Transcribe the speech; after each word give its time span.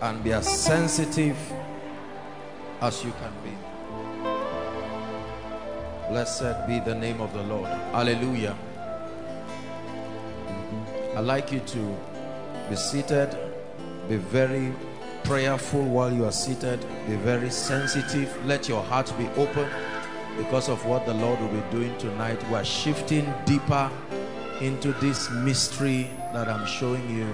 and 0.00 0.22
be 0.22 0.32
as 0.32 0.46
sensitive 0.46 1.36
as 2.80 3.04
you 3.04 3.12
can 3.12 3.32
be. 3.42 3.50
Blessed 6.08 6.66
be 6.66 6.80
the 6.80 6.94
name 6.94 7.20
of 7.20 7.32
the 7.32 7.42
Lord. 7.42 7.68
Hallelujah. 7.92 8.56
I'd 11.16 11.24
like 11.24 11.50
you 11.52 11.60
to 11.60 11.96
be 12.70 12.76
seated, 12.76 13.36
be 14.08 14.16
very 14.16 14.72
prayerful 15.24 15.82
while 15.82 16.12
you 16.12 16.24
are 16.24 16.32
seated, 16.32 16.80
be 17.06 17.16
very 17.16 17.50
sensitive. 17.50 18.34
Let 18.46 18.68
your 18.68 18.82
heart 18.82 19.12
be 19.18 19.26
open 19.36 19.68
because 20.36 20.68
of 20.68 20.84
what 20.86 21.04
the 21.06 21.14
Lord 21.14 21.40
will 21.40 21.48
be 21.48 21.62
doing 21.70 21.96
tonight. 21.98 22.42
We 22.48 22.54
are 22.54 22.64
shifting 22.64 23.32
deeper 23.44 23.90
into 24.60 24.92
this 24.94 25.28
mystery 25.30 26.08
that 26.32 26.48
I'm 26.48 26.66
showing 26.66 27.10
you. 27.10 27.26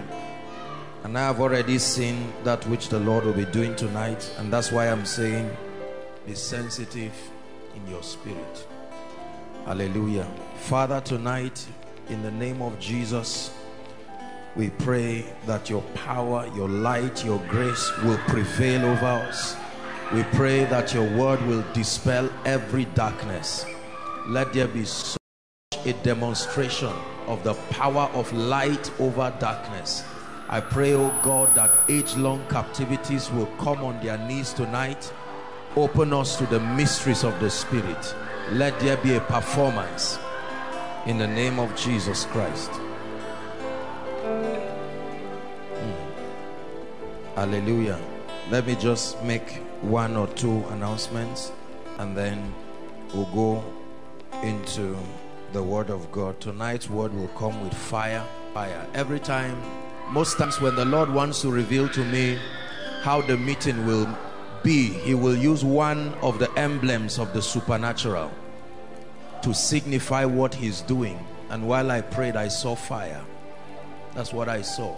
And 1.04 1.18
I 1.18 1.20
have 1.26 1.38
already 1.38 1.78
seen 1.78 2.32
that 2.44 2.66
which 2.66 2.88
the 2.88 2.98
Lord 2.98 3.26
will 3.26 3.34
be 3.34 3.44
doing 3.44 3.76
tonight. 3.76 4.34
And 4.38 4.50
that's 4.50 4.72
why 4.72 4.88
I'm 4.88 5.04
saying, 5.04 5.54
be 6.26 6.34
sensitive 6.34 7.12
in 7.76 7.86
your 7.90 8.02
spirit. 8.02 8.66
Hallelujah. 9.66 10.26
Father, 10.56 11.02
tonight, 11.02 11.66
in 12.08 12.22
the 12.22 12.30
name 12.30 12.62
of 12.62 12.80
Jesus, 12.80 13.52
we 14.56 14.70
pray 14.70 15.26
that 15.44 15.68
your 15.68 15.82
power, 15.94 16.50
your 16.56 16.70
light, 16.70 17.22
your 17.22 17.38
grace 17.48 17.92
will 18.02 18.18
prevail 18.26 18.86
over 18.86 19.04
us. 19.04 19.56
We 20.14 20.22
pray 20.32 20.64
that 20.64 20.94
your 20.94 21.10
word 21.18 21.42
will 21.42 21.64
dispel 21.74 22.30
every 22.46 22.86
darkness. 22.86 23.66
Let 24.26 24.54
there 24.54 24.68
be 24.68 24.86
such 24.86 25.18
a 25.84 25.92
demonstration 26.02 26.94
of 27.26 27.44
the 27.44 27.52
power 27.70 28.08
of 28.14 28.32
light 28.32 28.90
over 28.98 29.34
darkness. 29.38 30.02
I 30.48 30.60
pray, 30.60 30.92
oh 30.94 31.12
God, 31.22 31.54
that 31.54 31.70
age-long 31.88 32.44
captivities 32.48 33.30
will 33.30 33.46
come 33.58 33.82
on 33.82 33.98
their 34.04 34.18
knees 34.18 34.52
tonight. 34.52 35.12
Open 35.74 36.12
us 36.12 36.36
to 36.36 36.46
the 36.46 36.60
mysteries 36.60 37.24
of 37.24 37.38
the 37.40 37.50
Spirit. 37.50 38.14
Let 38.50 38.78
there 38.80 38.96
be 38.98 39.14
a 39.14 39.20
performance 39.20 40.18
in 41.06 41.18
the 41.18 41.26
name 41.26 41.58
of 41.58 41.74
Jesus 41.76 42.26
Christ. 42.26 42.70
Hmm. 45.80 45.94
Hallelujah. 47.34 47.98
Let 48.50 48.66
me 48.66 48.76
just 48.76 49.22
make 49.22 49.62
one 49.80 50.16
or 50.16 50.26
two 50.28 50.62
announcements 50.70 51.52
and 51.98 52.16
then 52.16 52.54
we'll 53.14 53.24
go 53.26 53.64
into 54.42 54.96
the 55.52 55.62
word 55.62 55.90
of 55.90 56.12
God. 56.12 56.38
Tonight's 56.40 56.90
word 56.90 57.14
will 57.14 57.28
come 57.28 57.62
with 57.64 57.74
fire. 57.74 58.24
Fire. 58.52 58.86
Every 58.94 59.20
time, 59.20 59.60
most 60.10 60.38
times 60.38 60.60
when 60.60 60.74
the 60.74 60.84
Lord 60.84 61.10
wants 61.10 61.40
to 61.42 61.50
reveal 61.50 61.88
to 61.90 62.04
me 62.04 62.38
how 63.02 63.20
the 63.20 63.36
meeting 63.36 63.86
will 63.86 64.08
be, 64.62 64.88
he 64.88 65.14
will 65.14 65.36
use 65.36 65.64
one 65.64 66.14
of 66.22 66.38
the 66.38 66.50
emblems 66.58 67.18
of 67.18 67.32
the 67.32 67.42
supernatural 67.42 68.30
to 69.42 69.52
signify 69.52 70.24
what 70.24 70.54
he's 70.54 70.80
doing. 70.82 71.18
And 71.50 71.68
while 71.68 71.90
I 71.90 72.00
prayed, 72.00 72.36
I 72.36 72.48
saw 72.48 72.74
fire. 72.74 73.22
That's 74.14 74.32
what 74.32 74.48
I 74.48 74.62
saw. 74.62 74.96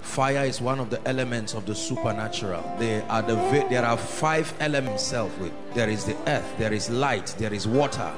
Fire 0.00 0.44
is 0.44 0.60
one 0.60 0.80
of 0.80 0.90
the 0.90 1.06
elements 1.06 1.54
of 1.54 1.66
the 1.66 1.74
supernatural. 1.74 2.62
There 2.78 3.04
are 3.08 3.22
the 3.22 3.36
there 3.70 3.84
are 3.84 3.96
five 3.96 4.52
elements 4.58 5.02
self 5.02 5.36
with. 5.38 5.52
There 5.74 5.88
is 5.88 6.04
the 6.04 6.16
earth, 6.28 6.58
there 6.58 6.72
is 6.72 6.90
light, 6.90 7.34
there 7.38 7.52
is 7.52 7.68
water, 7.68 8.12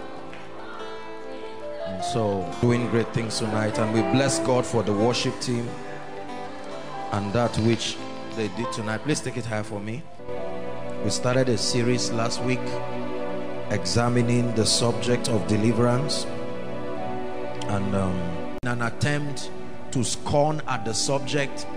and 1.87 2.03
so 2.03 2.51
doing 2.61 2.89
great 2.89 3.13
things 3.13 3.39
tonight 3.39 3.79
and 3.79 3.93
we 3.93 4.01
bless 4.13 4.39
God 4.41 4.65
for 4.65 4.83
the 4.83 4.93
worship 4.93 5.39
team 5.41 5.69
and 7.15 7.33
that 7.33 7.57
which 7.59 7.97
they 8.35 8.49
did 8.57 8.73
tonight. 8.73 8.99
Please 9.05 9.21
take 9.21 9.37
it 9.37 9.47
high 9.47 9.63
for 9.63 9.79
me. 9.79 10.03
We 11.05 11.11
started 11.11 11.49
a 11.49 11.57
series 11.57 12.11
last 12.11 12.43
week 12.43 12.67
examining 13.71 14.53
the 14.57 14.67
subject 14.67 15.29
of 15.29 15.47
deliverance 15.47 16.25
and 17.69 17.95
um, 17.95 18.17
in 18.65 18.69
an 18.69 18.83
attempt 18.83 19.53
to 19.93 20.03
scorn 20.03 20.61
at 20.67 20.85
the 20.85 20.93
subject 20.93 21.69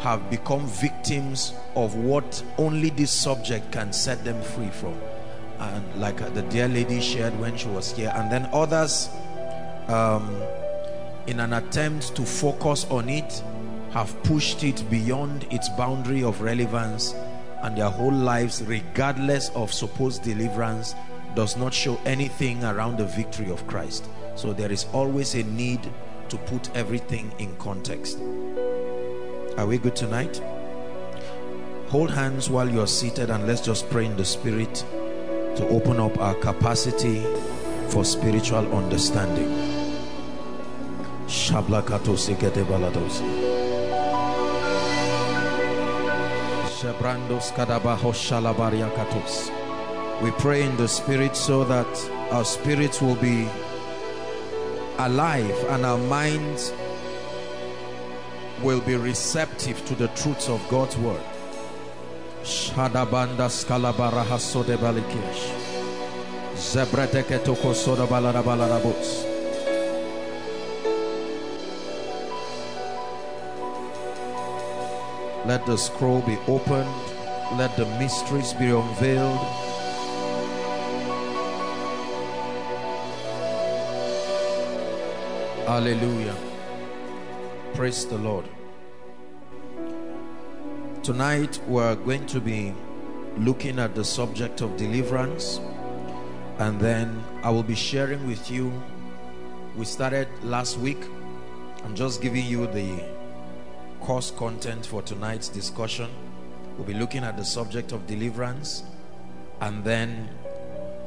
have 0.00 0.28
become 0.28 0.66
victims 0.66 1.54
of 1.76 1.94
what 1.94 2.42
only 2.58 2.90
this 2.90 3.12
subject 3.12 3.70
can 3.70 3.92
set 3.92 4.24
them 4.24 4.42
free 4.42 4.70
from. 4.70 4.98
And 5.60 6.00
like 6.00 6.16
the 6.34 6.42
dear 6.42 6.66
lady 6.66 7.00
shared 7.00 7.38
when 7.38 7.56
she 7.56 7.68
was 7.68 7.92
here. 7.92 8.12
And 8.16 8.30
then 8.30 8.48
others 8.52 9.08
um, 9.86 10.42
in 11.28 11.38
an 11.38 11.52
attempt 11.52 12.16
to 12.16 12.22
focus 12.22 12.86
on 12.90 13.08
it 13.08 13.40
have 13.94 14.20
pushed 14.24 14.64
it 14.64 14.82
beyond 14.90 15.46
its 15.52 15.68
boundary 15.70 16.24
of 16.24 16.40
relevance 16.40 17.14
and 17.62 17.78
their 17.78 17.88
whole 17.88 18.12
lives 18.12 18.60
regardless 18.64 19.50
of 19.50 19.72
supposed 19.72 20.24
deliverance 20.24 20.96
does 21.36 21.56
not 21.56 21.72
show 21.72 21.96
anything 22.04 22.64
around 22.64 22.98
the 22.98 23.04
victory 23.04 23.48
of 23.52 23.64
Christ. 23.68 24.08
So 24.34 24.52
there 24.52 24.72
is 24.72 24.86
always 24.92 25.36
a 25.36 25.44
need 25.44 25.88
to 26.28 26.36
put 26.36 26.74
everything 26.76 27.32
in 27.38 27.54
context. 27.58 28.18
Are 29.56 29.66
we 29.66 29.78
good 29.78 29.94
tonight? 29.94 30.42
Hold 31.86 32.10
hands 32.10 32.50
while 32.50 32.68
you're 32.68 32.88
seated 32.88 33.30
and 33.30 33.46
let's 33.46 33.60
just 33.60 33.88
pray 33.90 34.06
in 34.06 34.16
the 34.16 34.24
spirit 34.24 34.74
to 35.54 35.68
open 35.68 36.00
up 36.00 36.18
our 36.18 36.34
capacity 36.34 37.22
for 37.90 38.04
spiritual 38.04 38.74
understanding 38.74 39.84
We 50.22 50.30
pray 50.32 50.62
in 50.62 50.76
the 50.76 50.86
spirit 50.86 51.34
so 51.34 51.64
that 51.64 52.10
our 52.30 52.44
spirits 52.44 53.00
will 53.00 53.16
be 53.16 53.48
alive 54.98 55.56
and 55.70 55.86
our 55.86 55.98
minds 55.98 56.72
will 58.62 58.80
be 58.80 58.96
receptive 58.96 59.84
to 59.86 59.94
the 59.94 60.08
truths 60.08 60.48
of 60.48 60.60
God's 60.68 60.96
word. 60.98 61.22
Shadabanda. 62.42 63.48
Let 75.46 75.66
the 75.66 75.76
scroll 75.76 76.22
be 76.22 76.38
opened. 76.48 76.88
Let 77.58 77.76
the 77.76 77.84
mysteries 77.98 78.54
be 78.54 78.70
unveiled. 78.70 79.38
Hallelujah. 85.66 86.34
Praise 87.74 88.06
the 88.06 88.16
Lord. 88.16 88.48
Tonight 91.02 91.60
we're 91.66 91.96
going 91.96 92.24
to 92.26 92.40
be 92.40 92.74
looking 93.36 93.78
at 93.78 93.94
the 93.94 94.04
subject 94.04 94.62
of 94.62 94.76
deliverance 94.78 95.60
and 96.58 96.80
then 96.80 97.22
I 97.42 97.50
will 97.50 97.64
be 97.64 97.74
sharing 97.74 98.26
with 98.26 98.50
you 98.50 98.72
we 99.76 99.84
started 99.84 100.28
last 100.44 100.78
week 100.78 101.02
I'm 101.84 101.96
just 101.96 102.22
giving 102.22 102.46
you 102.46 102.68
the 102.68 103.13
course 104.04 104.32
content 104.32 104.84
for 104.84 105.00
tonight's 105.00 105.48
discussion. 105.48 106.10
We'll 106.76 106.86
be 106.86 106.92
looking 106.92 107.24
at 107.24 107.38
the 107.38 107.44
subject 107.44 107.90
of 107.90 108.06
deliverance 108.06 108.82
and 109.62 109.82
then 109.82 110.28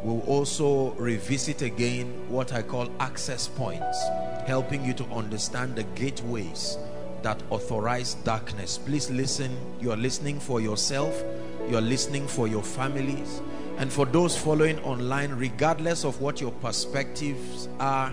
we'll 0.01 0.21
also 0.21 0.93
revisit 0.93 1.61
again 1.61 2.07
what 2.27 2.53
I 2.53 2.63
call 2.63 2.91
access 2.99 3.49
points, 3.49 4.03
helping 4.47 4.83
you 4.83 4.95
to 4.95 5.03
understand 5.11 5.75
the 5.75 5.83
gateways 5.93 6.79
that 7.21 7.39
authorize 7.51 8.15
darkness. 8.15 8.79
Please 8.79 9.11
listen. 9.11 9.55
You 9.79 9.91
are 9.91 9.97
listening 9.97 10.39
for 10.39 10.59
yourself. 10.59 11.23
You 11.69 11.77
are 11.77 11.81
listening 11.81 12.27
for 12.27 12.47
your 12.47 12.63
families. 12.63 13.43
And 13.77 13.93
for 13.93 14.07
those 14.07 14.35
following 14.35 14.79
online, 14.79 15.33
regardless 15.33 16.03
of 16.03 16.19
what 16.19 16.41
your 16.41 16.51
perspectives 16.51 17.69
are 17.79 18.11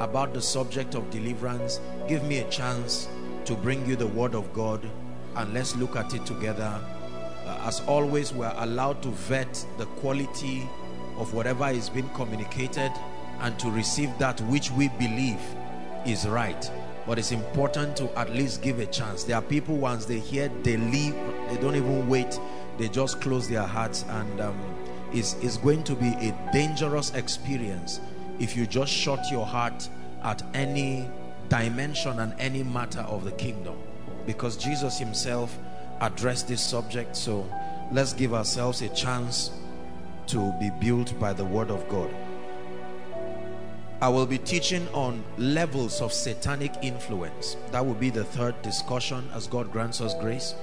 about 0.00 0.32
the 0.32 0.40
subject 0.40 0.94
of 0.94 1.10
deliverance, 1.10 1.80
give 2.08 2.24
me 2.24 2.38
a 2.38 2.48
chance 2.48 3.08
to 3.46 3.54
bring 3.54 3.86
you 3.86 3.96
the 3.96 4.06
word 4.06 4.34
of 4.34 4.52
God 4.52 4.88
and 5.36 5.52
let's 5.54 5.76
look 5.76 5.96
at 5.96 6.14
it 6.14 6.24
together. 6.26 6.80
Uh, 7.46 7.58
as 7.62 7.80
always 7.86 8.32
we're 8.32 8.54
allowed 8.58 9.02
to 9.02 9.08
vet 9.08 9.64
the 9.78 9.86
quality 9.86 10.68
of 11.16 11.34
whatever 11.34 11.68
is 11.68 11.88
being 11.88 12.08
communicated 12.10 12.92
and 13.40 13.58
to 13.58 13.70
receive 13.70 14.10
that 14.18 14.40
which 14.42 14.70
we 14.72 14.88
believe 14.88 15.40
is 16.06 16.26
right. 16.28 16.70
But 17.06 17.18
it's 17.18 17.32
important 17.32 17.96
to 17.96 18.18
at 18.18 18.30
least 18.30 18.62
give 18.62 18.78
a 18.78 18.86
chance. 18.86 19.24
There 19.24 19.36
are 19.36 19.42
people 19.42 19.76
once 19.76 20.04
they 20.04 20.18
hear 20.18 20.48
they 20.62 20.76
leave 20.76 21.14
they 21.48 21.56
don't 21.56 21.76
even 21.76 22.08
wait. 22.08 22.38
They 22.78 22.88
just 22.88 23.20
close 23.20 23.48
their 23.48 23.62
hearts 23.62 24.04
and 24.08 24.40
um, 24.40 24.58
it's, 25.12 25.34
it's 25.42 25.56
going 25.58 25.84
to 25.84 25.94
be 25.94 26.08
a 26.08 26.50
dangerous 26.52 27.12
experience 27.14 28.00
if 28.38 28.56
you 28.56 28.66
just 28.66 28.92
shut 28.92 29.30
your 29.30 29.44
heart 29.44 29.88
at 30.22 30.42
any 30.54 31.08
dimension 31.52 32.18
and 32.20 32.32
any 32.38 32.62
matter 32.62 33.00
of 33.00 33.24
the 33.24 33.32
kingdom 33.32 33.76
because 34.24 34.56
Jesus 34.56 34.98
himself 34.98 35.58
addressed 36.00 36.48
this 36.48 36.62
subject. 36.62 37.14
So 37.14 37.46
let's 37.92 38.14
give 38.14 38.32
ourselves 38.32 38.80
a 38.80 38.88
chance 38.88 39.50
to 40.28 40.50
be 40.58 40.70
built 40.80 41.18
by 41.20 41.34
the 41.34 41.44
word 41.44 41.70
of 41.70 41.86
God. 41.90 42.08
I 44.00 44.08
will 44.08 44.24
be 44.24 44.38
teaching 44.38 44.88
on 44.94 45.22
levels 45.36 46.00
of 46.00 46.10
satanic 46.10 46.72
influence. 46.80 47.58
That 47.70 47.84
will 47.84 48.00
be 48.06 48.08
the 48.08 48.24
third 48.24 48.60
discussion 48.62 49.28
as 49.34 49.46
God 49.46 49.70
grants 49.70 50.00
us 50.00 50.14
grace. 50.14 50.54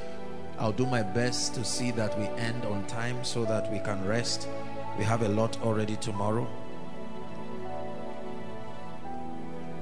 I'll 0.57 0.71
do 0.71 0.87
my 0.87 1.03
best 1.03 1.53
to 1.53 1.63
see 1.63 1.91
that 1.91 2.17
we 2.17 2.25
end 2.29 2.65
on 2.65 2.85
time 2.87 3.23
so 3.23 3.45
that 3.45 3.71
we 3.71 3.77
can 3.77 4.03
rest. 4.07 4.47
We 4.97 5.03
have 5.03 5.21
a 5.21 5.29
lot 5.29 5.61
already 5.61 5.97
tomorrow. 5.97 6.47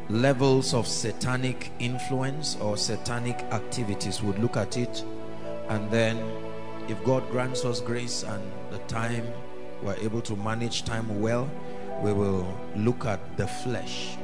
Levels 0.09 0.74
of 0.74 0.88
satanic 0.88 1.71
influence 1.80 2.56
or 2.62 2.77
satanic 2.77 3.39
activities. 3.51 4.21
We'll 4.21 4.38
look 4.38 4.56
at 4.56 4.77
it 4.77 5.04
and 5.69 5.92
then 5.92 6.18
if 6.88 7.04
God 7.04 7.30
grants 7.30 7.65
us 7.65 7.81
grace 7.81 8.24
and 8.24 8.42
the 8.71 8.77
time 8.88 9.25
we're 9.83 9.98
able 9.98 10.21
to 10.21 10.36
manage 10.36 10.86
time 10.86 11.21
well, 11.21 11.50
we 12.01 12.13
will 12.13 12.48
look 12.75 13.06
at 13.06 13.19
the 13.38 13.48
flesh. 13.48 14.18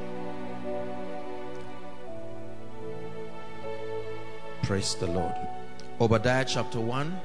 Praise 4.62 4.94
the 4.94 5.06
Lord. 5.06 5.34
Obadiah 6.00 6.44
chapter 6.46 6.80
1, 6.80 7.20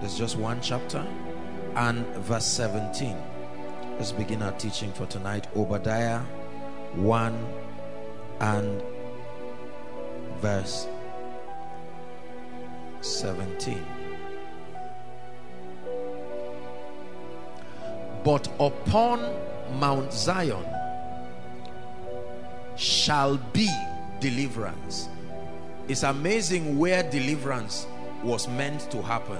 there's 0.00 0.16
just 0.16 0.36
one 0.36 0.60
chapter, 0.62 1.06
and 1.76 2.06
verse 2.24 2.46
17. 2.46 3.16
Let's 3.98 4.12
begin 4.12 4.42
our 4.42 4.52
teaching 4.52 4.92
for 4.92 5.06
tonight. 5.06 5.46
Obadiah 5.54 6.22
1 6.96 7.46
and 8.40 8.82
verse 10.40 10.86
17. 13.00 13.84
But 18.24 18.48
upon 18.60 19.34
Mount 19.78 20.12
Zion 20.12 20.64
shall 22.76 23.36
be 23.52 23.68
deliverance. 24.20 25.08
It's 25.88 26.04
amazing 26.04 26.78
where 26.78 27.02
deliverance 27.10 27.86
was 28.22 28.46
meant 28.48 28.90
to 28.92 29.02
happen. 29.02 29.38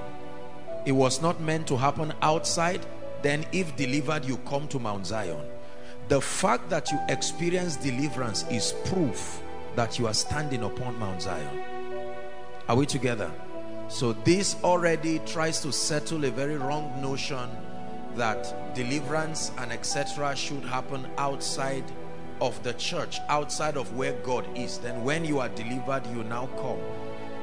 It 0.85 0.93
was 0.93 1.23
not 1.23 1.41
meant 1.41 1.67
to 1.69 1.77
happen 1.77 2.13
outside. 2.23 2.85
Then 3.23 3.47
if 3.53 3.77
delivered, 3.77 4.25
you 4.25 4.39
come 4.39 4.67
to 4.69 4.81
Mount 4.81 5.07
Zion. 5.07 5.52
The 6.09 6.21
fact 6.21 6.69
that 6.71 6.91
you 6.91 6.99
experience 7.09 7.77
deliverance 7.77 8.45
is 8.51 8.75
proof 8.85 9.43
that 9.77 9.99
you 9.99 10.07
are 10.07 10.15
standing 10.15 10.63
upon 10.65 10.99
Mount 10.99 11.23
Zion. 11.23 11.63
Are 12.69 12.77
we 12.77 12.87
together? 12.87 13.31
So 13.89 14.13
this 14.13 14.57
already 14.63 15.21
tries 15.21 15.61
to 15.61 15.73
settle 15.73 16.25
a 16.25 16.31
very 16.31 16.57
wrong 16.57 17.01
notion 17.01 17.49
that 18.17 18.75
deliverance 18.75 19.53
and 19.59 19.73
etc 19.73 20.35
should 20.37 20.65
happen 20.65 21.07
outside 21.19 21.85
of 22.41 22.61
the 22.63 22.75
church 22.75 23.19
outside 23.29 23.77
of 23.77 23.95
where 23.95 24.13
God 24.25 24.47
is 24.57 24.79
then 24.79 25.05
when 25.05 25.25
you 25.25 25.39
are 25.39 25.49
delivered 25.51 26.07
you 26.09 26.25
now 26.25 26.47
come 26.57 26.81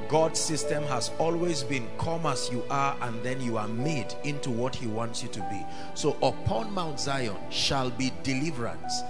God's 0.10 0.40
system 0.40 0.84
has 0.86 1.12
always 1.20 1.64
been 1.64 1.88
come 2.00 2.26
as 2.26 2.50
you 2.52 2.64
are 2.70 2.98
and 3.02 3.22
then 3.24 3.40
you 3.40 3.58
are 3.58 3.68
made 3.68 4.14
into 4.24 4.50
what 4.50 4.76
he 4.76 4.88
wants 4.88 5.22
you 5.22 5.30
to 5.30 5.40
be 5.52 5.64
so 5.94 6.18
upon 6.24 6.74
Mount 6.74 7.00
Zion 7.00 7.38
shall 7.52 7.92
be 7.92 8.12
deliverance 8.24 9.02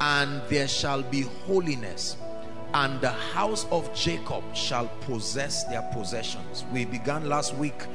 and 0.00 0.42
there 0.48 0.68
shall 0.68 1.02
be 1.02 1.22
holiness 1.46 2.18
and 2.74 3.00
the 3.00 3.10
house 3.10 3.66
of 3.70 3.92
Jacob 3.94 4.44
shall 4.54 4.88
possess 5.00 5.64
their 5.64 5.82
possessions 5.94 6.64
we 6.72 6.84
began 6.84 7.26
last 7.28 7.54
week 7.56 7.86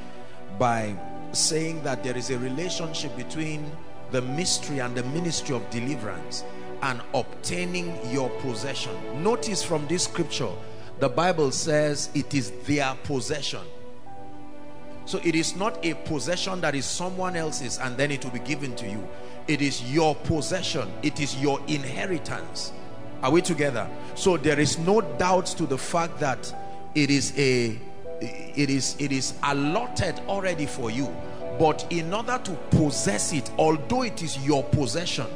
by 0.58 0.96
saying 1.32 1.84
that 1.84 2.04
there 2.04 2.18
is 2.18 2.32
a 2.32 2.40
relationship 2.40 3.16
between 3.16 3.70
the 4.12 4.22
mystery 4.22 4.80
and 4.80 4.96
the 4.96 5.04
ministry 5.04 5.56
of 5.56 5.70
deliverance 5.70 6.44
and 6.82 7.02
obtaining 7.14 7.98
your 8.12 8.30
possession. 8.42 8.94
Notice 9.24 9.64
from 9.64 9.88
this 9.88 10.04
scripture, 10.04 10.52
the 11.00 11.10
Bible 11.10 11.52
says 11.52 12.10
it 12.14 12.34
is 12.34 12.52
their 12.66 12.96
possession. 13.04 13.62
So 15.06 15.20
it 15.24 15.36
is 15.36 15.56
not 15.56 15.86
a 15.86 15.94
possession 15.94 16.62
that 16.62 16.74
is 16.74 16.86
someone 16.86 17.36
else's 17.36 17.78
and 17.78 17.96
then 17.96 18.12
it 18.12 18.24
will 18.24 18.32
be 18.32 18.40
given 18.40 18.76
to 18.78 18.90
you. 18.90 19.08
It 19.48 19.62
is 19.62 19.84
your 19.94 20.16
possession. 20.16 20.92
It 21.04 21.20
is 21.20 21.40
your 21.40 21.60
inheritance. 21.68 22.72
Are 23.22 23.32
we 23.32 23.42
together? 23.42 23.88
So 24.16 24.38
there 24.38 24.60
is 24.60 24.78
no 24.80 25.02
doubt 25.02 25.46
to 25.58 25.66
the 25.66 25.78
fact 25.78 26.20
that 26.20 26.54
it 26.96 27.10
is 27.12 27.38
a 27.38 27.78
it 28.22 28.70
is 28.70 28.96
it 28.98 29.12
is 29.12 29.34
allotted 29.44 30.20
already 30.28 30.66
for 30.66 30.90
you 30.90 31.14
but 31.60 31.86
in 31.90 32.14
order 32.14 32.40
to 32.44 32.52
possess 32.72 33.34
it 33.34 33.52
although 33.58 34.04
it 34.04 34.24
is 34.24 34.38
your 34.46 34.64
possession 34.64 35.28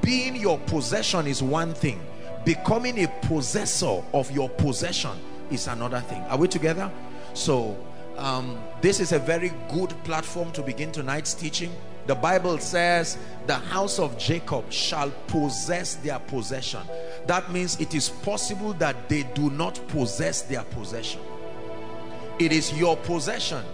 being 0.00 0.34
your 0.34 0.58
possession 0.60 1.26
is 1.26 1.42
one 1.42 1.74
thing 1.74 2.00
becoming 2.44 3.04
a 3.04 3.08
possessor 3.22 4.02
of 4.12 4.30
your 4.30 4.48
possession 4.48 5.12
is 5.50 5.66
another 5.66 6.00
thing. 6.00 6.22
Are 6.24 6.38
we 6.38 6.48
together? 6.48 6.90
So 7.34 7.76
um, 8.16 8.58
this 8.80 9.00
is 9.00 9.12
a 9.12 9.18
very 9.18 9.52
good 9.70 9.90
platform 10.04 10.52
to 10.52 10.62
begin 10.62 10.92
tonight's 10.92 11.34
teaching. 11.34 11.72
The 12.06 12.14
bible 12.14 12.58
says 12.58 13.16
the 13.46 13.54
house 13.54 13.98
of 13.98 14.18
jacob 14.18 14.70
shall 14.70 15.10
possess 15.26 15.94
their 15.96 16.18
possession. 16.18 16.82
That 17.26 17.50
means 17.50 17.80
it 17.80 17.94
is 17.94 18.10
possible 18.10 18.74
that 18.74 19.08
they 19.08 19.22
do 19.34 19.48
not 19.50 19.80
possess 19.88 20.42
their 20.42 20.62
possession. 20.64 21.20
It 22.38 22.52
is 22.52 22.72
your 22.74 22.96
possession. 22.98 23.64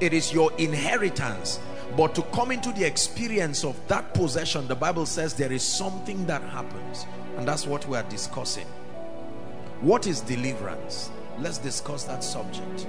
It 0.00 0.12
is 0.12 0.32
your 0.32 0.52
inheritance 0.58 1.60
but 1.96 2.14
to 2.14 2.22
come 2.22 2.50
into 2.50 2.72
the 2.72 2.84
experience 2.84 3.64
of 3.64 3.76
that 3.88 4.14
possession 4.14 4.68
the 4.68 4.74
bible 4.74 5.06
says 5.06 5.34
there 5.34 5.52
is 5.52 5.62
something 5.62 6.26
that 6.26 6.42
happens. 6.42 7.06
And 7.36 7.46
that's 7.46 7.66
what 7.66 7.86
we 7.86 7.96
are 7.96 8.02
discussing. 8.04 8.66
What 9.80 10.08
is 10.08 10.20
deliverance? 10.20 11.08
Let's 11.38 11.58
discuss 11.58 12.02
that 12.04 12.24
subject. 12.24 12.88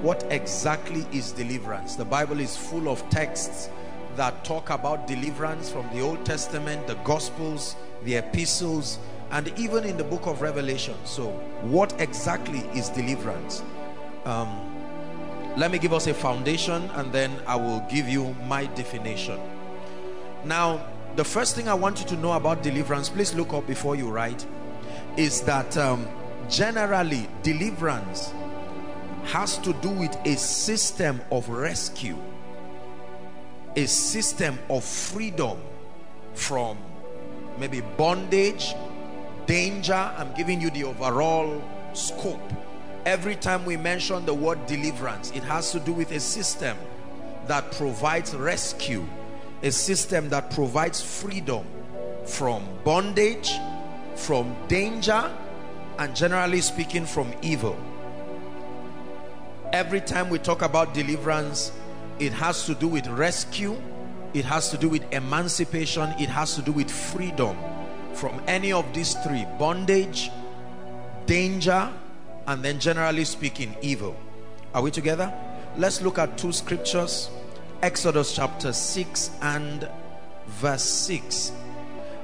What 0.00 0.24
exactly 0.30 1.06
is 1.12 1.32
deliverance? 1.32 1.94
The 1.94 2.04
bible 2.06 2.40
is 2.40 2.56
full 2.56 2.88
of 2.88 3.06
texts 3.10 3.68
that 4.16 4.42
talk 4.42 4.70
about 4.70 5.06
deliverance 5.06 5.70
from 5.70 5.86
the 5.92 6.00
old 6.00 6.24
testament 6.24 6.86
the 6.86 6.94
gospels 7.04 7.76
the 8.04 8.16
epistles 8.16 8.98
and 9.30 9.48
even 9.58 9.84
in 9.84 9.96
the 9.96 10.04
book 10.04 10.26
of 10.26 10.40
revelation. 10.40 10.94
So 11.04 11.30
what 11.62 11.98
exactly 12.00 12.60
is 12.78 12.88
deliverance? 12.90 13.62
Um, 14.24 14.73
let 15.56 15.70
me 15.70 15.78
give 15.78 15.92
us 15.92 16.06
a 16.06 16.14
foundation 16.14 16.90
and 16.94 17.12
then 17.12 17.30
I 17.46 17.56
will 17.56 17.80
give 17.88 18.08
you 18.08 18.34
my 18.46 18.66
definition. 18.66 19.38
Now 20.44 20.86
the 21.16 21.24
first 21.24 21.54
thing 21.54 21.68
I 21.68 21.74
want 21.74 22.00
you 22.00 22.06
to 22.06 22.16
know 22.16 22.32
about 22.32 22.62
deliverance 22.62 23.08
please 23.08 23.34
look 23.34 23.52
up 23.52 23.66
before 23.66 23.96
you 23.96 24.10
write 24.10 24.44
is 25.16 25.42
that 25.42 25.76
um, 25.76 26.08
generally 26.48 27.28
deliverance 27.42 28.32
has 29.24 29.58
to 29.58 29.72
do 29.74 29.90
with 29.90 30.14
a 30.26 30.36
system 30.36 31.20
of 31.30 31.48
rescue 31.48 32.18
a 33.76 33.86
system 33.86 34.58
of 34.70 34.84
freedom 34.84 35.58
from 36.34 36.78
maybe 37.58 37.80
bondage 37.96 38.74
danger. 39.46 39.94
I'm 39.94 40.32
giving 40.34 40.60
you 40.60 40.70
the 40.70 40.84
overall 40.84 41.62
scope 41.92 42.40
every 43.06 43.36
time 43.36 43.64
we 43.64 43.76
mention 43.76 44.24
the 44.26 44.34
word 44.34 44.64
deliverance 44.66 45.30
it 45.32 45.42
has 45.42 45.72
to 45.72 45.80
do 45.80 45.92
with 45.92 46.10
a 46.12 46.20
system 46.20 46.76
that 47.46 47.70
provides 47.72 48.34
rescue 48.34 49.06
a 49.62 49.70
system 49.70 50.28
that 50.28 50.50
provides 50.50 51.00
freedom 51.00 51.66
from 52.26 52.66
bondage 52.84 53.50
from 54.16 54.56
danger 54.68 55.30
and 55.98 56.14
generally 56.14 56.60
speaking 56.60 57.06
from 57.06 57.32
evil. 57.42 57.76
Every 59.72 60.00
time 60.00 60.28
we 60.28 60.38
talk 60.38 60.62
about 60.62 60.94
deliverance 60.94 61.72
it 62.20 62.32
has 62.32 62.64
to 62.66 62.74
do 62.74 62.86
with 62.86 63.06
rescue 63.08 63.80
it 64.34 64.44
has 64.44 64.70
to 64.70 64.78
do 64.78 64.88
with 64.88 65.02
emancipation 65.12 66.10
it 66.20 66.28
has 66.28 66.54
to 66.54 66.62
do 66.62 66.70
with 66.70 66.88
freedom 66.88 67.56
from 68.12 68.40
any 68.46 68.72
of 68.72 68.84
these 68.94 69.14
three 69.14 69.44
bondage 69.58 70.30
danger 71.26 71.90
and 72.46 72.62
then 72.62 72.78
generally 72.78 73.24
speaking 73.24 73.76
evil. 73.82 74.16
Are 74.74 74.82
we 74.82 74.90
together? 74.90 75.32
Let's 75.76 76.02
look 76.02 76.18
at 76.18 76.38
two 76.38 76.52
scriptures 76.52 77.30
exodus 77.82 78.34
chapter 78.34 78.72
6 78.72 79.30
and 79.42 79.86
verse 80.46 80.82
6 80.84 81.52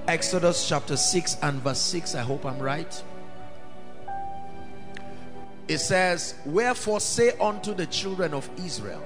exodus 0.08 0.66
chapter 0.66 0.96
6 0.96 1.36
and 1.42 1.60
verse 1.60 1.80
6 1.80 2.14
i 2.14 2.22
hope 2.22 2.46
i'm 2.46 2.58
right. 2.58 3.02
It 5.68 5.78
says 5.78 6.34
wherefore 6.46 7.00
say 7.00 7.32
unto 7.38 7.74
the 7.74 7.84
children 7.86 8.32
of 8.32 8.48
israel 8.64 9.02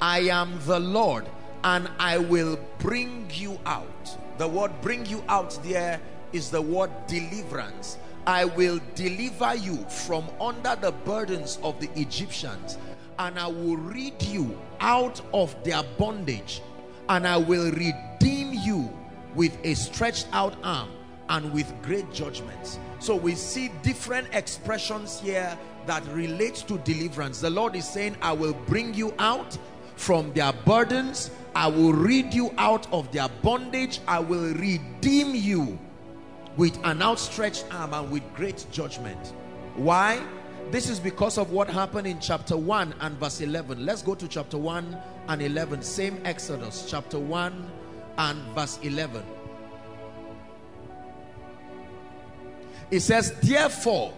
i 0.00 0.20
am 0.20 0.60
the 0.64 0.78
lord 0.78 1.26
and 1.64 1.88
i 1.98 2.18
will 2.18 2.58
bring 2.78 3.28
you 3.34 3.58
out. 3.66 4.16
The 4.38 4.48
word 4.48 4.72
bring 4.80 5.04
you 5.06 5.22
out 5.28 5.58
there 5.64 6.00
is 6.32 6.50
the 6.50 6.62
word 6.62 6.90
deliverance 7.06 7.98
I 8.26 8.44
will 8.44 8.80
deliver 8.94 9.54
you 9.54 9.76
from 9.88 10.28
under 10.40 10.76
the 10.76 10.92
burdens 10.92 11.58
of 11.62 11.80
the 11.80 11.88
Egyptians 11.98 12.78
and 13.18 13.38
I 13.38 13.46
will 13.46 13.76
rid 13.76 14.22
you 14.22 14.58
out 14.80 15.20
of 15.34 15.54
their 15.64 15.82
bondage 15.98 16.62
and 17.08 17.26
I 17.26 17.36
will 17.36 17.70
redeem 17.72 18.52
you 18.52 18.90
with 19.34 19.56
a 19.64 19.74
stretched 19.74 20.26
out 20.32 20.54
arm 20.62 20.90
and 21.28 21.52
with 21.52 21.72
great 21.82 22.12
judgments. 22.12 22.78
So 22.98 23.14
we 23.14 23.34
see 23.34 23.70
different 23.82 24.28
expressions 24.32 25.20
here 25.20 25.56
that 25.86 26.06
relate 26.08 26.56
to 26.68 26.78
deliverance. 26.78 27.40
The 27.40 27.50
Lord 27.50 27.76
is 27.76 27.88
saying, 27.88 28.16
I 28.20 28.32
will 28.32 28.54
bring 28.66 28.94
you 28.94 29.14
out 29.18 29.56
from 29.96 30.32
their 30.32 30.52
burdens. 30.52 31.30
I 31.54 31.68
will 31.68 31.92
rid 31.92 32.34
you 32.34 32.52
out 32.58 32.90
of 32.92 33.10
their 33.12 33.28
bondage. 33.42 34.00
I 34.06 34.18
will 34.18 34.54
redeem 34.54 35.34
you 35.34 35.78
with 36.60 36.78
an 36.84 37.00
outstretched 37.00 37.64
arm 37.72 37.94
and 37.94 38.10
with 38.10 38.22
great 38.34 38.66
judgment. 38.70 39.32
Why? 39.76 40.22
This 40.70 40.90
is 40.90 41.00
because 41.00 41.38
of 41.38 41.52
what 41.52 41.70
happened 41.70 42.06
in 42.06 42.20
chapter 42.20 42.54
1 42.54 42.96
and 43.00 43.16
verse 43.18 43.40
11. 43.40 43.86
Let's 43.86 44.02
go 44.02 44.14
to 44.14 44.28
chapter 44.28 44.58
1 44.58 44.94
and 45.28 45.40
11. 45.40 45.80
Same 45.80 46.20
Exodus, 46.26 46.84
chapter 46.86 47.18
1 47.18 47.70
and 48.18 48.38
verse 48.54 48.78
11. 48.82 49.24
It 52.90 53.00
says, 53.00 53.32
Therefore, 53.40 54.12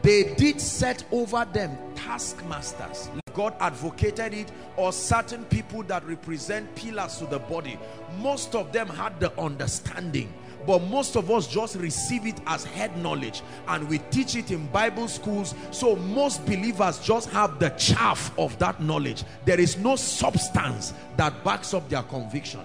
they 0.00 0.34
did 0.36 0.62
set 0.62 1.04
over 1.12 1.46
them 1.52 1.76
taskmasters. 1.94 3.10
God 3.34 3.54
advocated 3.60 4.32
it, 4.32 4.50
or 4.78 4.94
certain 4.94 5.44
people 5.44 5.82
that 5.82 6.06
represent 6.06 6.74
pillars 6.74 7.18
to 7.18 7.26
the 7.26 7.38
body. 7.38 7.78
Most 8.18 8.54
of 8.54 8.72
them 8.72 8.88
had 8.88 9.20
the 9.20 9.38
understanding 9.38 10.32
but 10.66 10.82
most 10.82 11.16
of 11.16 11.30
us 11.30 11.46
just 11.46 11.76
receive 11.76 12.26
it 12.26 12.38
as 12.46 12.64
head 12.64 12.96
knowledge 12.98 13.42
and 13.68 13.88
we 13.88 13.98
teach 14.10 14.36
it 14.36 14.50
in 14.50 14.66
Bible 14.68 15.08
schools. 15.08 15.54
So 15.70 15.96
most 15.96 16.44
believers 16.44 16.98
just 16.98 17.30
have 17.30 17.58
the 17.58 17.70
chaff 17.70 18.36
of 18.38 18.58
that 18.58 18.82
knowledge. 18.82 19.24
There 19.44 19.58
is 19.58 19.76
no 19.78 19.96
substance 19.96 20.94
that 21.16 21.44
backs 21.44 21.74
up 21.74 21.88
their 21.88 22.02
conviction. 22.02 22.60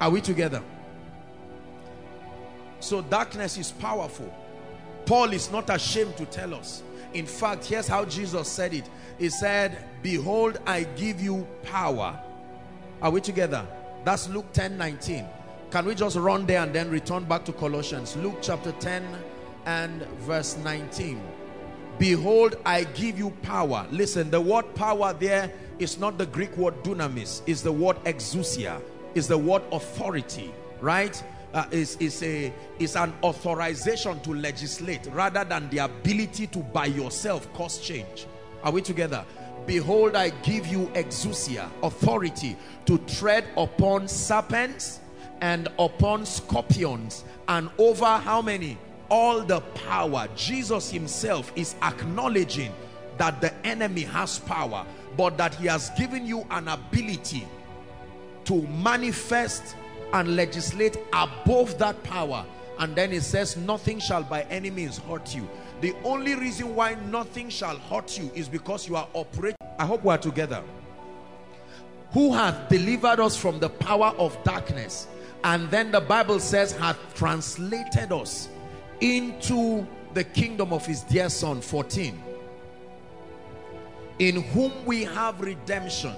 Are 0.00 0.10
we 0.10 0.20
together? 0.20 0.62
So 2.80 3.02
darkness 3.02 3.58
is 3.58 3.72
powerful. 3.72 4.32
Paul 5.06 5.32
is 5.32 5.50
not 5.50 5.70
ashamed 5.70 6.16
to 6.18 6.26
tell 6.26 6.54
us. 6.54 6.82
In 7.14 7.26
fact 7.26 7.64
here's 7.64 7.88
how 7.88 8.04
Jesus 8.04 8.48
said 8.48 8.74
it. 8.74 8.88
He 9.18 9.30
said 9.30 9.84
behold 10.02 10.58
I 10.66 10.84
give 10.84 11.20
you 11.20 11.46
power. 11.62 12.18
Are 13.00 13.10
we 13.10 13.20
together? 13.20 13.66
That's 14.04 14.28
Luke 14.28 14.52
10 14.52 14.76
19 14.76 15.26
can 15.70 15.84
we 15.84 15.94
just 15.94 16.16
run 16.16 16.46
there 16.46 16.62
and 16.62 16.72
then 16.72 16.90
return 16.90 17.24
back 17.24 17.44
to 17.44 17.52
Colossians? 17.52 18.16
Luke 18.16 18.38
chapter 18.40 18.72
10 18.72 19.04
and 19.66 20.02
verse 20.20 20.56
19. 20.56 21.20
Behold, 21.98 22.56
I 22.64 22.84
give 22.84 23.18
you 23.18 23.30
power. 23.42 23.86
Listen, 23.90 24.30
the 24.30 24.40
word 24.40 24.74
power 24.74 25.12
there 25.12 25.52
is 25.78 25.98
not 25.98 26.16
the 26.16 26.26
Greek 26.26 26.56
word 26.56 26.82
dunamis. 26.82 27.42
It's 27.46 27.60
the 27.60 27.72
word 27.72 28.02
exousia. 28.04 28.80
It's 29.14 29.26
the 29.26 29.36
word 29.36 29.62
authority, 29.72 30.52
right? 30.80 31.22
Uh, 31.52 31.64
is 31.70 31.96
is 31.96 32.22
a 32.22 32.52
is 32.78 32.94
an 32.94 33.12
authorization 33.22 34.20
to 34.20 34.34
legislate 34.34 35.06
rather 35.12 35.44
than 35.44 35.68
the 35.70 35.78
ability 35.78 36.46
to 36.46 36.58
by 36.58 36.86
yourself 36.86 37.52
cause 37.54 37.78
change. 37.80 38.26
Are 38.62 38.70
we 38.70 38.82
together? 38.82 39.24
Behold, 39.66 40.14
I 40.14 40.30
give 40.30 40.66
you 40.66 40.86
exousia, 40.88 41.68
authority 41.82 42.56
to 42.86 42.98
tread 42.98 43.44
upon 43.56 44.08
serpents 44.08 45.00
and 45.40 45.68
upon 45.78 46.26
scorpions 46.26 47.24
and 47.48 47.70
over 47.78 48.04
how 48.06 48.42
many? 48.42 48.78
All 49.10 49.40
the 49.40 49.60
power. 49.60 50.28
Jesus 50.36 50.90
himself 50.90 51.50
is 51.56 51.74
acknowledging 51.82 52.72
that 53.16 53.40
the 53.40 53.52
enemy 53.66 54.02
has 54.02 54.38
power 54.40 54.84
but 55.16 55.36
that 55.36 55.54
he 55.56 55.66
has 55.66 55.90
given 55.90 56.24
you 56.26 56.46
an 56.50 56.68
ability 56.68 57.46
to 58.44 58.62
manifest 58.68 59.74
and 60.12 60.36
legislate 60.36 60.96
above 61.12 61.76
that 61.78 62.02
power. 62.04 62.44
And 62.78 62.94
then 62.94 63.12
it 63.12 63.22
says 63.22 63.56
nothing 63.56 63.98
shall 63.98 64.22
by 64.22 64.42
any 64.42 64.70
means 64.70 64.98
hurt 64.98 65.34
you. 65.34 65.48
The 65.80 65.94
only 66.04 66.34
reason 66.34 66.74
why 66.74 66.94
nothing 67.10 67.48
shall 67.50 67.76
hurt 67.76 68.18
you 68.18 68.30
is 68.34 68.48
because 68.48 68.88
you 68.88 68.96
are 68.96 69.08
operating. 69.12 69.56
I 69.78 69.86
hope 69.86 70.04
we 70.04 70.10
are 70.12 70.18
together. 70.18 70.62
Who 72.12 72.32
hath 72.32 72.68
delivered 72.68 73.20
us 73.20 73.36
from 73.36 73.58
the 73.58 73.68
power 73.68 74.14
of 74.18 74.42
darkness 74.44 75.08
and 75.44 75.70
then 75.70 75.90
the 75.90 76.00
Bible 76.00 76.40
says 76.40 76.72
hath 76.72 76.98
translated 77.14 78.12
us 78.12 78.48
into 79.00 79.86
the 80.14 80.24
kingdom 80.24 80.72
of 80.72 80.84
his 80.84 81.02
dear 81.02 81.28
son 81.28 81.60
14 81.60 82.22
in 84.18 84.42
whom 84.42 84.72
we 84.84 85.04
have 85.04 85.40
redemption 85.40 86.14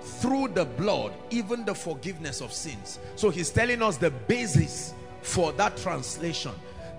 through 0.00 0.48
the 0.48 0.64
blood 0.64 1.12
even 1.30 1.64
the 1.64 1.74
forgiveness 1.74 2.40
of 2.40 2.52
sins. 2.52 2.98
So 3.16 3.30
he's 3.30 3.50
telling 3.50 3.82
us 3.82 3.96
the 3.96 4.10
basis 4.10 4.94
for 5.22 5.52
that 5.52 5.76
translation 5.76 6.52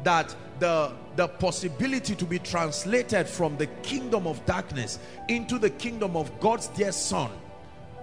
that 0.03 0.35
the 0.59 0.91
the 1.15 1.27
possibility 1.27 2.15
to 2.15 2.25
be 2.25 2.39
translated 2.39 3.27
from 3.27 3.55
the 3.57 3.67
kingdom 3.83 4.25
of 4.25 4.43
darkness 4.45 4.99
into 5.29 5.59
the 5.59 5.69
kingdom 5.69 6.17
of 6.17 6.39
God's 6.39 6.67
dear 6.69 6.91
son 6.91 7.31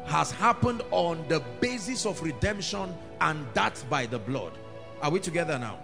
has 0.07 0.31
happened 0.31 0.83
on 0.91 1.25
the 1.29 1.41
basis 1.61 2.07
of 2.07 2.23
redemption 2.23 2.95
and 3.21 3.47
that 3.55 3.83
by 3.89 4.07
the 4.07 4.19
blood. 4.19 4.53
Are 5.03 5.11
we 5.11 5.21
together 5.21 5.59
now? 5.59 5.79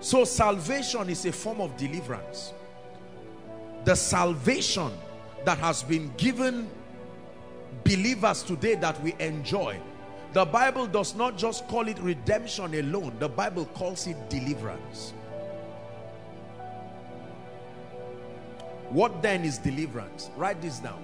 So 0.00 0.24
salvation 0.24 1.08
is 1.08 1.24
a 1.24 1.32
form 1.32 1.60
of 1.60 1.76
deliverance. 1.76 2.52
The 3.84 3.94
salvation 3.94 4.92
that 5.44 5.58
has 5.58 5.82
been 5.82 6.12
given 6.16 6.68
believers 7.84 8.42
today 8.42 8.74
that 8.76 9.00
we 9.02 9.14
enjoy. 9.18 9.78
The 10.32 10.44
Bible 10.44 10.86
does 10.86 11.14
not 11.14 11.38
just 11.38 11.66
call 11.68 11.88
it 11.88 11.98
redemption 12.00 12.74
alone. 12.74 13.16
The 13.18 13.28
Bible 13.28 13.66
calls 13.66 14.06
it 14.06 14.28
deliverance. 14.28 15.14
What 18.94 19.22
then 19.22 19.44
is 19.44 19.58
deliverance? 19.58 20.30
Write 20.36 20.62
this 20.62 20.78
down. 20.78 21.02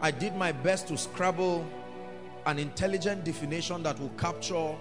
I 0.00 0.10
did 0.10 0.34
my 0.34 0.50
best 0.50 0.88
to 0.88 0.98
scrabble 0.98 1.64
an 2.46 2.58
intelligent 2.58 3.22
definition 3.22 3.84
that 3.84 4.00
will 4.00 4.10
capture 4.18 4.74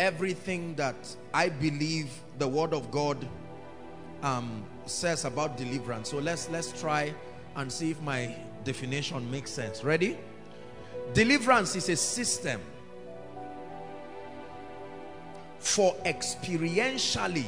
everything 0.00 0.74
that 0.74 0.96
I 1.32 1.48
believe 1.48 2.10
the 2.38 2.48
word 2.48 2.74
of 2.74 2.90
God 2.90 3.16
um, 4.24 4.64
says 4.86 5.24
about 5.24 5.56
deliverance. 5.56 6.10
So 6.10 6.18
let's 6.18 6.50
let's 6.50 6.72
try 6.80 7.14
and 7.54 7.70
see 7.70 7.92
if 7.92 8.02
my 8.02 8.34
definition 8.64 9.30
makes 9.30 9.52
sense. 9.52 9.84
Ready? 9.84 10.18
Deliverance 11.14 11.76
is 11.76 11.88
a 11.88 11.94
system 11.96 12.60
for 15.60 15.94
experientially 16.04 17.46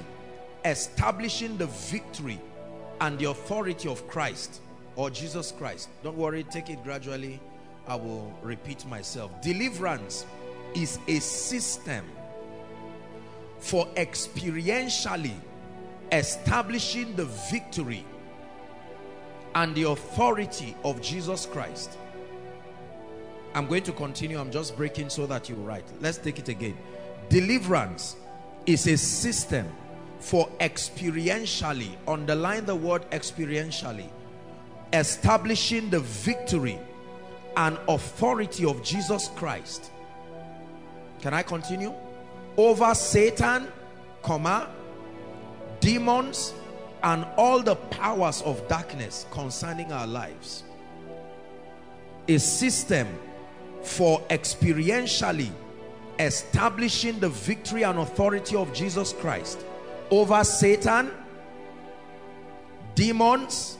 establishing 0.65 1.59
the 1.59 1.67
victory 1.67 2.39
and 3.01 3.19
the 3.19 3.31
authority 3.31 3.89
of 3.89 4.07
Christ 4.09 4.61
or 4.97 5.11
Jesus 5.11 5.53
Christ. 5.53 5.89
Don't 6.03 6.17
worry, 6.17 6.45
take 6.45 6.71
it 6.71 6.83
gradually. 6.85 7.41
I 7.87 7.97
will 7.97 8.33
repeat 8.43 8.87
myself. 8.87 9.31
Deliverance 9.43 10.27
is 10.75 10.99
a 11.07 11.19
system 11.21 12.05
for 13.59 13.87
experientially 13.97 15.35
establishing 16.13 17.15
the 17.17 17.25
victory 17.51 18.05
and 19.55 19.75
the 19.75 19.85
authority 19.85 20.77
of 20.85 21.01
Jesus 21.01 21.47
Christ. 21.47 21.97
I'm 23.55 23.67
going 23.67 23.85
to 23.85 23.93
continue. 23.93 24.39
I'm 24.39 24.51
just 24.51 24.77
breaking 24.77 25.11
so 25.11 25.27
that 25.27 25.49
you 25.49 25.55
write. 25.57 25.85
Let's 26.01 26.19
take 26.19 26.39
it 26.39 26.49
again. 26.49 26.77
Deliverance 27.29 28.17
is 28.67 28.87
a 28.87 28.97
system 28.97 29.67
for 30.25 30.49
experientially, 30.59 31.95
underline 32.09 32.65
the 32.65 32.75
word 32.75 33.03
experientially, 33.11 34.09
establishing 34.95 35.91
the 35.91 36.01
victory 36.01 36.79
and 37.59 37.77
authority 37.89 38.65
of 38.65 38.83
Jesus 38.83 39.29
Christ. 39.37 39.91
Can 41.21 41.35
I 41.35 41.43
continue? 41.43 41.93
Over 42.57 42.95
Satan, 42.95 43.69
comma, 44.23 44.71
demons, 45.81 46.55
and 47.03 47.27
all 47.37 47.61
the 47.61 47.77
powers 47.77 48.41
of 48.47 48.67
darkness 48.67 49.27
concerning 49.31 49.93
our 49.93 50.07
lives. 50.07 50.65
A 52.29 52.39
system 52.39 53.07
for 53.83 54.23
experientially 54.31 55.51
establishing 56.19 57.21
the 57.21 57.29
victory 57.29 57.83
and 57.83 57.99
authority 57.99 58.57
of 58.57 58.73
Jesus 58.73 59.13
Christ 59.13 59.67
over 60.15 60.45
Satan, 60.45 61.11
demons, 62.95 63.79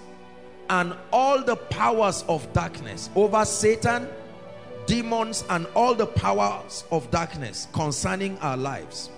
and 0.69 0.93
all 1.13 1.41
the 1.41 1.55
powers 1.55 2.25
of 2.29 2.53
darkness 2.53 3.09
over 3.15 3.45
Satan, 3.45 4.09
demons, 4.87 5.45
and 5.49 5.65
all 5.77 5.95
the 5.95 6.07
powers 6.07 6.83
of 6.91 7.09
darkness 7.13 7.69
concerning 7.73 8.37
our 8.39 8.57
lives. 8.57 9.11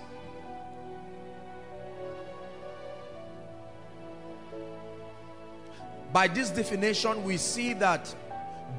By 6.12 6.28
this 6.28 6.50
definition, 6.50 7.24
we 7.24 7.38
see 7.38 7.72
that 7.74 8.14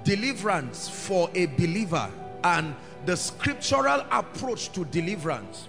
deliverance 0.04 0.88
for 0.88 1.28
a 1.34 1.48
believer 1.48 2.08
and 2.44 2.76
the 3.08 3.18
scriptural 3.18 4.06
approach 4.12 4.72
to 4.74 4.86
deliverance 4.86 5.68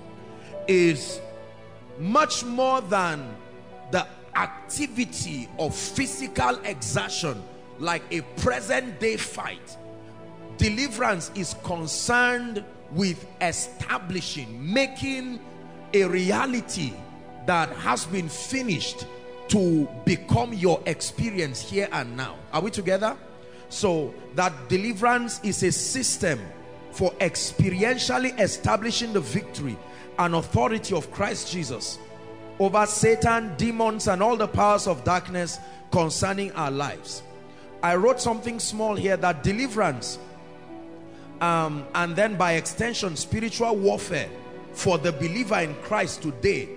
is 0.67 1.21
much 1.99 2.45
more 2.45 2.81
than 2.83 3.35
the 3.91 4.07
activity 4.35 5.49
of 5.59 5.75
physical 5.75 6.57
exertion 6.65 7.43
like 7.79 8.03
a 8.11 8.21
present 8.41 9.01
day 9.01 9.17
fight. 9.17 9.77
Deliverance 10.57 11.31
is 11.35 11.55
concerned 11.63 12.65
with 12.93 13.27
establishing 13.41 14.73
making 14.73 15.39
a 15.93 16.05
reality 16.05 16.93
that 17.47 17.71
has 17.77 18.05
been 18.07 18.29
finished 18.29 19.07
to 19.49 19.89
become 20.05 20.53
your 20.53 20.83
experience 20.87 21.61
here 21.61 21.89
and 21.93 22.17
now. 22.17 22.37
Are 22.53 22.61
we 22.61 22.71
together? 22.71 23.17
So 23.71 24.15
that 24.35 24.69
deliverance 24.69 25.41
is 25.43 25.63
a 25.63 25.73
system 25.73 26.41
for 26.91 27.13
experientially 27.13 28.39
establishing 28.41 29.13
the 29.13 29.21
victory 29.21 29.77
and 30.19 30.35
authority 30.35 30.95
of 30.95 31.11
Christ 31.11 31.53
Jesus 31.53 31.99
over 32.59 32.85
Satan, 32.87 33.55
demons, 33.57 34.09
and 34.09 34.23
all 34.23 34.37
the 34.37 34.49
powers 34.49 34.87
of 34.87 35.05
darkness 35.05 35.59
concerning 35.93 36.51
our 36.53 36.71
lives. 36.71 37.23
I 37.83 37.95
wrote 37.95 38.21
something 38.21 38.59
small 38.59 38.97
here 38.97 39.17
that 39.17 39.45
deliverance 39.45 40.19
um, 41.41 41.87
and 41.95 42.17
then 42.17 42.37
by 42.37 42.55
extension 42.55 43.15
spiritual 43.17 43.77
warfare 43.77 44.29
for 44.73 44.99
the 44.99 45.13
believer 45.13 45.59
in 45.61 45.75
Christ 45.83 46.23
today 46.23 46.69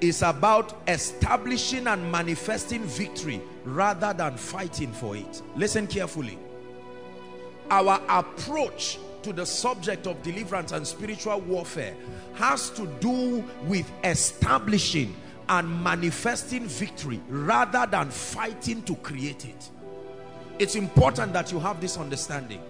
is 0.00 0.22
about 0.22 0.80
establishing 0.88 1.86
and 1.86 2.10
manifesting 2.10 2.82
victory 2.84 3.40
rather 3.64 4.12
than 4.12 4.36
fighting 4.36 4.92
for 4.92 5.16
it. 5.16 5.42
Listen 5.56 5.86
carefully. 5.86 6.38
Our 7.70 8.00
approach 8.08 8.98
to 9.22 9.32
the 9.32 9.44
subject 9.46 10.06
of 10.06 10.22
deliverance 10.22 10.72
and 10.72 10.86
spiritual 10.86 11.40
warfare 11.40 11.94
has 12.34 12.70
to 12.70 12.86
do 13.00 13.44
with 13.64 13.90
establishing 14.04 15.14
and 15.48 15.82
manifesting 15.82 16.66
victory 16.66 17.20
rather 17.28 17.86
than 17.90 18.10
fighting 18.10 18.82
to 18.82 18.94
create 18.96 19.44
it. 19.44 19.70
It's 20.58 20.74
important 20.74 21.32
that 21.32 21.52
you 21.52 21.60
have 21.60 21.80
this 21.80 21.96
understanding. 21.96 22.60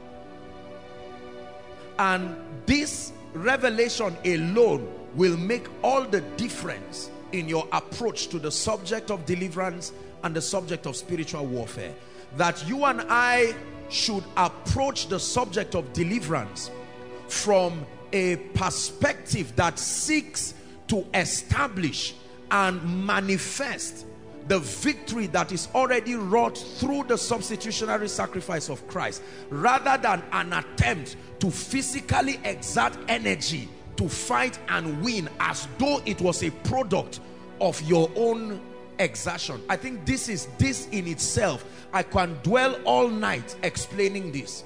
And 1.98 2.36
this 2.66 3.12
revelation 3.32 4.16
alone 4.24 4.88
will 5.14 5.36
make 5.36 5.66
all 5.82 6.04
the 6.04 6.20
difference 6.36 7.10
in 7.32 7.48
your 7.48 7.66
approach 7.72 8.28
to 8.28 8.38
the 8.38 8.50
subject 8.50 9.10
of 9.10 9.26
deliverance 9.26 9.92
and 10.22 10.34
the 10.34 10.42
subject 10.42 10.86
of 10.86 10.96
spiritual 10.96 11.46
warfare. 11.46 11.92
That 12.36 12.66
you 12.68 12.84
and 12.84 13.02
I 13.08 13.54
should 13.88 14.24
approach 14.36 15.08
the 15.08 15.18
subject 15.18 15.74
of 15.74 15.92
deliverance 15.92 16.70
from 17.28 17.84
a 18.12 18.36
perspective 18.54 19.54
that 19.56 19.78
seeks 19.78 20.54
to 20.88 21.06
establish 21.14 22.14
and 22.50 23.06
manifest 23.06 24.06
the 24.48 24.58
victory 24.58 25.26
that 25.26 25.52
is 25.52 25.68
already 25.74 26.14
wrought 26.14 26.56
through 26.56 27.04
the 27.04 27.18
substitutionary 27.18 28.08
sacrifice 28.08 28.70
of 28.70 28.86
Christ 28.88 29.22
rather 29.50 30.00
than 30.00 30.22
an 30.32 30.54
attempt 30.54 31.16
to 31.40 31.50
physically 31.50 32.40
exert 32.44 32.96
energy 33.08 33.68
to 33.96 34.08
fight 34.08 34.58
and 34.68 35.02
win 35.02 35.28
as 35.38 35.68
though 35.76 36.00
it 36.06 36.20
was 36.22 36.42
a 36.42 36.50
product 36.50 37.20
of 37.60 37.80
your 37.82 38.10
own 38.16 38.60
exertion. 38.98 39.62
I 39.68 39.76
think 39.76 40.04
this 40.04 40.28
is 40.28 40.46
this 40.58 40.88
in 40.88 41.06
itself. 41.06 41.64
I 41.92 42.02
can 42.02 42.38
dwell 42.42 42.78
all 42.84 43.08
night 43.08 43.56
explaining 43.62 44.32
this 44.32 44.64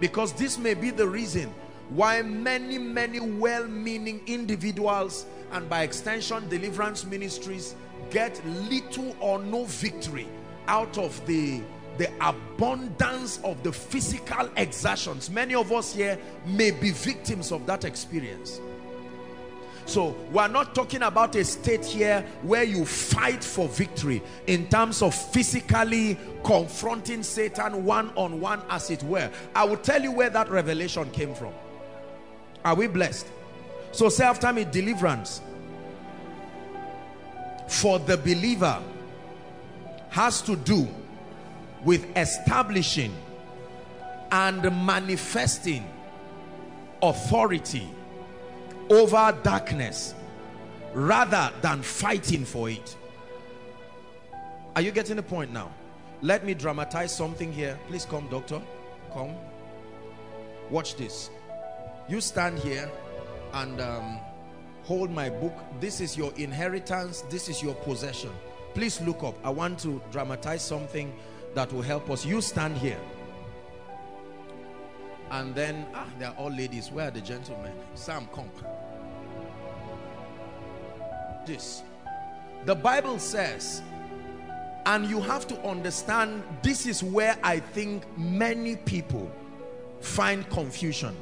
because 0.00 0.32
this 0.32 0.58
may 0.58 0.74
be 0.74 0.90
the 0.90 1.06
reason 1.06 1.52
why 1.90 2.22
many, 2.22 2.78
many 2.78 3.20
well-meaning 3.20 4.22
individuals 4.26 5.26
and 5.52 5.68
by 5.68 5.82
extension 5.82 6.48
deliverance 6.48 7.04
ministries 7.04 7.74
get 8.10 8.40
little 8.70 9.14
or 9.20 9.38
no 9.38 9.64
victory 9.64 10.28
out 10.66 10.98
of 10.98 11.24
the 11.26 11.60
the 11.96 12.10
abundance 12.20 13.38
of 13.44 13.62
the 13.62 13.72
physical 13.72 14.50
exertions 14.56 15.30
many 15.30 15.54
of 15.54 15.70
us 15.70 15.94
here 15.94 16.18
may 16.44 16.72
be 16.72 16.90
victims 16.90 17.52
of 17.52 17.64
that 17.66 17.84
experience 17.84 18.60
so 19.86 20.16
we're 20.32 20.48
not 20.48 20.74
talking 20.74 21.02
about 21.02 21.36
a 21.36 21.44
state 21.44 21.84
here 21.84 22.24
where 22.42 22.64
you 22.64 22.84
fight 22.84 23.44
for 23.44 23.68
victory 23.68 24.22
in 24.46 24.66
terms 24.68 25.02
of 25.02 25.14
physically 25.14 26.18
confronting 26.42 27.22
Satan 27.22 27.84
one-on-one 27.84 28.62
as 28.70 28.90
it 28.90 29.02
were. 29.02 29.30
I 29.54 29.64
will 29.64 29.76
tell 29.76 30.02
you 30.02 30.12
where 30.12 30.30
that 30.30 30.48
revelation 30.50 31.10
came 31.10 31.34
from. 31.34 31.52
Are 32.64 32.74
we 32.74 32.86
blessed? 32.86 33.26
So 33.92 34.08
say 34.08 34.24
after 34.24 34.52
me, 34.52 34.64
deliverance 34.64 35.40
for 37.68 37.98
the 37.98 38.16
believer 38.16 38.82
has 40.10 40.40
to 40.42 40.56
do 40.56 40.88
with 41.84 42.06
establishing 42.16 43.14
and 44.32 44.62
manifesting 44.86 45.86
authority 47.02 47.88
over 48.90 49.36
darkness 49.42 50.14
rather 50.92 51.50
than 51.60 51.82
fighting 51.82 52.44
for 52.44 52.70
it. 52.70 52.96
Are 54.76 54.82
you 54.82 54.90
getting 54.90 55.16
the 55.16 55.22
point 55.22 55.52
now? 55.52 55.72
Let 56.22 56.44
me 56.44 56.54
dramatize 56.54 57.14
something 57.14 57.52
here. 57.52 57.78
Please 57.88 58.04
come, 58.04 58.28
doctor. 58.28 58.60
Come. 59.12 59.34
Watch 60.70 60.96
this. 60.96 61.30
You 62.08 62.20
stand 62.20 62.58
here 62.58 62.90
and 63.52 63.80
um, 63.80 64.18
hold 64.84 65.10
my 65.10 65.30
book. 65.30 65.54
This 65.80 66.00
is 66.00 66.16
your 66.16 66.32
inheritance. 66.36 67.22
This 67.30 67.48
is 67.48 67.62
your 67.62 67.74
possession. 67.74 68.30
Please 68.74 69.00
look 69.02 69.22
up. 69.22 69.34
I 69.44 69.50
want 69.50 69.78
to 69.80 70.02
dramatize 70.10 70.62
something 70.62 71.14
that 71.54 71.72
will 71.72 71.82
help 71.82 72.10
us. 72.10 72.24
You 72.24 72.40
stand 72.40 72.76
here. 72.76 72.98
And 75.30 75.54
then, 75.54 75.86
ah, 75.94 76.06
they 76.18 76.26
are 76.26 76.34
all 76.36 76.50
ladies. 76.50 76.90
Where 76.90 77.08
are 77.08 77.10
the 77.10 77.20
gentlemen? 77.20 77.72
Sam, 77.94 78.28
come. 78.32 78.50
This. 81.46 81.82
The 82.64 82.74
Bible 82.74 83.18
says, 83.18 83.82
and 84.86 85.06
you 85.06 85.20
have 85.20 85.46
to 85.48 85.60
understand, 85.66 86.42
this 86.62 86.86
is 86.86 87.02
where 87.02 87.36
I 87.42 87.58
think 87.58 88.04
many 88.18 88.76
people 88.76 89.30
find 90.00 90.48
confusion. 90.50 91.14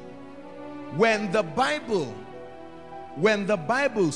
When 0.96 1.30
the 1.32 1.42
Bible, 1.42 2.14
when 3.16 3.46
the 3.46 3.56
Bible 3.56 4.10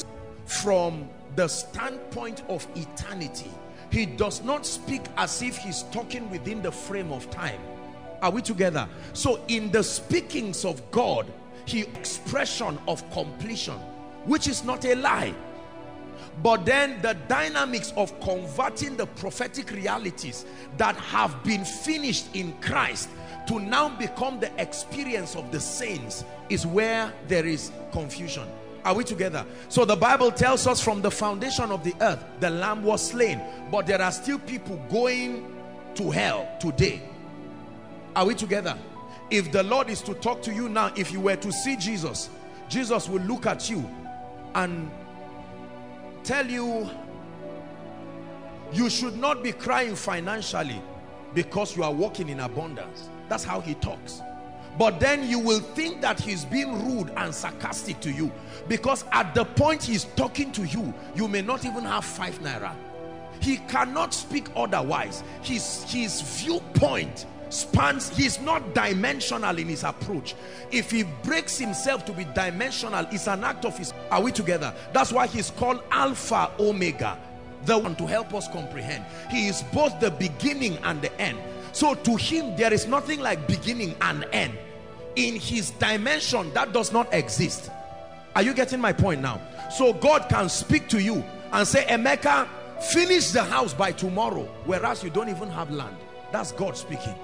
from 0.47 1.09
the 1.37 1.49
standpoint 1.49 2.43
of 2.49 2.67
eternity, 2.75 3.51
he 3.91 4.07
does 4.07 4.43
not 4.43 4.67
speak 4.67 5.03
as 5.17 5.43
if 5.43 5.57
he's 5.57 5.85
talking 5.85 6.29
within 6.31 6.61
the 6.61 6.73
frame 6.73 7.13
of 7.13 7.31
time. 7.31 7.61
Are 8.23 8.31
we 8.31 8.43
together? 8.43 8.89
So 9.13 9.41
in 9.49 9.71
the 9.71 9.83
speakings 9.83 10.65
of 10.65 10.91
God, 10.91 11.27
he 11.65 11.81
expression 11.81 12.79
of 12.87 13.09
completion, 13.11 13.75
which 14.25 14.49
is 14.49 14.65
not 14.65 14.85
a 14.85 14.95
lie. 14.95 15.35
But 16.43 16.67
then 16.67 17.01
the 17.03 17.15
dynamics 17.29 17.93
of 17.97 18.19
converting 18.21 18.97
the 18.97 19.07
prophetic 19.07 19.71
realities 19.71 20.45
that 20.77 20.97
have 20.97 21.43
been 21.45 21.65
finished 21.65 22.35
in 22.35 22.53
Christ 22.61 23.09
to 23.49 23.59
now 23.59 23.89
become 23.89 24.41
the 24.41 24.51
experience 24.61 25.35
of 25.35 25.51
the 25.51 25.61
saints 25.61 26.25
is 26.49 26.67
where 26.67 27.13
there 27.29 27.47
is 27.47 27.73
confusion. 27.93 28.47
Are 28.85 28.95
we 28.95 29.03
together? 29.03 29.45
So 29.69 29.85
the 29.85 29.97
Bible 29.97 30.31
tells 30.31 30.67
us 30.67 30.81
from 30.81 31.03
the 31.03 31.11
foundation 31.11 31.73
of 31.73 31.83
the 31.83 31.95
earth, 32.01 32.25
the 32.39 32.51
lamb 32.51 32.85
was 32.85 33.05
slain. 33.11 33.41
But 33.71 33.87
there 33.87 34.01
are 34.01 34.13
still 34.13 34.39
people 34.39 34.81
going 34.91 35.53
to 35.97 36.11
hell 36.11 36.49
today. 36.61 37.03
Are 38.17 38.25
we 38.25 38.35
together? 38.35 38.77
If 39.31 39.53
the 39.53 39.63
Lord 39.63 39.91
is 39.91 40.01
to 40.03 40.15
talk 40.15 40.41
to 40.43 40.55
you 40.55 40.71
now, 40.71 40.91
if 40.97 41.13
you 41.13 41.21
were 41.21 41.37
to 41.37 41.53
see 41.53 41.77
Jesus, 41.77 42.31
Jesus 42.67 43.11
will 43.11 43.21
look 43.21 43.45
at 43.45 43.69
you 43.69 43.89
and 44.55 44.91
tell 46.25 46.47
you, 46.47 46.89
you 48.73 48.89
should 48.89 49.19
not 49.19 49.43
be 49.43 49.53
crying 49.53 49.95
financially 49.95 50.81
because 51.35 51.77
you 51.77 51.83
are 51.83 51.93
walking 51.93 52.31
in 52.31 52.41
abundance. 52.41 53.11
That's 53.29 53.45
how 53.45 53.61
he 53.61 53.75
talks. 53.75 54.23
But 54.79 54.99
then 54.99 55.29
you 55.29 55.39
will 55.39 55.61
think 55.61 56.01
that 56.01 56.19
he's 56.19 56.47
being 56.47 56.87
rude 56.87 57.11
and 57.19 57.35
sarcastic 57.35 58.01
to 58.01 58.11
you 58.11 58.33
because 58.67 59.05
at 59.13 59.35
the 59.35 59.45
point 59.45 59.83
he's 59.83 60.05
talking 60.17 60.53
to 60.53 60.65
you, 60.65 60.95
you 61.15 61.29
may 61.29 61.43
not 61.43 61.67
even 61.67 61.85
have 61.85 62.05
five 62.05 62.39
naira. 62.41 62.73
He 63.41 63.59
cannot 63.69 64.15
speak 64.15 64.49
otherwise. 64.57 65.23
His, 65.43 65.83
his 65.85 66.23
viewpoint 66.23 67.27
spans, 67.49 68.15
he's 68.17 68.41
not 68.41 68.75
dimensional 68.75 69.59
in 69.59 69.69
his 69.69 69.85
approach. 69.85 70.35
If 70.71 70.91
he 70.91 71.05
breaks 71.23 71.59
himself 71.59 72.05
to 72.07 72.13
be 72.13 72.25
dimensional, 72.35 73.07
it's 73.13 73.29
an 73.29 73.45
act 73.45 73.65
of 73.65 73.77
his, 73.79 73.93
are 74.11 74.23
we 74.23 74.33
together? 74.33 74.75
That's 74.93 75.13
why 75.13 75.27
he's 75.27 75.51
called 75.51 75.83
Alpha 75.91 76.51
Omega, 76.59 77.19
the 77.65 77.79
one 77.79 77.97
to 77.97 78.07
help 78.07 78.35
us 78.35 78.49
comprehend. 78.49 79.05
He 79.31 79.49
is 79.49 79.63
both 79.73 79.99
the 80.01 80.11
beginning 80.11 80.79
and 80.85 81.01
the 81.01 81.21
end. 81.21 81.39
So 81.73 81.95
to 81.95 82.17
him, 82.17 82.57
there 82.57 82.73
is 82.73 82.87
nothing 82.87 83.21
like 83.21 83.47
beginning 83.47 83.95
and 84.01 84.25
end. 84.33 84.59
In 85.17 85.37
his 85.37 85.71
dimension, 85.73 86.53
that 86.55 86.73
does 86.73 86.93
not 86.93 87.13
exist. 87.13 87.71
Are 88.35 88.43
you 88.43 88.53
getting 88.53 88.81
my 88.81 88.93
point 88.93 89.23
now? 89.23 89.41
So 89.71 89.93
God 89.95 90.29
can 90.29 90.49
speak 90.49 90.89
to 90.89 91.01
you 91.03 91.25
and 91.53 91.67
say, 91.67 91.85
Emeka, 91.85 92.49
finish 92.93 93.31
the 93.31 93.43
house 93.43 93.73
by 93.73 93.93
tomorrow, 93.93 94.49
whereas 94.67 95.03
you 95.03 95.11
don't 95.11 95.29
even 95.29 95.49
have 95.49 95.71
land. 95.71 95.97
That's 96.33 96.53
God 96.53 96.77
speaking. 96.77 97.15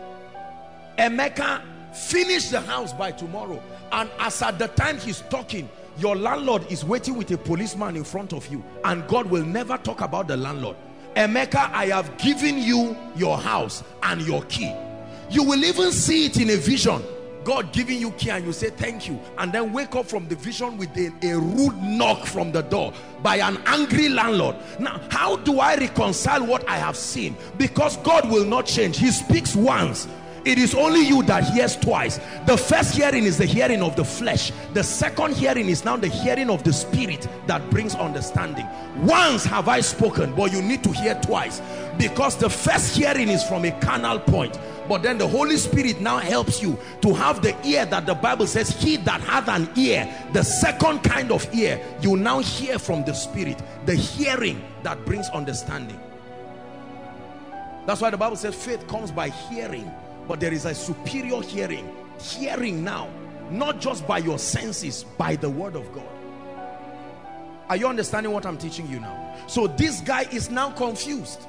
Emeka, 0.98 1.62
finish 1.92 2.48
the 2.48 2.60
house 2.60 2.92
by 2.92 3.10
tomorrow. 3.10 3.62
And 3.90 4.10
as 4.18 4.40
at 4.42 4.58
the 4.58 4.68
time 4.68 4.98
he's 4.98 5.20
talking, 5.22 5.68
your 5.98 6.16
landlord 6.16 6.70
is 6.70 6.84
waiting 6.84 7.16
with 7.16 7.30
a 7.30 7.38
policeman 7.38 7.96
in 7.96 8.04
front 8.04 8.32
of 8.32 8.46
you. 8.48 8.64
And 8.84 9.06
God 9.08 9.26
will 9.26 9.44
never 9.44 9.76
talk 9.78 10.00
about 10.00 10.28
the 10.28 10.36
landlord. 10.36 10.76
Emeka, 11.14 11.70
I 11.72 11.86
have 11.86 12.16
given 12.16 12.58
you 12.58 12.96
your 13.14 13.36
house 13.36 13.84
and 14.02 14.22
your 14.22 14.42
key. 14.44 14.72
You 15.30 15.42
will 15.42 15.62
even 15.64 15.92
see 15.92 16.26
it 16.26 16.40
in 16.40 16.50
a 16.50 16.56
vision. 16.56 17.02
God 17.44 17.72
giving 17.72 17.98
you 17.98 18.12
key 18.12 18.30
and 18.30 18.44
you 18.44 18.52
say 18.52 18.70
thank 18.70 19.08
you 19.08 19.18
and 19.38 19.52
then 19.52 19.72
wake 19.72 19.96
up 19.96 20.06
from 20.06 20.28
the 20.28 20.36
vision 20.36 20.76
with 20.78 20.96
a, 20.96 21.12
a, 21.22 21.38
rude 21.38 21.76
knock 21.82 22.24
from 22.24 22.52
the 22.52 22.62
door 22.62 22.92
by 23.22 23.36
an 23.36 23.58
angry 23.66 24.08
landlord 24.08 24.54
now 24.78 25.00
how 25.10 25.36
do 25.36 25.58
I 25.58 25.74
reconcile 25.74 26.46
what 26.46 26.68
I 26.68 26.76
have 26.76 26.96
seen 26.96 27.36
because 27.58 27.96
God 27.98 28.30
will 28.30 28.44
not 28.44 28.66
change 28.66 28.98
he 28.98 29.10
speaks 29.10 29.56
once 29.56 30.06
it 30.44 30.58
is 30.58 30.74
only 30.74 31.06
you 31.06 31.22
that 31.24 31.44
hears 31.44 31.76
twice. 31.76 32.18
The 32.46 32.56
first 32.56 32.96
hearing 32.96 33.24
is 33.24 33.38
the 33.38 33.46
hearing 33.46 33.82
of 33.82 33.94
the 33.94 34.04
flesh. 34.04 34.50
The 34.72 34.82
second 34.82 35.34
hearing 35.34 35.68
is 35.68 35.84
now 35.84 35.96
the 35.96 36.08
hearing 36.08 36.50
of 36.50 36.64
the 36.64 36.72
spirit 36.72 37.28
that 37.46 37.68
brings 37.70 37.94
understanding. 37.94 38.66
Once 39.02 39.44
have 39.44 39.68
I 39.68 39.80
spoken 39.80 40.34
but 40.34 40.52
you 40.52 40.60
need 40.60 40.82
to 40.84 40.92
hear 40.92 41.14
twice. 41.22 41.62
Because 41.96 42.36
the 42.36 42.50
first 42.50 42.96
hearing 42.96 43.28
is 43.28 43.44
from 43.44 43.64
a 43.64 43.70
carnal 43.80 44.18
point 44.18 44.58
but 44.88 45.02
then 45.02 45.16
the 45.16 45.28
Holy 45.28 45.56
Spirit 45.56 46.00
now 46.00 46.18
helps 46.18 46.60
you 46.60 46.76
to 47.02 47.14
have 47.14 47.40
the 47.40 47.54
ear 47.66 47.86
that 47.86 48.04
the 48.04 48.14
Bible 48.14 48.46
says 48.46 48.70
he 48.82 48.96
that 48.98 49.20
hath 49.20 49.48
an 49.48 49.68
ear 49.76 50.12
the 50.32 50.42
second 50.42 51.00
kind 51.00 51.30
of 51.30 51.46
ear 51.54 51.80
you 52.00 52.16
now 52.16 52.40
hear 52.40 52.78
from 52.78 53.04
the 53.04 53.12
Spirit 53.12 53.62
the 53.86 53.94
hearing 53.94 54.62
that 54.82 55.04
brings 55.04 55.28
understanding. 55.30 56.00
That's 57.86 58.00
why 58.00 58.10
the 58.10 58.16
Bible 58.16 58.36
says 58.36 58.54
faith 58.54 58.86
comes 58.88 59.10
by 59.10 59.28
hearing 59.28 59.90
but 60.28 60.40
there 60.40 60.52
is 60.52 60.64
a 60.64 60.74
superior 60.74 61.40
hearing 61.42 61.94
hearing 62.18 62.84
now 62.84 63.08
not 63.50 63.80
just 63.80 64.06
by 64.06 64.18
your 64.18 64.38
senses 64.38 65.04
by 65.18 65.36
the 65.36 65.48
word 65.48 65.76
of 65.76 65.92
God 65.92 66.08
are 67.68 67.76
you 67.76 67.86
understanding 67.86 68.32
what 68.32 68.46
I'm 68.46 68.58
teaching 68.58 68.88
you 68.88 69.00
now 69.00 69.36
so 69.46 69.66
this 69.66 70.00
guy 70.00 70.22
is 70.32 70.50
now 70.50 70.70
confused 70.70 71.46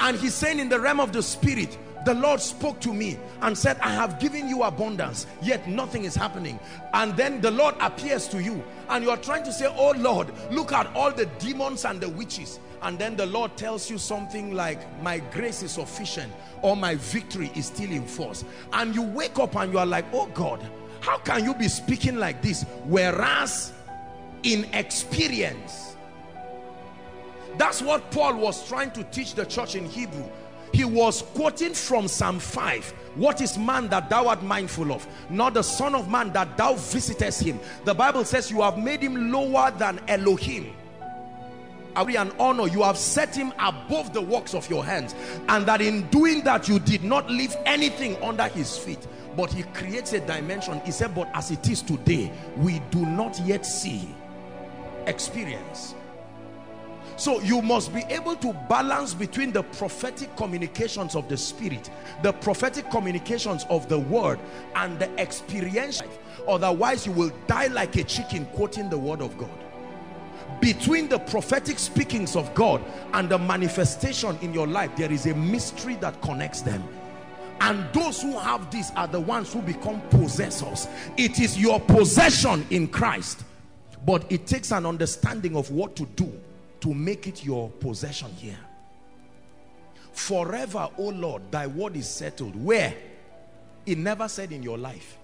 and 0.00 0.16
he's 0.16 0.34
saying 0.34 0.58
in 0.58 0.68
the 0.68 0.80
realm 0.80 1.00
of 1.00 1.12
the 1.12 1.22
spirit 1.22 1.78
the 2.04 2.14
Lord 2.14 2.40
spoke 2.40 2.80
to 2.80 2.92
me 2.92 3.18
and 3.42 3.56
said, 3.56 3.78
I 3.80 3.90
have 3.90 4.18
given 4.18 4.48
you 4.48 4.64
abundance, 4.64 5.26
yet 5.40 5.68
nothing 5.68 6.04
is 6.04 6.14
happening. 6.14 6.58
And 6.92 7.16
then 7.16 7.40
the 7.40 7.50
Lord 7.50 7.76
appears 7.80 8.26
to 8.28 8.42
you 8.42 8.62
and 8.88 9.04
you're 9.04 9.16
trying 9.16 9.44
to 9.44 9.52
say, 9.52 9.66
oh 9.66 9.92
Lord, 9.96 10.32
look 10.50 10.72
at 10.72 10.88
all 10.96 11.12
the 11.12 11.26
demons 11.38 11.84
and 11.84 12.00
the 12.00 12.08
witches. 12.08 12.58
And 12.82 12.98
then 12.98 13.16
the 13.16 13.26
Lord 13.26 13.56
tells 13.56 13.90
you 13.90 13.98
something 13.98 14.54
like, 14.54 14.80
my 15.02 15.18
grace 15.18 15.62
is 15.62 15.72
sufficient 15.72 16.32
or 16.62 16.76
my 16.76 16.96
victory 16.96 17.50
is 17.54 17.66
still 17.66 17.90
in 17.90 18.06
force. 18.06 18.44
And 18.72 18.94
you 18.94 19.02
wake 19.02 19.38
up 19.38 19.56
and 19.56 19.72
you 19.72 19.78
are 19.78 19.86
like, 19.86 20.06
oh 20.12 20.26
God, 20.26 20.60
how 21.00 21.18
can 21.18 21.44
you 21.44 21.54
be 21.54 21.68
speaking 21.68 22.16
like 22.16 22.42
this? 22.42 22.64
Whereas 22.84 23.72
in 24.42 24.64
experience, 24.72 25.96
that's 27.56 27.82
what 27.82 28.10
Paul 28.10 28.36
was 28.36 28.66
trying 28.68 28.90
to 28.92 29.04
teach 29.04 29.34
the 29.34 29.46
church 29.46 29.74
in 29.74 29.86
Hebrew 29.86 30.28
he 30.72 30.84
was 30.84 31.22
quoting 31.34 31.74
from 31.74 32.08
Psalm 32.08 32.38
5 32.38 32.94
what 33.14 33.42
is 33.42 33.58
man 33.58 33.88
that 33.88 34.08
thou 34.08 34.28
art 34.28 34.42
mindful 34.42 34.90
of 34.90 35.06
not 35.30 35.54
the 35.54 35.62
son 35.62 35.94
of 35.94 36.10
man 36.10 36.32
that 36.32 36.56
thou 36.56 36.74
visitest 36.74 37.42
him 37.42 37.60
the 37.84 37.94
Bible 37.94 38.24
says 38.24 38.50
you 38.50 38.62
have 38.62 38.78
made 38.78 39.02
him 39.02 39.30
lower 39.30 39.70
than 39.72 40.00
Elohim 40.08 40.72
and 41.96 42.32
honor 42.38 42.66
you 42.66 42.82
have 42.82 42.96
set 42.96 43.34
him 43.34 43.52
above 43.58 44.12
the 44.12 44.20
works 44.20 44.54
of 44.54 44.68
your 44.68 44.84
hands 44.84 45.14
and 45.48 45.66
that 45.66 45.80
in 45.80 46.02
doing 46.08 46.42
that 46.42 46.68
you 46.68 46.78
did 46.78 47.02
not 47.04 47.30
leave 47.30 47.54
anything 47.66 48.16
under 48.22 48.44
his 48.48 48.76
feet 48.76 49.06
but 49.36 49.52
he 49.52 49.62
creates 49.74 50.12
a 50.12 50.20
dimension 50.26 50.80
he 50.84 50.90
said 50.90 51.14
but 51.14 51.28
as 51.34 51.50
it 51.50 51.68
is 51.68 51.82
today 51.82 52.32
we 52.58 52.80
do 52.90 53.04
not 53.06 53.38
yet 53.40 53.64
see 53.64 54.08
experience 55.06 55.94
so 57.16 57.40
you 57.40 57.62
must 57.62 57.92
be 57.92 58.02
able 58.08 58.36
to 58.36 58.52
balance 58.68 59.14
between 59.14 59.52
the 59.52 59.62
prophetic 59.62 60.34
communications 60.36 61.14
of 61.14 61.28
the 61.28 61.36
spirit, 61.36 61.90
the 62.22 62.32
prophetic 62.32 62.90
communications 62.90 63.66
of 63.68 63.88
the 63.88 63.98
word 63.98 64.38
and 64.74 64.98
the 64.98 65.10
experience. 65.20 66.02
Otherwise 66.48 67.06
you 67.06 67.12
will 67.12 67.30
die 67.46 67.68
like 67.68 67.96
a 67.96 68.04
chicken 68.04 68.46
quoting 68.46 68.88
the 68.88 68.98
word 68.98 69.20
of 69.20 69.36
God. 69.38 69.50
Between 70.60 71.08
the 71.08 71.18
prophetic 71.18 71.78
speakings 71.78 72.36
of 72.36 72.52
God 72.54 72.82
and 73.12 73.28
the 73.28 73.38
manifestation 73.38 74.38
in 74.42 74.52
your 74.54 74.66
life, 74.66 74.94
there 74.96 75.10
is 75.10 75.26
a 75.26 75.34
mystery 75.34 75.96
that 75.96 76.20
connects 76.22 76.62
them. 76.62 76.82
And 77.60 77.86
those 77.92 78.20
who 78.22 78.38
have 78.38 78.70
this 78.70 78.90
are 78.96 79.06
the 79.06 79.20
ones 79.20 79.52
who 79.52 79.62
become 79.62 80.00
possessors. 80.10 80.88
It 81.16 81.38
is 81.38 81.58
your 81.58 81.78
possession 81.80 82.66
in 82.70 82.88
Christ. 82.88 83.44
But 84.04 84.30
it 84.30 84.46
takes 84.46 84.72
an 84.72 84.84
understanding 84.84 85.56
of 85.56 85.70
what 85.70 85.94
to 85.96 86.06
do 86.06 86.32
to 86.80 86.92
make 86.92 87.28
it 87.28 87.44
your 87.44 87.70
possession 87.70 88.32
here. 88.32 88.58
Forever, 90.12 90.88
O 90.98 91.08
Lord, 91.08 91.50
thy 91.52 91.68
word 91.68 91.96
is 91.96 92.08
settled. 92.08 92.56
Where? 92.56 92.94
It 93.86 93.98
never 93.98 94.28
said 94.28 94.52
in 94.52 94.62
your 94.62 94.78
life. 94.78 95.18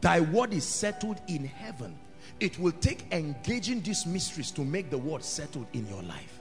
Thy 0.00 0.20
word 0.20 0.52
is 0.52 0.64
settled 0.64 1.20
in 1.28 1.44
heaven. 1.44 1.96
It 2.40 2.58
will 2.58 2.72
take 2.72 3.04
engaging 3.12 3.80
these 3.80 4.06
mysteries 4.06 4.50
to 4.52 4.62
make 4.62 4.90
the 4.90 4.98
word 4.98 5.24
settled 5.24 5.66
in 5.72 5.86
your 5.88 6.02
life. 6.02 6.40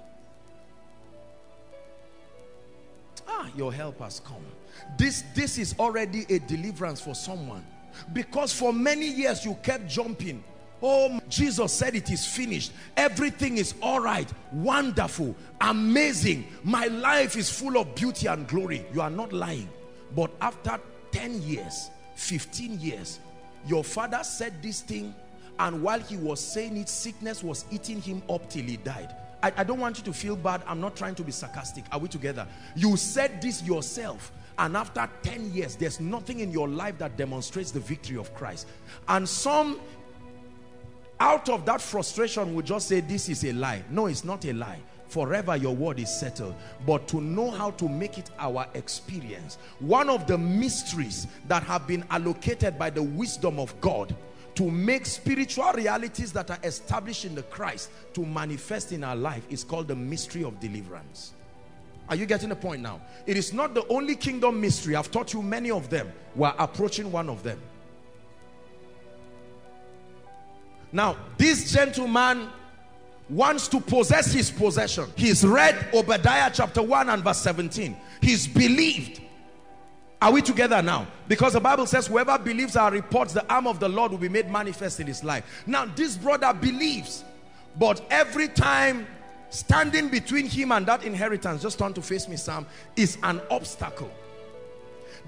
Ah, 3.28 3.50
your 3.56 3.74
help 3.74 4.00
has 4.00 4.20
come. 4.22 4.46
This, 4.98 5.24
this 5.36 5.58
is 5.58 5.76
already 5.80 6.26
a 6.30 6.40
deliverance 6.40 7.02
for 7.02 7.16
someone. 7.16 7.66
Because 8.14 8.54
for 8.54 8.72
many 8.72 9.08
years 9.08 9.44
you 9.44 9.56
kept 9.64 9.88
jumping 9.88 10.44
Oh, 10.82 11.20
Jesus 11.28 11.74
said 11.74 11.96
it 11.96 12.12
is 12.12 12.26
finished. 12.26 12.72
Everything 12.96 13.58
is 13.58 13.74
all 13.82 14.00
right, 14.00 14.32
wonderful, 14.52 15.36
amazing. 15.62 16.48
My 16.64 16.86
life 16.86 17.36
is 17.36 17.50
full 17.50 17.78
of 17.78 17.96
beauty 17.96 18.28
and 18.28 18.48
glory. 18.48 18.86
You 18.94 19.02
are 19.02 19.10
not 19.10 19.34
lying. 19.34 19.70
But 20.16 20.32
after 20.40 20.80
10 21.12 21.42
years, 21.42 21.90
15 22.16 22.80
years, 22.80 23.20
your 23.66 23.84
father 23.84 24.20
said 24.24 24.62
this 24.62 24.82
thing 24.82 25.16
and 25.60 25.82
while 25.82 26.00
he 26.00 26.18
was 26.18 26.40
saying 26.40 26.78
it, 26.78 26.90
sickness 26.90 27.44
was 27.44 27.66
eating 27.72 28.02
him 28.02 28.22
up 28.30 28.50
till 28.50 28.64
he 28.64 28.78
died. 28.78 29.16
I, 29.42 29.52
I 29.58 29.64
don't 29.64 29.80
want 29.80 29.98
you 29.98 30.04
to 30.06 30.14
feel 30.14 30.36
bad. 30.36 30.62
I'm 30.68 30.82
not 30.82 30.96
trying 30.96 31.16
to 31.16 31.24
be 31.24 31.32
sarcastic. 31.32 31.86
Are 31.92 32.00
we 32.00 32.08
together? 32.08 32.48
You 32.76 32.98
said 32.98 33.42
this 33.42 33.64
yourself 33.64 34.32
and 34.60 34.76
after 34.76 35.08
10 35.24 35.54
years 35.54 35.76
there's 35.76 36.00
nothing 36.00 36.40
in 36.40 36.52
your 36.52 36.68
life 36.68 36.98
that 36.98 37.18
demonstrates 37.18 37.72
the 37.72 37.80
victory 37.80 38.18
of 38.18 38.34
Christ 38.34 38.68
and 39.08 39.28
some 39.28 39.80
out 41.20 41.50
of 41.50 41.66
that 41.66 41.82
frustration 41.82 42.54
will 42.54 42.64
just 42.64 42.88
say 42.88 43.00
this 43.00 43.30
is 43.30 43.44
a 43.44 43.54
lie 43.54 43.84
no 43.90 44.08
it's 44.08 44.24
not 44.24 44.46
a 44.46 44.54
lie 44.54 44.80
forever 45.08 45.56
your 45.56 45.76
word 45.76 46.00
is 46.00 46.10
settled 46.14 46.56
but 46.86 47.08
to 47.08 47.22
know 47.22 47.50
how 47.50 47.72
to 47.72 47.88
make 47.88 48.18
it 48.18 48.30
our 48.40 48.68
experience 48.74 49.58
one 49.80 50.10
of 50.10 50.28
the 50.28 50.38
mysteries 50.38 51.28
that 51.48 51.64
have 51.64 51.88
been 51.88 52.04
allocated 52.10 52.78
by 52.78 52.90
the 52.90 53.02
wisdom 53.02 53.60
of 53.60 53.80
God 53.80 54.16
to 54.58 54.70
make 54.70 55.06
spiritual 55.06 55.72
realities 55.74 56.32
that 56.34 56.52
are 56.52 56.60
established 56.64 57.26
in 57.26 57.34
the 57.34 57.44
Christ 57.44 57.90
to 58.14 58.26
manifest 58.26 58.92
in 58.92 59.04
our 59.04 59.16
life 59.16 59.44
is 59.50 59.64
called 59.64 59.88
the 59.88 59.96
mystery 59.96 60.44
of 60.44 60.60
deliverance 60.60 61.34
are 62.10 62.16
you 62.16 62.26
getting 62.26 62.50
the 62.50 62.56
point 62.56 62.82
now 62.82 63.02
it 63.26 63.38
is 63.38 63.54
not 63.54 63.74
the 63.74 63.86
only 63.88 64.16
kingdom 64.16 64.60
mystery 64.60 64.96
I've 64.96 65.12
taught 65.12 65.34
you 65.34 65.42
many 65.42 65.72
of 65.72 65.90
them 65.90 66.12
we're 66.36 66.54
approaching 66.58 67.12
one 67.12 67.30
of 67.30 67.44
them 67.44 67.60
Now, 70.92 71.18
this 71.38 71.72
gentleman 71.72 72.50
wants 73.30 73.68
to 73.70 73.80
possess 73.80 74.32
his 74.32 74.50
possession. 74.50 75.06
He's 75.16 75.46
read 75.46 75.90
Obadiah 75.94 76.50
chapter 76.54 76.82
1 76.82 77.10
and 77.10 77.24
verse 77.24 77.40
17. 77.40 77.96
He's 78.22 78.48
believed. 78.48 79.22
Are 80.22 80.32
we 80.32 80.42
together 80.42 80.82
now? 80.82 81.08
Because 81.28 81.54
the 81.54 81.60
Bible 81.60 81.86
says 81.86 82.08
whoever 82.08 82.38
believes 82.40 82.76
our 82.76 82.92
reports, 82.92 83.34
the 83.34 83.46
arm 83.54 83.68
of 83.68 83.80
the 83.80 83.88
Lord 83.88 84.12
will 84.12 84.18
be 84.18 84.30
made 84.30 84.50
manifest 84.50 85.00
in 85.00 85.08
his 85.08 85.24
life. 85.24 85.64
Now, 85.68 85.86
this 85.86 86.18
brother 86.18 86.54
believes, 86.54 87.24
but 87.78 88.02
every 88.10 88.48
time 88.48 89.06
standing 89.50 90.10
between 90.10 90.48
him 90.48 90.72
and 90.72 90.86
that 90.88 91.04
inheritance, 91.04 91.62
just 91.62 91.78
turn 91.78 91.94
to 91.94 92.02
face 92.02 92.28
me, 92.28 92.36
Sam, 92.36 92.66
is 92.96 93.18
an 93.22 93.42
obstacle. 93.52 94.10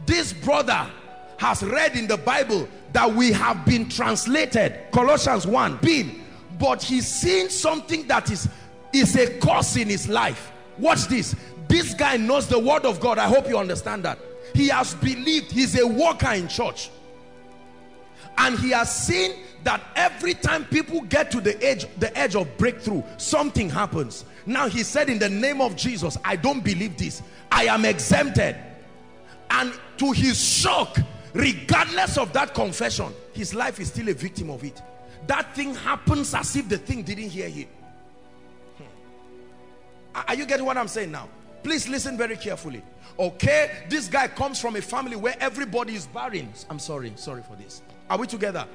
This 0.05 0.33
brother 0.33 0.89
has 1.37 1.63
read 1.63 1.95
in 1.95 2.07
the 2.07 2.17
Bible 2.17 2.67
that 2.93 3.13
we 3.13 3.31
have 3.31 3.65
been 3.65 3.87
translated. 3.87 4.75
Colossians 4.91 5.45
1, 5.45 5.77
been. 5.77 6.23
But 6.57 6.81
he's 6.81 7.07
seen 7.07 7.49
something 7.49 8.07
that 8.07 8.29
is, 8.31 8.49
is 8.91 9.15
a 9.15 9.39
curse 9.39 9.77
in 9.77 9.87
his 9.87 10.09
life. 10.09 10.51
Watch 10.77 11.05
this. 11.05 11.35
This 11.67 11.93
guy 11.93 12.17
knows 12.17 12.47
the 12.47 12.59
word 12.59 12.85
of 12.85 12.99
God. 12.99 13.17
I 13.17 13.27
hope 13.27 13.47
you 13.47 13.57
understand 13.57 14.03
that. 14.03 14.19
He 14.53 14.69
has 14.69 14.95
believed. 14.95 15.51
He's 15.51 15.79
a 15.79 15.85
worker 15.85 16.31
in 16.31 16.47
church. 16.47 16.89
And 18.37 18.57
he 18.57 18.69
has 18.69 18.93
seen 18.93 19.33
that 19.63 19.81
every 19.95 20.33
time 20.33 20.63
people 20.65 21.01
get 21.01 21.29
to 21.31 21.41
the 21.41 21.61
edge, 21.63 21.85
the 21.97 22.15
edge 22.17 22.35
of 22.35 22.57
breakthrough, 22.57 23.03
something 23.17 23.69
happens. 23.69 24.23
Now 24.45 24.69
he 24.69 24.83
said 24.83 25.09
in 25.09 25.19
the 25.19 25.29
name 25.29 25.59
of 25.59 25.75
Jesus, 25.75 26.17
I 26.23 26.37
don't 26.37 26.63
believe 26.63 26.97
this. 26.97 27.21
I 27.51 27.65
am 27.65 27.83
exempted. 27.83 28.55
And 29.51 29.73
to 29.97 30.11
his 30.11 30.41
shock, 30.41 30.97
regardless 31.33 32.17
of 32.17 32.31
that 32.33 32.53
confession, 32.53 33.13
his 33.33 33.53
life 33.53 33.79
is 33.79 33.89
still 33.89 34.07
a 34.07 34.13
victim 34.13 34.49
of 34.49 34.63
it. 34.63 34.81
That 35.27 35.53
thing 35.55 35.75
happens 35.75 36.33
as 36.33 36.55
if 36.55 36.69
the 36.69 36.77
thing 36.77 37.03
didn't 37.03 37.29
hear 37.29 37.49
him. 37.49 37.67
Hmm. 38.77 40.23
Are 40.27 40.35
you 40.35 40.45
getting 40.45 40.65
what 40.65 40.77
I'm 40.77 40.87
saying 40.87 41.11
now? 41.11 41.27
Please 41.63 41.87
listen 41.87 42.17
very 42.17 42.37
carefully. 42.37 42.81
Okay, 43.17 43.71
this 43.89 44.07
guy 44.07 44.27
comes 44.27 44.59
from 44.61 44.75
a 44.75 44.81
family 44.81 45.15
where 45.15 45.35
everybody 45.39 45.95
is 45.95 46.07
barren. 46.07 46.49
I'm 46.69 46.79
sorry, 46.79 47.11
sorry 47.15 47.41
for 47.41 47.55
this. 47.55 47.81
Are 48.09 48.17
we 48.17 48.27
together? 48.27 48.65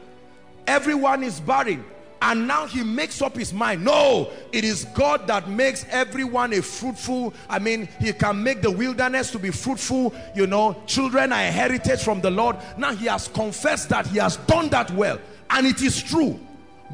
Everyone 0.66 1.22
is 1.22 1.40
barren. 1.40 1.84
And 2.22 2.48
now 2.48 2.66
he 2.66 2.82
makes 2.82 3.20
up 3.20 3.36
his 3.36 3.52
mind. 3.52 3.84
No, 3.84 4.30
it 4.50 4.64
is 4.64 4.86
God 4.94 5.26
that 5.26 5.48
makes 5.48 5.84
everyone 5.90 6.54
a 6.54 6.62
fruitful. 6.62 7.34
I 7.50 7.58
mean, 7.58 7.86
he 8.00 8.14
can 8.14 8.42
make 8.42 8.62
the 8.62 8.70
wilderness 8.70 9.30
to 9.32 9.38
be 9.38 9.50
fruitful. 9.50 10.14
You 10.34 10.46
know, 10.46 10.80
children 10.86 11.32
are 11.32 11.42
a 11.42 11.50
heritage 11.50 12.02
from 12.02 12.22
the 12.22 12.30
Lord. 12.30 12.56
Now 12.78 12.94
he 12.94 13.06
has 13.06 13.28
confessed 13.28 13.90
that 13.90 14.06
he 14.06 14.18
has 14.18 14.38
done 14.38 14.70
that 14.70 14.90
well. 14.92 15.18
And 15.50 15.66
it 15.66 15.82
is 15.82 16.02
true. 16.02 16.40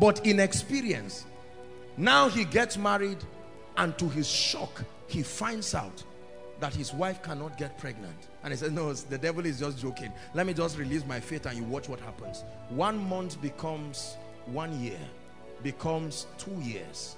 But 0.00 0.26
in 0.26 0.40
experience, 0.40 1.24
now 1.96 2.28
he 2.28 2.44
gets 2.44 2.76
married 2.76 3.18
and 3.76 3.96
to 3.98 4.08
his 4.08 4.28
shock, 4.28 4.82
he 5.10 5.22
finds 5.22 5.74
out 5.74 6.02
that 6.60 6.74
his 6.74 6.92
wife 6.92 7.22
cannot 7.22 7.56
get 7.56 7.76
pregnant. 7.78 8.28
And 8.42 8.52
he 8.52 8.56
says, 8.56 8.70
no, 8.70 8.92
the 8.92 9.18
devil 9.18 9.44
is 9.46 9.58
just 9.60 9.78
joking. 9.78 10.12
Let 10.34 10.46
me 10.46 10.52
just 10.52 10.78
release 10.78 11.04
my 11.06 11.20
faith 11.20 11.46
and 11.46 11.56
you 11.56 11.64
watch 11.64 11.88
what 11.88 12.00
happens. 12.00 12.44
One 12.68 12.98
month 13.08 13.40
becomes 13.40 14.16
one 14.46 14.78
year, 14.80 14.98
becomes 15.62 16.26
two 16.38 16.58
years, 16.60 17.16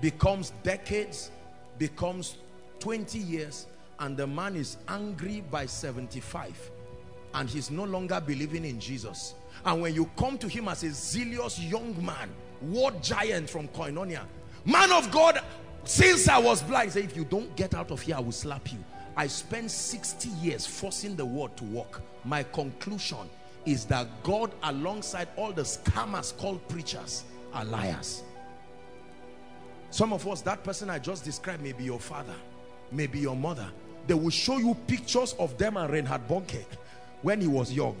becomes 0.00 0.52
decades, 0.62 1.30
becomes 1.78 2.36
20 2.78 3.18
years, 3.18 3.66
and 3.98 4.16
the 4.16 4.26
man 4.26 4.56
is 4.56 4.78
angry 4.88 5.42
by 5.50 5.66
75 5.66 6.70
and 7.34 7.48
he's 7.48 7.70
no 7.70 7.84
longer 7.84 8.20
believing 8.20 8.64
in 8.64 8.80
Jesus. 8.80 9.34
And 9.64 9.82
when 9.82 9.94
you 9.94 10.10
come 10.16 10.38
to 10.38 10.48
him 10.48 10.68
as 10.68 10.82
a 10.82 10.90
zealous 10.90 11.58
young 11.60 11.94
man, 12.04 12.30
war 12.62 12.90
giant 13.02 13.48
from 13.48 13.68
Koinonia, 13.68 14.22
man 14.64 14.90
of 14.92 15.10
God, 15.10 15.40
since 15.84 16.28
I 16.28 16.38
was 16.38 16.62
blind, 16.62 16.92
say, 16.92 17.02
if 17.02 17.16
you 17.16 17.24
don't 17.24 17.54
get 17.56 17.74
out 17.74 17.90
of 17.90 18.00
here, 18.00 18.16
I 18.16 18.20
will 18.20 18.32
slap 18.32 18.72
you. 18.72 18.78
I 19.16 19.26
spent 19.26 19.70
60 19.70 20.28
years 20.40 20.66
forcing 20.66 21.16
the 21.16 21.24
word 21.24 21.56
to 21.56 21.64
work. 21.64 22.02
My 22.24 22.42
conclusion 22.42 23.28
is 23.66 23.84
that 23.86 24.06
God, 24.22 24.52
alongside 24.62 25.28
all 25.36 25.52
the 25.52 25.62
scammers 25.62 26.36
called 26.36 26.66
preachers, 26.68 27.24
are 27.52 27.64
liars. 27.64 28.22
Some 29.90 30.12
of 30.12 30.26
us, 30.28 30.40
that 30.42 30.62
person 30.62 30.88
I 30.88 30.98
just 30.98 31.24
described 31.24 31.62
may 31.62 31.72
be 31.72 31.84
your 31.84 31.98
father, 31.98 32.34
may 32.92 33.06
be 33.06 33.18
your 33.18 33.36
mother. 33.36 33.68
They 34.06 34.14
will 34.14 34.30
show 34.30 34.58
you 34.58 34.74
pictures 34.86 35.34
of 35.38 35.58
them 35.58 35.76
and 35.76 35.92
Reinhard 35.92 36.26
Bonnke 36.28 36.64
when 37.22 37.40
he 37.40 37.48
was 37.48 37.72
young 37.72 37.96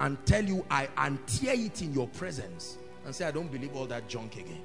and 0.00 0.24
tell 0.24 0.44
you, 0.44 0.64
I 0.70 0.88
and 0.96 1.18
tear 1.26 1.54
it 1.54 1.82
in 1.82 1.92
your 1.92 2.08
presence 2.08 2.78
and 3.04 3.14
say, 3.14 3.26
I 3.26 3.30
don't 3.30 3.50
believe 3.50 3.74
all 3.74 3.86
that 3.86 4.08
junk 4.08 4.36
again 4.36 4.62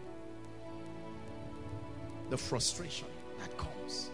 the 2.30 2.38
frustration 2.38 3.08
that 3.40 3.56
comes. 3.58 4.10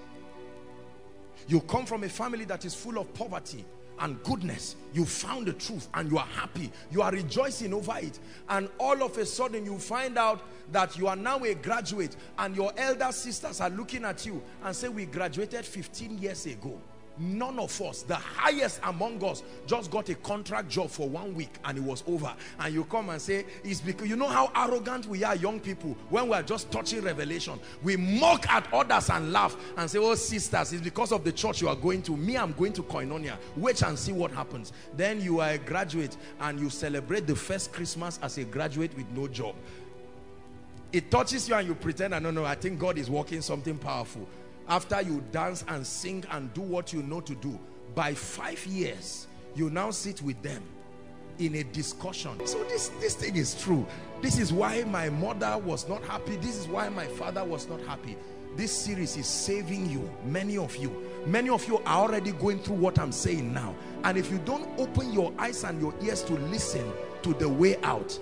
You 1.48 1.62
come 1.62 1.86
from 1.86 2.04
a 2.04 2.10
family 2.10 2.46
that 2.46 2.66
is 2.66 2.74
full 2.74 2.98
of 2.98 3.14
poverty 3.14 3.66
and 4.00 4.22
goodness. 4.24 4.76
You 4.94 5.06
found 5.06 5.48
the 5.48 5.54
truth 5.54 5.88
and 5.94 6.12
you 6.12 6.18
are 6.18 6.26
happy. 6.26 6.72
You 6.92 7.02
are 7.02 7.12
rejoicing 7.12 7.74
over 7.74 7.96
it. 7.98 8.20
And 8.50 8.70
all 8.80 9.04
of 9.04 9.18
a 9.18 9.26
sudden 9.26 9.66
you 9.66 9.78
find 9.78 10.18
out 10.18 10.42
that 10.72 10.98
you 10.98 11.08
are 11.08 11.16
now 11.16 11.44
a 11.44 11.54
graduate 11.54 12.16
and 12.38 12.56
your 12.56 12.74
elder 12.78 13.12
sisters 13.12 13.62
are 13.62 13.70
looking 13.70 14.04
at 14.04 14.26
you 14.26 14.42
and 14.64 14.76
say, 14.76 14.90
we 14.90 15.06
graduated 15.06 15.66
15 15.66 16.18
years 16.18 16.46
ago 16.46 16.80
none 17.18 17.60
of 17.60 17.82
us 17.82 18.02
the 18.04 18.16
highest 18.16 18.80
among 18.84 19.24
us 19.24 19.44
just 19.68 19.92
got 19.92 20.10
a 20.10 20.16
contract 20.16 20.70
job 20.70 20.90
for 20.90 21.08
one 21.08 21.34
week 21.36 21.52
and 21.66 21.78
it 21.78 21.84
was 21.84 22.04
over. 22.08 22.34
And 22.60 22.74
you 22.74 22.84
come 22.86 23.10
and 23.10 23.22
say 23.22 23.46
it's 23.64 23.82
because 23.82 24.08
you 24.08 24.16
know 24.16 24.28
how 24.28 24.52
arrogant 24.56 25.06
we 25.08 25.24
are 25.24 25.36
young 25.36 25.60
people 25.60 25.96
when 26.10 26.30
we 26.30 26.34
are 26.34 26.44
just 26.44 26.72
touching 26.72 27.02
revelation. 27.02 27.60
We 27.84 27.98
mock 27.98 28.50
at 28.50 28.72
others 28.74 29.10
and 29.10 29.32
laugh 29.32 29.56
and 29.78 29.90
say 29.90 30.00
oh 30.00 30.16
sisters 30.16 30.74
it's 30.74 30.84
because 30.84 31.12
of 31.12 31.24
the 31.24 31.32
church 31.32 31.62
you 31.62 31.70
are 31.70 31.76
going 31.76 32.02
to. 32.04 32.18
Me 32.18 32.38
i'm 32.38 32.54
going 32.54 32.74
to 32.74 32.84
koinonia. 32.84 33.38
Wait 33.56 33.82
and 33.82 33.98
see 33.98 34.12
what 34.12 34.32
happens. 34.32 34.74
Then 34.96 35.22
you 35.22 35.40
are 35.40 35.52
a 35.52 35.58
graduate 35.58 36.18
and 36.42 36.60
you 36.60 36.70
celebrate 36.70 37.28
the 37.28 37.36
first 37.36 37.72
christmas 37.74 38.20
as 38.22 38.38
a 38.38 38.44
graduate 38.44 38.96
with 38.96 39.10
no 39.12 39.28
job. 39.28 39.56
It 40.92 41.10
touches 41.10 41.50
you 41.50 41.56
and 41.56 41.68
you 41.68 41.74
pretend 41.74 42.14
i 42.14 42.20
don't 42.20 42.36
know 42.36 42.46
i 42.46 42.54
think 42.54 42.78
god 42.80 43.00
is 43.00 43.10
working 43.10 43.42
something 43.42 43.78
powerful 43.78 44.28
after 44.68 45.02
you 45.02 45.24
dance 45.32 45.64
and 45.68 45.86
sing 45.86 46.24
and 46.32 46.54
do 46.54 46.62
what 46.62 46.94
you 46.94 47.04
know 47.04 47.22
to 47.22 47.36
do 47.36 47.60
by 47.96 48.14
five 48.14 48.66
years 48.66 49.28
you 49.56 49.70
now 49.70 49.92
sit 49.92 50.22
with 50.22 50.42
them 50.42 50.64
in 51.40 51.56
a 51.56 51.64
discussion. 51.64 52.46
So 52.46 52.64
this 52.66 52.90
this 53.00 53.16
thing 53.16 53.36
is 53.36 53.56
true. 53.62 53.86
This 54.22 54.38
is 54.40 54.54
why 54.54 54.84
my 54.84 55.10
mother 55.10 55.58
was 55.58 55.88
not 55.88 56.04
happy. 56.04 56.38
This 56.38 56.58
is 56.58 56.68
why 56.68 56.90
my 56.90 57.08
father 57.08 57.44
was 57.44 57.68
not 57.68 57.82
happy. 57.82 58.16
This 58.56 58.72
series 58.72 59.18
is 59.18 59.26
saving 59.26 59.90
you 59.90 60.10
many 60.26 60.58
of 60.58 60.76
you. 60.76 61.06
Many 61.26 61.50
of 61.50 61.68
you 61.68 61.78
are 61.80 62.04
already 62.04 62.34
going 62.34 62.60
through 62.60 62.76
what 62.76 63.00
i'm 63.00 63.12
saying 63.12 63.54
now. 63.54 63.76
And 64.04 64.18
if 64.18 64.30
you 64.30 64.38
don't 64.40 64.68
open 64.80 65.12
your 65.12 65.34
eyes 65.40 65.64
and 65.64 65.82
your 65.82 65.94
ears 66.02 66.22
to 66.24 66.34
listen 66.34 66.92
to 67.24 67.34
the 67.34 67.50
way 67.50 67.78
out 67.84 68.18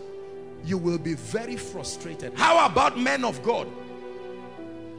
you 0.63 0.77
will 0.77 0.99
be 0.99 1.15
very 1.15 1.56
frustrated. 1.56 2.34
How 2.36 2.65
about 2.65 2.97
men 2.97 3.25
of 3.25 3.41
god 3.43 3.67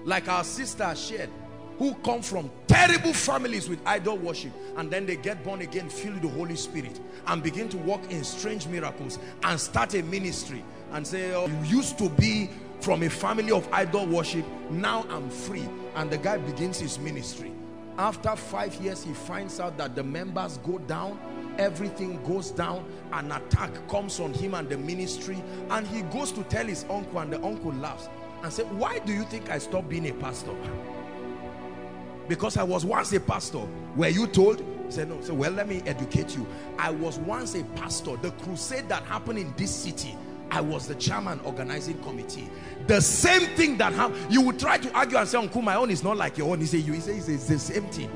like 0.04 0.28
our 0.28 0.44
sister 0.44 0.94
shared 0.94 1.30
who 1.78 1.94
come 1.96 2.22
from 2.22 2.50
terrible 2.66 3.12
families 3.12 3.68
with 3.68 3.80
idol 3.86 4.16
worship 4.16 4.52
and 4.76 4.90
then 4.90 5.06
they 5.06 5.16
get 5.16 5.42
born 5.42 5.62
again 5.62 5.88
filled 5.88 6.14
with 6.14 6.22
the 6.22 6.28
Holy 6.28 6.56
Spirit 6.56 7.00
and 7.26 7.42
begin 7.42 7.68
to 7.68 7.78
walk 7.78 8.00
in 8.10 8.22
strange 8.24 8.66
miracles 8.66 9.18
and 9.44 9.58
start 9.58 9.94
a 9.94 10.02
ministry 10.02 10.64
and 10.92 11.06
say 11.06 11.34
oh, 11.34 11.46
you 11.64 11.76
used 11.76 11.98
to 11.98 12.08
be 12.10 12.50
from 12.80 13.02
a 13.02 13.10
family 13.10 13.52
of 13.52 13.68
idol 13.72 14.06
worship 14.06 14.44
now 14.70 15.06
I'm 15.08 15.30
free. 15.30 15.68
And 15.94 16.10
the 16.10 16.18
guy 16.18 16.38
begins 16.38 16.80
his 16.80 16.98
ministry. 16.98 17.52
After 17.98 18.34
five 18.34 18.74
years 18.76 19.02
he 19.04 19.12
finds 19.12 19.60
out 19.60 19.76
that 19.78 19.94
the 19.94 20.02
members 20.02 20.58
go 20.58 20.78
down 20.78 21.18
everything 21.58 22.22
goes 22.24 22.50
down 22.50 22.84
an 23.12 23.30
attack 23.30 23.70
comes 23.86 24.20
on 24.20 24.32
him 24.32 24.54
and 24.54 24.68
the 24.70 24.78
ministry 24.78 25.42
and 25.70 25.86
he 25.86 26.00
goes 26.02 26.32
to 26.32 26.42
tell 26.44 26.64
his 26.64 26.86
uncle 26.88 27.18
and 27.18 27.30
the 27.30 27.42
uncle 27.44 27.72
laughs 27.74 28.08
and 28.42 28.52
said, 28.52 28.70
why 28.72 28.98
do 29.00 29.12
you 29.12 29.24
think 29.24 29.50
I 29.50 29.58
stopped 29.58 29.88
being 29.88 30.08
a 30.08 30.14
pastor? 30.14 30.54
Because 32.28 32.56
I 32.56 32.62
was 32.62 32.84
once 32.84 33.12
a 33.12 33.20
pastor. 33.20 33.66
Were 33.96 34.08
you 34.08 34.26
told? 34.26 34.64
Said, 34.88 35.08
no. 35.08 35.20
So, 35.22 35.34
well, 35.34 35.52
let 35.52 35.68
me 35.68 35.82
educate 35.86 36.36
you. 36.36 36.46
I 36.78 36.90
was 36.90 37.18
once 37.18 37.54
a 37.54 37.64
pastor. 37.76 38.16
The 38.16 38.30
crusade 38.32 38.88
that 38.88 39.02
happened 39.04 39.38
in 39.38 39.54
this 39.56 39.74
city, 39.74 40.16
I 40.50 40.60
was 40.60 40.86
the 40.86 40.94
chairman 40.96 41.40
organizing 41.44 41.98
committee. 42.02 42.50
The 42.86 43.00
same 43.00 43.46
thing 43.56 43.78
that 43.78 43.92
happened. 43.94 44.32
You 44.32 44.42
would 44.42 44.58
try 44.58 44.78
to 44.78 44.92
argue 44.92 45.16
and 45.16 45.26
say, 45.26 45.38
Uncle, 45.38 45.62
my 45.62 45.76
own 45.76 45.90
is 45.90 46.02
not 46.02 46.16
like 46.16 46.36
your 46.36 46.50
own. 46.50 46.60
He 46.60 46.66
said, 46.66 46.80
you. 46.80 46.92
He 46.92 47.00
says, 47.00 47.28
it's 47.28 47.46
the 47.46 47.58
same 47.58 47.86
thing. 47.86 48.10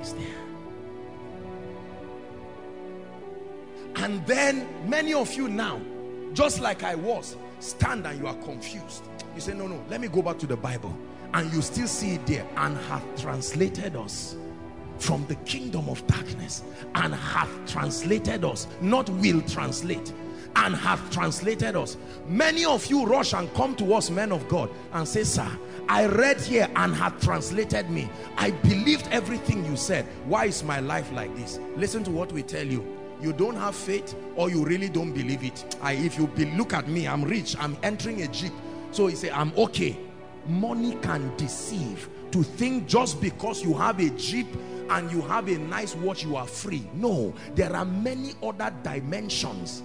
It's 0.00 0.12
there. 0.12 0.26
And 3.96 4.24
then 4.26 4.66
many 4.88 5.12
of 5.12 5.34
you 5.34 5.48
now, 5.48 5.80
just 6.32 6.60
like 6.60 6.84
I 6.84 6.94
was, 6.94 7.36
stand 7.60 8.06
and 8.06 8.18
you 8.18 8.26
are 8.26 8.36
confused. 8.36 9.02
You 9.38 9.42
say, 9.42 9.54
no, 9.54 9.68
no, 9.68 9.80
let 9.88 10.00
me 10.00 10.08
go 10.08 10.20
back 10.20 10.36
to 10.40 10.48
the 10.48 10.56
Bible. 10.56 10.92
And 11.32 11.52
you 11.52 11.62
still 11.62 11.86
see 11.86 12.14
it 12.14 12.26
there. 12.26 12.44
And 12.56 12.76
hath 12.76 13.04
translated 13.22 13.94
us 13.94 14.34
from 14.98 15.24
the 15.26 15.36
kingdom 15.36 15.88
of 15.88 16.04
darkness. 16.08 16.64
And 16.96 17.14
hath 17.14 17.48
translated 17.64 18.44
us. 18.44 18.66
Not 18.80 19.08
will 19.08 19.40
translate. 19.42 20.12
And 20.56 20.74
hath 20.74 21.08
translated 21.12 21.76
us. 21.76 21.96
Many 22.26 22.64
of 22.64 22.84
you 22.86 23.06
rush 23.06 23.32
and 23.32 23.54
come 23.54 23.76
to 23.76 23.94
us, 23.94 24.10
men 24.10 24.32
of 24.32 24.48
God, 24.48 24.70
and 24.92 25.06
say, 25.06 25.22
sir, 25.22 25.48
I 25.88 26.06
read 26.06 26.40
here 26.40 26.68
and 26.74 26.92
hath 26.92 27.22
translated 27.22 27.88
me. 27.90 28.10
I 28.38 28.50
believed 28.50 29.06
everything 29.12 29.64
you 29.64 29.76
said. 29.76 30.04
Why 30.24 30.46
is 30.46 30.64
my 30.64 30.80
life 30.80 31.12
like 31.12 31.32
this? 31.36 31.60
Listen 31.76 32.02
to 32.02 32.10
what 32.10 32.32
we 32.32 32.42
tell 32.42 32.66
you 32.66 32.84
you 33.20 33.32
don't 33.32 33.56
have 33.56 33.74
faith 33.74 34.14
or 34.36 34.48
you 34.48 34.64
really 34.64 34.88
don't 34.88 35.10
believe 35.10 35.42
it 35.42 35.76
I, 35.82 35.94
if 35.94 36.16
you 36.16 36.28
be, 36.28 36.44
look 36.52 36.72
at 36.72 36.86
me 36.86 37.08
i'm 37.08 37.24
rich 37.24 37.56
i'm 37.58 37.76
entering 37.82 38.22
a 38.22 38.28
jeep 38.28 38.52
so 38.90 39.06
he 39.06 39.14
said, 39.14 39.30
I'm 39.30 39.52
okay. 39.56 39.96
money 40.48 40.96
can 41.02 41.34
deceive. 41.36 42.08
To 42.32 42.42
think 42.42 42.86
just 42.86 43.20
because 43.20 43.62
you 43.62 43.74
have 43.74 44.00
a 44.00 44.10
jeep 44.10 44.46
and 44.90 45.10
you 45.10 45.20
have 45.22 45.48
a 45.48 45.58
nice 45.58 45.94
watch 45.94 46.24
you 46.24 46.36
are 46.36 46.46
free. 46.46 46.88
No 46.94 47.34
there 47.54 47.74
are 47.74 47.84
many 47.84 48.32
other 48.42 48.72
dimensions. 48.82 49.82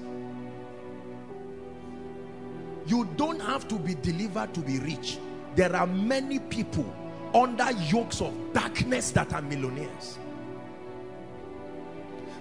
You 2.86 3.08
don't 3.16 3.40
have 3.42 3.68
to 3.70 3.76
be 3.76 3.96
delivered 3.96 4.54
to 4.56 4.60
be 4.60 4.80
rich. 4.80 5.20
There 5.56 5.74
are 5.76 5.88
many 5.88 6.40
people 6.40 6.86
under 7.34 7.72
yokes 7.84 8.22
of 8.22 8.34
darkness 8.54 9.12
that 9.12 9.34
are 9.34 9.42
millionaires. 9.42 10.20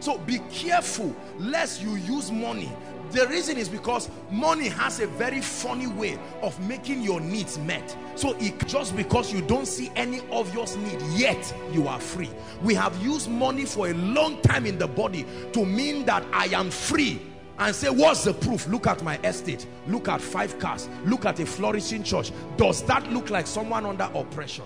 So 0.00 0.18
be 0.18 0.40
careful 0.50 1.14
lest 1.38 1.80
you 1.80 1.94
use 1.94 2.32
money 2.32 2.72
the 3.12 3.26
reason 3.28 3.56
is 3.58 3.68
because 3.68 4.08
money 4.30 4.68
has 4.68 5.00
a 5.00 5.06
very 5.06 5.40
funny 5.40 5.86
way 5.86 6.18
of 6.42 6.58
making 6.66 7.02
your 7.02 7.20
needs 7.20 7.58
met. 7.58 7.96
So 8.14 8.34
it 8.38 8.66
just 8.66 8.96
because 8.96 9.32
you 9.32 9.42
don't 9.42 9.66
see 9.66 9.90
any 9.96 10.20
obvious 10.30 10.76
need 10.76 11.00
yet 11.14 11.54
you 11.72 11.88
are 11.88 12.00
free. 12.00 12.30
We 12.62 12.74
have 12.74 12.96
used 13.02 13.30
money 13.30 13.64
for 13.64 13.88
a 13.88 13.94
long 13.94 14.40
time 14.42 14.66
in 14.66 14.78
the 14.78 14.86
body 14.86 15.26
to 15.52 15.64
mean 15.64 16.04
that 16.06 16.24
i 16.32 16.46
am 16.46 16.70
free. 16.70 17.20
And 17.58 17.74
say 17.74 17.90
what's 17.90 18.24
the 18.24 18.34
proof? 18.34 18.66
Look 18.66 18.86
at 18.86 19.02
my 19.02 19.18
estate. 19.18 19.66
Look 19.86 20.08
at 20.08 20.20
five 20.20 20.58
cars. 20.58 20.88
Look 21.04 21.26
at 21.26 21.38
a 21.38 21.46
flourishing 21.46 22.02
church. 22.02 22.32
Does 22.56 22.82
that 22.84 23.10
look 23.12 23.30
like 23.30 23.46
someone 23.46 23.86
under 23.86 24.10
oppression. 24.14 24.64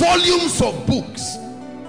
Volumes 0.00 0.62
of 0.62 0.86
books. 0.86 1.36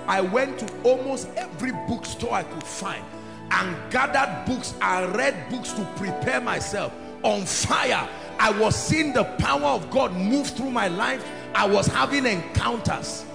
I 0.06 0.19
went 0.19 0.60
to 0.60 0.82
almost 0.84 1.30
every 1.38 1.71
bookstore 1.88 2.34
I 2.34 2.43
could 2.43 2.65
find 2.65 3.06
and 3.52 3.78
gathered 3.89 4.45
books 4.45 4.74
and 4.82 5.15
read 5.15 5.50
books 5.50 5.71
to 5.74 5.86
prepare 5.95 6.41
myself. 6.41 6.93
On 7.24 7.45
fire 7.45 8.10
I 8.38 8.52
was 8.60 8.76
seeing 8.76 9.13
the 9.13 9.24
power 9.39 9.63
of 9.63 9.89
God 9.89 10.13
move 10.13 10.47
through 10.47 10.71
my 10.71 10.89
life. 10.89 11.26
I 11.56 11.65
was 11.65 11.88
having 11.88 12.26
encounters. 12.26 13.26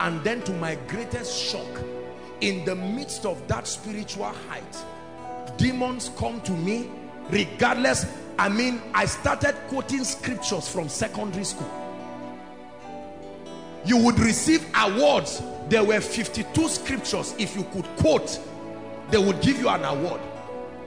And 0.00 0.22
then 0.22 0.42
to 0.42 0.52
my 0.52 0.74
greatest 0.86 1.34
shock 1.34 1.80
in 2.42 2.62
the 2.66 2.76
midst 2.76 3.24
of 3.24 3.48
that 3.48 3.66
spiritual 3.66 4.26
height 4.26 4.84
demons 5.56 6.10
come 6.18 6.42
to 6.42 6.52
me. 6.52 6.90
Regardless 7.30 8.04
I 8.38 8.50
mean 8.50 8.82
I 8.92 9.06
started 9.06 9.54
quoting 9.68 10.04
scriptures 10.04 10.68
from 10.68 10.90
secondary 10.90 11.44
school 11.44 11.85
you 13.86 13.96
would 13.96 14.18
receive 14.18 14.66
awards. 14.74 15.42
There 15.68 15.84
were 15.84 16.00
52 16.00 16.68
scriptures. 16.68 17.34
If 17.38 17.56
you 17.56 17.64
could 17.64 17.86
quote 17.96 18.38
they 19.10 19.18
would 19.18 19.40
give 19.40 19.58
you 19.58 19.68
an 19.68 19.84
award. 19.84 20.20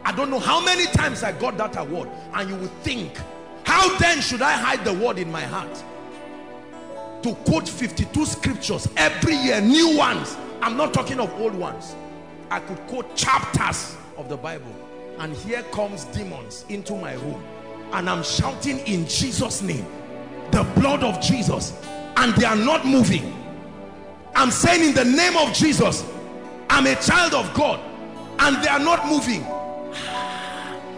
I 0.03 0.11
don't 0.11 0.29
know 0.29 0.39
how 0.39 0.63
many 0.63 0.85
times 0.87 1.23
I 1.23 1.31
got 1.31 1.57
that 1.57 1.77
award 1.77 2.09
and 2.33 2.49
you 2.49 2.55
would 2.55 2.71
think 2.83 3.17
how 3.63 3.97
then 3.97 4.19
should 4.19 4.41
I 4.41 4.53
hide 4.53 4.83
the 4.83 4.93
word 4.93 5.19
in 5.19 5.31
my 5.31 5.43
heart? 5.43 5.83
To 7.23 7.35
quote 7.45 7.69
52 7.69 8.25
scriptures 8.25 8.87
every 8.97 9.35
year 9.35 9.61
new 9.61 9.97
ones. 9.97 10.35
I'm 10.61 10.75
not 10.75 10.93
talking 10.93 11.19
of 11.19 11.31
old 11.39 11.53
ones. 11.53 11.95
I 12.49 12.59
could 12.59 12.79
quote 12.87 13.15
chapters 13.15 13.95
of 14.17 14.27
the 14.27 14.37
Bible 14.37 14.73
and 15.19 15.33
here 15.33 15.63
comes 15.71 16.05
demons 16.05 16.65
into 16.69 16.95
my 16.95 17.13
room 17.13 17.43
and 17.93 18.09
I'm 18.09 18.23
shouting 18.23 18.79
in 18.79 19.07
Jesus 19.07 19.61
name. 19.61 19.85
The 20.51 20.63
blood 20.75 21.03
of 21.03 21.21
Jesus 21.21 21.73
and 22.19 22.35
they 22.35 22.45
are 22.45 22.55
not 22.55 22.85
moving. 22.85 23.33
I'm 24.35 24.51
saying 24.51 24.89
in 24.89 24.93
the 24.93 25.05
name 25.05 25.37
of 25.37 25.53
Jesus 25.53 26.05
I'm 26.69 26.85
a 26.85 26.95
child 26.95 27.33
of 27.33 27.53
God 27.53 27.79
and 28.39 28.63
they 28.63 28.67
are 28.67 28.79
not 28.79 29.07
moving. 29.07 29.43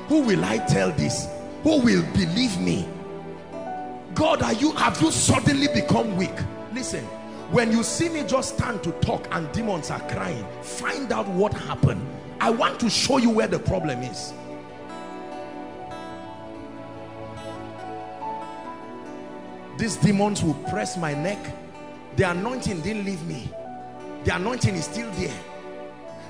Who 0.07 0.21
will 0.21 0.43
I 0.43 0.57
tell 0.57 0.91
this? 0.91 1.27
Who 1.63 1.79
will 1.79 2.03
believe 2.13 2.59
me? 2.59 2.87
God 4.15 4.41
are 4.41 4.53
you 4.53 4.71
have 4.73 4.99
you 5.01 5.11
suddenly 5.11 5.67
become 5.73 6.17
weak? 6.17 6.35
Listen 6.73 7.05
when 7.51 7.71
you 7.71 7.83
see 7.83 8.07
me 8.09 8.23
just 8.23 8.55
stand 8.57 8.81
to 8.81 8.91
talk 8.93 9.27
and 9.31 9.51
demons 9.51 9.91
are 9.91 9.99
crying 10.09 10.45
find 10.61 11.11
out 11.11 11.27
what 11.27 11.53
happened. 11.53 12.01
I 12.39 12.49
want 12.49 12.79
to 12.79 12.89
show 12.89 13.17
you 13.17 13.29
where 13.29 13.47
the 13.47 13.59
problem 13.59 14.01
is 14.01 14.33
these 19.81 19.95
demons 19.95 20.43
will 20.43 20.53
press 20.69 20.95
my 20.95 21.11
neck. 21.15 21.39
The 22.15 22.29
anointing 22.29 22.81
didn't 22.81 23.03
leave 23.03 23.25
me. 23.25 23.51
The 24.25 24.35
anointing 24.35 24.75
is 24.75 24.85
still 24.85 25.09
there. 25.13 25.39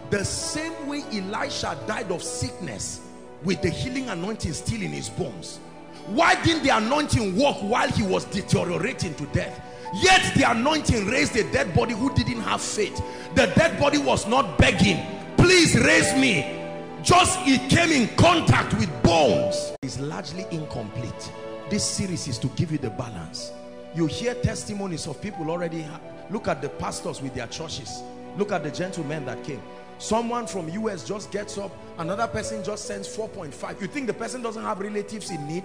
The 0.10 0.24
same 0.24 0.88
way 0.88 1.04
Elisha 1.12 1.78
died 1.86 2.14
of 2.14 2.24
sickness 2.24 3.02
with 3.44 3.62
the 3.62 3.70
healing 3.70 4.08
anointing 4.08 4.54
still 4.54 4.82
in 4.82 4.92
his 4.92 5.10
bones. 5.10 5.60
Why 6.08 6.42
didn't 6.44 6.64
the 6.64 6.70
anointing 6.70 7.38
work 7.38 7.58
while 7.58 7.90
he 7.90 8.04
was 8.04 8.24
deteriorating 8.24 9.16
to 9.16 9.26
death? 9.34 9.62
Yet 10.02 10.34
the 10.36 10.50
anointing 10.50 11.08
raised 11.08 11.36
a 11.36 11.44
dead 11.52 11.76
body 11.76 11.94
who 11.94 12.14
didn't 12.16 12.40
have 12.44 12.62
faith. 12.62 13.04
The 13.36 13.48
dead 13.48 13.78
body 13.82 13.98
was 13.98 14.26
not 14.28 14.58
begging. 14.60 15.06
Please 15.36 15.78
raise 15.78 16.16
me. 16.16 16.58
Just 17.04 17.38
it 17.42 17.70
came 17.70 17.92
in 17.92 18.16
contact 18.16 18.74
with 18.76 18.90
bones. 19.04 19.76
Is 19.82 20.00
largely 20.00 20.46
incomplete 20.52 21.32
this 21.71 21.86
series 21.86 22.27
is 22.27 22.38
to 22.38 22.47
give 22.49 22.69
you 22.69 22.77
the 22.77 22.89
balance. 22.89 23.53
You 23.95 24.05
hear 24.05 24.34
testimonies 24.36 25.07
of 25.07 25.21
people 25.21 25.49
already 25.49 25.88
look 26.29 26.49
at 26.49 26.62
the 26.62 26.67
pastors 26.67 27.21
with 27.21 27.34
their 27.34 27.47
churches. 27.47 28.03
Look 28.38 28.51
at 28.51 28.63
the 28.63 28.71
gentlemen 28.71 29.25
that 29.25 29.41
came. 29.45 29.62
Someone 29.97 30.47
from 30.47 30.67
US 30.67 31.07
just 31.07 31.31
gets 31.31 31.57
up 31.57 31.71
another 31.97 32.27
person 32.27 32.62
just 32.62 32.86
sends 32.86 33.07
4.5 33.15 33.79
you 33.79 33.88
think 33.88 34.07
the 34.07 34.13
person 34.13 34.41
doesn't 34.41 34.63
have 34.63 34.79
relatives 34.79 35.31
in 35.31 35.47
need? 35.47 35.63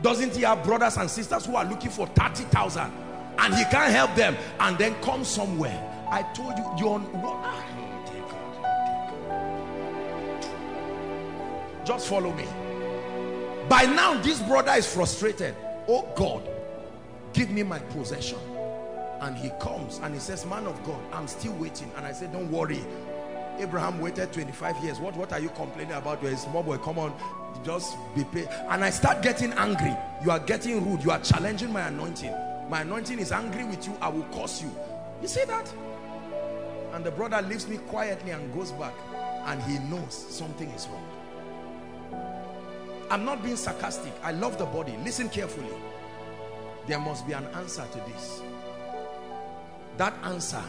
Doesn't 0.00 0.34
he 0.34 0.42
have 0.42 0.64
brothers 0.64 0.96
and 0.96 1.10
sisters 1.10 1.44
who 1.44 1.54
are 1.54 1.66
looking 1.66 1.90
for 1.90 2.06
30,000 2.06 2.90
and 3.38 3.54
he 3.54 3.64
can't 3.64 3.92
help 3.92 4.14
them 4.14 4.36
and 4.60 4.78
then 4.78 4.94
come 5.02 5.24
somewhere. 5.24 6.06
I 6.10 6.22
told 6.32 6.56
you 6.56 6.64
you're 6.78 6.98
what 6.98 7.36
ah, 7.44 7.66
just 11.84 12.08
follow 12.08 12.32
me 12.32 12.46
by 13.70 13.86
now 13.86 14.20
this 14.20 14.42
brother 14.42 14.72
is 14.72 14.92
frustrated. 14.92 15.54
Oh 15.88 16.06
God 16.16 16.42
give 17.32 17.50
me 17.50 17.62
my 17.62 17.78
possession. 17.78 18.38
And 19.20 19.36
he 19.36 19.50
comes 19.60 19.98
and 19.98 20.12
he 20.12 20.18
says 20.20 20.44
man 20.44 20.66
of 20.66 20.84
God 20.84 21.00
I'm 21.12 21.28
still 21.28 21.52
waiting. 21.52 21.90
And 21.96 22.04
I 22.04 22.12
said 22.12 22.32
don't 22.32 22.50
worry. 22.50 22.80
Abraham 23.58 24.00
waited 24.00 24.32
25 24.32 24.84
years. 24.84 24.98
What 24.98 25.16
what 25.16 25.32
are 25.32 25.38
you 25.38 25.50
complaining 25.50 25.92
about? 25.92 26.20
You're 26.20 26.32
a 26.32 26.36
small 26.36 26.64
boy. 26.64 26.78
Come 26.78 26.98
on. 26.98 27.14
Just 27.64 27.96
be 28.16 28.24
paid 28.24 28.48
and 28.48 28.84
I 28.84 28.90
start 28.90 29.22
getting 29.22 29.52
angry. 29.52 29.96
You 30.24 30.32
are 30.32 30.40
getting 30.40 30.84
rude. 30.84 31.04
You 31.04 31.12
are 31.12 31.20
challenging 31.20 31.72
my 31.72 31.86
anointing. 31.86 32.34
My 32.68 32.80
anointing 32.80 33.20
is 33.20 33.30
angry 33.30 33.64
with 33.64 33.86
you. 33.86 33.96
I 34.00 34.08
will 34.08 34.26
curse 34.32 34.60
you. 34.62 34.74
You 35.22 35.28
see 35.28 35.44
that? 35.44 35.72
And 36.92 37.04
the 37.04 37.12
brother 37.12 37.40
leaves 37.42 37.68
me 37.68 37.76
quietly 37.76 38.32
and 38.32 38.52
goes 38.52 38.72
back. 38.72 38.94
And 39.44 39.62
he 39.62 39.78
knows 39.88 40.12
something 40.12 40.68
is 40.70 40.88
wrong 40.88 41.09
I'm 43.10 43.24
not 43.24 43.42
being 43.42 43.56
sarcastic. 43.56 44.12
I 44.22 44.30
love 44.30 44.56
the 44.56 44.66
body. 44.66 44.96
Listen 45.04 45.28
carefully. 45.28 45.74
There 46.86 47.00
must 47.00 47.26
be 47.26 47.32
an 47.32 47.44
answer 47.56 47.84
to 47.90 47.98
this. 48.12 48.40
That 49.96 50.14
answer 50.22 50.62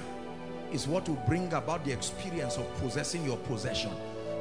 is 0.72 0.88
what 0.88 1.08
will 1.08 1.22
bring 1.28 1.54
about 1.54 1.86
the 1.86 1.92
experience 1.92 2.58
of 2.58 2.66
possessing 2.80 3.24
your 3.26 3.38
possession. 3.38 3.92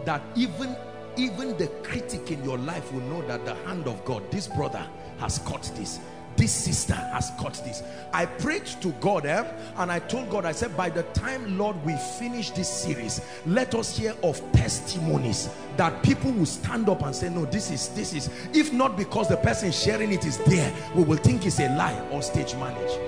That 0.05 0.23
even 0.35 0.77
even 1.17 1.57
the 1.59 1.67
critic 1.83 2.31
in 2.31 2.43
your 2.45 2.57
life 2.57 2.91
will 2.93 3.03
know 3.03 3.21
that 3.27 3.45
the 3.45 3.55
hand 3.67 3.87
of 3.87 4.03
God 4.05 4.31
this 4.31 4.47
brother 4.47 4.87
has 5.19 5.39
caught 5.41 5.65
this 5.75 6.01
this 6.37 6.53
sister 6.53 6.95
has 6.95 7.31
caught 7.39 7.55
this. 7.65 7.83
I 8.13 8.27
prayed 8.27 8.67
to 8.67 8.89
God 9.01 9.27
eh, 9.27 9.45
and 9.77 9.93
I 9.93 9.99
told 9.99 10.31
God 10.31 10.45
I 10.45 10.53
said 10.53 10.77
by 10.77 10.91
the 10.91 11.03
time 11.15 11.59
Lord 11.59 11.83
we 11.85 11.97
finish 12.19 12.51
this 12.51 12.69
series 12.69 13.21
let 13.47 13.75
us 13.75 13.97
hear 13.97 14.15
of 14.23 14.41
testimonies 14.53 15.49
that 15.77 16.03
people 16.03 16.33
will 16.33 16.47
stand 16.47 16.89
up 16.89 17.03
and 17.03 17.15
say 17.15 17.29
no 17.29 17.45
this 17.45 17.71
is 17.71 17.89
this 17.91 18.13
is 18.13 18.31
if 18.53 18.73
not 18.73 18.97
because 18.97 19.29
the 19.29 19.37
person 19.37 19.71
sharing 19.71 20.13
it 20.13 20.25
is 20.25 20.39
there 20.39 20.73
we 20.95 21.05
will 21.05 21.17
think 21.17 21.47
it's 21.47 21.61
a 21.61 21.69
lie 21.77 21.99
or 22.11 22.23
stage 22.23 22.55
manage 22.57 22.99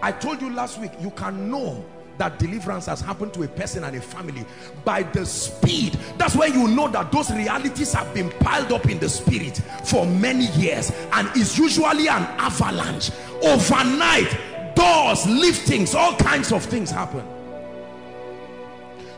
I 0.00 0.12
told 0.12 0.40
you 0.40 0.50
last 0.54 0.78
week, 0.78 0.92
you 1.00 1.10
can 1.10 1.50
know 1.50 1.84
that 2.18 2.38
deliverance 2.38 2.86
has 2.86 3.00
happened 3.00 3.32
to 3.34 3.44
a 3.44 3.48
person 3.48 3.84
and 3.84 3.96
a 3.96 4.00
family 4.00 4.44
by 4.84 5.02
the 5.02 5.24
speed. 5.24 5.98
That's 6.18 6.36
when 6.36 6.52
you 6.52 6.68
know 6.68 6.88
that 6.88 7.10
those 7.10 7.30
realities 7.30 7.92
have 7.92 8.12
been 8.12 8.30
piled 8.40 8.72
up 8.72 8.86
in 8.86 8.98
the 8.98 9.08
spirit 9.08 9.60
for 9.84 10.06
many 10.06 10.46
years. 10.48 10.90
And 11.12 11.28
it's 11.34 11.56
usually 11.56 12.08
an 12.08 12.22
avalanche. 12.38 13.10
Overnight 13.42 14.36
doors 14.74 15.24
liftings 15.24 15.94
all 15.94 16.14
kinds 16.16 16.52
of 16.52 16.64
things 16.64 16.90
happen. 16.90 17.24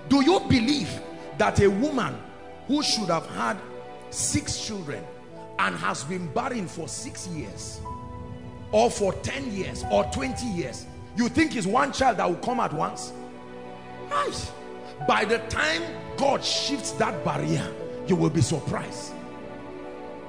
Do 0.09 0.23
you 0.25 0.41
believe 0.49 0.91
that 1.39 1.61
a 1.61 1.69
woman 1.69 2.17
who 2.67 2.83
should 2.83 3.09
have 3.09 3.27
had 3.27 3.57
six 4.11 4.65
children 4.65 5.05
and 5.59 5.77
has 5.77 6.05
been 6.05 6.27
barren 6.33 6.67
for 6.67 6.89
six 6.89 7.29
years 7.29 7.81
or 8.73 8.91
for 8.91 9.13
10 9.13 9.53
years 9.53 9.85
or 9.91 10.05
20 10.05 10.47
years 10.47 10.87
you 11.17 11.29
think 11.29 11.57
it's 11.57 11.67
one 11.67 11.93
child 11.93 12.19
that 12.19 12.29
will 12.29 12.37
come 12.37 12.61
at 12.61 12.73
once? 12.73 13.13
Nice. 14.09 14.53
By 15.07 15.25
the 15.25 15.39
time 15.49 15.83
God 16.17 16.45
shifts 16.45 16.93
that 16.93 17.25
barrier 17.25 17.67
you 18.07 18.17
will 18.17 18.31
be 18.31 18.41
surprised. 18.41 19.13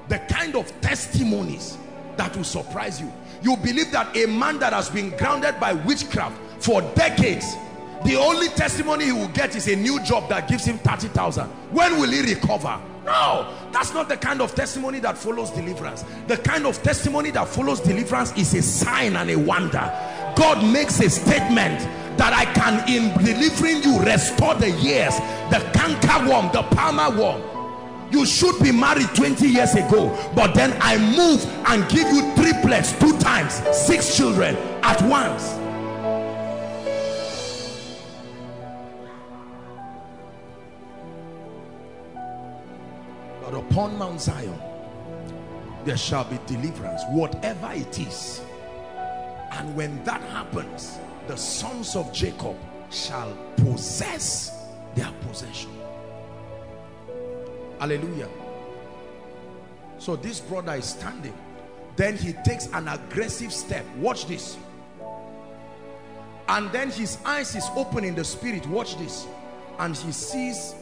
The 0.08 0.18
kind 0.30 0.56
of 0.56 0.80
testimonies 0.80 1.78
that 2.16 2.36
will 2.36 2.44
surprise 2.44 3.00
you. 3.00 3.12
You 3.42 3.56
believe 3.56 3.90
that 3.92 4.16
a 4.16 4.26
man 4.26 4.58
that 4.58 4.72
has 4.72 4.90
been 4.90 5.10
grounded 5.16 5.58
by 5.58 5.72
witchcraft 5.72 6.36
for 6.62 6.82
decades 6.94 7.56
the 8.04 8.16
only 8.16 8.48
testimony 8.48 9.06
he 9.06 9.12
will 9.12 9.28
get 9.28 9.54
is 9.54 9.68
a 9.68 9.76
new 9.76 10.02
job 10.02 10.28
that 10.28 10.48
gives 10.48 10.64
him 10.64 10.78
30,000 10.78 11.44
when 11.70 12.00
will 12.00 12.10
he 12.10 12.34
recover? 12.34 12.80
No. 13.04 13.54
That's 13.72 13.94
not 13.94 14.08
the 14.08 14.16
kind 14.16 14.40
of 14.40 14.54
testimony 14.54 14.98
that 15.00 15.16
follows 15.16 15.50
deliverance. 15.50 16.04
The 16.26 16.36
kind 16.36 16.66
of 16.66 16.82
testimony 16.82 17.30
that 17.30 17.48
follows 17.48 17.80
deliverance 17.80 18.32
is 18.36 18.54
a 18.54 18.62
sign 18.62 19.16
and 19.16 19.30
a 19.30 19.36
wonder 19.36 19.90
God 20.36 20.64
makes 20.72 21.00
a 21.00 21.10
statement 21.10 21.80
that 22.18 22.32
I 22.32 22.44
can 22.52 22.88
in 22.88 23.12
delivering 23.24 23.82
you 23.82 24.00
restore 24.00 24.54
the 24.54 24.70
years 24.70 25.14
the 25.50 25.60
canker 25.74 26.28
worm 26.30 26.50
the 26.52 26.62
palmer 26.74 27.10
worm. 27.18 27.42
You 28.10 28.26
should 28.26 28.58
be 28.62 28.70
married 28.70 29.08
20 29.14 29.46
years 29.48 29.74
ago 29.74 30.16
but 30.34 30.54
then 30.54 30.76
I 30.80 30.98
move 30.98 31.44
and 31.68 31.88
give 31.90 32.08
you 32.12 32.34
triplets 32.34 32.98
two 32.98 33.18
times 33.18 33.54
six 33.76 34.16
children 34.16 34.56
at 34.82 35.00
once. 35.02 35.58
But 43.42 43.54
upon 43.54 43.98
Mount 43.98 44.20
Zion 44.20 44.60
there 45.84 45.96
shall 45.96 46.24
be 46.24 46.38
deliverance 46.46 47.02
whatever 47.10 47.72
it 47.72 47.98
is 47.98 48.42
and 49.52 49.74
when 49.76 50.02
that 50.04 50.20
happens 50.22 50.98
the 51.28 51.36
sons 51.36 51.94
of 51.94 52.12
Jacob 52.12 52.56
shall 52.90 53.36
possess 53.56 54.66
their 54.94 55.10
possession. 55.28 55.70
Hallelujah. 57.78 58.28
So 59.98 60.16
this 60.16 60.40
brother 60.40 60.74
is 60.74 60.84
standing. 60.84 61.34
Then 61.96 62.16
he 62.16 62.32
takes 62.44 62.66
an 62.72 62.88
aggressive 62.88 63.52
step. 63.52 63.84
Watch 63.96 64.26
this. 64.26 64.56
And 66.48 66.70
then 66.72 66.90
his 66.90 67.18
eyes 67.24 67.54
is 67.54 67.68
open 67.76 68.04
in 68.04 68.14
the 68.14 68.24
spirit. 68.24 68.66
Watch 68.66 68.96
this. 68.98 69.26
And 69.78 69.96
he 69.96 70.12
sees 70.12 70.74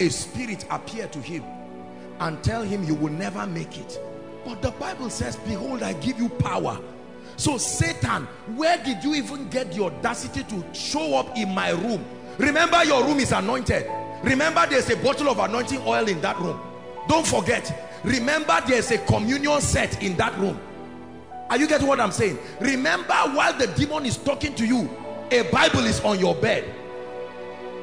a 0.00 0.08
spirit 0.08 0.66
appear 0.70 1.06
to 1.08 1.20
him 1.20 1.44
and 2.20 2.42
tell 2.42 2.62
him 2.62 2.84
you 2.84 2.94
will 2.94 3.12
never 3.12 3.46
make 3.46 3.78
it. 3.78 3.98
But 4.44 4.62
the 4.62 4.70
bible 4.72 5.10
says 5.10 5.36
behold 5.36 5.82
i 5.82 5.92
give 5.94 6.20
you 6.20 6.28
power 6.28 6.78
so 7.36 7.58
Satan, 7.58 8.24
where 8.56 8.82
did 8.82 9.04
you 9.04 9.14
even 9.14 9.48
get 9.48 9.72
the 9.72 9.84
audacity 9.84 10.42
to 10.44 10.64
show 10.74 11.16
up 11.16 11.36
in 11.36 11.54
my 11.54 11.70
room? 11.70 12.04
Remember 12.38 12.82
your 12.84 13.04
room 13.04 13.18
is 13.18 13.32
anointed. 13.32 13.90
Remember 14.22 14.66
there's 14.66 14.90
a 14.90 14.96
bottle 14.96 15.28
of 15.28 15.38
anointing 15.38 15.80
oil 15.86 16.08
in 16.08 16.20
that 16.22 16.38
room. 16.40 16.60
Don't 17.08 17.26
forget. 17.26 18.00
Remember 18.04 18.58
there's 18.66 18.90
a 18.90 18.98
communion 18.98 19.60
set 19.60 20.02
in 20.02 20.16
that 20.16 20.36
room. 20.38 20.58
Are 21.50 21.58
you 21.58 21.68
getting 21.68 21.86
what 21.86 22.00
I'm 22.00 22.12
saying? 22.12 22.38
Remember 22.60 23.14
while 23.14 23.56
the 23.56 23.68
demon 23.68 24.06
is 24.06 24.16
talking 24.16 24.54
to 24.54 24.66
you, 24.66 24.90
a 25.30 25.42
Bible 25.50 25.84
is 25.84 26.00
on 26.00 26.18
your 26.18 26.34
bed. 26.34 26.64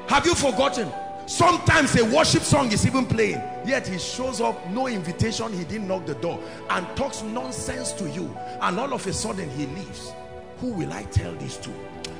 Have 0.07 0.25
you 0.25 0.35
forgotten? 0.35 0.91
Sometimes 1.26 1.95
a 1.95 2.03
worship 2.03 2.43
song 2.43 2.71
is 2.74 2.86
even 2.86 3.05
playing, 3.05 3.41
yet 3.65 3.88
he 3.88 3.97
shows 3.97 4.41
up, 4.41 4.69
no 4.69 4.88
invitation, 4.88 5.53
he 5.53 5.63
didn't 5.63 5.88
knock 5.88 6.05
the 6.05 6.15
door, 6.15 6.38
and 6.69 6.86
talks 6.97 7.24
nonsense 7.24 7.93
to 7.93 8.09
you. 8.09 8.38
And 8.61 8.78
all 8.78 8.93
of 8.93 9.07
a 9.07 9.13
sudden 9.13 9.49
he 9.51 9.67
leaves. 9.67 10.11
Who 10.59 10.74
will 10.74 10.91
I 10.91 11.03
tell 11.03 11.34
this 11.36 11.57
to? 11.57 11.71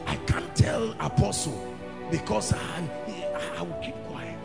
I 0.08 0.16
can't 0.28 0.56
tell 0.56 0.92
Apostle 1.02 1.76
because 2.12 2.54
I, 2.54 2.90
I 3.58 3.62
will 3.62 3.80
keep 3.84 3.96
quiet. 4.08 4.40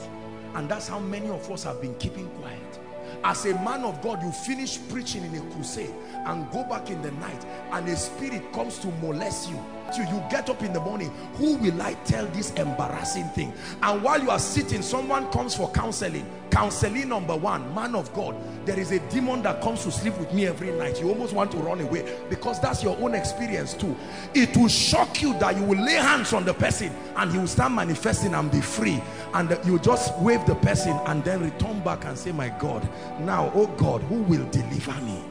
And 0.55 0.69
that's 0.69 0.89
how 0.89 0.99
many 0.99 1.29
of 1.29 1.49
us 1.51 1.63
have 1.63 1.81
been 1.81 1.95
keeping 1.97 2.29
quiet. 2.41 2.81
As 3.23 3.47
a 3.47 3.55
man 3.63 3.85
of 3.85 4.03
God, 4.03 4.23
you 4.23 4.33
finish 4.33 4.79
preaching 4.89 5.25
in 5.25 5.35
a 5.37 5.41
crusade 5.53 5.95
and 6.27 6.51
go 6.51 6.65
back 6.65 6.91
in 6.91 7.01
the 7.03 7.11
night 7.13 7.45
and 7.73 7.89
a 7.89 7.97
spirit 7.97 8.53
comes 8.53 8.79
to 8.79 8.89
molest 9.03 9.51
you 9.51 9.65
you. 9.97 10.05
You 10.05 10.22
get 10.30 10.51
up 10.51 10.62
in 10.62 10.72
the 10.72 10.80
morning. 10.80 11.11
Who 11.34 11.57
will 11.57 11.80
i 11.80 11.95
tell 12.05 12.26
this 12.26 12.51
embarrassing 12.55 13.28
thing? 13.28 13.53
And 13.82 14.03
while 14.03 14.20
you 14.20 14.30
are 14.30 14.39
sitting 14.39 14.82
someone 14.82 15.30
comes 15.30 15.55
for 15.55 15.70
counseling. 15.70 16.28
Counseling 16.51 17.11
number 17.11 17.36
one 17.36 17.74
man 17.74 17.95
of 17.95 18.12
god 18.14 18.34
there 18.64 18.78
is 18.78 18.91
a 18.91 18.99
demon 19.11 19.43
that 19.43 19.61
comes 19.62 19.84
to 19.84 19.91
sleep 19.91 20.18
with 20.18 20.32
me 20.32 20.47
every 20.47 20.70
night. 20.72 21.01
You 21.01 21.09
almost 21.09 21.32
want 21.32 21.51
to 21.53 21.59
run 21.59 21.80
away 21.80 22.18
because 22.28 22.61
that's 22.61 22.82
your 22.82 22.97
own 22.99 23.14
experience 23.14 23.74
too. 23.74 23.97
It 24.34 24.57
will 24.57 24.68
shock 24.68 25.22
you 25.22 25.32
that 25.39 25.57
you 25.57 25.62
will 25.62 25.78
lay 25.78 25.95
hands 25.95 26.32
on 26.32 26.45
the 26.45 26.55
person 26.55 26.93
and 27.16 27.32
he 27.32 27.39
will 27.39 27.47
start 27.47 27.72
manifesting 27.72 28.34
and 28.34 28.51
be 28.51 28.61
free. 28.61 29.03
And 29.34 29.59
you 29.64 29.78
just 29.78 30.18
wave 30.18 30.45
the 30.47 30.55
person 30.57 30.99
and 31.07 31.22
then 31.24 31.43
return 31.43 31.80
back 31.80 32.05
and 32.05 32.18
say 32.18 32.32
my 32.32 32.49
god 32.49 32.89
now 33.20 33.51
oh 33.55 33.66
god 33.78 34.03
who 34.03 34.16
will 34.22 34.45
deliver 34.51 34.93
me 35.03 35.22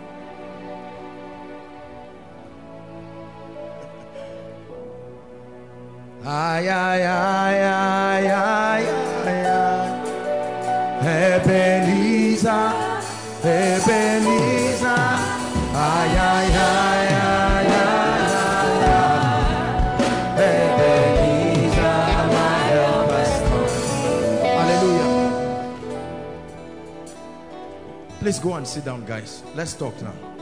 Ay, 6.25 6.67
ay, 6.67 7.01
ay, 7.03 7.63
ay, 7.63 8.27
ay, 8.27 8.83
ay, 9.25 9.45
ay. 9.45 9.87
Ebenezer, 11.07 12.73
Ebenezer. 13.43 14.87
Ay, 15.73 16.17
ay, 16.17 16.47
ay, 16.57 17.07
ay, 17.13 17.67
ay, 17.67 18.21
ay, 18.33 18.85
ay. 18.97 19.43
Ebenezer, 20.49 22.01
my 22.33 22.59
help 22.73 23.09
has 23.11 23.33
come. 23.47 23.71
Hallelujah. 24.57 25.15
Please 28.19 28.39
go 28.39 28.53
and 28.55 28.67
sit 28.67 28.83
down, 28.85 29.05
guys. 29.05 29.43
Let's 29.55 29.73
talk 29.75 29.95
now. 30.01 30.36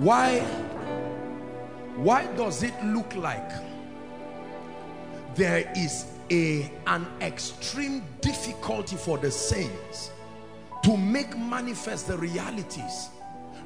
Why 0.00 0.38
why 1.96 2.24
does 2.34 2.62
it 2.62 2.72
look 2.82 3.14
like 3.16 3.50
there 5.34 5.70
is 5.76 6.06
a 6.30 6.72
an 6.86 7.06
extreme 7.20 8.02
difficulty 8.22 8.96
for 8.96 9.18
the 9.18 9.30
saints 9.30 10.10
to 10.82 10.96
make 10.96 11.36
manifest 11.36 12.08
the 12.08 12.16
realities? 12.16 13.10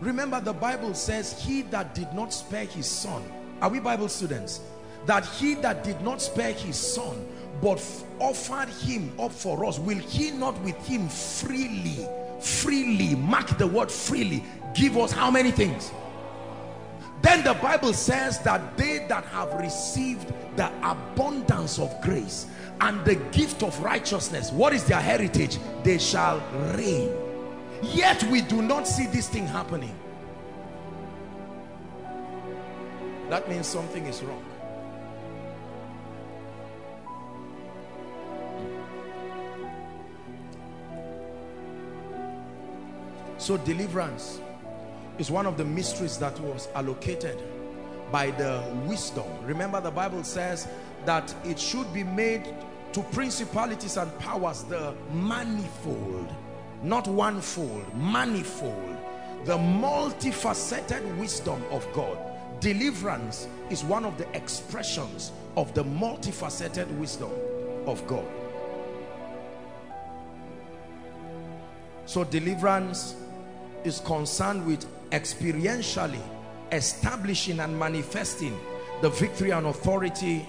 Remember 0.01 0.41
the 0.41 0.53
bible 0.53 0.93
says 0.93 1.41
he 1.41 1.63
that 1.63 1.95
did 1.95 2.13
not 2.13 2.33
spare 2.33 2.65
his 2.65 2.87
son 2.87 3.23
are 3.61 3.71
we 3.71 3.79
bible 3.79 4.09
students? 4.09 4.61
That 5.07 5.25
he 5.25 5.55
that 5.57 5.85
did 5.85 6.01
not 6.01 6.21
spare 6.21 6.53
his 6.53 6.75
son 6.77 7.29
but 7.63 7.81
offered 8.19 8.71
him 8.71 9.13
up 9.21 9.31
for 9.31 9.65
us 9.65 9.79
will 9.79 9.99
he 9.99 10.33
not 10.33 10.61
with 10.63 10.85
him 10.85 11.09
freely 11.09 12.09
freely 12.41 13.15
mark 13.15 13.57
the 13.57 13.67
word 13.69 13.89
freely 13.89 14.43
give 14.75 14.97
us 14.97 15.13
how 15.13 15.31
many 15.31 15.53
things 15.53 15.93
then 17.25 17.43
the 17.43 17.55
Bible 17.55 17.95
says 17.95 18.39
that 18.41 18.77
they 18.77 19.07
that 19.09 19.25
have 19.27 19.55
received 19.55 20.33
the 20.57 20.71
abundance 20.89 21.79
of 21.79 21.99
grace 22.03 22.47
and 22.81 23.03
the 23.05 23.15
gift 23.33 23.63
of 23.63 23.79
righteousness, 23.81 24.53
what 24.53 24.75
is 24.75 24.85
their 24.85 25.01
heritage? 25.01 25.59
They 25.83 25.99
shall 25.99 26.41
reign. 26.77 27.11
Yet 27.83 28.23
we 28.25 28.41
do 28.41 28.61
not 28.63 28.87
see 28.87 29.07
this 29.07 29.29
thing 29.29 29.47
happening. 29.47 29.95
That 33.31 33.49
means 33.49 33.67
something 33.67 34.05
is 34.07 34.23
wrong. 34.23 34.45
So 43.39 43.57
deliverance 43.59 44.41
is 45.19 45.31
one 45.31 45.47
of 45.47 45.57
the 45.57 45.65
mysteries 45.65 46.19
that 46.19 46.39
was 46.41 46.69
allocated 46.75 47.43
by 48.11 48.31
the 48.33 48.63
wisdom. 48.87 49.27
Remember 49.45 49.81
the 49.81 49.91
Bible 49.91 50.25
says 50.25 50.69
that 51.05 51.35
it 51.45 51.59
should 51.59 51.93
be 51.93 52.05
made 52.05 52.55
to 52.93 53.03
principalities 53.05 53.97
and 53.97 54.17
powers 54.19 54.63
the 54.65 54.95
manifold 55.13 56.29
not 56.85 57.09
one 57.09 57.41
fold 57.41 57.87
manifold. 57.97 58.97
The 59.47 59.57
multifaceted 59.57 61.19
wisdom 61.19 61.63
of 61.71 61.91
God. 61.93 62.19
Deliverance 62.61 63.49
is 63.71 63.83
one 63.83 64.05
of 64.05 64.17
the 64.17 64.29
expressions 64.37 65.33
of 65.57 65.75
the 65.75 65.85
multifaceted 65.85 66.87
wisdom 66.99 67.31
of 67.87 68.07
God. 68.07 68.27
So 72.07 72.25
deliverance 72.25 73.17
is 73.83 74.01
concerned 74.01 74.65
with 74.67 74.87
experientially 75.15 76.21
establishing 76.73 77.61
and 77.61 77.79
manifesting 77.79 78.59
the 79.01 79.09
victory 79.11 79.51
and 79.51 79.67
authority 79.67 80.45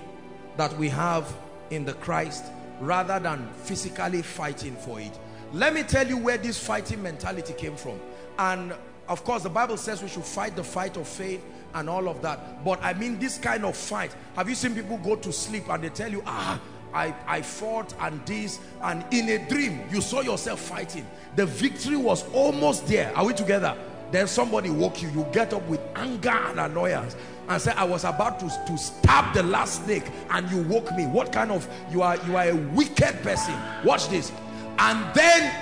that 0.57 0.75
we 0.77 0.89
have 0.89 1.31
in 1.69 1.85
the 1.85 1.93
Christ 1.93 2.45
rather 2.79 3.19
than 3.19 3.47
physically 3.53 4.23
fighting 4.23 4.75
for 4.75 4.99
it. 4.99 5.11
Let 5.53 5.73
me 5.75 5.83
tell 5.83 6.07
you 6.07 6.17
where 6.17 6.37
this 6.37 6.57
fighting 6.57 7.03
mentality 7.03 7.53
came 7.53 7.75
from. 7.75 7.99
And 8.39 8.73
of 9.07 9.23
course, 9.23 9.43
the 9.43 9.49
Bible 9.49 9.77
says 9.77 10.01
we 10.01 10.09
should 10.09 10.23
fight 10.23 10.55
the 10.55 10.63
fight 10.63 10.97
of 10.97 11.07
faith 11.07 11.45
and 11.75 11.87
all 11.87 12.09
of 12.09 12.23
that. 12.23 12.65
But 12.65 12.81
I 12.81 12.93
mean 12.93 13.19
this 13.19 13.37
kind 13.37 13.65
of 13.65 13.77
fight. 13.77 14.15
Have 14.35 14.49
you 14.49 14.55
seen 14.55 14.73
people 14.73 14.97
go 14.97 15.15
to 15.15 15.31
sleep 15.31 15.69
and 15.69 15.83
they 15.83 15.89
tell 15.89 16.11
you, 16.11 16.23
ah, 16.25 16.59
I, 16.91 17.13
I 17.27 17.41
fought 17.43 17.93
and 17.99 18.25
this 18.25 18.59
and 18.81 19.05
in 19.11 19.29
a 19.29 19.49
dream 19.49 19.81
you 19.91 19.99
saw 19.99 20.21
yourself 20.21 20.61
fighting 20.61 21.05
the 21.35 21.45
victory 21.45 21.97
was 21.97 22.23
almost 22.31 22.87
there 22.87 23.13
are 23.17 23.25
we 23.25 23.33
together 23.33 23.77
then 24.11 24.27
somebody 24.27 24.69
woke 24.69 25.01
you. 25.01 25.09
You 25.09 25.27
get 25.31 25.53
up 25.53 25.67
with 25.67 25.81
anger 25.95 26.29
and 26.29 26.59
annoyance 26.59 27.15
and 27.47 27.61
say 27.61 27.71
I 27.73 27.83
was 27.83 28.03
about 28.03 28.39
to, 28.39 28.47
to 28.47 28.77
stab 28.77 29.33
the 29.33 29.43
last 29.43 29.85
snake 29.85 30.05
and 30.29 30.49
you 30.49 30.61
woke 30.63 30.91
me. 30.95 31.05
What 31.05 31.31
kind 31.31 31.51
of 31.51 31.67
you 31.91 32.01
are 32.01 32.17
you 32.25 32.35
are 32.35 32.49
a 32.49 32.55
wicked 32.55 33.21
person. 33.23 33.55
Watch 33.83 34.09
this. 34.09 34.31
And 34.77 35.13
then 35.13 35.53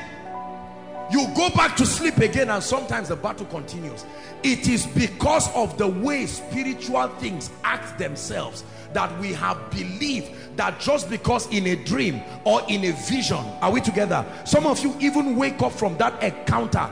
you 1.11 1.27
go 1.35 1.49
back 1.49 1.75
to 1.77 1.85
sleep 1.85 2.17
again 2.17 2.49
and 2.49 2.63
sometimes 2.63 3.09
the 3.09 3.15
battle 3.15 3.45
continues. 3.47 4.05
It 4.43 4.67
is 4.67 4.85
because 4.87 5.53
of 5.53 5.77
the 5.77 5.87
way 5.87 6.25
spiritual 6.25 7.07
things 7.19 7.49
act 7.63 7.97
themselves 7.97 8.63
that 8.93 9.17
we 9.19 9.33
have 9.33 9.57
believed 9.71 10.31
that 10.57 10.79
just 10.79 11.09
because 11.09 11.47
in 11.51 11.67
a 11.67 11.75
dream 11.75 12.21
or 12.43 12.61
in 12.69 12.85
a 12.85 12.91
vision 12.91 13.43
are 13.61 13.71
we 13.71 13.81
together? 13.81 14.25
Some 14.45 14.65
of 14.65 14.79
you 14.83 14.95
even 14.99 15.35
wake 15.35 15.61
up 15.61 15.71
from 15.71 15.97
that 15.97 16.21
encounter 16.23 16.89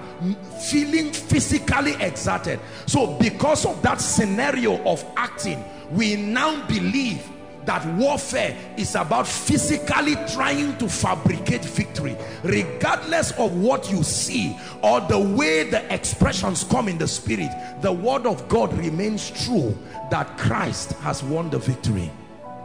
feeling 0.70 1.12
physically 1.12 1.94
exerted 2.00 2.60
so 2.86 3.18
because 3.18 3.66
of 3.66 3.82
that 3.82 4.00
scenario 4.00 4.82
of 4.84 5.04
acting 5.18 5.64
we 5.92 6.16
now 6.16 6.66
believe 6.68 7.28
that 7.66 7.86
warfare 7.96 8.58
is 8.78 8.96
about 8.96 9.28
physically 9.28 10.16
trying 10.34 10.78
to 10.78 10.90
fabricate 10.90 11.64
victory. 11.64 12.18
Regardless 12.44 13.32
of 13.34 13.56
what 13.56 13.92
you 13.92 14.04
see 14.04 14.58
or 14.82 15.02
the 15.02 15.20
way 15.20 15.70
the 15.70 15.94
expressions 15.94 16.64
come 16.64 16.88
in 16.88 16.98
the 16.98 17.08
spirit 17.08 17.52
the 17.82 17.92
word 17.92 18.26
of 18.26 18.48
God 18.48 18.72
remains 18.78 19.32
true 19.46 19.78
that 20.10 20.38
Christ 20.38 20.94
has 21.00 21.24
won 21.24 21.50
the 21.50 21.60
victory. 21.60 22.12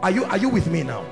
Are 0.01 0.11
you 0.11 0.25
are 0.25 0.37
you 0.37 0.49
with 0.49 0.67
me 0.67 0.83
now? 0.83 1.03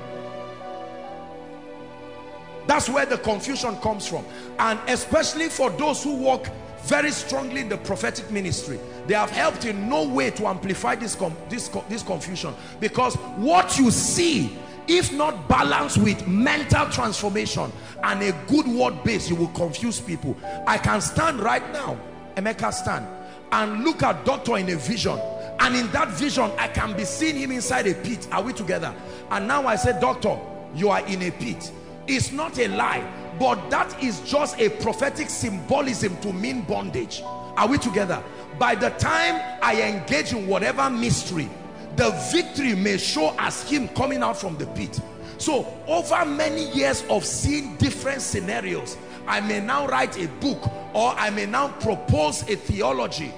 That's 2.66 2.88
where 2.88 3.06
the 3.06 3.18
confusion 3.18 3.76
comes 3.76 4.06
from. 4.06 4.24
And 4.58 4.78
especially 4.88 5.48
for 5.48 5.70
those 5.70 6.02
who 6.02 6.16
walk 6.16 6.48
very 6.82 7.10
strongly 7.10 7.60
in 7.60 7.68
the 7.68 7.78
prophetic 7.78 8.30
ministry. 8.30 8.78
They 9.06 9.14
have 9.14 9.30
helped 9.30 9.64
in 9.64 9.88
no 9.88 10.06
way 10.08 10.30
to 10.32 10.46
amplify 10.46 10.94
this 10.94 11.16
this 11.48 11.68
this 11.88 12.02
confusion. 12.02 12.54
Because 12.80 13.14
what 13.36 13.78
you 13.78 13.90
see 13.90 14.56
if 14.88 15.12
not 15.12 15.48
balanced 15.48 15.98
with 15.98 16.26
mental 16.28 16.88
transformation 16.90 17.72
and 18.04 18.22
a 18.22 18.32
good 18.46 18.66
word 18.68 19.02
base 19.02 19.28
you 19.28 19.36
will 19.36 19.48
confuse 19.48 20.00
people. 20.00 20.36
I 20.66 20.78
can 20.78 21.00
stand 21.00 21.40
right 21.40 21.72
now 21.72 21.98
emeka 22.36 22.72
stand 22.72 23.06
and 23.52 23.84
look 23.84 24.02
at 24.02 24.24
doctor 24.24 24.58
in 24.58 24.68
a 24.70 24.76
vision. 24.76 25.18
And 25.58 25.74
in 25.74 25.90
that 25.92 26.08
vision 26.10 26.50
i 26.58 26.68
can 26.68 26.96
be 26.96 27.04
seeing 27.04 27.36
him 27.36 27.50
inside 27.50 27.86
a 27.86 27.94
pit. 27.94 28.28
Are 28.30 28.42
we 28.42 28.52
together? 28.52 28.94
And 29.30 29.48
now 29.48 29.66
i 29.66 29.76
say 29.76 29.98
doctor 30.00 30.38
you 30.74 30.90
are 30.90 31.04
in 31.06 31.22
a 31.22 31.30
pit. 31.30 31.72
It's 32.06 32.30
not 32.30 32.58
a 32.58 32.68
lie 32.68 33.04
but 33.38 33.70
that 33.70 34.02
is 34.02 34.20
just 34.20 34.58
a 34.58 34.68
prophetic 34.68 35.28
symbolism 35.30 36.16
to 36.18 36.32
mean 36.32 36.62
bondage. 36.62 37.22
Are 37.24 37.68
we 37.68 37.78
together? 37.78 38.22
By 38.58 38.74
the 38.74 38.90
time 38.90 39.58
i 39.62 39.82
engage 39.82 40.32
in 40.32 40.46
whatever 40.46 40.88
mystery 40.88 41.48
the 41.96 42.10
victory 42.30 42.74
may 42.74 42.98
show 42.98 43.34
as 43.38 43.68
him 43.68 43.88
coming 43.88 44.22
out 44.22 44.38
from 44.38 44.56
the 44.58 44.66
pit. 44.68 45.00
So 45.38 45.66
over 45.86 46.24
many 46.24 46.70
years 46.72 47.04
of 47.08 47.24
seeing 47.24 47.76
different 47.76 48.22
scenarios 48.22 48.96
i 49.26 49.40
may 49.40 49.60
now 49.60 49.86
write 49.86 50.16
a 50.18 50.28
book 50.40 50.66
or 50.94 51.12
i 51.16 51.30
may 51.30 51.46
now 51.46 51.68
propose 51.68 52.42
a 52.42 52.56
theology 52.56 53.32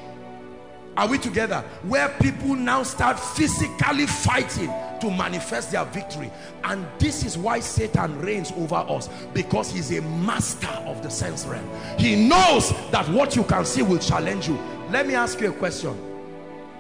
are 0.98 1.06
we 1.06 1.16
together? 1.16 1.60
Where 1.84 2.08
people 2.20 2.56
now 2.56 2.82
start 2.82 3.20
physically 3.20 4.04
fighting 4.06 4.68
to 5.00 5.10
manifest 5.12 5.70
their 5.70 5.84
victory. 5.84 6.28
And 6.64 6.84
this 6.98 7.24
is 7.24 7.38
why 7.38 7.60
Satan 7.60 8.20
reigns 8.20 8.50
over 8.56 8.74
us 8.74 9.08
because 9.32 9.70
he's 9.70 9.96
a 9.96 10.02
master 10.02 10.66
of 10.66 11.00
the 11.04 11.08
sense 11.08 11.46
realm. 11.46 11.64
He 11.98 12.16
knows 12.16 12.70
that 12.90 13.08
what 13.10 13.36
you 13.36 13.44
can 13.44 13.64
see 13.64 13.82
will 13.82 14.00
challenge 14.00 14.48
you. 14.48 14.58
Let 14.90 15.06
me 15.06 15.14
ask 15.14 15.40
you 15.40 15.50
a 15.50 15.52
question. 15.52 15.92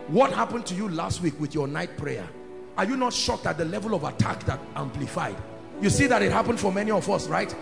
What 0.08 0.32
happened 0.32 0.66
to 0.66 0.74
you 0.74 0.88
last 0.88 1.22
week 1.22 1.38
with 1.38 1.54
your 1.54 1.68
night 1.68 1.96
prayer? 1.96 2.28
Are 2.76 2.84
you 2.84 2.96
not 2.96 3.12
shocked 3.12 3.46
at 3.46 3.56
the 3.56 3.66
level 3.66 3.94
of 3.94 4.02
attack 4.02 4.42
that 4.46 4.58
amplified? 4.74 5.36
You 5.80 5.90
see 5.90 6.08
that 6.08 6.22
it 6.22 6.32
happened 6.32 6.58
for 6.58 6.72
many 6.72 6.90
of 6.90 7.08
us, 7.08 7.28
right? 7.28 7.54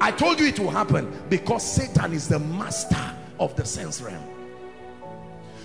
I 0.00 0.12
told 0.12 0.38
you 0.38 0.46
it 0.46 0.60
will 0.60 0.70
happen 0.70 1.12
because 1.28 1.68
Satan 1.68 2.12
is 2.12 2.28
the 2.28 2.38
master 2.38 3.16
of 3.40 3.56
the 3.56 3.64
sense 3.64 4.00
realm. 4.00 4.33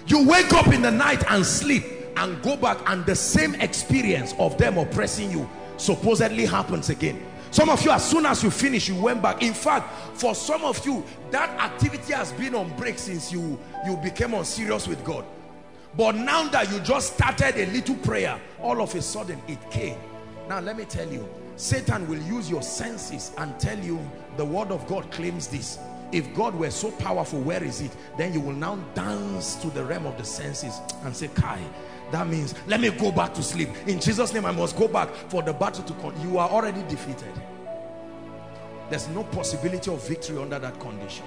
You 0.10 0.28
wake 0.28 0.52
up 0.54 0.74
in 0.74 0.82
the 0.82 0.90
night 0.90 1.24
and 1.30 1.46
sleep 1.46 1.84
and 2.18 2.42
go 2.42 2.58
back 2.58 2.80
and 2.90 3.06
the 3.06 3.16
same 3.16 3.54
experience 3.56 4.34
of 4.40 4.58
them 4.58 4.80
oppressing 4.80 5.30
you 5.30 5.48
supposedly 5.78 6.48
happens 6.48 6.90
again. 6.90 7.24
Some 7.52 7.70
of 7.70 7.84
you, 7.86 7.92
as 7.92 8.10
soon 8.10 8.26
as 8.26 8.44
you 8.44 8.50
finish, 8.50 8.90
you 8.90 9.00
went 9.00 9.22
back. 9.22 9.44
In 9.44 9.54
fact, 9.54 10.18
for 10.18 10.34
some 10.34 10.64
of 10.64 10.84
you, 10.84 11.04
that 11.30 11.50
activity 11.62 12.14
has 12.14 12.32
been 12.34 12.56
on 12.56 12.76
break 12.76 12.98
since 12.98 13.32
you, 13.32 13.60
you 13.86 13.98
became 13.98 14.34
on 14.34 14.46
serious 14.46 14.88
with 14.88 15.04
God. 15.04 15.26
But 15.96 16.16
now 16.16 16.48
that 16.50 16.72
you 16.72 16.80
just 16.80 17.14
started 17.14 17.56
a 17.58 17.72
little 17.72 17.96
prayer, 17.98 18.40
all 18.60 18.82
of 18.82 18.96
a 18.96 19.02
sudden 19.04 19.40
it 19.48 19.60
came. 19.70 19.98
Now 20.48 20.60
let 20.60 20.76
me 20.76 20.86
tell 20.86 21.08
you, 21.08 21.30
Satan 21.56 22.08
will 22.08 22.22
use 22.22 22.50
your 22.50 22.64
senses 22.64 23.32
and 23.38 23.60
tell 23.60 23.78
you 23.78 24.00
the 24.38 24.46
word 24.46 24.72
of 24.72 24.88
God 24.88 25.12
claims 25.12 25.48
this 25.48 25.78
if 26.12 26.34
God 26.34 26.56
were 26.56 26.72
so 26.72 26.92
powerful 26.92 27.40
where 27.40 27.64
is 27.64 27.82
it? 27.82 27.92
Then 28.18 28.34
you 28.34 28.42
will 28.42 28.54
now 28.54 28.76
dance 28.96 29.56
to 29.58 29.70
the 29.70 29.84
realm 29.84 30.06
of 30.06 30.18
the 30.18 30.24
senses 30.24 30.80
and 31.04 31.16
say 31.16 31.28
Kai 31.30 31.60
that 32.12 32.28
means 32.28 32.56
let 32.68 32.80
me 32.80 32.90
go 32.90 33.12
back 33.12 33.34
to 33.36 33.44
sleep. 33.44 33.70
In 33.88 34.00
Jesus 34.00 34.34
name 34.34 34.46
I 34.46 34.52
must 34.52 34.76
go 34.76 34.88
back 34.88 35.10
for 35.30 35.42
the 35.44 35.54
battle 35.54 35.84
to 35.84 35.94
come 35.96 36.14
you 36.22 36.38
are 36.38 36.50
already 36.50 36.82
defeated. 36.84 37.32
There's 38.90 39.08
no 39.10 39.24
possibility 39.26 39.92
of 39.92 40.08
victory 40.08 40.42
under 40.42 40.58
that 40.58 40.80
condition. 40.80 41.26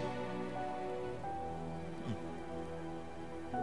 Hmm. 3.52 3.58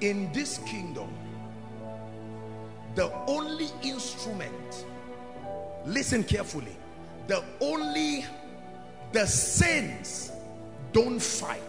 In 0.00 0.32
this 0.32 0.58
kingdom 0.58 1.08
the 2.96 3.12
only 3.26 3.68
instrument 3.82 4.86
listen 5.84 6.24
carefully 6.24 6.76
the 7.28 7.44
only 7.60 8.24
the 9.12 9.26
saints 9.26 10.32
don't 10.92 11.20
fight. 11.20 11.60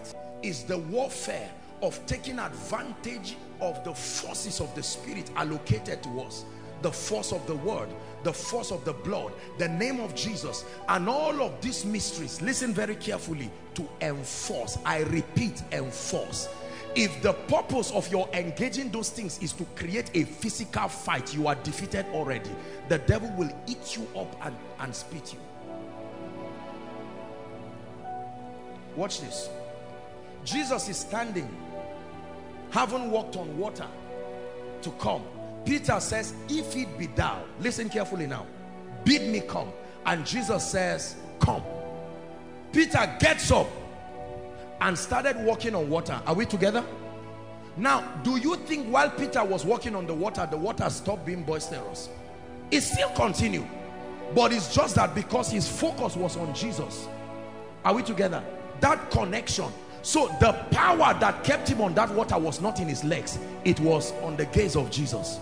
Is 0.44 0.64
the 0.64 0.78
warfare 0.78 1.50
of 1.82 2.04
taking 2.06 2.40
advantage 2.40 3.36
of 3.60 3.84
the 3.84 3.94
forces 3.94 4.62
of 4.62 4.74
the 4.76 4.84
spirit 4.84 5.30
allocated 5.36 6.04
to 6.04 6.22
us. 6.22 6.46
The 6.84 6.92
force 6.92 7.32
of 7.32 7.46
the 7.48 7.56
word 7.56 7.90
the 8.24 8.34
force 8.34 8.72
of 8.72 8.84
the 8.84 8.94
blood 8.94 9.32
the 9.58 9.68
name 9.68 10.00
of 10.00 10.14
jesus 10.16 10.66
and 10.90 11.08
all 11.10 11.42
of 11.42 11.60
these 11.62 11.86
mysteries. 11.86 12.42
Listen 12.42 12.74
very 12.74 12.96
carefully 12.96 13.50
to 13.76 13.88
enforce. 14.02 14.78
I 14.86 15.00
repeat 15.04 15.64
enforce. 15.72 16.50
If 16.96 17.22
the 17.22 17.34
purpose 17.34 17.92
of 17.92 18.12
your 18.12 18.28
engaging 18.34 18.90
those 18.92 19.10
things 19.10 19.40
is 19.40 19.54
to 19.54 19.66
create 19.76 20.10
a 20.14 20.24
physical 20.24 20.88
fight 20.88 21.34
you 21.34 21.48
are 21.48 21.56
defeated 21.56 22.06
already. 22.14 22.52
The 22.90 23.00
devil 23.00 23.32
will 23.38 23.52
eat 23.68 23.98
you 23.98 24.08
up 24.20 24.36
and, 24.46 24.56
and 24.80 24.94
spit 24.94 25.34
you 25.34 25.40
Watch 28.98 29.22
this. 29.22 29.50
Jesus 30.44 30.90
is 30.90 30.98
standing, 30.98 31.48
having 32.72 33.12
walked 33.12 33.36
on 33.36 33.58
water 33.58 33.86
to 34.82 34.92
come. 34.92 35.22
Peter 35.66 36.00
says, 36.00 36.34
if 36.50 36.76
it 36.76 36.98
be 36.98 37.06
thou, 37.08 37.44
listen 37.60 37.90
carefully 37.90 38.26
now, 38.26 38.46
bid 39.06 39.30
me 39.30 39.42
come. 39.42 39.72
And 40.06 40.26
Jesus 40.26 40.70
says, 40.72 41.16
come. 41.40 41.62
Peter 42.72 43.16
gets 43.20 43.52
up 43.52 43.68
and 44.82 44.98
started 44.98 45.38
walking 45.46 45.76
on 45.76 45.90
water. 45.90 46.20
Are 46.26 46.34
we 46.34 46.46
together? 46.46 46.84
Now, 47.76 48.02
do 48.24 48.38
you 48.38 48.56
think 48.56 48.88
while 48.88 49.12
Peter 49.12 49.44
was 49.44 49.64
walking 49.64 49.96
on 49.96 50.08
the 50.08 50.14
water, 50.14 50.48
the 50.50 50.58
water 50.58 50.90
stopped 50.90 51.26
being 51.26 51.44
boisterous? 51.44 52.10
It 52.72 52.82
still 52.82 53.10
continued. 53.10 53.68
But 54.34 54.54
it's 54.54 54.74
just 54.74 54.96
that 54.96 55.14
because 55.14 55.52
his 55.52 55.70
focus 55.70 56.16
was 56.16 56.36
on 56.36 56.56
Jesus. 56.56 57.08
Are 57.86 57.94
we 57.94 58.02
together? 58.02 58.44
That 58.80 59.12
connection. 59.12 59.72
So 60.02 60.28
the 60.40 60.54
power 60.72 61.18
that 61.20 61.44
kept 61.44 61.68
him 61.68 61.82
on 61.82 61.94
that 61.96 62.10
water 62.12 62.38
was 62.38 62.62
not 62.62 62.80
in 62.80 62.88
his 62.88 63.04
legs. 63.04 63.40
It 63.66 63.80
was 63.80 64.14
on 64.24 64.38
the 64.38 64.46
gaze 64.46 64.76
of 64.76 64.90
Jesus. 64.90 65.40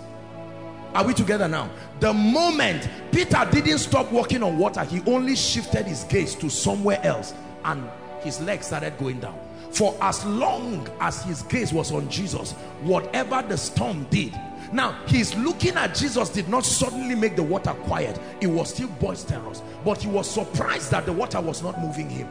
Are 0.93 1.05
we 1.05 1.13
together 1.13 1.47
now? 1.47 1.69
The 1.99 2.13
moment 2.13 2.89
Peter 3.11 3.47
didn't 3.51 3.79
stop 3.79 4.11
walking 4.11 4.41
on 4.41 4.57
water, 4.57 4.83
he 4.83 5.01
only 5.05 5.35
shifted 5.35 5.85
his 5.85 6.05
gaze 6.05 6.35
to 6.35 6.49
somewhere 6.49 6.99
else 7.03 7.33
and 7.65 7.83
his 8.21 8.39
legs 8.41 8.67
started 8.67 8.97
going 8.97 9.19
down. 9.19 9.37
For 9.71 9.95
as 10.01 10.25
long 10.25 10.87
as 11.01 11.21
his 11.23 11.41
gaze 11.43 11.73
was 11.73 11.91
on 11.91 12.09
Jesus, 12.09 12.53
whatever 12.81 13.43
the 13.47 13.57
storm 13.57 14.05
did, 14.09 14.33
now, 14.71 14.97
he's 15.05 15.35
looking 15.35 15.75
at 15.75 15.95
Jesus 15.95 16.29
did 16.29 16.49
not 16.49 16.65
suddenly 16.65 17.15
make 17.15 17.35
the 17.35 17.43
water 17.43 17.73
quiet. 17.83 18.19
It 18.41 18.47
was 18.47 18.73
still 18.73 18.87
boisterous. 18.87 19.61
But 19.83 20.01
he 20.01 20.07
was 20.07 20.29
surprised 20.29 20.91
that 20.91 21.05
the 21.05 21.13
water 21.13 21.39
was 21.39 21.61
not 21.61 21.79
moving 21.79 22.09
him. 22.09 22.27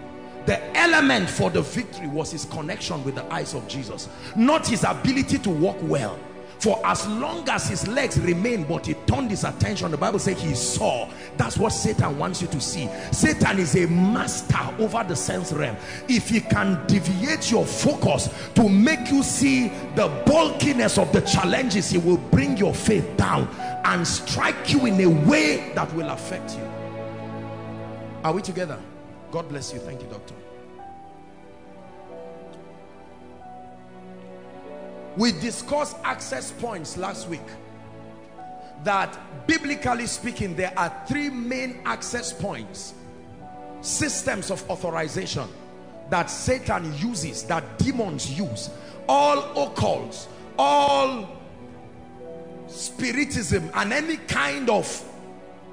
The 0.47 0.77
element 0.77 1.31
for 1.31 1.51
the 1.51 1.63
victory 1.63 2.07
was 2.07 2.31
his 2.33 2.45
connection 2.45 3.03
with 3.05 3.15
the 3.15 3.33
eyes 3.33 3.55
of 3.55 3.67
Jesus. 3.67 4.09
Not 4.37 4.67
his 4.67 4.85
ability 4.85 5.39
to 5.39 5.51
walk 5.51 5.77
well. 5.83 6.19
For 6.59 6.81
as 6.85 7.07
long 7.07 7.47
as 7.51 7.69
his 7.69 7.87
legs 7.89 8.19
remained, 8.19 8.69
but 8.69 8.87
he 8.87 8.95
turned 9.07 9.31
his 9.31 9.45
attention, 9.45 9.91
the 9.91 9.99
Bible 9.99 10.19
says 10.19 10.41
he 10.41 10.55
saw. 10.55 11.11
That's 11.37 11.59
what 11.59 11.71
Satan 11.75 12.17
wants 12.19 12.41
you 12.41 12.49
to 12.49 12.61
see. 12.61 12.89
Satan 13.13 13.59
is 13.59 13.75
a 13.77 13.87
master 13.87 14.57
over 14.79 15.05
the 15.07 15.15
sense 15.15 15.53
realm. 15.53 15.77
If 16.09 16.31
he 16.31 16.41
can 16.41 16.87
deviate 16.87 17.51
your 17.51 17.67
focus 17.67 18.31
to 18.55 18.67
make 18.67 19.11
you 19.11 19.23
see 19.23 19.69
the 19.95 20.09
bulkiness 20.25 20.97
of 20.97 21.13
the 21.13 21.21
challenges, 21.21 21.91
he 21.91 21.99
will 21.99 22.17
bring 22.17 22.57
your 22.57 22.73
faith 22.73 23.15
down 23.17 23.47
and 23.85 24.07
strike 24.07 24.73
you 24.73 24.87
in 24.87 24.99
a 25.03 25.29
way 25.29 25.71
that 25.75 25.93
will 25.95 26.09
affect 26.09 26.57
you. 26.57 26.65
Are 28.23 28.33
we 28.33 28.41
together? 28.41 28.79
God 29.35 29.49
bless 29.49 29.73
you. 29.73 29.81
Thank 29.81 30.01
you, 30.01 30.09
doctor. 30.09 30.35
we 35.17 35.33
discussed 35.33 35.97
access 36.05 36.53
points 36.53 36.97
last 36.97 37.29
week 37.29 37.41
that 38.85 39.17
biblically 39.47 40.07
speaking 40.07 40.55
there 40.55 40.73
are 40.77 40.93
three 41.09 41.31
main 41.31 41.81
access 41.85 42.33
points 42.33 42.95
systems 43.81 44.51
of 44.51 44.69
authorization 44.71 45.49
that 46.11 46.31
Satan 46.31 46.93
uses 46.99 47.45
that 47.45 47.79
demons 47.79 48.39
use 48.39 48.71
all 49.09 49.43
occults 49.55 50.27
all 50.59 51.29
spiritism 52.67 53.71
and 53.75 53.93
any 53.93 54.17
kind 54.17 54.69
of 54.69 55.05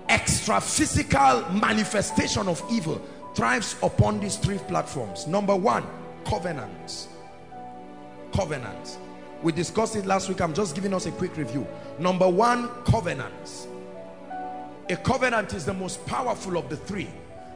extra 0.10 0.60
physical 0.62 1.50
manifestation 1.52 2.48
of 2.48 2.64
evil 2.72 3.02
thrives 3.36 3.76
upon 3.84 4.20
these 4.20 4.38
three 4.38 4.58
platforms 4.60 5.28
number 5.28 5.56
one 5.56 5.86
covenants 6.26 7.08
covenants 8.34 8.98
we 9.42 9.52
discussed 9.52 9.96
it 9.96 10.06
last 10.06 10.30
week. 10.30 10.40
I'm 10.40 10.54
just 10.54 10.76
giving 10.76 10.94
us 10.94 11.08
a 11.08 11.12
quick 11.12 11.36
review. 11.36 11.66
Number 11.98 12.30
one, 12.30 12.70
covenants. 12.86 13.68
A 14.90 14.96
covenant 14.96 15.54
is 15.54 15.66
the 15.66 15.74
most 15.74 16.06
powerful 16.06 16.58
of 16.58 16.70
the 16.70 16.78
three 16.78 17.10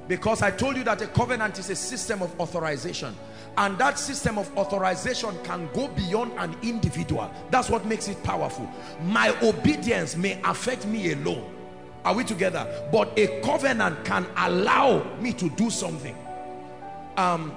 because 0.07 0.41
I 0.41 0.51
told 0.51 0.77
you 0.77 0.83
that 0.83 1.01
a 1.01 1.07
covenant 1.07 1.59
is 1.59 1.69
a 1.69 1.75
system 1.75 2.21
of 2.21 2.39
authorization 2.39 3.15
and 3.57 3.77
that 3.77 3.99
system 3.99 4.37
of 4.37 4.55
authorization 4.57 5.31
can 5.43 5.67
go 5.73 5.87
beyond 5.89 6.31
an 6.37 6.55
individual. 6.61 7.29
That's 7.51 7.69
what 7.69 7.85
makes 7.85 8.07
it 8.07 8.21
powerful. 8.23 8.69
My 9.03 9.35
obedience 9.41 10.15
may 10.15 10.39
affect 10.43 10.85
me 10.85 11.11
alone. 11.11 11.54
Are 12.05 12.13
we 12.13 12.23
together? 12.23 12.67
But 12.91 13.17
a 13.17 13.41
covenant 13.41 14.05
can 14.05 14.25
allow 14.37 15.03
me 15.19 15.33
to 15.33 15.49
do 15.49 15.69
something. 15.69 16.15
Um, 17.17 17.53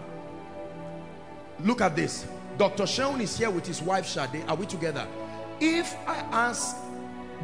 look 1.60 1.80
at 1.80 1.94
this 1.94 2.26
Dr. 2.56 2.84
Sheon 2.84 3.20
is 3.20 3.38
here 3.38 3.50
with 3.50 3.66
his 3.66 3.80
wife 3.80 4.06
Shade. 4.06 4.44
Are 4.48 4.56
we 4.56 4.66
together? 4.66 5.06
If 5.60 5.94
I 6.08 6.16
ask 6.32 6.76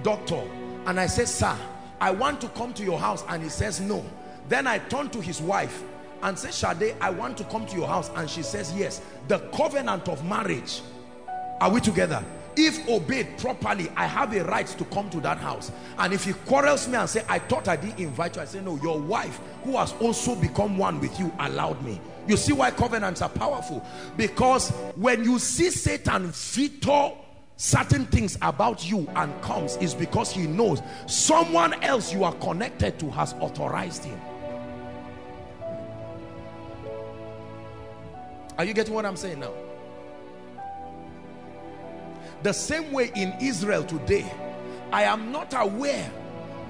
doctor 0.02 0.42
and 0.86 0.98
I 0.98 1.06
say, 1.06 1.24
sir, 1.24 1.56
I 2.00 2.10
want 2.10 2.40
to 2.40 2.48
come 2.48 2.74
to 2.74 2.82
your 2.82 2.98
house 2.98 3.24
and 3.28 3.42
he 3.42 3.48
says 3.48 3.80
no. 3.80 4.04
Then 4.48 4.66
I 4.66 4.78
turn 4.78 5.10
to 5.10 5.20
his 5.20 5.40
wife 5.40 5.84
and 6.22 6.38
say, 6.38 6.50
Shade, 6.50 6.96
I 7.00 7.10
want 7.10 7.38
to 7.38 7.44
come 7.44 7.66
to 7.66 7.76
your 7.76 7.86
house. 7.86 8.10
And 8.16 8.28
she 8.28 8.42
says, 8.42 8.74
yes. 8.76 9.00
The 9.28 9.38
covenant 9.54 10.08
of 10.08 10.24
marriage. 10.24 10.82
Are 11.60 11.70
we 11.70 11.80
together? 11.80 12.22
If 12.56 12.88
obeyed 12.88 13.38
properly, 13.38 13.90
I 13.96 14.06
have 14.06 14.32
a 14.34 14.44
right 14.44 14.66
to 14.66 14.84
come 14.86 15.10
to 15.10 15.20
that 15.20 15.38
house. 15.38 15.72
And 15.98 16.12
if 16.12 16.24
he 16.24 16.32
quarrels 16.32 16.86
me 16.86 16.96
and 16.96 17.08
say, 17.08 17.24
I 17.28 17.38
thought 17.38 17.68
I 17.68 17.76
didn't 17.76 17.98
invite 17.98 18.36
you. 18.36 18.42
I 18.42 18.44
say, 18.44 18.60
no, 18.60 18.76
your 18.76 18.98
wife 19.00 19.40
who 19.64 19.76
has 19.76 19.92
also 19.94 20.34
become 20.36 20.78
one 20.78 21.00
with 21.00 21.18
you 21.18 21.32
allowed 21.40 21.82
me. 21.82 22.00
You 22.26 22.36
see 22.36 22.52
why 22.52 22.70
covenants 22.70 23.22
are 23.22 23.28
powerful? 23.28 23.84
Because 24.16 24.70
when 24.96 25.24
you 25.24 25.38
see 25.38 25.70
Satan 25.70 26.28
veto 26.28 27.18
certain 27.56 28.06
things 28.06 28.36
about 28.42 28.88
you 28.88 29.08
and 29.14 29.40
comes 29.42 29.76
is 29.76 29.94
because 29.94 30.32
he 30.32 30.46
knows 30.46 30.82
someone 31.06 31.72
else 31.84 32.12
you 32.12 32.24
are 32.24 32.34
connected 32.34 32.98
to 32.98 33.10
has 33.10 33.32
authorized 33.34 34.04
him. 34.04 34.20
Are 38.58 38.64
you 38.64 38.74
getting 38.74 38.94
what 38.94 39.04
I'm 39.04 39.16
saying 39.16 39.40
now? 39.40 39.52
The 42.44 42.52
same 42.52 42.92
way 42.92 43.10
in 43.14 43.32
Israel 43.40 43.82
today, 43.82 44.30
I 44.92 45.04
am 45.04 45.32
not 45.32 45.54
aware 45.56 46.12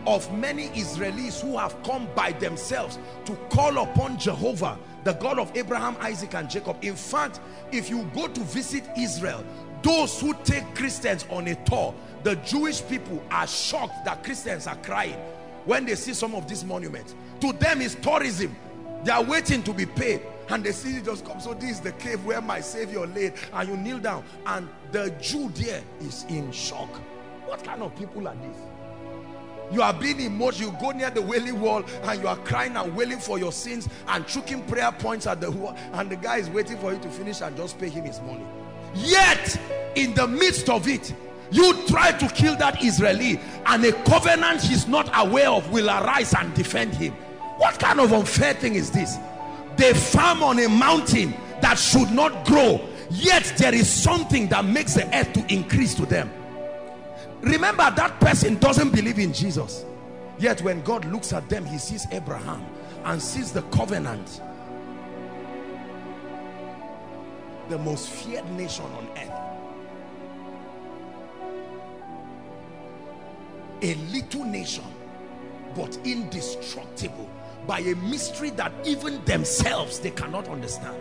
of 0.07 0.33
many 0.39 0.68
Israelis 0.68 1.41
who 1.41 1.59
have 1.59 1.83
come 1.83 2.07
by 2.14 2.31
themselves 2.31 2.97
to 3.25 3.35
call 3.51 3.79
upon 3.79 4.16
Jehovah 4.16 4.79
the 5.03 5.14
God 5.14 5.41
of 5.41 5.51
Abraham, 5.57 5.97
Isaac 5.99 6.33
and 6.35 6.49
Jacob. 6.49 6.77
In 6.83 6.95
fact, 6.95 7.41
if 7.72 7.91
you 7.91 8.09
go 8.14 8.29
to 8.29 8.41
visit 8.43 8.85
Israel, 8.97 9.45
those 9.83 10.20
who 10.20 10.33
take 10.45 10.77
Christians 10.77 11.27
on 11.29 11.49
a 11.49 11.57
tour, 11.64 11.93
the 12.22 12.37
Jewish 12.37 12.87
people 12.87 13.20
are 13.33 13.49
shocked 13.49 14.05
that 14.05 14.22
Christians 14.22 14.68
are 14.68 14.77
crying 14.77 15.18
when 15.64 15.87
they 15.87 15.97
see 15.97 16.14
some 16.14 16.37
of 16.37 16.49
these 16.49 16.64
monuments. 16.64 17.16
To 17.41 17.53
them 17.53 17.83
is 17.83 17.97
tourism. 17.97 18.55
They 19.03 19.11
are 19.11 19.25
waiting 19.25 19.64
to 19.64 19.72
be 19.72 19.87
paid 19.87 20.22
and 20.49 20.66
see 20.66 20.97
it 20.97 21.05
just 21.05 21.24
come. 21.24 21.40
So 21.40 21.55
this 21.55 21.72
is 21.72 21.80
the 21.80 21.92
cave 21.92 22.24
where 22.24 22.40
my 22.40 22.61
savior 22.61 23.07
laid. 23.07 23.34
And 23.53 23.68
you 23.68 23.76
kneel 23.76 23.99
down. 23.99 24.24
And 24.47 24.68
the 24.92 25.11
Jew 25.20 25.51
there 25.55 25.82
is 26.01 26.24
in 26.28 26.53
shock. 26.53 26.90
What 27.47 27.62
kind 27.64 27.82
of 27.82 27.95
people 27.97 28.26
are 28.28 28.36
these? 28.36 28.61
you 29.72 29.82
are 29.82 29.92
being 29.92 30.20
emotional. 30.20 30.70
You 30.70 30.76
go 30.80 30.90
near 30.90 31.11
the 31.11 31.22
wailing 31.22 31.61
wall 31.61 31.84
and 32.05 32.20
you 32.20 32.28
are 32.28 32.36
crying 32.36 32.76
and 32.76 32.95
wailing 32.95 33.18
for 33.18 33.38
your 33.38 33.53
sins 33.53 33.88
and 34.09 34.26
choking 34.26 34.62
prayer 34.62 34.92
points 34.92 35.26
at 35.26 35.40
the 35.40 35.51
wall. 35.51 35.76
And 35.92 36.11
the 36.11 36.16
guy 36.16 36.38
is 36.38 36.49
waiting 36.51 36.78
for 36.78 36.92
you 36.92 36.99
to 37.01 37.09
finish 37.09 37.40
and 37.40 37.57
just 37.57 37.78
pay 37.78 37.88
him 37.88 38.05
his 38.05 38.20
money. 38.20 38.45
Yet 38.95 39.61
in 39.97 40.14
the 40.14 40.26
midst 40.26 40.68
of 40.68 40.88
it 40.88 41.14
you 41.51 41.86
try 41.86 42.11
to 42.12 42.28
kill 42.28 42.57
that 42.57 42.82
Israeli 42.82 43.40
and 43.66 43.84
a 43.84 43.92
covenant 44.05 44.62
he's 44.62 44.88
not 44.88 45.11
aware 45.14 45.51
of 45.51 45.70
will 45.70 45.88
arise 45.88 46.34
and 46.34 46.53
defend 46.55 46.95
him. 46.95 47.12
What 47.59 47.78
kind 47.78 48.01
of 48.01 48.12
unfair 48.12 48.55
thing 48.55 48.74
is 48.74 48.90
this 48.90 49.16
they 49.77 49.93
farm 49.93 50.43
on 50.43 50.59
a 50.59 50.68
mountain 50.68 51.35
that 51.61 51.79
should 51.79 52.11
not 52.11 52.47
grow 52.47 52.81
yet 53.11 53.55
there 53.57 53.75
is 53.75 53.89
something 53.89 54.49
that 54.49 54.64
makes 54.64 54.95
the 54.95 55.07
earth 55.16 55.33
to 55.33 55.53
increase 55.53 55.95
to 55.95 56.07
them. 56.07 56.31
Remember 57.41 57.91
that 57.95 58.18
person 58.20 58.59
doesn't 58.59 58.91
believe 58.91 59.18
in 59.18 59.33
Jesus. 59.33 59.85
Yet 60.39 60.62
when 60.62 60.83
God 60.83 61.05
looks 61.07 61.33
at 61.33 61.49
them 61.49 61.64
he 61.64 61.79
sees 61.79 62.07
Abraham 62.11 62.64
and 63.05 63.20
sees 63.20 63.53
the 63.53 63.62
covenant. 63.62 64.41
The 67.68 67.79
most 67.79 68.09
feared 68.09 68.51
nation 68.53 68.85
on 68.85 69.09
earth. 69.16 69.31
A 73.83 73.95
little 74.11 74.45
nation 74.45 74.85
but 75.75 75.99
indestructible 76.05 77.29
by 77.67 77.81
a 77.81 77.95
mystery 77.97 78.51
that 78.51 78.73
even 78.85 79.25
themselves 79.25 79.99
they 80.01 80.11
cannot 80.11 80.49
understand 80.49 80.97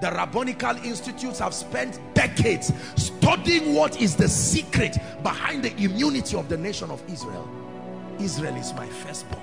the 0.00 0.10
rabbinical 0.10 0.76
institutes 0.84 1.38
have 1.38 1.54
spent 1.54 1.98
decades 2.14 2.72
studying 2.96 3.74
what 3.74 4.00
is 4.00 4.16
the 4.16 4.28
secret 4.28 4.98
behind 5.22 5.62
the 5.62 5.74
immunity 5.82 6.36
of 6.36 6.48
the 6.48 6.56
nation 6.56 6.90
of 6.90 7.02
Israel. 7.08 7.48
Israel 8.18 8.54
is 8.56 8.74
my 8.74 8.86
firstborn. 8.86 9.42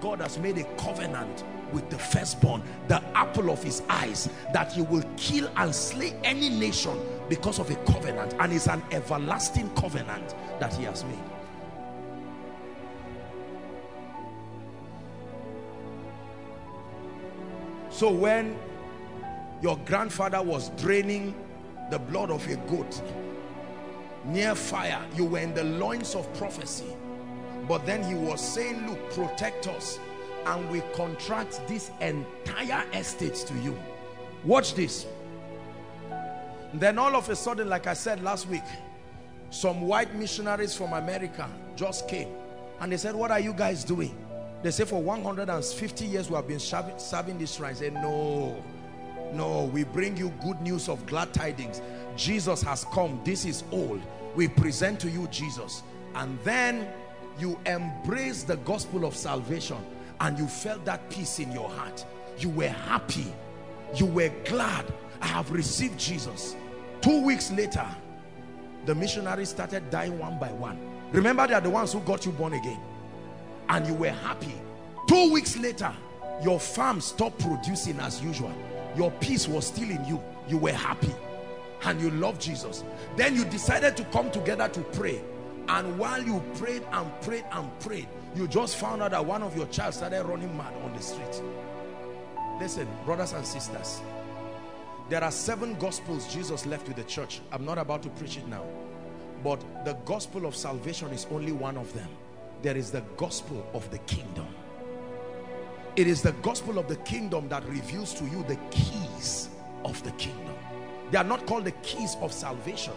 God 0.00 0.20
has 0.20 0.38
made 0.38 0.58
a 0.58 0.64
covenant 0.76 1.44
with 1.72 1.88
the 1.90 1.98
firstborn, 1.98 2.62
the 2.88 3.02
apple 3.16 3.50
of 3.50 3.62
his 3.62 3.82
eyes, 3.88 4.28
that 4.52 4.72
he 4.72 4.82
will 4.82 5.04
kill 5.16 5.50
and 5.56 5.74
slay 5.74 6.14
any 6.24 6.48
nation 6.48 6.98
because 7.28 7.58
of 7.58 7.70
a 7.70 7.76
covenant. 7.84 8.34
And 8.40 8.52
it's 8.52 8.68
an 8.68 8.82
everlasting 8.92 9.68
covenant 9.74 10.34
that 10.58 10.74
he 10.74 10.84
has 10.84 11.04
made. 11.04 11.29
So 17.90 18.10
when 18.10 18.56
your 19.62 19.78
grandfather 19.84 20.42
was 20.42 20.70
draining 20.70 21.34
the 21.90 21.98
blood 21.98 22.30
of 22.30 22.46
a 22.48 22.56
goat 22.68 23.02
near 24.26 24.54
fire 24.54 25.02
you 25.16 25.24
were 25.24 25.38
in 25.38 25.54
the 25.54 25.64
loins 25.64 26.14
of 26.14 26.32
prophecy 26.34 26.86
But 27.70 27.86
then 27.86 28.02
he 28.02 28.14
was 28.14 28.40
saying, 28.40 28.86
look, 28.88 29.12
protect 29.12 29.68
us. 29.68 30.00
And 30.44 30.68
we 30.70 30.82
contract 30.94 31.60
this 31.68 31.92
entire 32.00 32.84
estate 32.92 33.36
to 33.46 33.54
you. 33.60 33.78
Watch 34.44 34.74
this. 34.74 35.06
Then 36.74 36.98
all 36.98 37.14
of 37.14 37.28
a 37.28 37.36
sudden, 37.36 37.68
like 37.68 37.86
I 37.86 37.94
said 37.94 38.22
last 38.24 38.48
week, 38.48 38.64
some 39.50 39.82
white 39.82 40.14
missionaries 40.16 40.74
from 40.74 40.94
America 40.94 41.48
just 41.76 42.08
came. 42.08 42.28
And 42.80 42.90
they 42.90 42.96
said, 42.96 43.14
what 43.14 43.30
are 43.30 43.38
you 43.40 43.52
guys 43.52 43.84
doing? 43.84 44.16
They 44.62 44.70
say 44.70 44.84
for 44.84 45.02
150 45.02 46.04
years 46.04 46.28
we 46.28 46.36
have 46.36 46.46
been 46.46 46.60
serving, 46.60 47.38
this 47.38 47.54
shrine. 47.54 47.74
Say, 47.74 47.90
no, 47.90 48.62
no, 49.32 49.64
we 49.72 49.84
bring 49.84 50.16
you 50.16 50.30
good 50.42 50.60
news 50.60 50.88
of 50.88 51.04
glad 51.06 51.32
tidings. 51.32 51.80
Jesus 52.16 52.62
has 52.62 52.84
come. 52.92 53.20
This 53.24 53.44
is 53.46 53.64
old. 53.72 54.02
We 54.34 54.48
present 54.48 55.00
to 55.00 55.10
you 55.10 55.26
Jesus. 55.28 55.82
And 56.14 56.38
then 56.44 56.88
you 57.38 57.58
embrace 57.64 58.42
the 58.42 58.58
gospel 58.58 59.06
of 59.06 59.16
salvation 59.16 59.78
and 60.20 60.38
you 60.38 60.46
felt 60.46 60.84
that 60.84 61.08
peace 61.08 61.38
in 61.38 61.50
your 61.52 61.70
heart. 61.70 62.04
You 62.38 62.50
were 62.50 62.68
happy. 62.68 63.32
You 63.94 64.06
were 64.06 64.30
glad. 64.44 64.84
I 65.22 65.26
have 65.26 65.50
received 65.50 65.98
Jesus. 65.98 66.54
Two 67.00 67.22
weeks 67.22 67.50
later, 67.50 67.86
the 68.84 68.94
missionaries 68.94 69.48
started 69.48 69.88
dying 69.88 70.18
one 70.18 70.38
by 70.38 70.52
one. 70.52 70.78
Remember, 71.12 71.46
they 71.46 71.54
are 71.54 71.60
the 71.62 71.70
ones 71.70 71.94
who 71.94 72.00
got 72.00 72.26
you 72.26 72.32
born 72.32 72.52
again 72.52 72.80
and 73.70 73.86
you 73.86 73.94
were 73.94 74.10
happy. 74.10 74.54
Two 75.06 75.32
weeks 75.32 75.56
later, 75.56 75.92
your 76.42 76.58
farm 76.58 77.00
stopped 77.00 77.38
producing 77.38 77.98
as 78.00 78.22
usual. 78.22 78.52
Your 78.96 79.10
peace 79.12 79.46
was 79.46 79.66
still 79.66 79.88
in 79.88 80.04
you. 80.04 80.22
You 80.48 80.58
were 80.58 80.72
happy 80.72 81.14
and 81.84 82.00
you 82.00 82.10
loved 82.10 82.40
Jesus. 82.40 82.84
Then 83.16 83.36
you 83.36 83.44
decided 83.44 83.96
to 83.96 84.04
come 84.06 84.30
together 84.30 84.68
to 84.68 84.80
pray. 84.80 85.22
And 85.68 85.98
while 85.98 86.22
you 86.22 86.42
prayed 86.56 86.82
and 86.90 87.20
prayed 87.22 87.44
and 87.52 87.78
prayed, 87.80 88.08
you 88.34 88.48
just 88.48 88.76
found 88.76 89.02
out 89.02 89.12
that 89.12 89.24
one 89.24 89.42
of 89.42 89.56
your 89.56 89.66
child 89.66 89.94
started 89.94 90.24
running 90.24 90.54
mad 90.56 90.74
on 90.82 90.92
the 90.92 91.00
street. 91.00 91.42
Listen, 92.58 92.88
brothers 93.04 93.32
and 93.32 93.46
sisters, 93.46 94.00
there 95.08 95.22
are 95.22 95.30
seven 95.30 95.74
gospels 95.78 96.32
Jesus 96.32 96.66
left 96.66 96.88
with 96.88 96.96
the 96.96 97.04
church. 97.04 97.40
I'm 97.52 97.64
not 97.64 97.78
about 97.78 98.02
to 98.02 98.08
preach 98.10 98.36
it 98.36 98.48
now. 98.48 98.64
But 99.44 99.62
the 99.84 99.94
gospel 100.04 100.44
of 100.44 100.56
salvation 100.56 101.08
is 101.10 101.26
only 101.30 101.52
one 101.52 101.76
of 101.76 101.92
them 101.94 102.08
there 102.62 102.76
is 102.76 102.90
the 102.90 103.02
gospel 103.16 103.66
of 103.72 103.90
the 103.90 103.98
kingdom. 103.98 104.46
It 105.96 106.06
is 106.06 106.22
the 106.22 106.32
gospel 106.42 106.78
of 106.78 106.88
the 106.88 106.96
kingdom 106.96 107.48
that 107.48 107.64
reveals 107.68 108.14
to 108.14 108.24
you 108.24 108.44
the 108.46 108.56
keys 108.70 109.48
of 109.84 110.02
the 110.02 110.12
kingdom. 110.12 110.54
They 111.10 111.18
are 111.18 111.24
not 111.24 111.46
called 111.46 111.64
the 111.64 111.72
keys 111.72 112.16
of 112.20 112.32
salvation. 112.32 112.92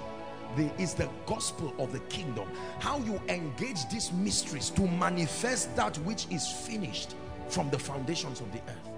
It 0.57 0.72
is 0.78 0.93
the 0.93 1.09
gospel 1.26 1.74
of 1.80 1.91
the 1.91 1.99
kingdom. 2.01 2.47
How 2.80 2.99
you 2.99 3.20
engage 3.28 3.89
these 3.89 4.11
mysteries 4.11 4.70
to 4.72 4.88
manifest 4.88 5.76
that 5.76 5.97
which 5.99 6.28
is 6.30 6.47
finished 6.47 7.16
from 7.49 7.70
the 7.72 7.80
foundations 7.80 8.39
of 8.39 8.51
the 8.51 8.59
earth. 8.59 8.89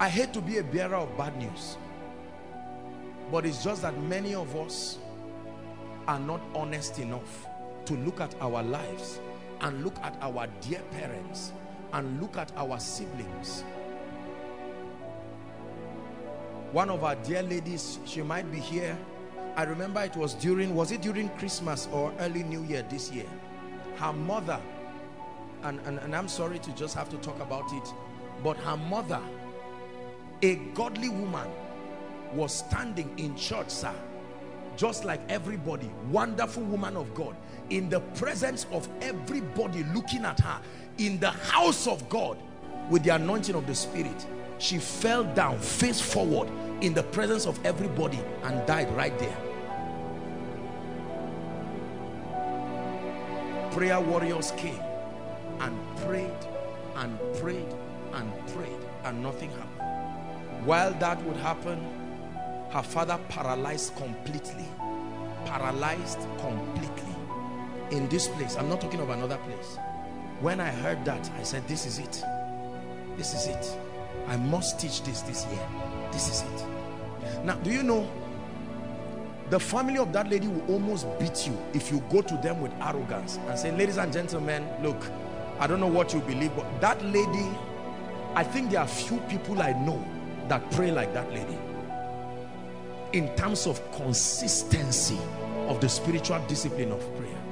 I 0.00 0.08
hate 0.08 0.32
to 0.34 0.40
be 0.40 0.58
a 0.58 0.64
bearer 0.64 0.96
of 0.96 1.16
bad 1.16 1.36
news. 1.38 1.76
But 3.30 3.46
it's 3.46 3.62
just 3.62 3.82
that 3.82 3.98
many 4.02 4.34
of 4.34 4.54
us 4.56 4.98
are 6.08 6.18
not 6.18 6.40
honest 6.54 6.98
enough 6.98 7.46
to 7.86 7.94
look 7.98 8.20
at 8.20 8.34
our 8.40 8.62
lives 8.62 9.20
and 9.60 9.84
look 9.84 9.96
at 10.02 10.16
our 10.20 10.46
dear 10.60 10.80
parents 10.92 11.52
and 11.92 12.20
look 12.20 12.36
at 12.36 12.52
our 12.56 12.78
siblings. 12.78 13.62
One 16.72 16.90
of 16.90 17.04
our 17.04 17.14
dear 17.16 17.42
ladies 17.42 17.98
she 18.04 18.22
might 18.22 18.50
be 18.50 18.58
here. 18.58 18.96
I 19.56 19.62
remember 19.62 20.02
it 20.02 20.16
was 20.16 20.34
during 20.34 20.74
was 20.74 20.92
it 20.92 21.00
during 21.00 21.28
Christmas 21.30 21.88
or 21.92 22.12
early 22.18 22.42
New 22.42 22.62
Year 22.64 22.84
this 22.90 23.10
year? 23.10 23.26
Her 23.96 24.12
mother 24.12 24.60
and, 25.62 25.80
and, 25.86 25.98
and 25.98 26.14
I'm 26.14 26.28
sorry 26.28 26.58
to 26.58 26.72
just 26.72 26.94
have 26.94 27.08
to 27.10 27.16
talk 27.18 27.40
about 27.40 27.72
it 27.72 27.92
but 28.42 28.56
her 28.58 28.76
mother 28.76 29.20
a 30.42 30.56
godly 30.74 31.08
woman 31.08 31.48
was 32.34 32.54
standing 32.54 33.18
in 33.18 33.34
church 33.36 33.70
sir 33.70 33.94
just 34.76 35.04
like 35.04 35.20
everybody 35.28 35.90
wonderful 36.10 36.62
woman 36.64 36.96
of 36.96 37.14
God 37.14 37.36
in 37.70 37.88
the 37.88 38.00
presence 38.14 38.66
of 38.72 38.88
everybody 39.00 39.84
looking 39.94 40.24
at 40.24 40.38
her 40.40 40.60
in 40.98 41.18
the 41.18 41.30
house 41.30 41.86
of 41.86 42.08
God 42.08 42.38
with 42.90 43.02
the 43.02 43.14
anointing 43.14 43.54
of 43.54 43.66
the 43.66 43.74
spirit 43.74 44.26
she 44.58 44.78
fell 44.78 45.24
down 45.24 45.58
face 45.58 46.00
forward 46.00 46.48
in 46.80 46.94
the 46.94 47.02
presence 47.02 47.46
of 47.46 47.64
everybody 47.64 48.20
and 48.44 48.66
died 48.66 48.90
right 48.96 49.18
there. 49.18 49.36
Prayer 53.72 54.00
warriors 54.00 54.52
came 54.52 54.80
and 55.60 55.96
prayed 55.98 56.30
and 56.96 57.18
prayed 57.38 57.74
and 58.14 58.46
prayed 58.48 58.80
and 59.04 59.22
nothing 59.22 59.50
happened. 59.50 60.66
While 60.66 60.94
that 60.94 61.22
would 61.24 61.36
happen 61.36 61.78
her 62.70 62.82
father 62.82 63.18
paralyzed 63.28 63.94
completely. 63.96 64.64
Paralyzed 65.44 66.20
completely. 66.38 67.14
In 67.90 68.08
this 68.08 68.28
place 68.28 68.56
i'm 68.56 68.68
not 68.68 68.80
talking 68.80 69.00
of 69.00 69.10
another 69.10 69.38
place. 69.38 69.78
When 70.40 70.60
i 70.60 70.70
heard 70.70 71.04
that 71.04 71.30
i 71.38 71.42
said 71.42 71.66
this 71.68 71.86
is 71.86 71.98
it. 71.98 72.24
This 73.16 73.34
is 73.34 73.46
it. 73.46 73.78
I 74.26 74.36
must 74.36 74.80
teach 74.80 75.02
this 75.02 75.22
this 75.22 75.46
year. 75.46 75.66
This 76.12 76.28
is 76.28 76.42
it. 76.42 77.44
Now 77.44 77.54
do 77.54 77.70
you 77.70 77.82
know 77.82 78.08
the 79.50 79.60
family 79.60 79.98
of 79.98 80.12
that 80.12 80.28
lady 80.28 80.48
will 80.48 80.74
almost 80.74 81.06
beat 81.20 81.46
you 81.46 81.56
if 81.72 81.92
you 81.92 82.00
go 82.10 82.20
to 82.20 82.36
them 82.38 82.60
with 82.60 82.72
arrogance 82.80 83.38
and 83.46 83.56
say 83.58 83.70
ladies 83.76 83.96
and 83.96 84.12
gentlemen 84.12 84.66
look 84.82 85.08
i 85.60 85.68
don't 85.68 85.78
know 85.78 85.86
what 85.86 86.12
you 86.12 86.18
believe 86.20 86.50
but 86.56 86.66
that 86.80 87.00
lady 87.04 87.48
i 88.34 88.42
think 88.42 88.72
there 88.72 88.80
are 88.80 88.88
few 88.88 89.18
people 89.28 89.62
i 89.62 89.72
know 89.84 90.04
that 90.48 90.68
pray 90.72 90.90
like 90.90 91.14
that 91.14 91.30
lady 91.32 91.56
in 93.12 93.34
terms 93.36 93.66
of 93.66 93.80
consistency 93.92 95.18
of 95.68 95.80
the 95.80 95.88
spiritual 95.88 96.38
discipline 96.46 96.92
of 96.92 97.00
prayer. 97.16 97.42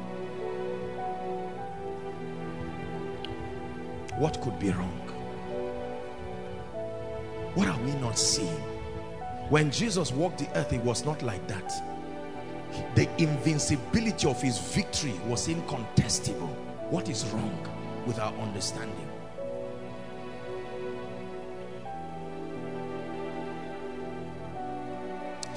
What 4.18 4.40
could 4.40 4.58
be 4.58 4.70
wrong? 4.70 5.00
What 7.54 7.68
are 7.68 7.78
we 7.80 7.92
not 7.96 8.18
seeing? 8.18 8.62
When 9.48 9.70
Jesus 9.70 10.12
walked 10.12 10.38
the 10.38 10.48
earth, 10.58 10.72
it 10.72 10.82
was 10.82 11.04
not 11.04 11.22
like 11.22 11.46
that. 11.48 11.72
The 12.94 13.08
invincibility 13.22 14.28
of 14.28 14.40
his 14.40 14.58
victory 14.58 15.14
was 15.26 15.48
incontestable. 15.48 16.48
What 16.90 17.08
is 17.08 17.24
wrong 17.26 17.68
with 18.06 18.18
our 18.18 18.32
understanding? 18.34 19.13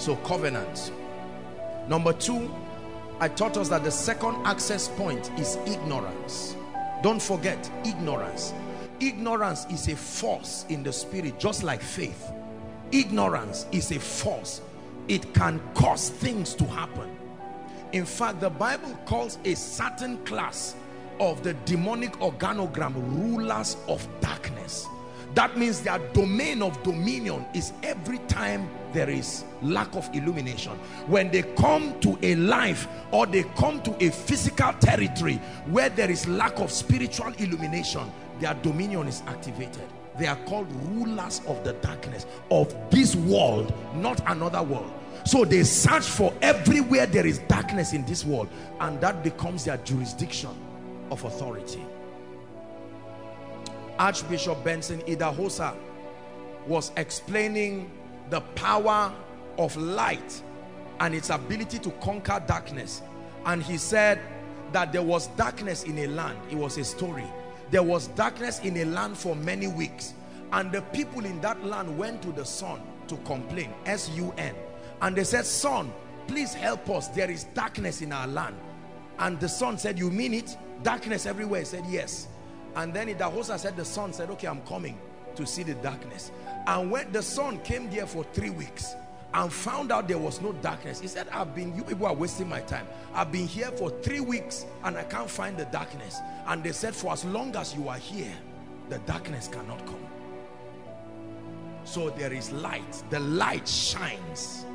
So 0.08 0.16
covenant. 0.24 0.94
Number 1.90 2.14
two, 2.14 2.50
I 3.20 3.28
taught 3.28 3.58
us 3.58 3.68
that 3.68 3.84
the 3.84 3.92
second 3.92 4.38
access 4.46 4.88
point 4.88 5.30
is 5.38 5.58
ignorance. 5.66 6.56
Don't 7.04 7.22
forget 7.22 7.70
ignorance. 7.86 8.54
Ignorance 9.02 9.66
is 9.66 9.90
a 9.90 9.98
force 9.98 10.66
in 10.70 10.82
the 10.82 10.94
spirit, 10.94 11.38
just 11.40 11.62
like 11.62 11.82
faith. 11.82 12.32
Ignorance 12.94 13.66
is 13.74 13.92
a 13.92 14.00
force. 14.00 14.62
It 15.10 15.34
can 15.34 15.60
cause 15.74 16.10
things 16.10 16.54
to 16.54 16.64
happen. 16.64 17.10
In 17.92 18.06
fact, 18.06 18.40
the 18.40 18.50
Bible 18.50 18.98
calls 19.06 19.40
a 19.44 19.56
certain 19.56 20.24
class 20.24 20.78
of 21.20 21.44
the 21.44 21.54
demonic 21.66 22.14
organogram 22.20 22.94
rulers 22.96 23.76
of 23.90 24.08
darkness. 24.22 24.88
That 25.34 25.58
means 25.58 25.82
their 25.82 26.00
domain 26.14 26.62
of 26.62 26.82
dominion 26.84 27.46
is 27.54 27.74
every 27.84 28.20
time 28.30 28.70
there 28.98 29.10
is 29.12 29.46
lack 29.62 29.96
of 29.96 30.10
illumination. 30.16 30.72
When 31.06 31.30
they 31.30 31.44
come 31.44 32.00
to 32.00 32.18
a 32.24 32.34
life 32.34 32.88
or 33.12 33.28
they 33.28 33.44
come 33.56 33.80
to 33.84 33.92
a 34.04 34.10
physical 34.10 34.74
territory 34.74 35.36
where 35.68 35.90
there 35.90 36.10
is 36.10 36.28
lack 36.28 36.60
of 36.60 36.72
spiritual 36.72 37.32
illumination, 37.38 38.12
their 38.40 38.56
dominion 38.56 39.08
is 39.08 39.22
activated. 39.28 39.88
They 40.18 40.26
are 40.26 40.40
called 40.48 40.68
rulers 40.88 41.42
of 41.46 41.64
the 41.64 41.74
darkness 41.74 42.26
of 42.50 42.74
this 42.90 43.16
world, 43.16 43.72
not 43.94 44.20
another 44.26 44.64
world. 44.64 44.92
So 45.26 45.46
they 45.46 45.62
search 45.64 46.06
for 46.06 46.34
everywhere 46.42 47.06
there 47.06 47.28
is 47.28 47.38
darkness 47.48 47.94
in 47.94 48.04
this 48.06 48.26
world 48.26 48.50
and 48.80 49.00
that 49.02 49.24
becomes 49.24 49.66
their 49.66 49.78
jurisdiction 49.78 50.50
of 51.12 51.24
authority. 51.24 51.86
Archbishop 54.00 54.64
Benson 54.64 55.02
Idahosa 55.02 55.76
was 56.66 56.92
explaining 56.98 57.92
the 58.30 58.42
power 58.42 59.14
of 59.58 59.76
light 59.78 60.42
and 61.00 61.14
its 61.14 61.30
ability 61.30 61.80
to 61.80 61.92
conquer 61.92 62.44
darkness. 62.46 63.02
And 63.46 63.62
he 63.64 63.78
said 63.78 64.20
that 64.72 64.92
there 64.92 65.02
was 65.02 65.28
darkness 65.28 65.84
in 65.84 65.98
a 66.00 66.08
land. 66.08 66.38
It 66.50 66.56
was 66.56 66.78
a 66.78 66.84
story. 66.84 67.26
There 67.72 67.84
was 67.84 68.08
darkness 68.10 68.60
in 68.60 68.78
a 68.78 68.86
land 68.86 69.18
for 69.18 69.36
many 69.36 69.68
weeks. 69.68 70.14
And 70.52 70.72
the 70.72 70.82
people 70.82 71.26
in 71.26 71.40
that 71.42 71.64
land 71.66 71.98
went 71.98 72.22
to 72.24 72.32
the 72.32 72.46
sun 72.46 72.82
to 73.08 73.18
complain, 73.18 73.74
S-U-N. 73.86 74.56
And 75.02 75.16
they 75.16 75.24
said, 75.24 75.46
son, 75.46 75.94
please 76.28 76.54
help 76.54 76.90
us. 76.90 77.08
There 77.10 77.30
is 77.30 77.46
darkness 77.54 78.02
in 78.02 78.12
our 78.12 78.28
land. 78.28 78.56
And 79.20 79.40
the 79.40 79.50
son 79.50 79.78
said, 79.78 79.98
you 79.98 80.10
mean 80.10 80.34
it? 80.34 80.58
Darkness 80.84 81.26
everywhere. 81.26 81.62
He 81.62 81.66
said, 81.66 81.84
yes. 81.90 82.28
And 82.76 82.94
then 82.94 83.16
the 83.18 83.30
host 83.30 83.58
said, 83.60 83.76
the 83.76 83.86
son 83.86 84.14
said, 84.14 84.30
okay, 84.32 84.48
I'm 84.48 84.62
coming 84.62 84.98
to 85.36 85.46
see 85.46 85.64
the 85.64 85.76
darkness. 85.76 86.32
And 86.68 86.92
when 86.92 87.10
the 87.14 87.24
son 87.24 87.60
came 87.60 87.90
there 87.90 88.06
for 88.06 88.26
three 88.34 88.50
weeks 88.50 88.94
and 89.34 89.52
found 89.52 89.90
out 89.90 90.10
there 90.10 90.18
was 90.18 90.42
no 90.42 90.52
darkness, 90.52 91.00
he 91.00 91.08
said, 91.08 91.28
I've 91.32 91.56
been, 91.56 91.74
you 91.74 91.84
people 91.84 92.06
are 92.06 92.14
wasting 92.14 92.50
my 92.50 92.60
time. 92.60 92.86
I've 93.14 93.32
been 93.32 93.48
here 93.48 93.72
for 93.72 93.90
three 94.02 94.20
weeks 94.20 94.66
and 94.84 94.98
I 94.98 95.04
can't 95.04 95.30
find 95.30 95.58
the 95.58 95.64
darkness. 95.66 96.20
And 96.46 96.62
they 96.62 96.74
said, 96.74 96.94
for 96.94 97.14
as 97.14 97.24
long 97.24 97.56
as 97.56 97.74
you 97.74 97.88
are 97.88 97.98
here, 97.98 98.34
the 98.90 99.00
darkness 99.00 99.48
cannot 99.48 99.86
come. 99.86 100.06
So 101.86 102.10
there 102.10 102.34
is 102.34 102.52
light. 102.52 103.02
The 103.12 103.22
light 103.22 103.66
shines. 103.66 104.66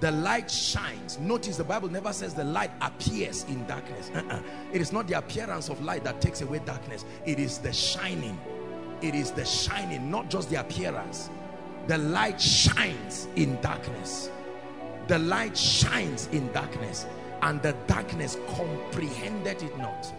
The 0.00 0.10
light 0.10 0.50
shines. 0.50 1.18
Notice 1.18 1.56
the 1.56 1.64
Bible 1.64 1.88
never 1.88 2.12
says 2.12 2.34
the 2.34 2.44
light 2.44 2.70
appears 2.82 3.44
in 3.44 3.66
darkness. 3.66 4.10
Uh 4.14 4.20
-uh. 4.20 4.42
It 4.70 4.82
is 4.82 4.92
not 4.92 5.06
the 5.06 5.16
appearance 5.16 5.72
of 5.72 5.80
light 5.80 6.04
that 6.04 6.20
takes 6.20 6.42
away 6.42 6.60
darkness. 6.66 7.06
It 7.24 7.38
is 7.38 7.58
the 7.58 7.72
shining. 7.72 8.38
It 9.02 9.14
is 9.14 9.30
the 9.30 9.44
shining, 9.44 10.10
not 10.10 10.30
just 10.30 10.50
the 10.50 10.60
appearance. 10.60 11.30
The 11.86 11.98
light 11.98 12.40
shines 12.40 13.28
in 13.36 13.60
darkness. 13.60 14.30
The 15.06 15.18
light 15.18 15.56
shines 15.56 16.28
in 16.32 16.50
darkness. 16.52 17.06
And 17.42 17.62
the 17.62 17.74
darkness 17.86 18.38
comprehended 18.56 19.62
it 19.62 19.78
not. 19.78 20.12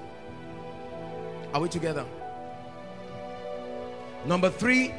Are 1.53 1.61
we 1.61 1.69
together? 1.69 2.05
Number 4.25 4.49
three, 4.49 4.93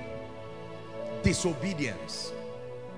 disobedience. 1.23 2.33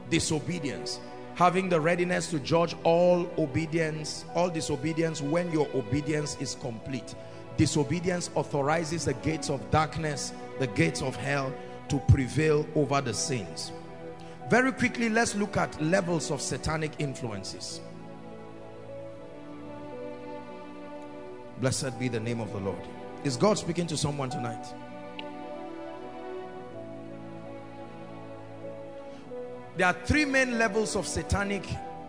Disobedience. 0.09 1.01
Having 1.35 1.69
the 1.69 1.81
readiness 1.81 2.29
to 2.31 2.39
judge 2.41 2.75
all 2.85 3.31
obedience, 3.39 4.25
all 4.35 4.51
disobedience 4.51 5.23
when 5.23 5.51
your 5.53 5.69
obedience 5.75 6.37
is 6.41 6.57
complete. 6.57 7.15
Disobedience 7.57 8.31
authorizes 8.35 9.05
the 9.05 9.15
gates 9.15 9.51
of 9.51 9.71
darkness, 9.71 10.33
the 10.61 10.67
gates 10.69 11.01
of 11.01 11.17
hell 11.17 11.53
to 11.89 11.99
prevail 12.01 12.67
over 12.75 13.01
the 13.01 13.15
saints. 13.15 13.73
Very 14.51 14.71
quickly, 14.73 15.09
let's 15.09 15.35
look 15.35 15.57
at 15.57 15.81
levels 15.81 16.31
of 16.31 16.43
satanic 16.43 16.93
influences. 16.99 17.81
Blessed 21.61 21.99
be 21.99 22.09
the 22.09 22.21
name 22.21 22.41
of 22.43 22.53
the 22.53 22.59
Lord. 22.59 22.79
Is 23.25 23.39
God 23.39 23.57
speaking 23.57 23.87
to 23.87 23.97
someone 23.97 24.29
tonight? 24.29 24.67
There 29.79 29.87
are 29.87 29.97
three 30.05 30.27
main 30.27 30.59
levels 30.59 30.95
of 30.95 31.07
satanic 31.07 31.67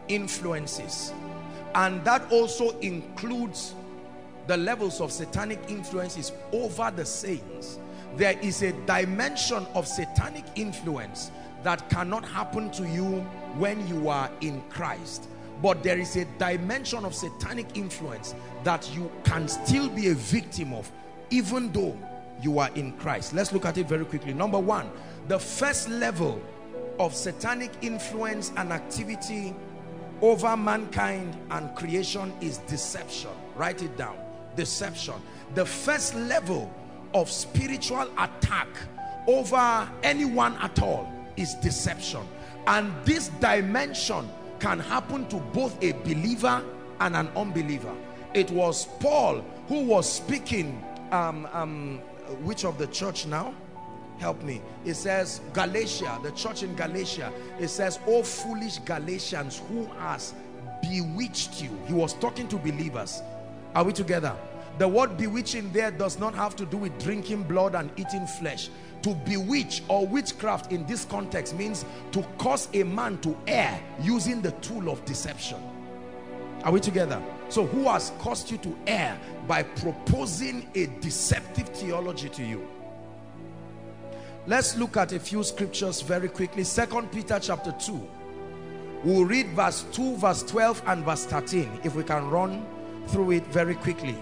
influences. 0.09 1.13
And 1.73 2.03
that 2.03 2.29
also 2.29 2.77
includes 2.79 3.75
the 4.47 4.57
levels 4.57 4.99
of 4.99 5.09
satanic 5.09 5.59
influences 5.69 6.33
over 6.51 6.91
the 6.93 7.05
saints. 7.05 7.79
There 8.17 8.37
is 8.39 8.61
a 8.61 8.73
dimension 8.85 9.65
of 9.73 9.87
satanic 9.87 10.45
influence 10.55 11.31
that 11.63 11.89
cannot 11.89 12.25
happen 12.25 12.71
to 12.71 12.87
you 12.87 13.21
when 13.57 13.87
you 13.87 14.09
are 14.09 14.29
in 14.41 14.61
Christ. 14.69 15.27
But 15.61 15.83
there 15.83 15.99
is 15.99 16.15
a 16.15 16.25
dimension 16.37 17.05
of 17.05 17.13
satanic 17.13 17.77
influence 17.77 18.33
that 18.63 18.89
you 18.95 19.11
can 19.23 19.47
still 19.47 19.89
be 19.89 20.07
a 20.07 20.15
victim 20.15 20.73
of 20.73 20.91
even 21.29 21.71
though 21.71 21.97
you 22.41 22.59
are 22.59 22.69
in 22.75 22.93
Christ. 22.93 23.33
Let's 23.33 23.53
look 23.53 23.65
at 23.65 23.77
it 23.77 23.87
very 23.87 24.05
quickly. 24.05 24.33
Number 24.33 24.59
one, 24.59 24.89
the 25.27 25.39
first 25.39 25.87
level 25.89 26.41
of 26.99 27.15
satanic 27.15 27.71
influence 27.81 28.51
and 28.57 28.73
activity 28.73 29.55
over 30.21 30.57
mankind 30.57 31.35
and 31.51 31.73
creation 31.75 32.33
is 32.41 32.57
deception. 32.59 33.31
Write 33.55 33.81
it 33.81 33.95
down. 33.97 34.17
Deception. 34.55 35.15
The 35.55 35.65
first 35.65 36.15
level 36.15 36.71
of 37.13 37.29
spiritual 37.29 38.07
attack 38.17 38.67
over 39.27 39.89
anyone 40.03 40.55
at 40.57 40.81
all 40.81 41.11
is 41.37 41.55
deception. 41.55 42.21
And 42.67 42.93
this 43.05 43.29
dimension 43.39 44.29
can 44.59 44.79
happen 44.79 45.27
to 45.29 45.37
both 45.37 45.81
a 45.83 45.93
believer 45.93 46.63
and 46.99 47.15
an 47.15 47.27
unbeliever. 47.35 47.93
It 48.33 48.51
was 48.51 48.85
Paul 48.99 49.43
who 49.67 49.83
was 49.83 50.11
speaking, 50.11 50.83
um, 51.11 51.47
um, 51.51 51.97
which 52.43 52.63
of 52.65 52.77
the 52.77 52.87
church 52.87 53.25
now? 53.25 53.53
help 54.21 54.43
me 54.43 54.61
it 54.85 54.93
says 54.93 55.41
galatia 55.51 56.19
the 56.21 56.31
church 56.33 56.61
in 56.61 56.75
galatia 56.75 57.33
it 57.59 57.69
says 57.69 57.99
oh 58.05 58.21
foolish 58.21 58.77
galatians 58.79 59.63
who 59.67 59.85
has 59.97 60.35
bewitched 60.79 61.59
you 61.59 61.75
he 61.87 61.93
was 61.93 62.13
talking 62.13 62.47
to 62.47 62.55
believers 62.57 63.23
are 63.73 63.83
we 63.83 63.91
together 63.91 64.37
the 64.77 64.87
word 64.87 65.17
bewitching 65.17 65.71
there 65.71 65.91
does 65.91 66.19
not 66.19 66.33
have 66.33 66.55
to 66.55 66.65
do 66.65 66.77
with 66.77 66.97
drinking 67.03 67.43
blood 67.43 67.75
and 67.75 67.91
eating 67.97 68.25
flesh 68.25 68.69
to 69.01 69.13
bewitch 69.25 69.83
or 69.87 70.07
witchcraft 70.07 70.71
in 70.71 70.85
this 70.85 71.05
context 71.05 71.55
means 71.55 71.85
to 72.11 72.21
cause 72.37 72.67
a 72.73 72.83
man 72.83 73.17
to 73.19 73.37
err 73.47 73.81
using 74.01 74.41
the 74.41 74.51
tool 74.53 74.89
of 74.89 75.03
deception 75.05 75.57
are 76.63 76.71
we 76.71 76.79
together 76.79 77.21
so 77.49 77.65
who 77.65 77.83
has 77.83 78.11
caused 78.19 78.49
you 78.51 78.57
to 78.57 78.75
err 78.87 79.19
by 79.47 79.63
proposing 79.63 80.67
a 80.75 80.85
deceptive 81.01 81.67
theology 81.69 82.29
to 82.29 82.43
you 82.43 82.67
Let's 84.47 84.75
look 84.75 84.97
at 84.97 85.13
a 85.13 85.19
few 85.19 85.43
scriptures 85.43 86.01
very 86.01 86.27
quickly. 86.27 86.63
Second 86.63 87.11
Peter 87.11 87.39
chapter 87.39 87.71
2. 87.73 88.07
We'll 89.03 89.25
read 89.25 89.47
verse 89.49 89.85
2, 89.91 90.17
verse 90.17 90.41
12 90.43 90.81
and 90.87 91.05
verse 91.05 91.25
13 91.25 91.81
if 91.83 91.93
we 91.95 92.03
can 92.03 92.27
run 92.27 92.65
through 93.07 93.31
it 93.31 93.45
very 93.47 93.75
quickly. 93.75 94.17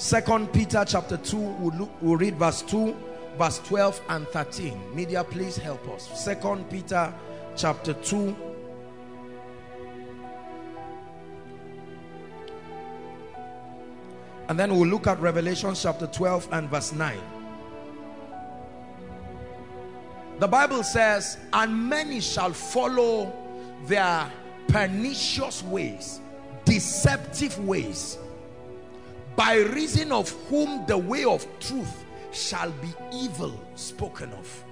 Second 0.00 0.50
Peter 0.54 0.82
chapter 0.86 1.18
2, 1.18 1.36
we'll, 1.36 1.76
look, 1.76 1.90
we'll 2.00 2.16
read 2.16 2.34
verse 2.36 2.62
2, 2.62 2.96
verse 3.36 3.58
12 3.58 4.00
and 4.08 4.26
13. 4.28 4.96
Media, 4.96 5.22
please 5.22 5.58
help 5.58 5.86
us. 5.90 6.08
Second 6.18 6.70
Peter 6.70 7.12
chapter 7.54 7.92
2, 7.92 8.34
and 14.48 14.58
then 14.58 14.74
we'll 14.74 14.88
look 14.88 15.06
at 15.06 15.20
Revelation 15.20 15.74
chapter 15.74 16.06
12 16.06 16.48
and 16.52 16.70
verse 16.70 16.94
9. 16.94 17.18
The 20.38 20.48
Bible 20.48 20.82
says, 20.82 21.36
and 21.52 21.90
many 21.90 22.22
shall 22.22 22.54
follow 22.54 23.30
their 23.84 24.32
pernicious 24.66 25.62
ways, 25.62 26.20
deceptive 26.64 27.62
ways, 27.66 28.16
by 29.40 29.54
reason 29.54 30.12
of 30.12 30.28
whom 30.50 30.84
the 30.84 30.98
way 30.98 31.24
of 31.24 31.46
truth 31.60 32.04
shall 32.30 32.70
be 32.72 32.88
evil 33.10 33.58
spoken 33.74 34.30
of. 34.34 34.64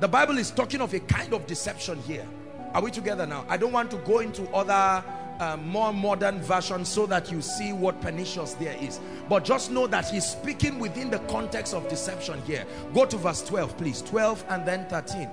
The 0.00 0.06
Bible 0.06 0.36
is 0.36 0.50
talking 0.50 0.82
of 0.82 0.92
a 0.92 1.00
kind 1.00 1.32
of 1.32 1.46
deception 1.46 1.98
here. 2.02 2.28
Are 2.74 2.82
we 2.82 2.90
together 2.90 3.26
now? 3.26 3.46
I 3.48 3.56
don't 3.56 3.72
want 3.72 3.90
to 3.92 3.96
go 3.96 4.18
into 4.18 4.46
other 4.50 5.02
uh, 5.40 5.56
more 5.56 5.94
modern 5.94 6.42
versions 6.42 6.90
so 6.90 7.06
that 7.06 7.32
you 7.32 7.40
see 7.40 7.72
what 7.72 8.02
pernicious 8.02 8.52
there 8.52 8.76
is. 8.82 9.00
But 9.30 9.46
just 9.46 9.70
know 9.70 9.86
that 9.86 10.10
he's 10.10 10.26
speaking 10.26 10.78
within 10.78 11.08
the 11.08 11.20
context 11.20 11.72
of 11.72 11.88
deception 11.88 12.42
here. 12.42 12.66
Go 12.92 13.06
to 13.06 13.16
verse 13.16 13.40
12, 13.40 13.78
please. 13.78 14.02
12 14.02 14.44
and 14.50 14.66
then 14.66 14.86
13. 14.90 15.26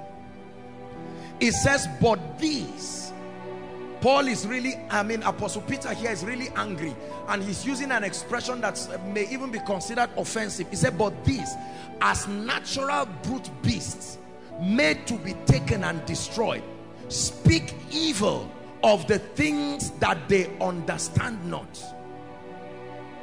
It 1.41 1.51
says, 1.51 1.85
but 1.99 2.39
these. 2.39 3.08
Paul 4.01 4.27
is 4.27 4.47
really, 4.47 4.75
I 4.89 5.03
mean, 5.03 5.23
Apostle 5.23 5.61
Peter 5.63 5.93
here 5.93 6.11
is 6.11 6.23
really 6.23 6.49
angry. 6.55 6.95
And 7.27 7.43
he's 7.43 7.65
using 7.65 7.91
an 7.91 8.03
expression 8.03 8.61
that 8.61 8.79
may 9.07 9.29
even 9.29 9.51
be 9.51 9.59
considered 9.59 10.09
offensive. 10.17 10.69
He 10.69 10.75
said, 10.75 10.97
but 10.97 11.25
these, 11.25 11.53
as 12.01 12.27
natural 12.27 13.05
brute 13.23 13.49
beasts, 13.61 14.17
made 14.61 15.05
to 15.07 15.15
be 15.15 15.33
taken 15.45 15.83
and 15.83 16.05
destroyed, 16.05 16.63
speak 17.09 17.73
evil 17.91 18.49
of 18.83 19.05
the 19.07 19.19
things 19.19 19.91
that 19.91 20.29
they 20.29 20.49
understand 20.61 21.43
not 21.45 21.83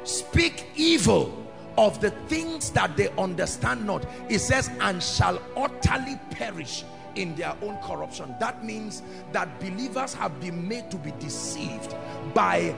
speak 0.03 0.67
evil 0.75 1.45
of 1.77 1.99
the 2.01 2.11
things 2.27 2.69
that 2.71 2.95
they 2.95 3.09
understand 3.17 3.85
not 3.85 4.05
it 4.29 4.39
says 4.39 4.69
and 4.81 5.01
shall 5.01 5.41
utterly 5.55 6.17
perish 6.29 6.83
in 7.17 7.35
their 7.35 7.55
own 7.61 7.77
corruption. 7.83 8.35
That 8.39 8.63
means 8.63 9.01
that 9.31 9.59
believers 9.59 10.13
have 10.13 10.39
been 10.39 10.67
made 10.67 10.89
to 10.91 10.97
be 10.97 11.11
deceived 11.19 11.95
by 12.33 12.75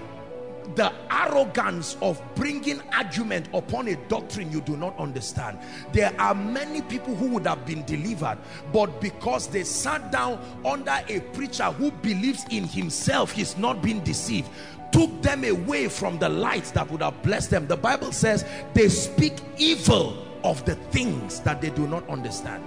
the 0.76 0.94
arrogance 1.12 1.98
of 2.02 2.22
bringing 2.36 2.80
argument 2.94 3.50
upon 3.54 3.88
a 3.88 3.96
doctrine 4.08 4.52
you 4.52 4.62
do 4.62 4.78
not 4.78 4.98
understand. 5.00 5.58
There 5.92 6.14
are 6.20 6.36
many 6.36 6.82
people 6.84 7.16
who 7.16 7.28
would 7.30 7.48
have 7.48 7.66
been 7.66 7.84
delivered 7.86 8.38
but 8.72 9.02
because 9.02 9.48
they 9.48 9.64
sat 9.64 10.12
down 10.12 10.40
under 10.64 11.00
a 11.08 11.20
preacher 11.34 11.66
who 11.66 11.92
believes 11.92 12.46
in 12.52 12.66
himself 12.66 13.32
he's 13.32 13.58
not 13.58 13.82
being 13.82 14.02
deceived 14.04 14.50
took 14.92 15.22
them 15.22 15.44
away 15.44 15.88
from 15.88 16.18
the 16.20 16.30
light 16.30 16.66
that 16.76 16.90
would 16.92 17.02
have 17.02 17.22
blessed 17.24 17.50
them. 17.50 17.68
The 17.68 17.78
bible 17.78 18.12
says 18.12 18.46
they 18.74 18.90
speak 18.90 19.34
evil 19.58 20.26
of 20.44 20.64
the 20.66 20.76
things 20.76 21.40
that 21.42 21.62
they 21.62 21.70
do 21.72 21.88
not 21.88 22.08
understand 22.10 22.64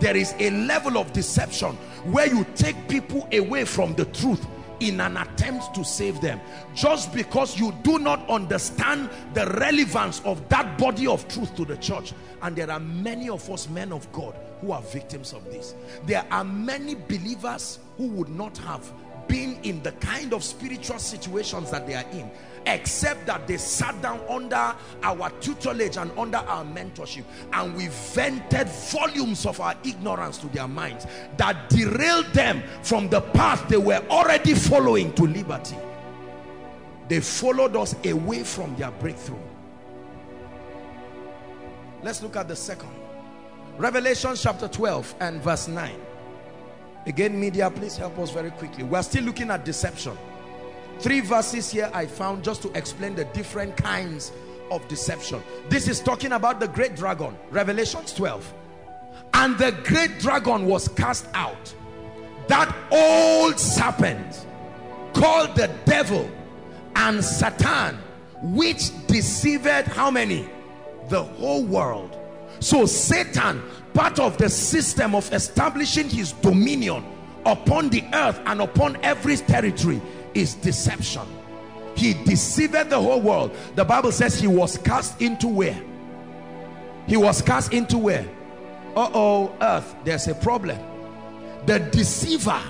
there 0.00 0.16
is 0.16 0.34
a 0.38 0.50
level 0.50 0.98
of 0.98 1.12
deception 1.12 1.76
where 2.12 2.26
you 2.26 2.44
take 2.54 2.88
people 2.88 3.28
away 3.32 3.64
from 3.64 3.94
the 3.94 4.06
truth 4.06 4.44
in 4.80 4.98
an 5.00 5.16
attempt 5.18 5.74
to 5.74 5.84
save 5.84 6.20
them. 6.20 6.40
Just 6.74 7.12
because 7.12 7.58
you 7.58 7.72
do 7.82 7.98
not 7.98 8.28
understand 8.28 9.10
the 9.34 9.46
relevance 9.60 10.20
of 10.24 10.46
that 10.48 10.78
body 10.78 11.06
of 11.06 11.28
truth 11.28 11.54
to 11.56 11.64
the 11.64 11.76
church. 11.76 12.12
And 12.42 12.56
there 12.56 12.70
are 12.70 12.80
many 12.80 13.28
of 13.28 13.48
us 13.50 13.68
men 13.68 13.92
of 13.92 14.10
God 14.12 14.34
who 14.60 14.72
are 14.72 14.82
victims 14.82 15.32
of 15.32 15.44
this. 15.44 15.74
There 16.06 16.24
are 16.30 16.44
many 16.44 16.94
believers 16.94 17.78
who 17.98 18.08
would 18.08 18.30
not 18.30 18.56
have 18.58 18.90
been 19.28 19.58
in 19.62 19.82
the 19.82 19.92
kind 19.92 20.32
of 20.32 20.42
spiritual 20.42 20.98
situations 20.98 21.70
that 21.70 21.86
they 21.86 21.94
are 21.94 22.08
in 22.12 22.30
except 22.66 23.26
that 23.26 23.46
they 23.46 23.56
sat 23.56 24.00
down 24.02 24.20
under 24.28 24.74
our 25.02 25.30
tutelage 25.40 25.96
and 25.96 26.10
under 26.18 26.38
our 26.38 26.64
mentorship 26.64 27.24
and 27.52 27.74
we 27.74 27.88
vented 27.88 28.68
volumes 28.68 29.46
of 29.46 29.60
our 29.60 29.74
ignorance 29.84 30.38
to 30.38 30.46
their 30.48 30.68
minds 30.68 31.06
that 31.36 31.68
derailed 31.70 32.26
them 32.32 32.62
from 32.82 33.08
the 33.08 33.20
path 33.20 33.66
they 33.68 33.76
were 33.76 34.02
already 34.10 34.54
following 34.54 35.12
to 35.14 35.24
liberty. 35.24 35.76
They 37.08 37.20
followed 37.20 37.74
us 37.76 37.94
away 38.04 38.44
from 38.44 38.76
their 38.76 38.90
breakthrough. 38.92 39.38
Let's 42.02 42.22
look 42.22 42.36
at 42.36 42.48
the 42.48 42.56
second. 42.56 42.90
Revelation 43.78 44.34
chapter 44.36 44.68
12 44.68 45.14
and 45.20 45.40
verse 45.40 45.66
9 45.66 45.90
again 47.06 47.38
media 47.40 47.70
please 47.70 47.96
help 47.96 48.18
us 48.18 48.30
very 48.30 48.50
quickly. 48.50 48.84
We're 48.84 49.02
still 49.02 49.24
looking 49.24 49.50
at 49.50 49.64
deception 49.64 50.16
Three 51.00 51.20
verses 51.20 51.70
here 51.70 51.90
I 51.94 52.04
found 52.04 52.44
just 52.44 52.60
to 52.60 52.70
explain 52.76 53.14
the 53.14 53.24
different 53.26 53.74
kinds 53.74 54.32
of 54.70 54.86
deception. 54.86 55.42
This 55.70 55.88
is 55.88 55.98
talking 55.98 56.32
about 56.32 56.60
the 56.60 56.68
great 56.68 56.94
dragon, 56.94 57.38
Revelations 57.50 58.12
12. 58.12 58.54
And 59.32 59.56
the 59.56 59.72
great 59.84 60.18
dragon 60.18 60.66
was 60.66 60.88
cast 60.88 61.26
out. 61.32 61.74
That 62.48 62.74
old 62.90 63.58
serpent 63.58 64.46
called 65.14 65.56
the 65.56 65.70
devil 65.86 66.30
and 66.96 67.24
Satan, 67.24 67.96
which 68.42 68.90
deceived 69.06 69.66
how 69.86 70.10
many? 70.10 70.50
The 71.08 71.22
whole 71.22 71.64
world. 71.64 72.18
So 72.60 72.84
Satan, 72.84 73.62
part 73.94 74.18
of 74.18 74.36
the 74.36 74.50
system 74.50 75.14
of 75.14 75.32
establishing 75.32 76.10
his 76.10 76.32
dominion 76.32 77.06
upon 77.46 77.88
the 77.88 78.04
earth 78.12 78.38
and 78.44 78.60
upon 78.60 78.98
every 79.02 79.36
territory 79.38 80.02
is 80.34 80.54
deception. 80.54 81.26
He 81.94 82.14
deceived 82.24 82.72
the 82.72 83.00
whole 83.00 83.20
world. 83.20 83.54
The 83.74 83.84
bible 83.84 84.12
says 84.12 84.38
he 84.38 84.46
was 84.46 84.78
cast 84.78 85.20
into 85.20 85.48
where? 85.48 85.80
He 87.06 87.16
was 87.16 87.42
cast 87.42 87.72
into 87.72 87.98
where? 87.98 88.26
Uh-oh 88.96 89.54
earth. 89.60 89.94
There's 90.04 90.28
a 90.28 90.34
problem. 90.34 90.78
The 91.66 91.78
deceiver 91.78 92.60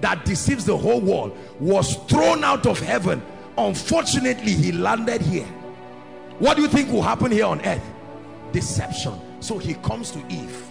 that 0.00 0.24
deceives 0.24 0.64
the 0.64 0.76
whole 0.76 1.00
world 1.00 1.36
was 1.60 1.96
thrown 2.06 2.44
out 2.44 2.66
of 2.66 2.78
heaven. 2.78 3.22
Unfortunately 3.56 4.52
he 4.52 4.72
landed 4.72 5.20
here. 5.20 5.46
What 6.38 6.56
do 6.56 6.62
you 6.62 6.68
think 6.68 6.90
will 6.90 7.02
happen 7.02 7.32
here 7.32 7.46
on 7.46 7.60
earth? 7.66 7.82
Deception. 8.52 9.14
So 9.40 9.58
he 9.58 9.74
comes 9.74 10.10
to 10.12 10.24
eve 10.28 10.68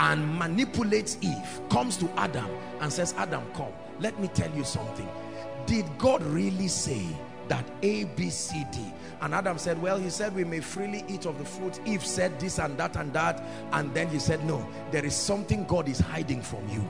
and 0.00 0.38
manipulates 0.38 1.18
eve 1.20 1.60
comes 1.68 1.96
to 1.98 2.10
adam 2.16 2.48
and 2.80 2.90
says 2.90 3.14
adam 3.18 3.42
come 3.52 3.72
let 4.00 4.18
me 4.18 4.28
tell 4.28 4.50
you 4.52 4.64
something. 4.64 5.08
Did 5.66 5.86
God 5.98 6.22
really 6.22 6.68
say 6.68 7.06
that 7.48 7.64
A, 7.82 8.04
B, 8.04 8.30
C, 8.30 8.66
D? 8.72 8.92
And 9.20 9.34
Adam 9.34 9.58
said 9.58 9.80
well 9.80 9.98
he 9.98 10.08
said 10.10 10.34
we 10.34 10.44
may 10.44 10.60
freely 10.60 11.04
eat 11.08 11.26
of 11.26 11.38
the 11.38 11.44
fruit. 11.44 11.78
Eve 11.84 12.04
said 12.04 12.38
this 12.40 12.58
and 12.58 12.76
that 12.78 12.96
and 12.96 13.12
that. 13.12 13.42
And 13.72 13.92
then 13.94 14.08
he 14.08 14.18
said 14.18 14.44
no 14.44 14.66
there 14.90 15.04
is 15.04 15.14
something 15.14 15.64
God 15.64 15.88
is 15.88 15.98
hiding 15.98 16.42
from 16.42 16.66
you. 16.68 16.82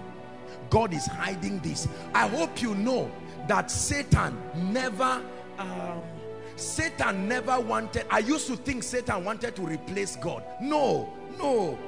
God 0.69 0.95
is 0.95 1.07
hiding 1.07 1.59
this. 1.61 1.89
I 2.15 2.29
hope 2.29 2.63
you 2.63 2.75
know 2.77 3.11
that 3.49 3.71
Satan 3.71 4.41
never 4.73 5.23
um, 5.59 6.03
Satan 6.55 7.27
never 7.29 7.59
wanted 7.59 8.07
I 8.11 8.21
used 8.21 8.47
to 8.47 8.57
think 8.57 8.83
Satan 8.83 9.25
wanted 9.25 9.57
to 9.57 9.63
replace 9.63 10.17
God. 10.17 10.45
No 10.61 11.13
no 11.39 11.79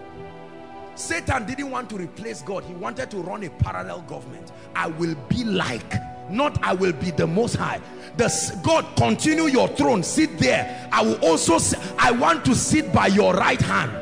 Satan 0.95 1.47
didn't 1.47 1.71
want 1.71 1.89
to 1.91 1.97
replace 1.97 2.43
God. 2.43 2.65
He 2.65 2.75
wanted 2.75 3.11
to 3.11 3.19
run 3.19 3.43
a 3.45 3.51
parallel 3.51 4.03
government. 4.03 4.53
I 4.75 4.89
will 4.89 5.15
be 5.29 5.45
like, 5.45 5.95
not 6.31 6.63
I 6.63 6.75
will 6.75 6.93
be 6.93 7.11
the 7.11 7.27
most 7.27 7.57
high. 7.57 7.81
The, 8.17 8.61
God, 8.63 8.87
continue 8.97 9.45
your 9.45 9.69
throne. 9.69 10.03
Sit 10.03 10.39
there. 10.39 10.89
I 10.93 11.03
will 11.03 11.25
also, 11.25 11.59
I 11.99 12.11
want 12.13 12.45
to 12.45 12.55
sit 12.55 12.93
by 12.93 13.07
your 13.09 13.35
right 13.35 13.61
hand. 13.61 13.93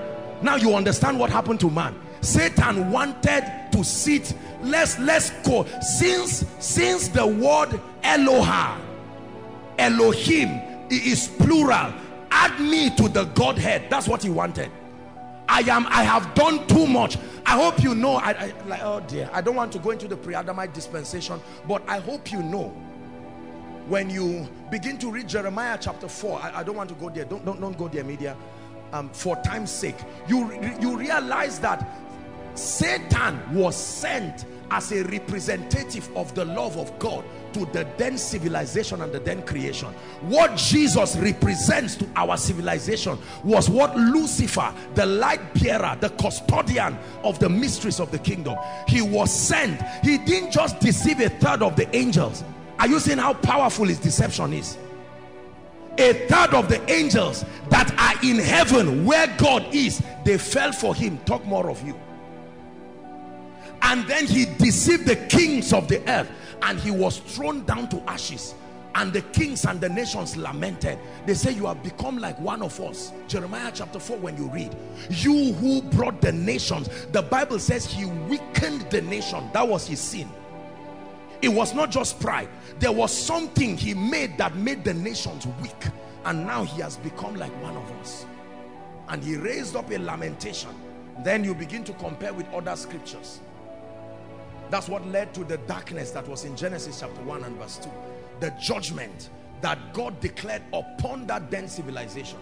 Now 0.43 0.57
you 0.57 0.75
understand 0.75 1.19
what 1.19 1.31
happened 1.31 1.61
to 1.61 1.71
man. 1.71 1.95
Satan 2.21 2.91
wanted 2.91 3.69
to 3.73 3.85
sit. 3.85 4.35
Let's, 4.63 4.99
let's 4.99 5.31
go. 5.47 5.67
Since, 5.81 6.45
since 6.59 7.09
the 7.09 7.27
word 7.27 7.81
Eloha, 8.03 8.79
Elohim 9.79 10.61
is 10.91 11.29
plural, 11.29 11.95
add 12.31 12.61
me 12.61 12.95
to 12.97 13.09
the 13.09 13.25
Godhead. 13.25 13.89
That's 13.89 14.07
what 14.09 14.23
he 14.23 14.31
wanted. 14.31 14.71
I 15.51 15.61
am 15.63 15.87
I 15.89 16.05
have 16.05 16.33
done 16.35 16.65
too 16.69 16.87
much. 16.87 17.19
I 17.45 17.61
hope 17.61 17.83
you 17.83 17.95
know 17.95 18.15
I, 18.15 18.31
I 18.31 18.55
like 18.67 18.81
oh 18.85 19.01
dear 19.01 19.29
I 19.33 19.41
don't 19.41 19.57
want 19.57 19.73
to 19.73 19.81
go 19.81 19.91
into 19.91 20.07
the 20.07 20.17
pre-Adamite 20.17 20.73
dispensation 20.73 21.41
but 21.67 21.83
I 21.89 21.99
hope 21.99 22.31
you 22.33 22.43
know. 22.43 22.73
When 23.89 24.09
you 24.09 24.49
begin 24.71 24.99
to 24.99 25.11
read 25.11 25.29
Jeremiah 25.29 25.77
chapter 25.81 26.09
4 26.09 26.41
I, 26.41 26.61
I 26.61 26.63
don't 26.63 26.77
want 26.77 26.89
to 26.91 26.95
go 26.95 27.11
there. 27.11 27.25
Don't, 27.25 27.45
don't, 27.45 27.61
don't 27.61 27.77
go 27.77 27.89
there 27.89 28.05
media. 28.05 28.37
Um, 28.93 29.09
for 29.11 29.37
time's 29.43 29.73
sake. 29.73 29.97
You 30.29 30.53
you 30.81 30.97
realize 30.97 31.59
that 31.61 31.87
Satan 32.55 33.41
was 33.53 33.77
sent 33.77 34.45
as 34.71 34.93
a 34.93 35.03
representative 35.05 36.09
of 36.17 36.35
the 36.35 36.45
love 36.45 36.77
of 36.77 36.97
God 36.99 37.25
to 37.53 37.65
the 37.67 37.87
then 37.97 38.17
civilization 38.17 39.03
and 39.03 39.13
the 39.13 39.21
then 39.21 39.43
creation. 39.43 39.89
What 40.23 40.57
Jesus 40.57 41.17
represents 41.17 41.97
to 41.97 42.09
our 42.17 42.37
civilization 42.37 43.19
was 43.43 43.69
what 43.69 43.97
Lucifer 43.97 44.73
the 44.95 45.07
light 45.07 45.41
bearer 45.55 45.97
the 46.01 46.11
custodian 46.11 46.97
of 47.25 47.39
the 47.39 47.49
mysteries 47.49 48.01
of 48.01 48.11
the 48.11 48.19
kingdom 48.19 48.57
he 48.87 49.03
was 49.03 49.33
sent. 49.33 49.81
He 50.05 50.19
didn't 50.19 50.53
just 50.53 50.79
deceive 50.81 51.21
a 51.21 51.29
third 51.29 51.63
of 51.63 51.77
the 51.77 51.95
angels. 51.95 52.45
Are 52.79 52.89
you 52.89 53.01
seeing 53.01 53.19
how 53.19 53.35
powerful 53.35 53.87
his 53.87 53.99
deception 53.99 54.53
is? 54.53 54.79
A 55.99 56.13
third 56.29 56.55
of 56.55 56.69
the 56.69 56.81
angels 56.91 57.45
that 57.69 57.93
are 57.99 58.25
in 58.27 58.39
heaven 58.39 59.05
where 59.05 59.27
God 59.37 59.67
is 59.75 60.03
they 60.25 60.39
fell 60.39 60.73
for 60.73 60.95
him. 60.95 61.19
Talk 61.27 61.45
more 61.45 61.69
of 61.69 61.85
you 61.87 61.99
and 63.83 64.07
then 64.07 64.27
he 64.27 64.47
deceived 64.59 65.07
the 65.07 65.17
kings 65.17 65.73
of 65.73 65.89
the 65.89 66.07
earth 66.09 66.31
and 66.63 66.79
he 66.79 66.91
was 66.91 67.19
thrown 67.19 67.65
down 67.65 67.89
to 67.91 68.01
ashes. 68.09 68.55
And 68.95 69.13
the 69.13 69.23
kings 69.23 69.65
and 69.67 69.81
the 69.81 69.89
nations 69.89 70.37
lamented. 70.37 70.99
They 71.25 71.35
say 71.35 71.53
you 71.53 71.67
have 71.67 71.83
become 71.83 72.19
like 72.19 72.39
one 72.41 72.61
of 72.61 72.79
us. 72.81 73.13
Jeremiah 73.29 73.71
chapter 73.73 74.01
4 74.01 74.19
when 74.19 74.37
you 74.37 74.49
read 74.49 74.75
you 75.09 75.53
who 75.55 75.81
brought 75.83 76.21
the 76.21 76.33
nations. 76.33 76.89
The 77.13 77.23
bible 77.23 77.61
says 77.61 77.87
he 77.87 78.05
weakened 78.05 78.83
the 78.91 79.01
nation. 79.03 79.49
That 79.53 79.67
was 79.67 79.87
his 79.87 80.01
sin. 80.01 80.29
It 81.41 81.49
was 81.49 81.73
not 81.73 81.91
just 81.91 82.21
pride. 82.21 82.49
There 82.81 82.93
was 82.93 83.17
something 83.17 83.77
he 83.77 83.95
made 83.95 84.37
that 84.39 84.57
made 84.57 84.85
the 84.85 84.93
nations 84.93 85.47
weak. 85.63 85.87
And 86.25 86.47
now 86.47 86.65
he 86.65 86.83
has 86.83 86.97
become 86.99 87.37
like 87.37 87.53
one 87.63 87.77
of 87.77 87.91
us. 87.93 88.27
And 89.09 89.23
he 89.23 89.37
raised 89.37 89.77
up 89.77 89.91
a 89.91 89.99
lamentation. 89.99 90.71
Then 91.25 91.45
you 91.45 91.55
begin 91.55 91.85
to 91.85 91.93
compare 91.95 92.33
with 92.33 92.53
other 92.53 92.77
scriptures 92.77 93.41
that's 94.71 94.89
what 94.89 95.07
led 95.09 95.35
to 95.35 95.45
the 95.45 95.59
darkness 95.59 96.11
that 96.13 96.27
was 96.29 96.45
in 96.45 96.57
Genesis 96.57 97.01
chapter 97.01 97.21
1 97.23 97.45
and 97.45 97.57
verse 97.57 97.79
2. 97.79 97.91
The 98.41 98.51
judgment 98.61 99.31
that 99.61 99.93
God 99.93 100.19
declared 100.21 100.63
upon 100.73 101.27
that 101.27 101.51
then 101.51 101.69
civilization. 101.69 102.39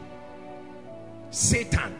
Satan, 1.30 1.98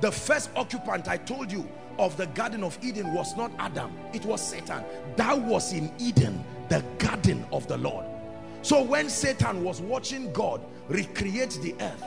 the 0.00 0.10
first 0.10 0.50
occupant 0.56 1.08
I 1.08 1.16
told 1.16 1.52
you 1.52 1.68
of 1.98 2.16
the 2.16 2.26
Garden 2.28 2.64
of 2.64 2.78
Eden 2.82 3.12
was 3.12 3.36
not 3.36 3.52
Adam, 3.58 3.92
it 4.12 4.24
was 4.24 4.46
Satan. 4.46 4.82
That 5.16 5.38
was 5.38 5.72
in 5.72 5.92
Eden, 5.98 6.44
the 6.68 6.84
garden 6.98 7.46
of 7.52 7.66
the 7.68 7.78
Lord. 7.78 8.06
So 8.62 8.82
when 8.82 9.08
Satan 9.08 9.62
was 9.62 9.80
watching 9.80 10.32
God 10.32 10.60
recreate 10.88 11.58
the 11.62 11.74
earth 11.80 12.02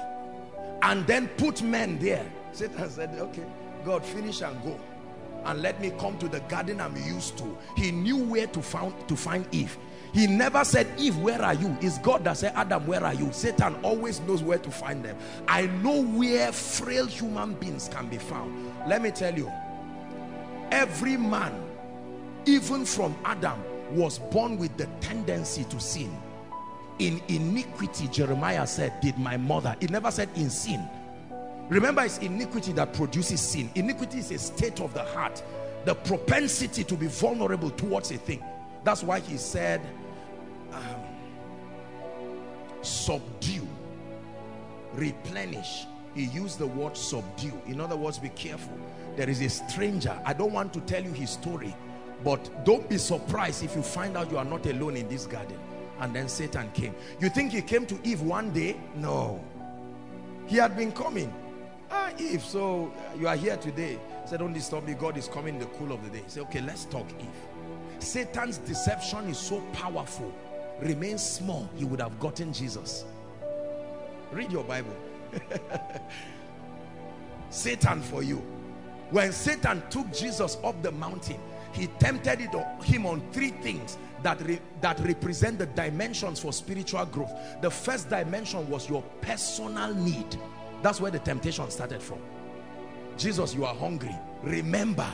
and 0.81 1.05
then 1.05 1.27
put 1.37 1.61
men 1.61 1.99
there, 1.99 2.25
Satan 2.51 2.89
said, 2.89 3.15
okay, 3.19 3.45
God 3.85 4.03
finish 4.03 4.41
and 4.41 4.61
go 4.63 4.79
and 5.45 5.61
let 5.61 5.79
me 5.81 5.91
come 5.99 6.17
to 6.19 6.27
the 6.27 6.39
garden 6.41 6.81
I'm 6.81 6.95
used 6.95 7.37
to. 7.37 7.57
He 7.75 7.91
knew 7.91 8.17
where 8.17 8.47
to 8.47 8.61
find 8.61 8.93
to 9.07 9.15
find 9.15 9.45
Eve. 9.51 9.77
He 10.13 10.25
never 10.25 10.63
said, 10.63 10.87
Eve, 10.97 11.17
where 11.17 11.41
are 11.41 11.53
you? 11.53 11.77
It's 11.81 11.97
God 11.99 12.23
that 12.23 12.37
said, 12.37 12.53
Adam, 12.55 12.87
where 12.87 13.03
are 13.03 13.13
you? 13.13 13.31
Satan 13.31 13.75
always 13.83 14.19
knows 14.21 14.41
where 14.41 14.57
to 14.57 14.71
find 14.71 15.03
them. 15.03 15.17
I 15.47 15.67
know 15.67 16.01
where 16.01 16.51
frail 16.51 17.05
human 17.05 17.53
beings 17.55 17.89
can 17.89 18.07
be 18.07 18.17
found. 18.17 18.73
Let 18.87 19.01
me 19.01 19.11
tell 19.11 19.37
you, 19.37 19.51
every 20.71 21.17
man, 21.17 21.53
even 22.45 22.85
from 22.85 23.15
Adam, 23.25 23.61
was 23.91 24.19
born 24.19 24.57
with 24.57 24.75
the 24.77 24.85
tendency 25.01 25.65
to 25.65 25.79
sin. 25.79 26.15
In 26.99 27.21
iniquity, 27.27 28.07
Jeremiah 28.07 28.65
said, 28.65 28.99
did 29.01 29.17
my 29.17 29.37
mother. 29.37 29.75
It 29.81 29.91
never 29.91 30.09
said 30.09 30.29
in 30.35 30.49
sin 30.49 30.89
Remember, 31.69 32.03
it's 32.03 32.17
iniquity 32.19 32.71
that 32.73 32.93
produces 32.93 33.41
sin. 33.41 33.69
Iniquity 33.75 34.19
is 34.19 34.31
a 34.31 34.37
state 34.37 34.79
of 34.79 34.93
the 34.93 35.03
heart, 35.03 35.43
the 35.85 35.95
propensity 35.95 36.83
to 36.85 36.95
be 36.95 37.07
vulnerable 37.07 37.69
towards 37.71 38.11
a 38.11 38.17
thing. 38.17 38.43
That's 38.83 39.03
why 39.03 39.19
he 39.19 39.37
said, 39.37 39.81
um, 40.71 41.01
subdue, 42.81 43.67
replenish. 44.93 45.85
He 46.15 46.25
used 46.25 46.57
the 46.57 46.67
word 46.67 46.95
subdue. 46.95 47.61
In 47.67 47.81
other 47.81 47.95
words, 47.95 48.17
be 48.17 48.29
careful. 48.29 48.77
There 49.17 49.29
is 49.29 49.41
a 49.41 49.49
stranger. 49.49 50.17
I 50.25 50.33
don't 50.33 50.53
want 50.53 50.73
to 50.73 50.81
tell 50.81 51.03
you 51.03 51.11
his 51.11 51.31
story, 51.31 51.75
but 52.23 52.65
don't 52.65 52.89
be 52.89 52.97
surprised 52.97 53.63
if 53.63 53.75
you 53.75 53.81
find 53.81 54.15
out 54.15 54.31
you 54.31 54.37
are 54.37 54.45
not 54.45 54.65
alone 54.65 54.95
in 54.95 55.07
this 55.09 55.27
garden. 55.27 55.59
And 55.99 56.15
then 56.15 56.29
Satan 56.29 56.71
came. 56.73 56.95
You 57.19 57.29
think 57.29 57.51
he 57.51 57.61
came 57.61 57.85
to 57.87 57.99
Eve 58.03 58.21
one 58.21 58.51
day? 58.51 58.77
No. 58.95 59.43
He 60.45 60.55
had 60.55 60.77
been 60.77 60.91
coming. 60.91 61.33
Ah, 61.89 62.11
Eve, 62.19 62.43
so 62.43 62.91
you 63.17 63.27
are 63.27 63.35
here 63.35 63.57
today. 63.57 63.99
Say, 64.25 64.37
don't 64.37 64.53
disturb 64.53 64.85
me. 64.85 64.93
God 64.93 65.17
is 65.17 65.27
coming 65.27 65.55
in 65.55 65.59
the 65.59 65.67
cool 65.77 65.91
of 65.91 66.03
the 66.03 66.09
day. 66.09 66.23
Say, 66.27 66.41
okay, 66.41 66.61
let's 66.61 66.85
talk, 66.85 67.07
Eve. 67.19 68.03
Satan's 68.03 68.57
deception 68.59 69.29
is 69.29 69.37
so 69.37 69.61
powerful. 69.73 70.33
Remain 70.81 71.17
small, 71.17 71.69
he 71.75 71.85
would 71.85 72.01
have 72.01 72.19
gotten 72.19 72.53
Jesus. 72.53 73.05
Read 74.31 74.51
your 74.51 74.63
Bible. 74.63 74.95
Satan 77.49 78.01
for 78.01 78.21
you. 78.21 78.37
When 79.09 79.31
Satan 79.31 79.81
took 79.89 80.11
Jesus 80.11 80.57
up 80.63 80.81
the 80.83 80.91
mountain, 80.91 81.39
he 81.71 81.87
tempted 81.99 82.39
him 82.83 83.05
on 83.05 83.21
three 83.31 83.51
things 83.51 83.97
that, 84.23 84.41
re, 84.41 84.59
that 84.81 84.99
represent 84.99 85.59
the 85.59 85.65
dimensions 85.67 86.39
for 86.39 86.51
spiritual 86.51 87.05
growth. 87.05 87.31
The 87.61 87.69
first 87.69 88.09
dimension 88.09 88.69
was 88.69 88.89
your 88.89 89.01
personal 89.21 89.93
need. 89.93 90.37
That's 90.87 91.01
where 91.01 91.11
the 91.11 91.19
temptation 91.19 91.69
started 91.69 92.01
from. 92.01 92.19
Jesus, 93.17 93.53
you 93.53 93.65
are 93.65 93.75
hungry. 93.75 94.15
Remember, 94.41 95.05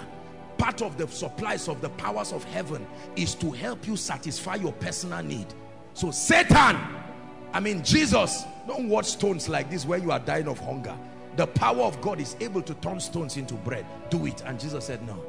part 0.60 0.84
of 0.84 1.00
the 1.00 1.08
supplies 1.08 1.68
of 1.68 1.82
the 1.82 1.90
powers 1.90 2.32
of 2.32 2.44
heaven 2.44 2.86
is 3.16 3.34
to 3.34 3.50
help 3.50 3.88
you 3.88 3.96
satisfy 3.96 4.54
your 4.54 4.74
personal 4.74 5.24
need. 5.24 5.48
So 5.96 6.12
Satan, 6.12 6.78
I 7.54 7.60
mean 7.60 7.84
Jesus, 7.84 8.44
don't 8.68 8.88
watch 8.88 9.08
stones 9.08 9.50
like 9.50 9.72
this 9.72 9.84
where 9.84 9.98
you 9.98 10.12
are 10.12 10.20
dying 10.20 10.48
of 10.48 10.60
hunger. 10.60 10.96
The 11.38 11.48
power 11.48 11.82
of 11.82 12.00
God 12.02 12.22
is 12.22 12.36
able 12.40 12.62
to 12.62 12.76
turn 12.76 13.00
stones 13.00 13.38
into 13.38 13.56
bread. 13.56 13.88
Do 14.12 14.28
it. 14.28 14.44
And 14.46 14.60
Jesus 14.60 14.86
said 14.86 15.04
no. 15.08 15.26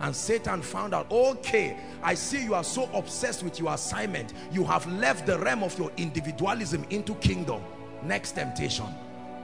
And 0.00 0.16
Satan 0.16 0.62
found 0.62 0.94
out, 0.94 1.12
okay, 1.12 1.76
I 2.02 2.14
see 2.14 2.42
you 2.42 2.54
are 2.54 2.64
so 2.64 2.88
obsessed 2.94 3.42
with 3.42 3.58
your 3.58 3.74
assignment. 3.74 4.32
You 4.50 4.64
have 4.64 4.86
left 4.86 5.26
the 5.26 5.38
realm 5.38 5.62
of 5.62 5.78
your 5.78 5.92
individualism 5.98 6.86
into 6.88 7.14
kingdom. 7.16 7.60
Next 8.02 8.32
temptation. 8.32 8.86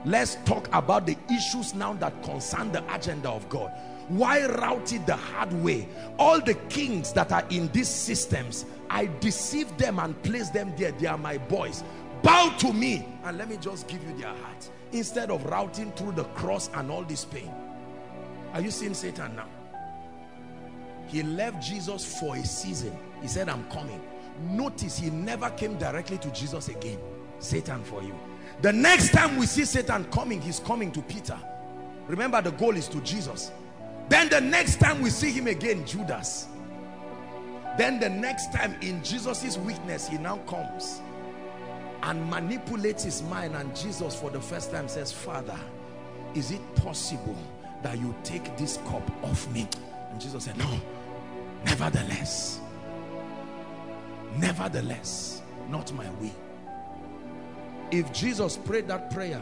Let's 0.05 0.35
talk 0.45 0.67
about 0.73 1.05
the 1.05 1.17
issues 1.31 1.73
now 1.73 1.93
that 1.93 2.23
concern 2.23 2.71
the 2.71 2.83
agenda 2.93 3.29
of 3.29 3.47
God. 3.49 3.71
Why 4.09 4.45
route 4.45 4.91
it 4.91 5.07
the 5.07 5.15
hard 5.15 5.53
way? 5.63 5.87
All 6.19 6.41
the 6.41 6.55
kings 6.67 7.13
that 7.13 7.31
are 7.31 7.45
in 7.49 7.71
these 7.71 7.87
systems, 7.87 8.65
I 8.89 9.09
deceive 9.21 9.77
them 9.77 9.99
and 9.99 10.21
place 10.23 10.49
them 10.49 10.73
there. 10.77 10.91
They 10.91 11.07
are 11.07 11.17
my 11.17 11.37
boys. 11.37 11.83
Bow 12.21 12.53
to 12.59 12.73
me 12.73 13.07
and 13.23 13.37
let 13.37 13.49
me 13.49 13.57
just 13.57 13.87
give 13.87 14.03
you 14.03 14.17
their 14.17 14.33
hearts. 14.35 14.71
Instead 14.91 15.31
of 15.31 15.45
routing 15.45 15.91
through 15.93 16.11
the 16.13 16.25
cross 16.25 16.69
and 16.73 16.91
all 16.91 17.03
this 17.03 17.23
pain. 17.25 17.51
Are 18.53 18.61
you 18.61 18.71
seeing 18.71 18.93
Satan 18.93 19.35
now? 19.35 19.47
He 21.07 21.23
left 21.23 21.63
Jesus 21.63 22.19
for 22.19 22.35
a 22.35 22.45
season. 22.45 22.95
He 23.21 23.27
said, 23.27 23.47
I'm 23.47 23.69
coming. 23.71 24.01
Notice 24.49 24.97
he 24.97 25.09
never 25.09 25.49
came 25.51 25.77
directly 25.77 26.17
to 26.19 26.29
Jesus 26.31 26.67
again. 26.67 26.99
Satan 27.39 27.83
for 27.83 28.03
you. 28.03 28.15
The 28.63 28.71
next 28.71 29.11
time 29.11 29.35
we 29.35 29.45
see 29.45 29.65
Satan 29.65 30.05
coming, 30.05 30.39
he's 30.39 30.61
coming 30.61 30.89
to 30.93 31.01
Peter. 31.01 31.37
Remember 32.07 32.41
the 32.41 32.51
goal 32.51 32.77
is 32.77 32.87
to 32.87 33.01
Jesus. 33.01 33.51
Then 34.07 34.29
the 34.29 34.39
next 34.39 34.79
time 34.79 35.01
we 35.01 35.09
see 35.09 35.31
him 35.31 35.47
again, 35.47 35.85
Judas. 35.85 36.47
Then 37.77 37.99
the 37.99 38.09
next 38.09 38.53
time 38.53 38.77
in 38.79 39.03
Jesus's 39.03 39.59
weakness, 39.59 40.07
he 40.07 40.17
now 40.17 40.37
comes 40.47 41.01
and 42.03 42.29
manipulates 42.29 43.03
his 43.03 43.21
mind 43.23 43.53
and 43.53 43.75
Jesus 43.75 44.15
for 44.15 44.29
the 44.29 44.39
first 44.39 44.71
time 44.71 44.87
says, 44.87 45.11
Father, 45.11 45.59
is 46.33 46.51
it 46.51 46.61
possible 46.75 47.37
that 47.81 47.99
you 47.99 48.15
take 48.23 48.55
this 48.55 48.77
cup 48.87 49.03
off 49.25 49.45
me? 49.51 49.67
And 50.09 50.21
Jesus 50.21 50.45
said, 50.45 50.55
no, 50.57 50.79
nevertheless, 51.65 52.61
nevertheless, 54.37 55.41
not 55.67 55.91
my 55.91 56.09
will. 56.21 56.31
If 57.93 58.11
Jesus 58.11 58.57
prayed 58.57 58.87
that 58.87 59.11
prayer, 59.11 59.39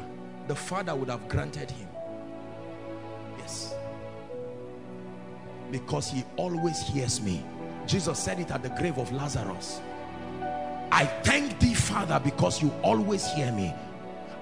the 0.49 0.55
Father 0.55 0.93
would 0.93 1.07
have 1.07 1.25
granted 1.29 1.71
him. 1.71 1.87
Yes. 3.37 3.73
Because 5.71 6.11
he 6.11 6.25
always 6.35 6.81
hears 6.81 7.21
me. 7.21 7.45
Jesus 7.87 8.19
said 8.19 8.41
it 8.41 8.51
at 8.51 8.61
the 8.61 8.67
grave 8.71 8.97
of 8.97 9.09
Lazarus. 9.13 9.79
I 10.91 11.05
thank 11.23 11.61
thee, 11.61 11.73
Father, 11.73 12.19
because 12.21 12.61
you 12.61 12.73
always 12.83 13.25
hear 13.31 13.53
me. 13.53 13.73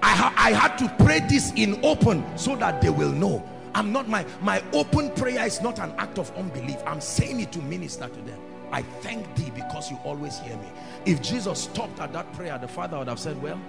I, 0.02 0.16
ha 0.16 0.34
I 0.36 0.54
had 0.54 0.76
to 0.78 1.04
pray 1.04 1.20
this 1.20 1.52
in 1.52 1.78
open 1.84 2.24
so 2.36 2.56
that 2.56 2.82
they 2.82 2.90
will 2.90 3.12
know. 3.12 3.48
I'm 3.76 3.92
not 3.92 4.08
my, 4.08 4.26
my 4.42 4.60
open 4.72 5.12
prayer 5.12 5.46
is 5.46 5.60
not 5.62 5.78
an 5.78 5.94
act 5.98 6.18
of 6.18 6.36
unbelief. 6.36 6.78
I'm 6.84 7.00
saying 7.00 7.38
it 7.38 7.52
to 7.52 7.60
minister 7.60 8.08
to 8.08 8.20
them. 8.22 8.40
I 8.72 8.82
thank 9.02 9.36
thee 9.36 9.52
because 9.54 9.88
you 9.88 9.98
always 10.02 10.40
hear 10.40 10.56
me. 10.56 10.66
If 11.06 11.22
Jesus 11.22 11.60
stopped 11.62 12.00
at 12.00 12.12
that 12.12 12.32
prayer, 12.32 12.58
the 12.58 12.66
Father 12.66 12.98
would 12.98 13.08
have 13.08 13.20
said, 13.20 13.40
well, 13.40 13.60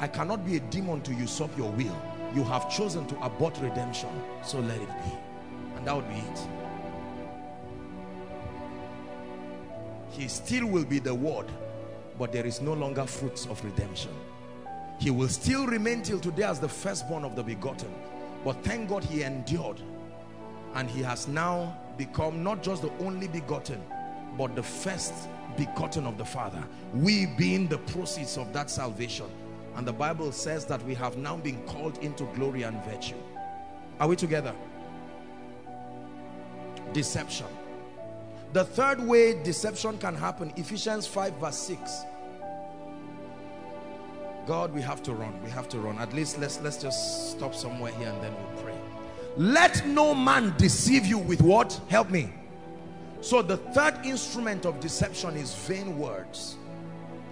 I 0.00 0.08
cannot 0.08 0.46
be 0.46 0.56
a 0.56 0.60
demon 0.60 1.02
to 1.02 1.12
usurp 1.12 1.56
your 1.58 1.70
will. 1.72 1.96
You 2.34 2.42
have 2.44 2.70
chosen 2.70 3.06
to 3.08 3.20
abort 3.22 3.58
redemption, 3.60 4.08
so 4.42 4.58
let 4.60 4.80
it 4.80 4.88
be. 4.88 5.12
And 5.76 5.86
that 5.86 5.94
would 5.94 6.08
be 6.08 6.16
it. 6.16 6.40
He 10.10 10.26
still 10.26 10.66
will 10.66 10.86
be 10.86 11.00
the 11.00 11.14
word, 11.14 11.46
but 12.18 12.32
there 12.32 12.46
is 12.46 12.62
no 12.62 12.72
longer 12.72 13.04
fruits 13.04 13.44
of 13.46 13.62
redemption. 13.62 14.12
He 14.98 15.10
will 15.10 15.28
still 15.28 15.66
remain 15.66 16.02
till 16.02 16.18
today 16.18 16.44
as 16.44 16.60
the 16.60 16.68
firstborn 16.68 17.24
of 17.24 17.36
the 17.36 17.42
begotten. 17.42 17.92
But 18.42 18.64
thank 18.64 18.88
God 18.88 19.04
he 19.04 19.22
endured. 19.22 19.80
And 20.74 20.88
he 20.88 21.02
has 21.02 21.28
now 21.28 21.76
become 21.98 22.42
not 22.42 22.62
just 22.62 22.82
the 22.82 22.92
only 23.00 23.28
begotten, 23.28 23.82
but 24.38 24.54
the 24.56 24.62
first 24.62 25.12
begotten 25.56 26.06
of 26.06 26.16
the 26.16 26.24
Father. 26.24 26.62
We 26.94 27.26
being 27.26 27.66
the 27.68 27.78
proceeds 27.78 28.38
of 28.38 28.52
that 28.54 28.70
salvation. 28.70 29.26
And 29.76 29.86
the 29.86 29.92
Bible 29.92 30.32
says 30.32 30.64
that 30.66 30.82
we 30.84 30.94
have 30.94 31.16
now 31.16 31.36
been 31.36 31.62
called 31.66 31.98
into 31.98 32.24
glory 32.34 32.62
and 32.62 32.82
virtue. 32.84 33.16
Are 33.98 34.08
we 34.08 34.16
together? 34.16 34.54
Deception. 36.92 37.46
The 38.52 38.64
third 38.64 39.06
way 39.06 39.40
deception 39.42 39.98
can 39.98 40.14
happen, 40.14 40.52
Ephesians 40.56 41.06
5 41.06 41.34
verse 41.34 41.58
6. 41.58 42.02
God, 44.46 44.74
we 44.74 44.82
have 44.82 45.02
to 45.04 45.12
run. 45.12 45.40
We 45.44 45.50
have 45.50 45.68
to 45.68 45.78
run. 45.78 45.98
At 45.98 46.12
least 46.12 46.38
let's 46.38 46.60
let's 46.60 46.78
just 46.78 47.30
stop 47.30 47.54
somewhere 47.54 47.92
here 47.92 48.08
and 48.08 48.20
then 48.22 48.34
we'll 48.34 48.64
pray. 48.64 48.74
Let 49.36 49.86
no 49.86 50.14
man 50.14 50.54
deceive 50.56 51.06
you 51.06 51.18
with 51.18 51.40
what? 51.40 51.78
Help 51.88 52.10
me. 52.10 52.32
So 53.20 53.42
the 53.42 53.58
third 53.58 53.94
instrument 54.04 54.66
of 54.66 54.80
deception 54.80 55.36
is 55.36 55.54
vain 55.54 55.96
words. 55.98 56.56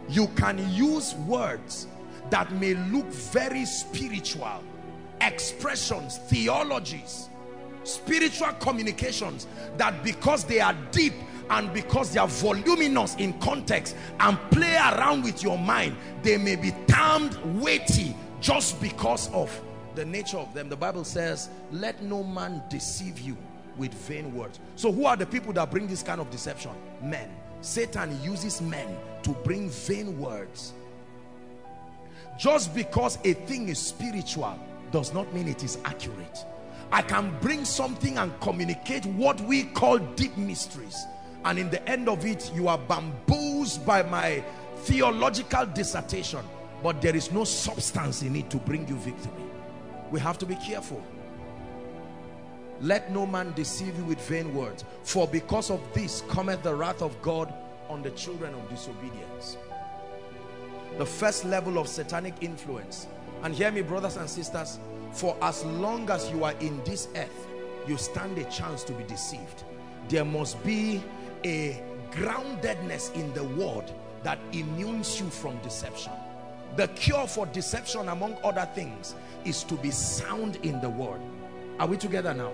You 0.09 0.29
can 0.37 0.59
use 0.73 1.15
words 1.27 1.89
that 2.31 2.53
may 2.53 2.75
look 2.75 3.07
very 3.07 3.65
spiritual, 3.65 4.63
expressions, 5.21 6.19
theologies, 6.19 7.29
spiritual 7.85 8.53
communications 8.61 9.47
that 9.77 10.03
because 10.05 10.45
they 10.45 10.61
are 10.61 10.75
deep 10.91 11.15
and 11.51 11.73
because 11.73 12.13
they 12.13 12.21
are 12.21 12.29
voluminous 12.29 13.15
in 13.17 13.33
context 13.41 13.97
and 14.21 14.39
play 14.51 14.77
around 14.77 15.23
with 15.23 15.43
your 15.43 15.59
mind, 15.59 15.97
they 16.23 16.37
may 16.37 16.57
be 16.57 16.73
termed 16.87 17.35
weighty 17.61 18.15
just 18.41 18.81
because 18.81 19.33
of 19.33 19.51
the 19.95 20.05
nature 20.05 20.37
of 20.37 20.53
them. 20.55 20.69
The 20.69 20.77
Bible 20.77 21.05
says, 21.05 21.49
let 21.73 22.03
no 22.03 22.23
man 22.23 22.63
deceive 22.69 23.19
you 23.19 23.37
with 23.77 23.95
vain 23.95 24.35
words. 24.35 24.61
So 24.77 24.93
who 24.93 25.07
are 25.07 25.17
the 25.17 25.27
people 25.27 25.53
that 25.55 25.71
bring 25.71 25.87
this 25.87 26.03
kind 26.03 26.21
of 26.21 26.31
deception? 26.31 26.73
Men. 27.03 27.31
Satan 27.61 28.23
uses 28.23 28.61
men 28.61 28.97
to 29.23 29.31
bring 29.31 29.71
vain 29.71 30.19
words. 30.19 30.75
Just 32.39 32.73
because 32.73 33.19
a 33.25 33.35
thing 33.35 33.69
is 33.69 33.81
spiritual 33.81 34.57
does 34.93 35.13
not 35.13 35.33
mean 35.35 35.49
it 35.49 35.65
is 35.65 35.79
accurate. 35.85 36.45
I 36.93 37.03
can 37.03 37.37
bring 37.41 37.65
something 37.65 38.17
and 38.17 38.33
communicate 38.41 39.05
what 39.05 39.41
we 39.43 39.65
call 39.65 39.99
deep 39.99 40.37
mysteries. 40.37 40.97
And 41.45 41.59
in 41.59 41.69
the 41.69 41.87
end 41.89 42.09
of 42.09 42.25
it, 42.25 42.51
you 42.55 42.69
are 42.69 42.79
bamboozled 42.79 43.85
by 43.85 44.05
my 44.05 44.43
theological 44.77 45.67
dissertation. 45.67 46.45
But 46.83 47.03
there 47.03 47.17
is 47.17 47.33
no 47.33 47.43
substance 47.43 48.23
in 48.23 48.37
it 48.37 48.51
to 48.51 48.57
bring 48.59 48.87
you 48.87 48.95
victory. 48.95 49.33
We 50.13 50.21
have 50.21 50.39
to 50.39 50.47
be 50.47 50.55
careful. 50.55 51.03
Let 52.81 53.11
no 53.11 53.27
man 53.27 53.53
deceive 53.55 53.99
you 53.99 54.05
with 54.05 54.21
vain 54.29 54.55
words. 54.55 54.85
For 55.03 55.27
because 55.27 55.71
of 55.71 55.81
this 55.93 56.23
cometh 56.29 56.63
the 56.63 56.75
wrath 56.75 57.03
of 57.03 57.21
God 57.21 57.53
on 57.89 58.03
the 58.03 58.11
children 58.11 58.55
of 58.55 58.69
disobedience. 58.71 59.57
The 60.99 61.07
first 61.07 61.45
level 61.45 61.79
of 61.79 61.89
satanic 61.89 62.35
influence 62.43 63.07
And 63.43 63.55
hear 63.55 63.71
me, 63.71 63.83
brothers 63.83 64.17
and 64.17 64.29
sisters, 64.29 64.79
for 65.13 65.37
as 65.43 65.65
long 65.65 66.11
as 66.11 66.31
you 66.31 66.45
are 66.45 66.55
in 66.61 66.83
this 66.85 67.09
earth, 67.15 67.47
you 67.87 67.97
stand 67.97 68.37
a 68.39 68.45
chance 68.51 68.83
to 68.85 68.93
be 68.93 69.05
deceived. 69.05 69.63
There 70.09 70.25
must 70.25 70.63
be 70.65 71.03
a 71.45 71.83
groundedness 72.11 73.15
in 73.15 73.33
the 73.33 73.45
word 73.45 73.91
that 74.25 74.39
immunes 74.53 75.21
you 75.21 75.31
from 75.31 75.57
deception. 75.59 76.13
The 76.77 76.89
cure 76.89 77.27
for 77.27 77.47
deception, 77.47 78.09
among 78.09 78.37
other 78.43 78.69
things, 78.75 79.15
is 79.45 79.63
to 79.65 79.75
be 79.77 79.91
sound 79.91 80.57
in 80.57 80.81
the 80.81 80.91
word. 80.91 81.21
Are 81.79 81.87
we 81.87 81.97
together 81.97 82.35
now? 82.35 82.53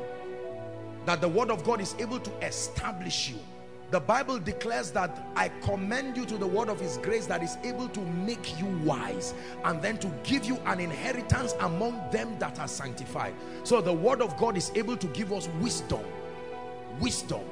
That 1.07 1.21
the 1.21 1.29
word 1.29 1.51
of 1.51 1.65
God 1.65 1.81
is 1.81 1.95
able 1.99 2.21
to 2.21 2.47
establish 2.47 3.31
you 3.31 3.39
the 3.95 4.01
Bible 4.01 4.41
declares 4.41 4.91
that 4.91 5.25
I 5.37 5.51
commend 5.63 6.17
you 6.17 6.27
to 6.27 6.37
the 6.37 6.49
word 6.49 6.69
of 6.69 6.81
his 6.81 6.99
grace 6.99 7.27
that 7.27 7.45
is 7.45 7.57
able 7.63 7.89
to 7.91 8.01
make 8.01 8.59
you 8.59 8.67
wise 8.79 9.35
and 9.63 9.81
then 9.81 9.99
to 9.99 10.09
give 10.25 10.45
you 10.45 10.59
an 10.67 10.81
inheritance 10.81 11.55
among 11.61 12.03
them 12.11 12.37
that 12.41 12.59
are 12.59 12.67
sanctified. 12.67 13.35
So 13.63 13.81
the 13.81 13.93
word 13.93 14.21
of 14.21 14.37
God 14.37 14.57
is 14.57 14.73
able 14.75 14.97
to 14.97 15.07
give 15.07 15.33
us 15.33 15.49
wisdom. 15.61 16.01
Wisdom. 16.99 17.43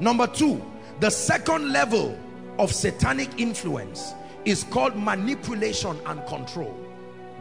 Number 0.00 0.26
two, 0.26 0.60
the 0.98 1.10
second 1.10 1.72
level 1.72 2.18
of 2.58 2.74
satanic 2.74 3.30
influence 3.38 4.12
is 4.44 4.64
called 4.64 4.96
manipulation 4.96 5.96
and 6.04 6.26
control. 6.26 6.76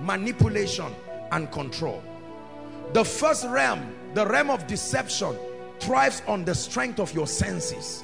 Manipulation 0.01 0.93
and 1.31 1.51
control. 1.51 2.03
The 2.93 3.03
first 3.03 3.47
realm, 3.47 3.95
the 4.13 4.27
realm 4.27 4.51
of 4.51 4.67
deception 4.67 5.35
thrives 5.79 6.21
on 6.27 6.45
the 6.45 6.55
strength 6.55 6.99
of 6.99 7.13
your 7.13 7.27
senses. 7.27 8.03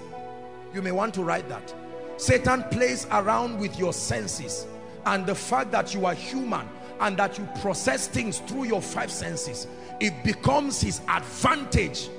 You 0.74 0.82
may 0.82 0.92
want 0.92 1.14
to 1.16 1.24
write 1.24 1.48
that. 1.50 1.74
Satan 2.18 2.64
plays 2.72 3.08
around 3.12 3.60
with 3.60 3.78
your 3.80 3.94
senses 3.94 4.68
and 5.06 5.26
the 5.26 5.36
fact 5.36 5.72
that 5.72 5.94
you 5.94 6.06
are 6.06 6.14
human 6.14 6.68
and 7.00 7.18
that 7.18 7.38
you 7.38 7.48
process 7.62 8.08
things 8.08 8.40
through 8.40 8.66
your 8.66 8.82
five 8.82 9.12
senses. 9.12 9.68
It 10.00 10.24
becomes 10.24 10.80
his 10.80 11.02
advantage. 11.08 12.10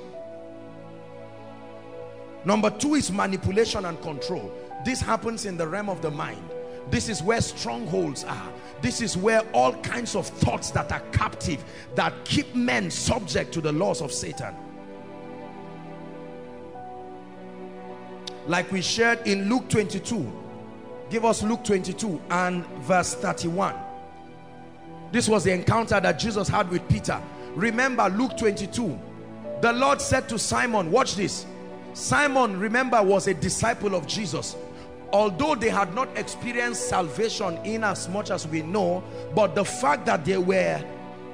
Number 2.45 2.69
two 2.69 2.95
is 2.95 3.11
manipulation 3.11 3.85
and 3.85 4.01
control. 4.01 4.51
This 4.83 4.99
happens 4.99 5.45
in 5.45 5.55
the 5.55 5.67
realm 5.67 5.89
of 5.89 6.01
the 6.01 6.11
mind. 6.11 6.49
This 6.89 7.07
is 7.07 7.23
where 7.23 7.39
strongholds 7.39 8.25
are. 8.25 8.51
This 8.81 9.01
is 9.01 9.15
where 9.15 9.41
all 9.53 9.71
kinds 9.75 10.15
of 10.15 10.27
thoughts 10.27 10.71
that 10.71 10.91
are 10.91 10.99
captive, 11.13 11.63
that 11.95 12.13
keep 12.25 12.53
men 12.53 12.91
subject 12.91 13.53
to 13.53 13.61
the 13.61 13.71
laws 13.71 14.01
of 14.01 14.11
Satan. 14.11 14.53
Like 18.47 18.71
we 18.71 18.81
shared 18.81 19.25
in 19.27 19.49
Luke 19.49 19.69
22 19.69 20.31
give 21.09 21.25
us 21.25 21.43
Luke 21.43 21.63
22 21.63 22.21
and 22.29 22.65
verse 22.81 23.13
31 23.15 23.75
this 25.13 25.29
was 25.29 25.43
the 25.43 25.51
encounter 25.51 25.99
that 25.99 26.17
Jesus 26.17 26.47
had 26.47 26.71
with 26.71 26.89
Peter. 26.89 27.21
Remember 27.53 28.09
Luke 28.09 28.35
22 28.35 28.99
the 29.61 29.71
Lord 29.71 30.01
said 30.01 30.27
to 30.29 30.39
Simon 30.39 30.89
watch 30.89 31.15
this. 31.15 31.45
Simon 31.93 32.59
remember 32.59 33.01
was 33.01 33.27
a 33.27 33.33
disciple 33.35 33.93
of 33.93 34.07
Jesus. 34.07 34.57
Although 35.13 35.53
they 35.53 35.69
had 35.69 35.93
not 35.93 36.09
experienced 36.17 36.89
salvation 36.89 37.57
in 37.63 37.83
as 37.83 38.09
much 38.09 38.31
as 38.31 38.47
we 38.47 38.63
know 38.63 39.03
but 39.35 39.53
the 39.53 39.63
fact 39.63 40.07
that 40.07 40.25
they 40.25 40.39
were 40.39 40.83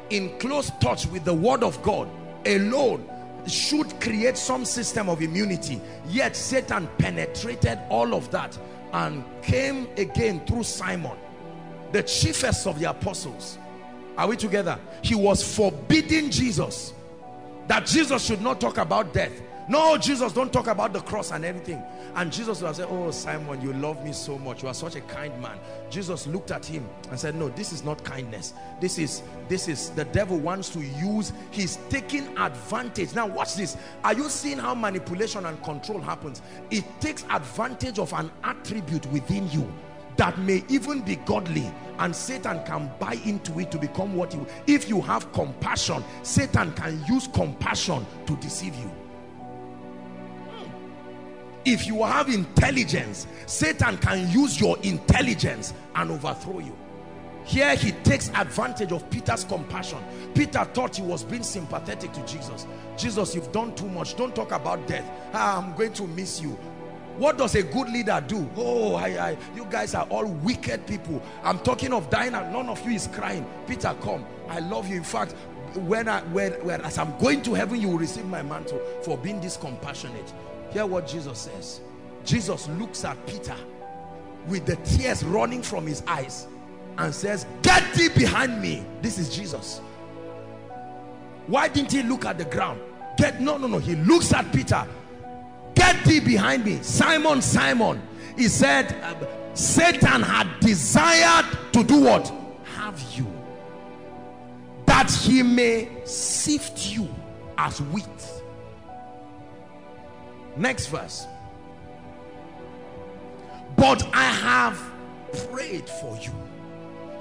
in 0.09 0.37
close 0.39 0.71
touch 0.81 1.07
with 1.07 1.23
the 1.23 1.33
word 1.33 1.63
of 1.63 1.81
God 1.81 2.09
alone 2.45 3.09
should 3.49 3.99
create 3.99 4.37
some 4.37 4.65
system 4.65 5.09
of 5.09 5.21
immunity. 5.21 5.81
Yet 6.07 6.35
Satan 6.35 6.87
penetrated 6.97 7.79
all 7.89 8.13
of 8.13 8.29
that 8.31 8.57
and 8.93 9.23
came 9.41 9.87
again 9.97 10.45
through 10.45 10.63
Simon 10.63 11.17
the 11.91 12.03
chiefest 12.03 12.67
of 12.67 12.79
the 12.79 12.89
apostles. 12.89 13.57
Are 14.17 14.27
we 14.27 14.35
together? 14.35 14.79
He 15.01 15.15
was 15.15 15.55
forbidding 15.55 16.29
Jesus 16.29 16.93
that 17.67 17.85
Jesus 17.85 18.25
should 18.25 18.41
not 18.41 18.59
talk 18.59 18.77
about 18.77 19.13
death 19.13 19.31
no 19.69 19.97
Jesus 19.97 20.33
don't 20.33 20.51
talk 20.51 20.65
about 20.67 20.93
the 20.93 20.99
cross 21.01 21.31
and 21.31 21.45
everything. 21.45 21.81
And 22.15 22.31
Jesus 22.31 22.61
will 22.61 22.73
say 22.73 22.83
oh 22.83 23.11
Simon 23.11 23.61
you 23.61 23.71
love 23.73 24.03
me 24.03 24.11
so 24.11 24.37
much. 24.39 24.63
You 24.63 24.69
are 24.69 24.73
such 24.73 24.95
a 24.95 25.01
kind 25.01 25.39
man. 25.41 25.59
Jesus 25.91 26.25
looked 26.25 26.49
at 26.49 26.65
him 26.65 26.89
and 27.11 27.19
said 27.19 27.35
no 27.35 27.49
this 27.49 27.71
is 27.71 27.83
not 27.83 28.03
kindness. 28.03 28.53
This 28.81 28.97
is 28.97 29.21
this 29.47 29.67
is 29.67 29.91
the 29.91 30.05
devil 30.05 30.39
wants 30.39 30.69
to 30.69 30.79
use. 30.79 31.33
He's 31.51 31.77
taking 31.89 32.35
advantage. 32.37 33.13
Now 33.13 33.27
watch 33.27 33.55
this. 33.55 33.77
Are 34.03 34.13
you 34.13 34.27
seeing 34.27 34.57
how 34.57 34.73
manipulation 34.73 35.45
and 35.45 35.61
control 35.63 36.01
happens? 36.01 36.41
It 36.71 36.83
takes 36.99 37.23
advantage 37.29 37.99
of 37.99 38.11
an 38.13 38.31
attribute 38.43 39.05
within 39.11 39.49
you 39.51 39.71
that 40.17 40.37
may 40.39 40.63
even 40.67 41.01
be 41.01 41.15
godly 41.15 41.71
and 41.99 42.13
Satan 42.13 42.61
can 42.65 42.91
buy 42.99 43.13
into 43.23 43.59
it 43.59 43.71
to 43.71 43.77
become 43.77 44.15
what 44.15 44.33
you 44.33 44.45
if 44.67 44.89
you 44.89 44.99
have 44.99 45.31
compassion 45.31 46.03
Satan 46.23 46.73
can 46.73 47.01
use 47.07 47.27
compassion 47.27 48.05
to 48.25 48.35
deceive 48.37 48.75
you 48.75 48.91
if 51.65 51.85
you 51.85 52.03
have 52.03 52.29
intelligence 52.29 53.27
Satan 53.49 53.97
can 53.97 54.29
use 54.29 54.61
your 54.61 54.77
intelligence 54.83 55.73
and 55.95 56.11
overthrow 56.11 56.59
you. 56.59 56.75
Here 57.45 57.75
he 57.75 57.93
takes 58.03 58.29
advantage 58.29 58.91
of 58.91 59.09
Peter's 59.09 59.43
compassion. 59.43 59.97
Peter 60.35 60.63
thought 60.65 60.95
he 60.95 61.01
was 61.01 61.23
being 61.23 61.41
sympathetic 61.41 62.13
to 62.13 62.25
Jesus. 62.27 62.67
Jesus 62.95 63.33
you've 63.33 63.51
done 63.51 63.73
too 63.73 63.89
much. 63.89 64.15
Don't 64.15 64.35
talk 64.35 64.51
about 64.51 64.87
death. 64.87 65.09
Ah, 65.33 65.57
I'm 65.57 65.75
going 65.75 65.93
to 65.93 66.05
miss 66.05 66.39
you. 66.39 66.51
What 67.17 67.39
does 67.39 67.55
a 67.55 67.63
good 67.63 67.89
leader 67.89 68.23
do? 68.25 68.47
Oh 68.55 68.93
I, 68.93 69.29
I, 69.31 69.37
you 69.55 69.65
guys 69.65 69.95
are 69.95 70.05
all 70.09 70.25
wicked 70.25 70.85
people. 70.85 71.23
I'm 71.43 71.57
talking 71.59 71.91
of 71.91 72.09
dying 72.11 72.35
and 72.35 72.53
none 72.53 72.69
of 72.69 72.85
you 72.85 72.91
is 72.91 73.07
crying. 73.07 73.45
Peter 73.67 73.95
come. 74.01 74.25
I 74.47 74.59
love 74.59 74.87
you. 74.87 74.97
In 74.97 75.03
fact 75.03 75.33
when 75.75 76.07
I 76.07 76.21
when, 76.25 76.53
when 76.65 76.81
as 76.81 76.97
I'm 76.97 77.17
going 77.17 77.41
to 77.43 77.53
heaven 77.55 77.81
you 77.81 77.89
will 77.89 77.97
receive 77.97 78.25
my 78.25 78.41
mantle 78.43 78.79
for 79.03 79.17
being 79.17 79.41
this 79.41 79.57
compassionate 79.57 80.33
Hear 80.71 80.85
what 80.85 81.07
Jesus 81.07 81.39
says. 81.39 81.81
Jesus 82.25 82.67
looks 82.69 83.03
at 83.05 83.23
Peter 83.25 83.55
with 84.47 84.65
the 84.65 84.75
tears 84.77 85.23
running 85.23 85.61
from 85.61 85.87
his 85.87 86.03
eyes 86.07 86.47
and 86.97 87.13
says, 87.13 87.45
get 87.61 87.93
thee 87.93 88.09
behind 88.09 88.61
me. 88.61 88.83
This 89.01 89.17
is 89.17 89.35
Jesus. 89.35 89.79
Why 91.47 91.67
didn't 91.67 91.91
he 91.91 92.03
look 92.03 92.25
at 92.25 92.37
the 92.37 92.45
ground? 92.45 92.81
Get, 93.17 93.41
no, 93.41 93.57
no, 93.57 93.67
no. 93.67 93.79
He 93.79 93.95
looks 93.95 94.33
at 94.33 94.51
Peter. 94.53 94.85
Get 95.75 96.03
thee 96.05 96.19
behind 96.19 96.65
me. 96.65 96.79
Simon, 96.81 97.41
Simon. 97.41 98.01
He 98.37 98.47
said, 98.47 98.93
um, 99.03 99.27
Satan 99.55 100.21
had 100.21 100.47
desired 100.59 101.45
to 101.73 101.83
do 101.83 102.01
what? 102.01 102.31
Have 102.75 103.01
you. 103.15 103.27
That 104.85 105.09
he 105.11 105.41
may 105.41 105.89
sift 106.05 106.91
you 106.91 107.07
as 107.57 107.81
wheat 107.81 108.05
Next 110.59 110.87
verse. 110.87 111.25
But 113.77 114.05
I 114.13 114.25
have 114.25 114.77
prayed 115.47 115.87
for 115.87 116.17
you. 116.17 116.33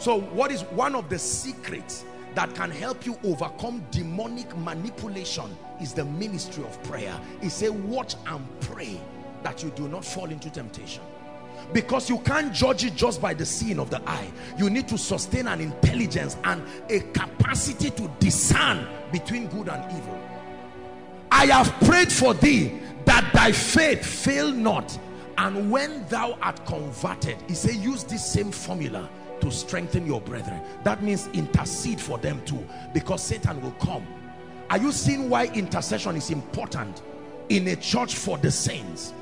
So 0.01 0.21
what 0.21 0.51
is 0.51 0.63
one 0.63 0.97
of 0.97 1.09
the 1.09 1.21
secrets 1.21 2.05
that 2.35 2.53
can 2.57 2.73
help 2.73 3.07
you 3.07 3.17
overcome 3.23 3.87
demonic 3.93 4.57
manipulation 4.57 5.57
is 5.81 5.93
the 5.93 6.05
ministry 6.05 6.65
of 6.65 6.83
prayer. 6.83 7.17
He 7.41 7.49
said, 7.49 7.71
watch 7.71 8.17
and 8.27 8.45
pray 8.61 9.01
that 9.45 9.63
you 9.63 9.71
do 9.71 9.87
not 9.87 10.05
fall 10.05 10.29
into 10.29 10.51
temptation. 10.51 11.05
Because 11.73 12.11
you 12.11 12.19
can't 12.19 12.53
judge 12.53 12.85
it 12.85 12.97
just 12.97 13.23
by 13.23 13.35
the 13.35 13.47
seeing 13.47 13.79
of 13.79 13.89
the 13.89 14.03
eye. 14.09 14.33
You 14.59 14.69
need 14.69 14.89
to 14.89 14.99
sustain 14.99 15.47
an 15.47 15.61
intelligence 15.61 16.37
and 16.43 16.61
a 16.91 17.01
capacity 17.13 17.91
to 17.91 18.11
discern 18.19 18.85
between 19.13 19.47
good 19.47 19.69
and 19.69 19.93
evil. 19.93 20.28
I 21.31 21.47
have 21.47 21.73
prayed 21.87 22.13
for 22.13 22.35
thee 22.35 22.81
that 23.05 23.31
thy 23.33 23.53
faith 23.53 24.05
fail 24.05 24.51
not 24.53 24.99
and 25.39 25.71
when 25.71 26.07
thou 26.09 26.37
art 26.43 26.65
converted 26.67 27.37
he 27.47 27.55
say 27.55 27.73
use 27.75 28.05
this 28.05 28.25
same 28.25 28.51
formula 28.51 29.09
to 29.41 29.51
strengthen 29.53 30.05
your 30.05 30.21
brethren. 30.21 30.61
That 30.83 31.03
means 31.03 31.29
intercede 31.29 32.01
for 32.01 32.19
them 32.19 32.43
too 32.45 32.67
because 32.93 33.23
satan 33.23 33.61
will 33.63 33.73
come. 33.73 34.07
Are 34.71 34.79
you 34.79 34.93
seeing 34.93 35.31
why 35.31 35.47
intercession 35.47 36.17
is 36.17 36.31
important 36.31 37.03
in 37.49 37.69
a 37.69 37.77
church 37.77 38.17
for 38.17 38.37
the 38.37 38.51
saints? 38.51 39.15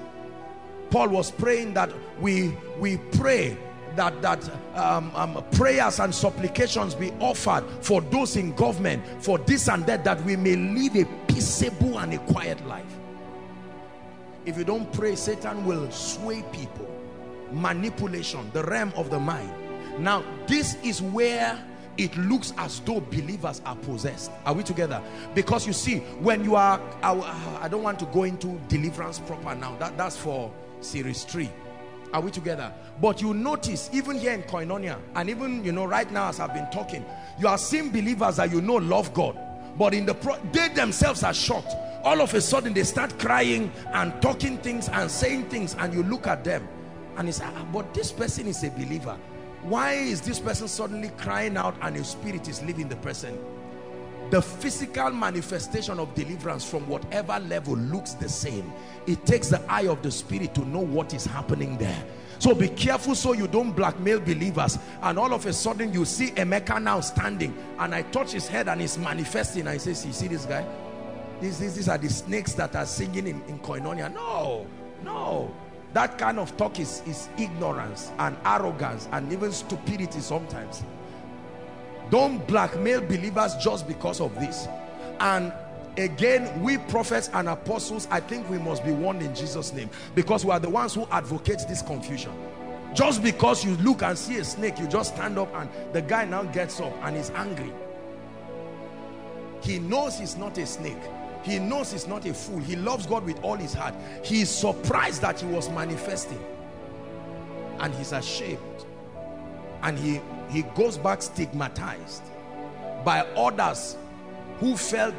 Paul 0.91 1.09
was 1.09 1.31
praying 1.31 1.74
that 1.74 1.91
we 2.20 2.57
we 2.78 2.97
pray 3.12 3.57
that 3.97 4.23
that 4.23 4.51
um, 4.74 5.10
um, 5.14 5.44
prayers 5.52 6.01
and 6.01 6.14
supplications 6.14 6.94
be 6.94 7.12
offered 7.20 7.64
for 7.81 8.01
those 8.01 8.36
in 8.36 8.55
government 8.55 9.05
for 9.23 9.39
this 9.39 9.68
and 9.68 9.85
that 9.86 10.05
that 10.05 10.23
we 10.24 10.36
may 10.36 10.56
live 10.56 10.97
a 10.97 11.05
peaceable 11.27 11.98
and 11.98 12.14
a 12.14 12.18
quiet 12.18 12.64
life. 12.66 12.85
If 14.44 14.56
you 14.56 14.64
don't 14.64 14.90
pray 14.93 15.16
satan 15.16 15.64
will 15.64 15.90
sway 15.90 16.44
people. 16.52 16.89
Manipulation 17.52 18.51
the 18.52 18.64
realm 18.64 18.93
of 18.97 19.10
the 19.10 19.18
mind. 19.18 19.52
Now 19.98 20.24
this 20.47 20.77
is 20.82 21.02
where 21.02 21.62
it 21.97 22.14
looks 22.16 22.52
as 22.59 22.81
though 22.81 23.01
believers 23.01 23.62
are 23.64 23.77
possessed. 23.77 24.31
Are 24.44 24.52
we 24.52 24.62
together? 24.62 25.02
Because 25.35 25.66
you 25.66 25.73
see 25.73 26.01
when 26.20 26.44
you 26.44 26.55
are 26.55 26.81
I, 27.02 27.59
I 27.62 27.68
don't 27.68 27.82
want 27.82 27.98
to 28.01 28.06
go 28.06 28.24
into 28.24 28.60
deliverance 28.68 29.18
proper 29.20 29.55
now. 29.55 29.77
That 29.77 29.97
that's 29.97 30.16
for 30.16 30.52
series 30.81 31.24
3 31.24 31.51
Are 32.12 32.20
we 32.20 32.31
together? 32.31 32.73
But 33.01 33.20
you 33.20 33.35
notice, 33.35 33.91
even 33.93 34.19
here 34.19 34.33
in 34.33 34.43
Koinonia, 34.45 34.99
and 35.15 35.28
even, 35.28 35.65
you 35.65 35.73
know, 35.73 35.85
right 35.85 36.11
now 36.11 36.28
as 36.28 36.41
I've 36.41 36.55
been 36.55 36.70
talking, 36.70 37.05
you 37.39 37.49
are 37.49 37.59
seeing 37.59 37.91
believers 37.91 38.37
that 38.37 38.51
you 38.51 38.61
know 38.61 38.77
love 38.77 39.12
God. 39.12 39.39
But 39.78 39.93
in 39.93 40.07
the 40.07 40.15
pro 40.15 40.37
they 40.53 40.69
themselves 40.69 41.23
are 41.23 41.35
shocked. 41.35 41.74
All 42.05 42.20
of 42.20 42.33
a 42.35 42.41
sudden, 42.41 42.73
they 42.73 42.85
start 42.85 43.19
crying 43.19 43.70
and 43.93 44.20
talking 44.23 44.59
things 44.59 44.89
and 44.89 45.11
saying 45.11 45.49
things, 45.49 45.74
and 45.78 45.93
you 45.93 46.03
look 46.05 46.27
at 46.27 46.45
them 46.45 46.66
and 47.16 47.28
it's, 47.28 47.41
ah, 47.41 47.66
but 47.73 47.93
this 47.95 48.12
person 48.12 48.47
is 48.47 48.62
a 48.62 48.70
believer. 48.70 49.16
Why 49.62 49.95
is 49.95 50.20
this 50.20 50.39
person 50.39 50.69
suddenly 50.69 51.11
crying 51.16 51.57
out 51.57 51.74
and 51.81 51.97
his 51.97 52.09
spirit 52.09 52.49
is 52.49 52.62
leaving 52.62 52.89
the 52.89 52.97
person? 52.97 53.39
The 54.31 54.43
physical 54.43 55.11
manifestation 55.11 55.98
of 55.98 56.15
deliverance 56.15 56.69
from 56.69 56.86
whatever 56.89 57.39
level 57.40 57.77
looks 57.77 58.15
the 58.15 58.28
same. 58.28 58.73
It 59.07 59.24
takes 59.27 59.48
the 59.48 59.61
eye 59.70 59.86
of 59.86 60.03
the 60.03 60.11
spirit 60.11 60.55
to 60.55 60.65
know 60.65 60.81
what 60.81 61.15
is 61.15 61.24
happening 61.24 61.78
there. 61.78 62.05
So 62.39 62.55
be 62.55 62.69
careful 62.69 63.15
so 63.15 63.32
you 63.32 63.47
don't 63.48 63.73
blackmail 63.73 64.20
believers 64.20 64.78
and 65.03 65.19
all 65.19 65.32
of 65.32 65.47
a 65.47 65.53
sudden 65.53 65.93
you 65.93 66.05
see 66.05 66.32
Emeka 66.32 66.82
now 66.82 67.01
standing 67.01 67.57
and 67.78 67.94
I 67.94 68.03
touch 68.03 68.32
his 68.32 68.47
head 68.47 68.69
and 68.69 68.81
he's 68.81 68.98
manifesting. 68.98 69.66
I 69.66 69.78
say 69.78 69.90
you 69.90 70.12
see 70.12 70.28
this 70.28 70.44
guy? 70.44 70.66
These, 71.40 71.59
these, 71.59 71.74
these 71.77 71.89
are 71.89 71.98
the 71.98 72.11
snakes 72.11 72.53
that 72.55 72.77
are 72.77 72.86
singing 72.86 73.27
in, 73.27 73.43
in 73.44 73.59
Koinonia. 73.61 74.12
No 74.12 74.66
no. 75.03 75.55
That 75.93 76.19
kind 76.19 76.39
of 76.39 76.57
talk 76.57 76.78
is, 76.78 77.03
is 77.07 77.28
ignorance 77.39 78.11
and 78.19 78.36
arrogance 78.44 79.09
and 79.12 79.32
even 79.32 79.53
stupidity 79.53 80.20
sometimes 80.20 80.82
don't 82.11 82.47
blackmail 82.47 83.01
believers 83.01 83.55
just 83.57 83.87
because 83.87 84.20
of 84.20 84.35
this. 84.37 84.69
And 85.20 85.53
again 85.99 86.62
we 86.62 86.77
prophets 86.77 87.31
and 87.33 87.49
apostles 87.49 88.07
i 88.11 88.20
think 88.20 88.47
we 88.51 88.59
must 88.59 88.85
be 88.85 88.93
warned 88.93 89.23
in 89.23 89.35
jesus 89.35 89.73
name. 89.73 89.89
Because 90.15 90.45
we 90.45 90.51
are 90.51 90.61
the 90.61 90.69
ones 90.69 90.95
who 90.95 91.07
advocate 91.11 91.65
this 91.69 91.81
confusion. 91.83 92.33
Just 92.95 93.23
because 93.23 93.65
you 93.65 93.77
look 93.78 94.03
and 94.03 94.16
see 94.16 94.37
a 94.37 94.45
snake 94.45 94.78
you 94.78 94.87
just 94.87 95.15
stand 95.15 95.39
up 95.39 95.55
and 95.55 95.70
the 95.95 96.03
guy 96.03 96.24
now 96.24 96.43
gets 96.45 96.81
up 96.81 96.93
and 97.03 97.16
is 97.16 97.31
angry. 97.31 97.73
He 99.62 99.78
knows 99.78 100.19
he's 100.19 100.37
not 100.37 100.59
a 100.59 100.66
snake. 100.66 101.03
He 101.43 101.59
knows 101.59 101.93
he's 101.93 102.07
not 102.07 102.27
a 102.27 102.35
fool. 102.35 102.59
He 102.59 102.77
loves 102.77 103.07
god 103.07 103.24
with 103.24 103.43
all 103.43 103.57
his 103.57 103.73
heart. 103.73 103.95
He 104.23 104.43
is 104.43 104.51
surprised 104.51 105.23
that 105.23 105.41
he 105.41 105.47
was 105.47 105.69
manifesting. 105.70 106.45
And 107.78 107.95
he's 107.95 108.12
ashamed. 108.12 108.59
And 109.83 109.99
he 109.99 110.20
he 110.48 110.62
goes 110.74 110.98
back 110.98 111.23
stigmatized 111.23 112.23
by 113.05 113.20
others 113.36 113.97
who 114.59 114.77
felt 114.77 115.14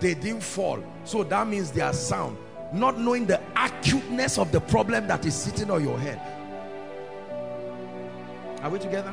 they 0.00 0.14
didn't 0.14 0.42
fall. 0.42 0.82
So 1.04 1.24
that 1.24 1.46
means 1.46 1.70
they 1.70 1.80
are 1.80 1.92
sound 1.92 2.36
not 2.72 2.98
knowing 2.98 3.26
the 3.26 3.40
acuteness 3.56 4.38
of 4.38 4.50
the 4.50 4.60
problem 4.60 5.06
that 5.06 5.26
is 5.26 5.34
sitting 5.34 5.70
on 5.70 5.84
your 5.84 5.98
head. 5.98 6.20
Are 8.62 8.70
we 8.70 8.78
together? 8.78 9.12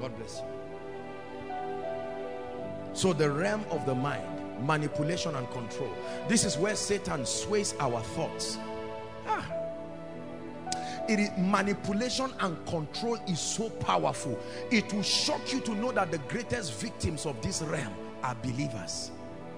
God 0.00 0.16
bless 0.16 0.40
you. 0.40 0.44
So 2.94 3.12
the 3.12 3.30
realm 3.30 3.64
of 3.70 3.86
the 3.86 3.94
mind 3.94 4.24
manipulation 4.66 5.34
and 5.34 5.50
control. 5.50 5.90
This 6.28 6.44
is 6.44 6.56
where 6.56 6.76
satan 6.76 7.26
sways 7.26 7.74
our 7.80 8.00
thoughts. 8.00 8.58
Ah 9.26 9.53
it 11.08 11.20
is 11.20 11.30
manipulation 11.38 12.32
and 12.40 12.64
control 12.66 13.16
is 13.28 13.40
so 13.40 13.70
powerful. 13.70 14.38
It 14.70 14.92
will 14.92 15.02
shock 15.02 15.52
you 15.52 15.60
to 15.60 15.74
know 15.74 15.92
that 15.92 16.10
the 16.10 16.18
greatest 16.18 16.74
victims 16.80 17.26
of 17.26 17.40
this 17.42 17.62
realm 17.62 17.94
are 18.22 18.34
believers 18.36 19.10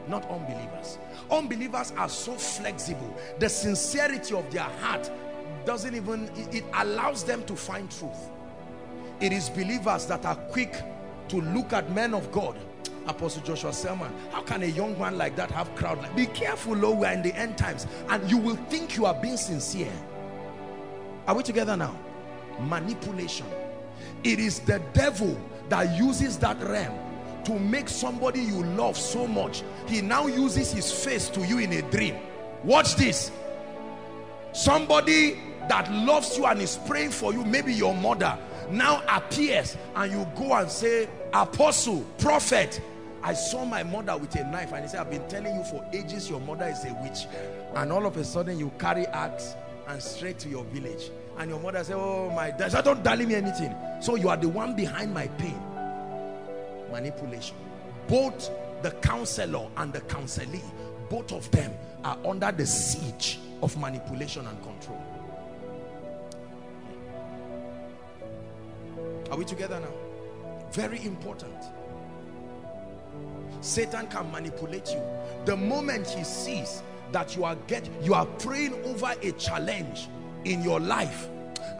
not 0.08 0.28
unbelievers. 0.30 0.98
Unbelievers 1.30 1.92
are 1.96 2.08
so 2.08 2.32
flexible. 2.34 3.16
The 3.38 3.48
sincerity 3.48 4.34
of 4.34 4.50
their 4.52 4.62
heart 4.62 5.10
doesn't 5.64 5.94
even 5.94 6.30
it, 6.52 6.64
allows 6.74 7.24
them 7.24 7.44
to 7.44 7.56
find 7.56 7.90
truth. 7.90 8.30
It 9.20 9.32
is 9.32 9.48
believers 9.48 10.06
that 10.06 10.24
are 10.24 10.36
quick 10.36 10.82
to 11.28 11.40
look 11.40 11.72
at 11.72 11.90
men 11.92 12.14
of 12.14 12.30
God. 12.30 12.56
Apostle 13.06 13.42
Joshua 13.42 13.72
Selman 13.72 14.12
how 14.32 14.42
can 14.42 14.64
a 14.64 14.66
young 14.66 14.98
man 14.98 15.16
like 15.16 15.36
that 15.36 15.48
have 15.52 15.72
crowd 15.76 15.96
be 16.16 16.26
careful 16.26 16.74
Lord 16.74 16.98
we're 16.98 17.12
in 17.12 17.22
the 17.22 17.32
end 17.36 17.56
times 17.56 17.86
and 18.08 18.28
you 18.28 18.36
will 18.36 18.56
think 18.68 18.96
you 18.96 19.06
are 19.06 19.14
being 19.14 19.36
sincere 19.36 19.92
are 21.26 21.34
we 21.34 21.42
together 21.42 21.76
now? 21.76 21.96
Manipulation. 22.60 23.46
It 24.24 24.38
is 24.38 24.60
the 24.60 24.80
devil 24.92 25.38
that 25.68 25.96
uses 25.98 26.38
that 26.38 26.60
realm 26.62 26.98
to 27.44 27.58
make 27.58 27.88
somebody 27.88 28.40
you 28.40 28.64
love 28.64 28.96
so 28.96 29.26
much. 29.26 29.62
He 29.86 30.00
now 30.00 30.26
uses 30.26 30.72
his 30.72 30.90
face 30.90 31.28
to 31.30 31.46
you 31.46 31.58
in 31.58 31.72
a 31.72 31.82
dream. 31.90 32.16
Watch 32.64 32.96
this. 32.96 33.30
Somebody 34.52 35.38
that 35.68 35.92
loves 35.92 36.36
you 36.36 36.46
and 36.46 36.60
is 36.60 36.78
praying 36.86 37.10
for 37.10 37.32
you, 37.32 37.44
maybe 37.44 37.72
your 37.72 37.94
mother, 37.94 38.38
now 38.70 39.02
appears 39.08 39.76
and 39.94 40.10
you 40.10 40.26
go 40.36 40.54
and 40.54 40.70
say, 40.70 41.08
apostle, 41.32 42.04
prophet, 42.18 42.80
I 43.22 43.34
saw 43.34 43.64
my 43.64 43.82
mother 43.82 44.16
with 44.16 44.34
a 44.36 44.44
knife 44.44 44.72
and 44.72 44.82
he 44.82 44.88
said, 44.88 45.00
I've 45.00 45.10
been 45.10 45.26
telling 45.28 45.54
you 45.54 45.64
for 45.64 45.84
ages 45.92 46.30
your 46.30 46.40
mother 46.40 46.66
is 46.66 46.84
a 46.84 46.94
witch. 47.02 47.26
And 47.74 47.92
all 47.92 48.06
of 48.06 48.16
a 48.16 48.24
sudden 48.24 48.58
you 48.58 48.72
carry 48.78 49.06
axe 49.08 49.54
and 49.88 50.02
straight 50.02 50.38
to 50.40 50.48
your 50.48 50.64
village. 50.64 51.10
And 51.38 51.50
your 51.50 51.60
mother 51.60 51.84
say 51.84 51.94
oh 51.94 52.30
my 52.30 52.56
so 52.68 52.82
don't 52.82 53.02
darling 53.02 53.28
me 53.28 53.34
anything. 53.34 53.74
So 54.00 54.16
you 54.16 54.28
are 54.28 54.36
the 54.36 54.48
one 54.48 54.74
behind 54.74 55.12
my 55.12 55.26
pain. 55.28 55.60
Manipulation. 56.90 57.56
Both 58.08 58.50
the 58.82 58.90
counselor 58.92 59.68
and 59.76 59.92
the 59.92 60.00
counselee 60.02 60.62
both 61.08 61.32
of 61.32 61.50
them 61.50 61.72
are 62.04 62.18
under 62.24 62.52
the 62.52 62.66
siege 62.66 63.38
of 63.62 63.76
manipulation 63.78 64.46
and 64.46 64.62
control. 64.62 65.02
Are 69.30 69.36
we 69.36 69.44
together 69.44 69.80
now? 69.80 69.92
Very 70.72 71.04
important. 71.04 71.64
Satan 73.60 74.06
can 74.08 74.30
manipulate 74.30 74.90
you. 74.90 75.02
The 75.44 75.56
moment 75.56 76.08
he 76.08 76.22
sees 76.24 76.82
that 77.16 77.34
you 77.34 77.44
are 77.44 77.56
get 77.66 77.88
you 78.02 78.12
are 78.12 78.26
praying 78.26 78.74
over 78.84 79.14
a 79.22 79.32
challenge 79.32 80.08
in 80.44 80.62
your 80.62 80.78
life. 80.78 81.28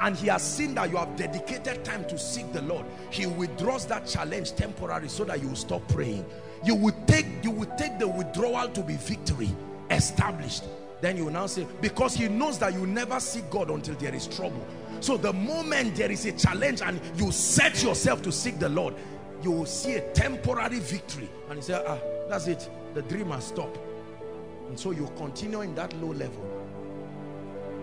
And 0.00 0.16
he 0.16 0.28
has 0.28 0.42
seen 0.42 0.74
that 0.76 0.90
you 0.90 0.96
have 0.96 1.14
dedicated 1.14 1.84
time 1.84 2.06
to 2.06 2.18
seek 2.18 2.50
the 2.54 2.62
Lord. 2.62 2.86
He 3.10 3.26
withdraws 3.26 3.84
that 3.88 4.06
challenge 4.06 4.54
temporarily 4.54 5.08
so 5.08 5.24
that 5.24 5.42
you 5.42 5.48
will 5.48 5.56
stop 5.56 5.86
praying. 5.88 6.24
You 6.64 6.74
will 6.74 6.94
take 7.06 7.26
you 7.42 7.50
will 7.50 7.70
take 7.76 7.98
the 7.98 8.08
withdrawal 8.08 8.70
to 8.70 8.80
be 8.80 8.96
victory 8.96 9.50
established. 9.90 10.64
Then 11.02 11.18
you 11.18 11.26
will 11.26 11.32
now 11.32 11.48
say 11.48 11.66
because 11.82 12.14
he 12.14 12.28
knows 12.28 12.58
that 12.60 12.72
you 12.72 12.86
never 12.86 13.20
seek 13.20 13.50
God 13.50 13.68
until 13.68 13.94
there 13.96 14.14
is 14.14 14.26
trouble. 14.26 14.66
So 15.00 15.18
the 15.18 15.34
moment 15.34 15.96
there 15.96 16.10
is 16.10 16.24
a 16.24 16.32
challenge 16.32 16.80
and 16.80 16.98
you 17.16 17.30
set 17.30 17.82
yourself 17.82 18.22
to 18.22 18.32
seek 18.32 18.58
the 18.58 18.70
Lord 18.70 18.94
you 19.42 19.50
will 19.50 19.66
see 19.66 19.92
a 19.96 20.00
temporary 20.12 20.78
victory. 20.78 21.28
And 21.50 21.56
you 21.56 21.62
say 21.62 21.84
ah 21.86 21.98
that's 22.26 22.46
it. 22.46 22.70
The 22.94 23.02
dream 23.02 23.28
has 23.32 23.44
stopped 23.44 23.78
and 24.68 24.78
so 24.78 24.90
you 24.90 25.10
continue 25.16 25.60
in 25.60 25.74
that 25.74 25.92
low 26.00 26.12
level 26.12 26.44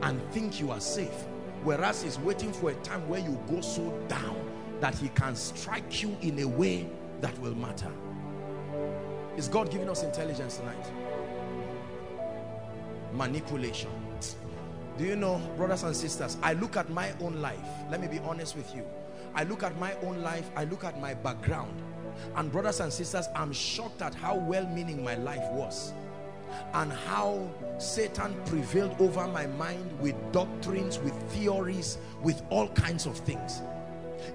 and 0.01 0.21
think 0.31 0.59
you 0.59 0.71
are 0.71 0.81
safe. 0.81 1.25
Whereas 1.63 2.03
he's 2.03 2.19
waiting 2.19 2.51
for 2.51 2.71
a 2.71 2.75
time 2.75 3.07
where 3.07 3.21
you 3.21 3.39
go 3.49 3.61
so 3.61 3.89
down 4.07 4.37
that 4.81 4.97
he 4.97 5.07
can 5.09 5.35
strike 5.35 6.03
you 6.03 6.17
in 6.21 6.39
a 6.39 6.47
way 6.47 6.89
that 7.21 7.37
will 7.39 7.55
matter. 7.55 7.91
Is 9.37 9.47
God 9.47 9.71
giving 9.71 9.89
us 9.89 10.03
intelligence 10.03 10.57
tonight? 10.57 10.91
Manipulation. 13.13 13.89
Do 14.97 15.05
you 15.05 15.15
know, 15.15 15.41
brothers 15.55 15.83
and 15.83 15.95
sisters, 15.95 16.37
I 16.43 16.53
look 16.53 16.77
at 16.77 16.89
my 16.89 17.13
own 17.21 17.41
life. 17.41 17.65
Let 17.89 18.01
me 18.01 18.07
be 18.07 18.19
honest 18.19 18.55
with 18.55 18.75
you. 18.75 18.85
I 19.33 19.43
look 19.43 19.63
at 19.63 19.79
my 19.79 19.93
own 20.03 20.21
life. 20.21 20.51
I 20.55 20.65
look 20.65 20.83
at 20.83 20.99
my 20.99 21.13
background. 21.13 21.81
And 22.35 22.51
brothers 22.51 22.79
and 22.79 22.93
sisters, 22.93 23.27
I'm 23.35 23.53
shocked 23.53 24.01
at 24.01 24.13
how 24.13 24.35
well-meaning 24.35 25.03
my 25.03 25.15
life 25.15 25.49
was 25.51 25.93
and 26.73 26.91
how 26.91 27.49
Satan 27.77 28.35
prevailed 28.45 28.95
over 28.99 29.27
my 29.27 29.47
mind 29.47 29.99
with 29.99 30.15
doctrines, 30.31 30.99
with 30.99 31.13
theories, 31.31 31.97
with 32.21 32.41
all 32.49 32.67
kinds 32.69 33.05
of 33.05 33.17
things. 33.17 33.61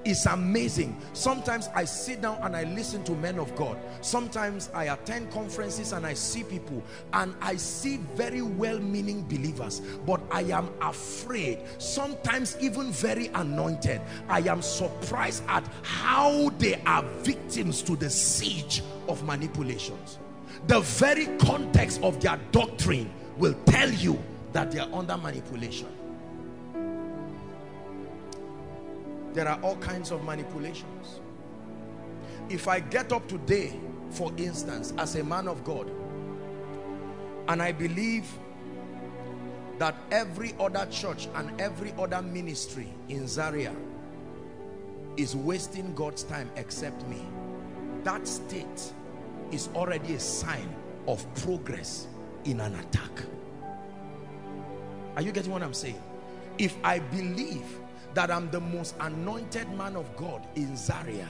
It's 0.05 0.27
amazing. 0.27 1.01
Sometimes 1.12 1.69
I 1.74 1.85
sit 1.85 2.20
down 2.20 2.39
and 2.43 2.55
I 2.55 2.65
listen 2.65 3.03
to 3.05 3.12
men 3.12 3.39
of 3.39 3.55
God. 3.57 3.78
Sometimes 4.01 4.70
I 4.74 4.85
attend 4.85 5.31
conferences 5.31 5.93
and 5.93 6.07
I 6.07 6.15
see 6.15 6.45
people 6.45 6.82
and 7.12 7.35
I 7.40 7.57
see 7.57 7.97
very 8.15 8.43
well-meaning 8.43 9.23
believers. 9.23 9.81
But 10.07 10.20
I 10.31 10.43
am 10.43 10.70
afraid, 10.81 11.61
sometimes 11.78 12.57
even 12.61 12.90
very 12.93 13.28
anointed. 13.28 14.01
I 14.28 14.40
am 14.40 14.62
surprised 14.62 15.43
at 15.49 15.65
how 15.82 16.51
they 16.59 16.81
are 16.86 17.03
victims 17.23 17.82
to 17.82 17.97
the 17.97 18.11
siege 18.11 18.82
of 19.09 19.24
manipulations 19.24 20.19
the 20.66 20.80
very 20.80 21.26
context 21.39 22.02
of 22.02 22.20
their 22.20 22.39
doctrine 22.52 23.10
will 23.36 23.55
tell 23.66 23.90
you 23.90 24.18
that 24.52 24.70
they 24.70 24.78
are 24.78 24.89
under 24.93 25.16
manipulation 25.16 25.89
there 29.35 29.47
are 29.47 29.60
all 29.62 29.76
kinds 29.76 30.10
of 30.10 30.24
manipulations 30.24 31.20
if 32.48 32.66
I 32.66 32.80
get 32.80 33.12
up 33.12 33.28
today 33.28 33.78
for 34.10 34.32
instance 34.36 34.93
as 34.98 35.16
a 35.16 35.24
man 35.24 35.48
of 35.48 35.62
God 35.64 35.90
and 37.48 37.62
I 37.62 37.72
believe 37.72 38.26
that 39.78 39.94
every 40.10 40.55
other 40.59 40.86
church 40.90 41.28
and 41.35 41.60
every 41.60 41.94
other 41.98 42.20
ministry 42.20 42.89
in 43.09 43.26
Zaria 43.26 43.74
is 45.16 45.35
wasting 45.35 45.94
God's 45.94 46.24
time 46.24 46.51
except 46.56 47.06
me. 47.09 47.24
That 48.05 48.26
state 48.26 48.93
is 49.53 49.69
already 49.75 50.15
a 50.15 50.20
sign 50.20 50.75
of 51.07 51.25
progress 51.43 52.07
in 52.45 52.61
an 52.61 52.75
attack. 52.75 53.11
Are 55.16 55.23
you 55.23 55.33
getting 55.33 55.51
what 55.53 55.62
I'm 55.62 55.75
saying? 55.75 56.01
If 56.59 56.77
I 56.85 56.99
believe 56.99 57.65
that 58.15 58.31
I'm 58.31 58.51
the 58.51 58.61
most 58.61 58.95
anointed 59.01 59.70
man 59.77 59.97
of 59.97 60.16
God 60.16 60.47
in 60.55 60.77
Zaria 60.77 61.29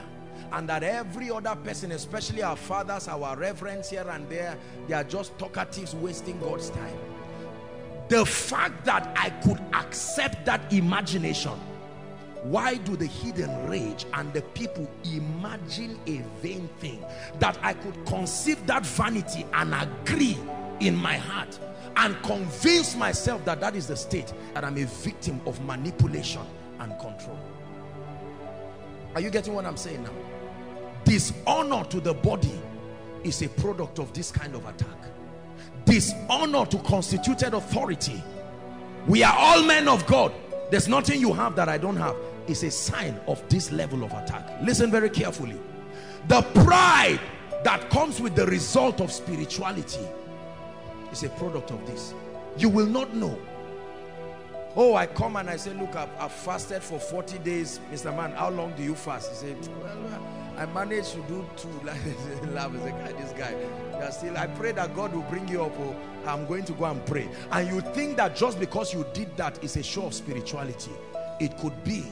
and 0.51 0.67
that 0.69 0.83
every 0.83 1.29
other 1.29 1.55
person, 1.55 1.91
especially 1.91 2.41
our 2.41 2.55
fathers, 2.55 3.07
our 3.07 3.35
reverends 3.35 3.89
here 3.89 4.07
and 4.09 4.27
there, 4.29 4.57
they 4.87 4.93
are 4.93 5.03
just 5.03 5.37
talkatives 5.37 5.93
wasting 5.93 6.39
God's 6.39 6.69
time. 6.69 6.97
The 8.07 8.25
fact 8.25 8.85
that 8.85 9.11
I 9.15 9.29
could 9.29 9.59
accept 9.73 10.45
that 10.45 10.73
imagination 10.73 11.59
why 12.43 12.75
do 12.75 12.95
the 12.95 13.05
hidden 13.05 13.67
rage 13.67 14.05
and 14.13 14.31
the 14.33 14.41
people 14.41 14.89
imagine 15.03 15.99
a 16.07 16.23
vain 16.41 16.69
thing? 16.79 17.03
That 17.39 17.57
I 17.61 17.73
could 17.73 18.05
conceive 18.05 18.65
that 18.67 18.85
vanity 18.85 19.45
and 19.53 19.73
agree 19.73 20.37
in 20.79 20.95
my 20.95 21.17
heart 21.17 21.59
and 21.97 22.21
convince 22.23 22.95
myself 22.95 23.43
that 23.45 23.59
that 23.59 23.75
is 23.75 23.87
the 23.87 23.95
state 23.95 24.33
that 24.53 24.63
I'm 24.63 24.77
a 24.77 24.85
victim 24.85 25.41
of 25.45 25.63
manipulation 25.65 26.41
and 26.79 26.97
control. 26.99 27.37
Are 29.15 29.21
you 29.21 29.29
getting 29.29 29.53
what 29.53 29.65
I'm 29.65 29.77
saying 29.77 30.03
now? 30.03 30.13
Dishonor 31.03 31.83
to 31.85 31.99
the 31.99 32.13
body 32.13 32.57
is 33.23 33.41
a 33.41 33.49
product 33.49 33.99
of 33.99 34.13
this 34.13 34.31
kind 34.31 34.55
of 34.55 34.65
attack. 34.65 34.87
Dishonor 35.83 36.65
to 36.67 36.77
constituted 36.79 37.53
authority. 37.53 38.23
We 39.07 39.23
are 39.23 39.35
all 39.37 39.63
men 39.63 39.89
of 39.89 40.05
God. 40.05 40.31
There's 40.69 40.87
nothing 40.87 41.19
you 41.19 41.33
have 41.33 41.55
that 41.55 41.67
I 41.67 41.77
don't 41.77 41.97
have 41.97 42.15
is 42.49 42.63
a 42.63 42.71
sign 42.71 43.19
of 43.27 43.47
this 43.47 43.71
level 43.71 44.03
of 44.03 44.11
attack. 44.11 44.49
Listen 44.61 44.89
very 44.89 45.09
carefully. 45.09 45.57
The 46.27 46.41
pride 46.65 47.19
that 47.63 47.89
comes 47.89 48.19
with 48.19 48.35
the 48.35 48.45
result 48.47 49.01
of 49.01 49.11
spirituality 49.11 50.05
is 51.11 51.23
a 51.23 51.29
product 51.29 51.71
of 51.71 51.85
this. 51.85 52.13
You 52.57 52.69
will 52.69 52.87
not 52.87 53.13
know. 53.13 53.39
Oh 54.75 54.93
i 54.93 55.07
come 55.07 55.35
and 55.35 55.49
i 55.49 55.57
say 55.57 55.73
look 55.73 55.95
i've, 55.95 56.09
I've 56.19 56.31
fasted 56.31 56.83
for 56.83 56.99
40 56.99 57.39
days 57.39 57.79
mr 57.91 58.15
man. 58.15 58.31
How 58.33 58.49
long 58.51 58.71
do 58.77 58.83
you 58.83 58.93
fast? 58.93 59.31
He 59.31 59.35
said 59.47 59.69
well 59.81 60.21
i 60.57 60.65
managed 60.67 61.13
to 61.13 61.21
do 61.23 61.47
two. 61.57 61.69
Laugh 62.51 62.73
is 62.75 62.83
this 62.83 63.33
guy. 63.33 63.55
Are 63.95 64.11
still 64.11 64.37
i 64.37 64.45
pray 64.45 64.71
that 64.73 64.95
god 64.95 65.13
will 65.13 65.23
bring 65.23 65.47
you 65.47 65.63
up 65.63 65.73
oh. 65.79 65.95
I'm 66.27 66.45
going 66.45 66.65
to 66.65 66.73
go 66.73 66.85
and 66.85 67.03
pray. 67.05 67.27
And 67.51 67.67
you 67.67 67.81
think 67.81 68.17
that 68.17 68.35
just 68.35 68.59
because 68.59 68.93
you 68.93 69.05
did 69.13 69.35
that 69.37 69.63
is 69.63 69.75
a 69.75 69.83
show 69.83 70.05
of 70.05 70.13
spirituality 70.13 70.91
it 71.39 71.57
could 71.57 71.83
be 71.83 72.05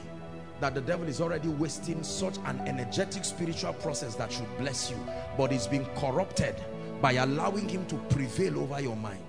that 0.60 0.74
the 0.74 0.80
devil 0.80 1.06
is 1.06 1.20
already 1.20 1.48
wasting 1.48 2.02
such 2.02 2.36
an 2.46 2.60
energetic 2.66 3.24
spiritual 3.24 3.72
process 3.74 4.14
that 4.16 4.32
should 4.32 4.58
bless 4.58 4.90
you 4.90 4.98
but 5.36 5.52
it's 5.52 5.66
been 5.66 5.84
corrupted 5.96 6.56
by 7.00 7.12
allowing 7.12 7.68
him 7.68 7.86
to 7.86 7.94
prevail 8.10 8.58
over 8.58 8.80
your 8.80 8.96
mind. 8.96 9.24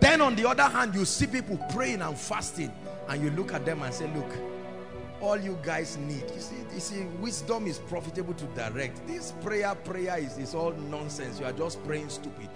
Then 0.00 0.20
on 0.20 0.36
the 0.36 0.48
other 0.48 0.64
hand 0.64 0.94
you 0.94 1.04
see 1.04 1.26
people 1.26 1.58
praying 1.70 2.02
and 2.02 2.16
fasting 2.16 2.72
and 3.08 3.22
you 3.22 3.30
look 3.30 3.52
at 3.52 3.64
them 3.64 3.82
and 3.82 3.92
say 3.92 4.10
look 4.14 4.30
all 5.20 5.38
you 5.38 5.58
guys 5.62 5.96
need 5.96 6.24
you 6.34 6.40
see 6.40 6.56
you 6.74 6.80
see 6.80 7.02
wisdom 7.20 7.66
is 7.66 7.78
profitable 7.78 8.34
to 8.34 8.44
direct. 8.46 9.04
This 9.06 9.32
prayer 9.42 9.74
prayer 9.74 10.18
is, 10.18 10.38
is 10.38 10.54
all 10.54 10.72
nonsense. 10.72 11.40
You 11.40 11.46
are 11.46 11.52
just 11.52 11.82
praying 11.84 12.10
stupid. 12.10 12.48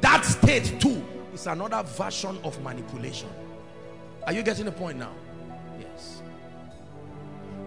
That 0.00 0.24
state 0.24 0.80
too 0.80 1.04
is 1.32 1.46
another 1.46 1.82
version 1.82 2.38
of 2.42 2.60
manipulation. 2.62 3.28
Are 4.26 4.32
you 4.32 4.42
getting 4.42 4.64
the 4.64 4.72
point 4.72 4.98
now 4.98 5.12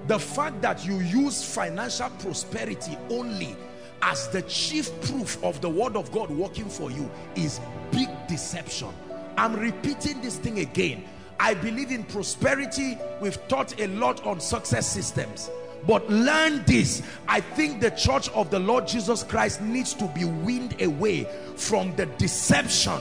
the 0.09 0.17
fact 0.17 0.59
that 0.63 0.83
you 0.83 0.97
use 1.01 1.43
financial 1.43 2.09
prosperity 2.17 2.97
only 3.11 3.55
as 4.01 4.27
the 4.29 4.41
chief 4.43 4.89
proof 5.01 5.41
of 5.43 5.61
the 5.61 5.69
word 5.69 5.95
of 5.95 6.11
God 6.11 6.31
working 6.31 6.67
for 6.67 6.89
you 6.89 7.07
is 7.35 7.59
big 7.91 8.09
deception. 8.27 8.89
I'm 9.37 9.55
repeating 9.55 10.19
this 10.19 10.37
thing 10.37 10.61
again. 10.61 11.03
I 11.39 11.53
believe 11.53 11.91
in 11.91 12.03
prosperity. 12.05 12.97
We've 13.21 13.37
taught 13.47 13.79
a 13.79 13.85
lot 13.85 14.25
on 14.25 14.39
success 14.39 14.91
systems. 14.91 15.51
But 15.85 16.09
learn 16.09 16.63
this. 16.65 17.03
I 17.27 17.39
think 17.39 17.79
the 17.79 17.91
church 17.91 18.29
of 18.29 18.49
the 18.49 18.59
Lord 18.59 18.87
Jesus 18.87 19.21
Christ 19.21 19.61
needs 19.61 19.93
to 19.93 20.07
be 20.07 20.25
weaned 20.25 20.81
away 20.81 21.27
from 21.55 21.95
the 21.95 22.07
deception 22.17 22.99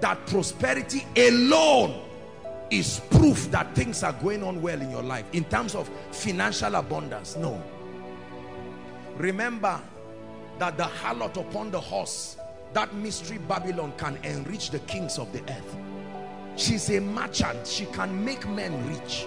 that 0.00 0.26
prosperity 0.26 1.06
alone 1.16 2.09
is 2.70 3.00
proof 3.10 3.50
that 3.50 3.74
things 3.74 4.02
are 4.02 4.12
going 4.14 4.42
on 4.42 4.62
well 4.62 4.80
in 4.80 4.90
your 4.90 5.02
life 5.02 5.24
in 5.32 5.44
terms 5.44 5.74
of 5.74 5.90
financial 6.12 6.74
abundance. 6.76 7.36
No. 7.36 7.62
Remember 9.16 9.80
that 10.58 10.76
the 10.76 10.84
harlot 10.84 11.36
upon 11.36 11.70
the 11.70 11.80
horse 11.80 12.36
that 12.72 12.94
mystery 12.94 13.38
Babylon 13.38 13.92
can 13.96 14.16
enrich 14.22 14.70
the 14.70 14.78
kings 14.80 15.18
of 15.18 15.32
the 15.32 15.40
earth. 15.52 15.76
She's 16.56 16.90
a 16.90 17.00
merchant. 17.00 17.66
She 17.66 17.86
can 17.86 18.24
make 18.24 18.48
men 18.48 18.86
rich. 18.88 19.26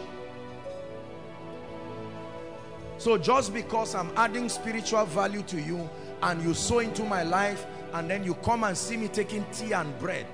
So 2.98 3.18
just 3.18 3.54
because 3.54 3.96
I'm 3.96 4.12
adding 4.16 4.48
spiritual 4.48 5.06
value 5.06 5.42
to 5.44 5.60
you 5.60 5.90
and 6.22 6.42
you 6.42 6.54
sow 6.54 6.80
into 6.80 7.04
my 7.04 7.24
life 7.24 7.66
and 7.94 8.10
then 8.10 8.24
you 8.24 8.34
come 8.36 8.64
and 8.64 8.78
see 8.78 8.96
me 8.96 9.10
taking 9.10 9.46
tea 9.52 9.74
and 9.74 9.98
bread 10.00 10.26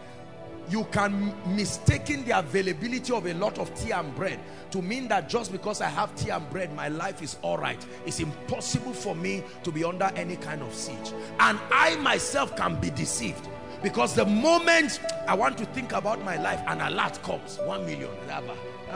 you 0.70 0.84
can 0.92 1.34
mistaken 1.56 2.24
the 2.26 2.38
availability 2.38 3.12
of 3.12 3.26
a 3.26 3.34
lot 3.34 3.58
of 3.58 3.74
tea 3.74 3.92
and 3.92 4.14
bread 4.16 4.40
to 4.72 4.82
mean 4.82 5.08
that 5.08 5.28
just 5.28 5.52
because 5.52 5.82
I 5.82 5.88
have 5.88 6.16
tea 6.16 6.30
and 6.30 6.48
bread 6.50 6.74
my 6.76 6.90
life 6.90 7.22
is 7.22 7.38
all 7.42 7.58
right. 7.58 7.84
It's 8.06 8.20
impossible 8.20 8.94
for 8.94 9.16
me 9.16 9.44
to 9.64 9.72
be 9.72 9.84
under 9.84 10.12
any 10.16 10.36
kind 10.36 10.62
of 10.62 10.74
siege. 10.74 11.14
And 11.40 11.60
I 11.72 11.96
myself 11.98 12.56
can 12.56 12.80
be 12.80 12.92
deceived. 12.92 13.48
Because 13.82 14.14
the 14.14 14.26
moment 14.26 15.00
I 15.28 15.34
want 15.34 15.58
to 15.60 15.66
think 15.66 15.94
about 15.94 16.24
my 16.24 16.36
life 16.36 16.62
an 16.68 16.82
alert 16.82 17.22
comes. 17.24 17.58
One 17.60 17.86
million. 17.86 18.12
That 18.28 18.44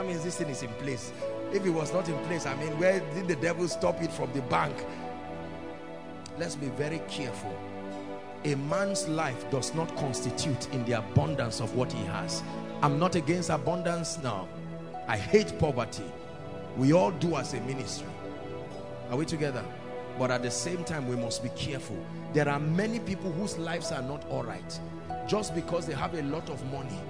means 0.06 0.22
this 0.22 0.36
thing 0.36 0.48
is 0.48 0.62
in 0.62 0.70
place. 0.74 1.12
If 1.52 1.64
it 1.64 1.70
was 1.70 1.92
not 1.92 2.08
in 2.08 2.18
place 2.24 2.46
I 2.46 2.54
mean 2.56 2.78
where 2.78 3.00
did 3.14 3.28
the 3.28 3.36
devil 3.36 3.66
stop 3.66 4.00
it 4.02 4.12
from 4.12 4.32
the 4.32 4.42
bank? 4.42 4.76
Let's 6.38 6.56
be 6.56 6.66
very 6.66 7.00
careful 7.08 7.56
a 8.44 8.54
man's 8.56 9.08
life 9.08 9.48
does 9.50 9.74
not 9.74 9.94
constitute 9.96 10.72
in 10.72 10.84
the 10.84 10.92
abundance 10.92 11.60
of 11.60 11.74
what 11.74 11.92
he 11.92 12.04
has. 12.04 12.42
I'm 12.82 12.98
not 12.98 13.14
against 13.14 13.50
abundance 13.50 14.18
now. 14.22 14.48
I 15.08 15.16
hate 15.16 15.58
poverty. 15.58 16.04
We 16.76 16.92
all 16.92 17.10
do 17.12 17.36
as 17.36 17.54
a 17.54 17.60
ministry. 17.62 18.08
Are 19.10 19.16
we 19.16 19.24
together? 19.24 19.64
But 20.18 20.30
at 20.30 20.42
the 20.42 20.50
same 20.50 20.84
time 20.84 21.08
we 21.08 21.16
must 21.16 21.42
be 21.42 21.48
careful. 21.50 21.98
There 22.32 22.48
are 22.48 22.60
many 22.60 23.00
people 23.00 23.32
whose 23.32 23.56
lives 23.58 23.92
are 23.92 24.02
not 24.02 24.24
all 24.28 24.42
right. 24.42 24.80
Just 25.26 25.54
because 25.54 25.86
they 25.86 25.94
have 25.94 26.14
a 26.14 26.22
lot 26.22 26.48
of 26.50 26.64
money 26.70 27.00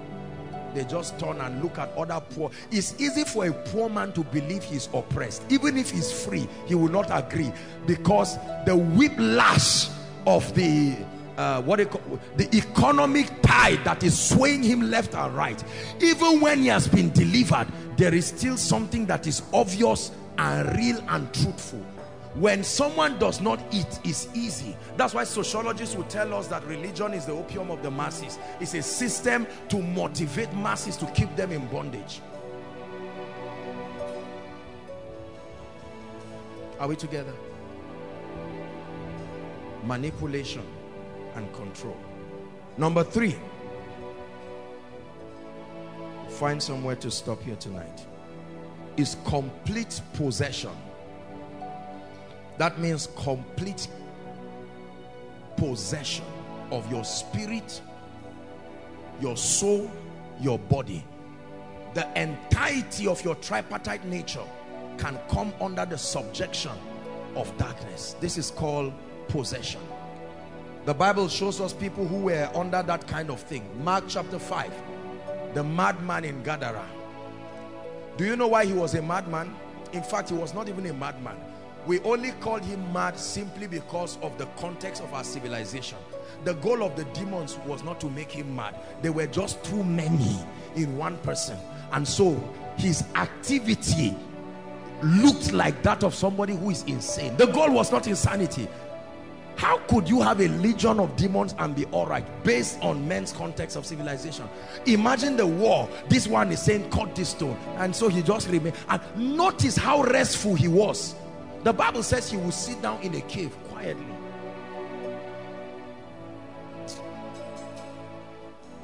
they 0.75 0.83
just 0.83 1.17
turn 1.17 1.39
and 1.39 1.63
look 1.63 1.79
at 1.79 1.89
other 1.93 2.21
poor. 2.31 2.51
It's 2.69 2.99
easy 2.99 3.23
for 3.23 3.45
a 3.47 3.53
poor 3.53 3.89
man 3.89 4.11
to 4.11 4.23
believe 4.25 4.61
he's 4.61 4.89
oppressed. 4.93 5.43
Even 5.49 5.77
if 5.77 5.89
he's 5.89 6.11
free 6.11 6.47
he 6.65 6.75
will 6.75 6.89
not 6.89 7.07
agree. 7.09 7.51
Because 7.87 8.37
the 8.65 8.75
whiplash 8.75 9.87
of 10.27 10.53
the 10.53 10.97
uh, 11.37 11.61
what 11.61 11.89
call, 11.89 12.19
the 12.37 12.53
economic 12.55 13.41
tide 13.41 13.83
that 13.83 14.03
is 14.03 14.17
swaying 14.17 14.63
him 14.63 14.89
left 14.89 15.13
and 15.15 15.35
right. 15.35 15.63
Even 16.01 16.39
when 16.39 16.59
he 16.59 16.67
has 16.67 16.87
been 16.87 17.11
delivered 17.11 17.67
there 17.97 18.13
is 18.13 18.25
still 18.25 18.57
something 18.57 19.05
that 19.05 19.27
is 19.27 19.41
obvious 19.53 20.11
and 20.37 20.77
real 20.77 21.01
and 21.09 21.33
truthful. 21.33 21.79
When 22.35 22.63
someone 22.63 23.17
does 23.17 23.39
not 23.39 23.61
eat 23.71 23.99
it's 24.03 24.27
easy. 24.33 24.75
That's 24.97 25.13
why 25.13 25.23
sociologists 25.23 25.95
will 25.95 26.03
tell 26.05 26.33
us 26.33 26.47
that 26.47 26.65
religion 26.65 27.13
is 27.13 27.25
the 27.25 27.31
opium 27.31 27.71
of 27.71 27.81
the 27.81 27.91
masses. 27.91 28.37
It's 28.59 28.73
a 28.73 28.81
system 28.81 29.47
to 29.69 29.81
motivate 29.81 30.53
masses 30.53 30.97
to 30.97 31.05
keep 31.07 31.33
them 31.35 31.51
in 31.51 31.65
bondage. 31.67 32.21
Are 36.79 36.89
we 36.89 36.97
together? 36.97 37.33
Manipulation 39.85 40.63
and 41.35 41.53
control. 41.53 41.97
Number 42.77 43.03
three, 43.03 43.35
find 46.29 46.61
somewhere 46.61 46.95
to 46.97 47.11
stop 47.11 47.41
here 47.41 47.55
tonight, 47.55 48.05
is 48.97 49.17
complete 49.25 50.01
possession. 50.13 50.71
That 52.57 52.79
means 52.79 53.07
complete 53.15 53.87
possession 55.57 56.25
of 56.71 56.89
your 56.91 57.03
spirit, 57.03 57.81
your 59.21 59.37
soul, 59.37 59.89
your 60.41 60.59
body. 60.59 61.03
The 61.93 62.07
entirety 62.21 63.07
of 63.07 63.23
your 63.23 63.35
tripartite 63.35 64.05
nature 64.05 64.43
can 64.97 65.17
come 65.29 65.53
under 65.61 65.85
the 65.85 65.97
subjection 65.97 66.71
of 67.35 67.55
darkness. 67.57 68.15
This 68.19 68.37
is 68.37 68.51
called 68.51 68.93
possession. 69.27 69.81
The 70.85 70.93
Bible 70.93 71.27
shows 71.29 71.59
us 71.61 71.73
people 71.73 72.07
who 72.07 72.17
were 72.17 72.47
under 72.53 72.83
that 72.83 73.07
kind 73.07 73.31
of 73.31 73.39
thing. 73.41 73.67
Mark 73.83 74.03
chapter 74.07 74.37
5, 74.37 74.71
the 75.55 75.63
madman 75.63 76.23
in 76.23 76.43
Gadara. 76.43 76.85
Do 78.17 78.25
you 78.25 78.35
know 78.35 78.47
why 78.47 78.65
he 78.65 78.73
was 78.73 78.93
a 78.93 79.01
madman? 79.01 79.55
In 79.93 80.03
fact, 80.03 80.29
he 80.29 80.35
was 80.35 80.53
not 80.53 80.69
even 80.69 80.85
a 80.85 80.93
madman. 80.93 81.37
We 81.87 81.99
only 82.01 82.33
called 82.33 82.63
him 82.63 82.93
mad 82.93 83.17
simply 83.17 83.65
because 83.65 84.19
of 84.21 84.37
the 84.37 84.45
context 84.57 85.01
of 85.01 85.11
our 85.11 85.23
civilization. 85.23 85.97
The 86.43 86.53
goal 86.53 86.83
of 86.83 86.95
the 86.95 87.05
demons 87.05 87.57
was 87.65 87.83
not 87.83 87.99
to 88.01 88.09
make 88.09 88.31
him 88.31 88.55
mad. 88.55 88.75
They 89.01 89.09
were 89.09 89.27
just 89.27 89.63
too 89.63 89.83
many 89.83 90.37
in 90.75 90.97
one 90.97 91.17
person. 91.19 91.57
And 91.93 92.07
so 92.07 92.35
his 92.77 93.03
activity 93.15 94.15
looked 95.01 95.51
like 95.51 95.81
that 95.83 96.03
of 96.03 96.13
somebody 96.13 96.55
who 96.55 96.69
is 96.69 96.83
insane. 96.83 97.35
The 97.37 97.47
goal 97.47 97.71
was 97.71 97.91
not 97.91 98.07
insanity. 98.07 98.67
How 99.55 99.77
could 99.87 100.09
you 100.09 100.21
have 100.21 100.41
a 100.41 100.47
legion 100.47 100.99
of 100.99 101.15
demons 101.15 101.55
and 101.59 101.75
be 101.75 101.85
all 101.85 102.05
right 102.05 102.25
based 102.43 102.79
on 102.81 103.07
men's 103.07 103.31
context 103.31 103.77
of 103.77 103.85
civilization? 103.85 104.49
Imagine 104.85 105.37
the 105.37 105.47
war. 105.47 105.89
This 106.09 106.27
one 106.27 106.51
is 106.51 106.61
saying, 106.61 106.89
cut 106.89 107.15
this 107.15 107.29
stone. 107.29 107.57
And 107.77 107.95
so 107.95 108.09
he 108.09 108.21
just 108.21 108.49
remained. 108.49 108.75
And 108.89 109.01
notice 109.15 109.77
how 109.77 110.03
restful 110.03 110.55
he 110.55 110.67
was. 110.67 111.15
The 111.63 111.73
Bible 111.73 112.03
says 112.03 112.29
he 112.29 112.37
will 112.37 112.51
sit 112.51 112.81
down 112.81 113.01
in 113.01 113.15
a 113.15 113.21
cave 113.21 113.55
quietly. 113.69 114.05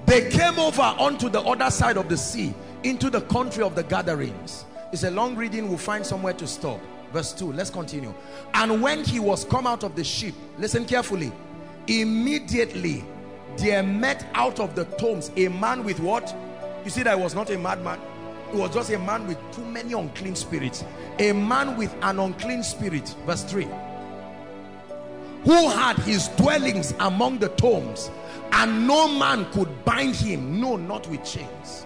They 0.06 0.30
came 0.30 0.57
over 0.57 0.81
onto 0.81 1.30
the 1.30 1.41
other 1.41 1.69
side 1.69 1.98
of 1.98 2.10
the 2.10 2.18
sea 2.18 2.53
into 2.84 3.10
the 3.10 3.22
country 3.22 3.64
of 3.64 3.76
the 3.76 3.84
Gadarenes. 3.84 4.65
It's 4.91 5.03
a 5.03 5.11
long 5.11 5.35
reading. 5.35 5.69
We'll 5.69 5.77
find 5.77 6.06
somewhere 6.06 6.34
to 6.34 6.48
stop 6.48 6.80
verse 7.11 7.33
2 7.33 7.53
let's 7.53 7.69
continue. 7.69 8.13
And 8.53 8.81
when 8.81 9.03
he 9.03 9.19
was 9.19 9.45
come 9.45 9.67
out 9.67 9.83
of 9.83 9.95
the 9.95 10.03
ship 10.03 10.33
listen 10.57 10.85
carefully. 10.85 11.31
Immediately 11.88 13.03
there 13.57 13.83
met 13.83 14.25
out 14.33 14.59
of 14.59 14.75
the 14.75 14.85
tombs 14.85 15.31
a 15.35 15.47
man 15.49 15.83
with 15.83 15.99
what? 15.99 16.35
You 16.83 16.89
see 16.89 17.03
that 17.03 17.19
was 17.19 17.35
not 17.35 17.49
a 17.49 17.57
madman. 17.57 17.99
It 18.53 18.55
was 18.55 18.73
just 18.73 18.91
a 18.91 18.99
man 18.99 19.27
with 19.27 19.38
too 19.53 19.65
many 19.65 19.93
unclean 19.93 20.35
spirits. 20.35 20.83
A 21.19 21.31
man 21.31 21.77
with 21.77 21.93
an 22.01 22.19
unclean 22.19 22.63
spirit. 22.63 23.15
Verse 23.25 23.43
3 23.43 23.67
who 25.43 25.69
had 25.69 25.97
his 25.97 26.27
dwellings 26.29 26.93
among 26.99 27.39
the 27.39 27.49
tombs 27.49 28.11
and 28.51 28.85
no 28.85 29.07
man 29.07 29.43
could 29.51 29.83
bind 29.83 30.15
him 30.15 30.61
no 30.61 30.75
not 30.75 31.07
with 31.07 31.23
chains. 31.25 31.85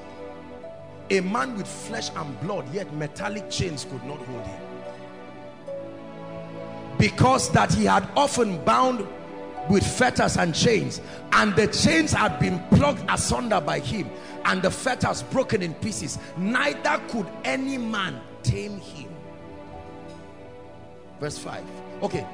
A 1.09 1.21
man 1.21 1.55
with 1.55 1.67
flesh 1.67 2.09
and 2.15 2.39
blood 2.41 2.65
yet 2.73 2.91
metallic 2.93 3.49
chains 3.49 3.85
could 3.89 4.03
not 4.03 4.19
hold 4.19 4.45
him 4.45 4.64
because 6.97 7.49
that 7.51 7.73
he 7.73 7.85
had 7.85 8.07
often 8.15 8.63
bound 8.63 9.05
with 9.69 9.85
fetters 9.85 10.37
and 10.37 10.53
chains 10.53 11.01
and 11.33 11.55
the 11.55 11.67
chains 11.67 12.11
had 12.11 12.39
been 12.39 12.59
plucked 12.69 13.03
asunder 13.09 13.59
by 13.59 13.79
him 13.79 14.09
and 14.45 14.61
the 14.61 14.69
fetters 14.69 15.23
broken 15.23 15.61
in 15.61 15.73
pieces. 15.75 16.19
Neither 16.37 17.01
could 17.09 17.27
any 17.43 17.77
man 17.77 18.21
tame 18.43 18.79
him. 18.79 19.09
Verse 21.19 21.37
5 21.37 21.63
okay. 22.03 22.27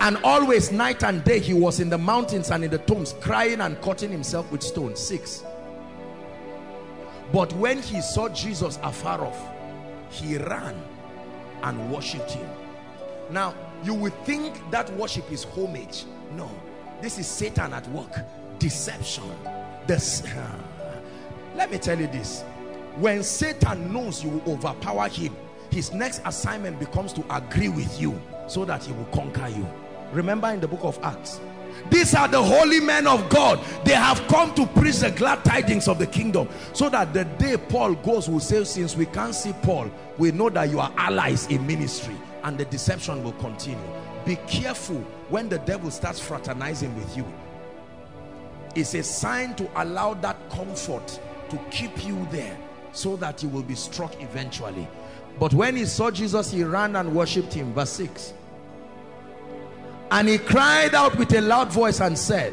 And 0.00 0.16
always 0.22 0.70
night 0.70 1.02
and 1.02 1.22
day 1.24 1.40
he 1.40 1.52
was 1.52 1.80
in 1.80 1.90
the 1.90 1.98
mountains 1.98 2.50
and 2.50 2.64
in 2.64 2.70
the 2.70 2.78
tombs 2.78 3.14
crying 3.20 3.60
and 3.60 3.80
cutting 3.82 4.10
himself 4.10 4.50
with 4.52 4.62
stones. 4.62 5.00
Six. 5.00 5.44
But 7.32 7.52
when 7.54 7.82
he 7.82 8.00
saw 8.00 8.28
jesus 8.30 8.78
afar 8.82 9.24
off 9.24 9.38
he 10.10 10.38
ran 10.38 10.80
and 11.62 11.92
worshipped 11.92 12.30
him. 12.30 12.48
Now 13.30 13.54
you 13.84 13.94
would 13.94 14.14
think 14.24 14.70
that 14.70 14.92
worship 14.94 15.30
is 15.30 15.44
homage. 15.44 16.04
No. 16.34 16.50
This 17.00 17.18
is 17.18 17.26
satan 17.26 17.72
at 17.72 17.88
work. 17.88 18.12
Deception. 18.58 19.24
This 19.86 20.22
let 21.56 21.70
me 21.70 21.78
tell 21.78 21.98
you 21.98 22.06
this. 22.08 22.42
When 22.96 23.22
satan 23.22 23.92
knows 23.92 24.22
you 24.22 24.30
will 24.30 24.54
overpower 24.54 25.08
him 25.08 25.36
his 25.70 25.92
next 25.92 26.22
assignment 26.24 26.78
becomes 26.78 27.12
to 27.12 27.24
agree 27.34 27.68
with 27.68 28.00
you 28.00 28.20
so 28.46 28.64
that 28.64 28.84
he 28.84 28.92
will 28.92 29.04
conquer 29.06 29.48
you. 29.48 29.68
Remember 30.12 30.48
in 30.48 30.60
the 30.60 30.68
book 30.68 30.80
of 30.82 30.98
acts. 31.02 31.40
These 31.90 32.14
are 32.14 32.26
the 32.26 32.42
holy 32.42 32.80
men 32.80 33.06
of 33.06 33.28
God. 33.28 33.60
They 33.84 33.92
have 33.92 34.26
come 34.26 34.54
to 34.54 34.66
preach 34.66 34.96
the 34.96 35.10
glad 35.10 35.44
tidings 35.44 35.86
of 35.86 35.98
the 35.98 36.06
kingdom 36.06 36.48
so 36.72 36.88
that 36.88 37.12
the 37.12 37.24
day 37.24 37.56
Paul 37.56 37.94
goes 37.94 38.28
will 38.28 38.40
say 38.40 38.64
since 38.64 38.96
we 38.96 39.06
can't 39.06 39.34
see 39.34 39.52
Paul 39.62 39.90
we 40.16 40.32
know 40.32 40.48
that 40.50 40.70
you 40.70 40.80
are 40.80 40.92
allies 40.96 41.46
in 41.46 41.66
ministry 41.66 42.16
and 42.44 42.58
the 42.58 42.64
deception 42.66 43.22
will 43.22 43.32
continue. 43.32 43.78
Be 44.24 44.36
careful 44.46 44.98
when 45.28 45.48
the 45.48 45.58
devil 45.60 45.90
starts 45.90 46.20
fraternizing 46.20 46.94
with 46.96 47.16
you. 47.16 47.26
It's 48.74 48.94
a 48.94 49.02
sign 49.02 49.54
to 49.56 49.68
allow 49.82 50.14
that 50.14 50.36
comfort 50.50 51.20
to 51.50 51.58
keep 51.70 52.04
you 52.04 52.26
there 52.30 52.56
so 52.92 53.16
that 53.16 53.42
you 53.42 53.48
will 53.48 53.62
be 53.62 53.74
struck 53.74 54.20
eventually. 54.20 54.86
But 55.38 55.54
when 55.54 55.76
he 55.76 55.84
saw 55.84 56.10
Jesus 56.10 56.50
he 56.50 56.64
ran 56.64 56.96
and 56.96 57.14
worshipped 57.14 57.52
him. 57.52 57.72
Verse 57.72 57.90
6 57.90 58.34
and 60.10 60.26
he 60.26 60.38
cried 60.38 60.94
out 60.94 61.16
with 61.16 61.32
a 61.34 61.40
loud 61.40 61.70
voice 61.70 62.00
and 62.00 62.18
said 62.18 62.52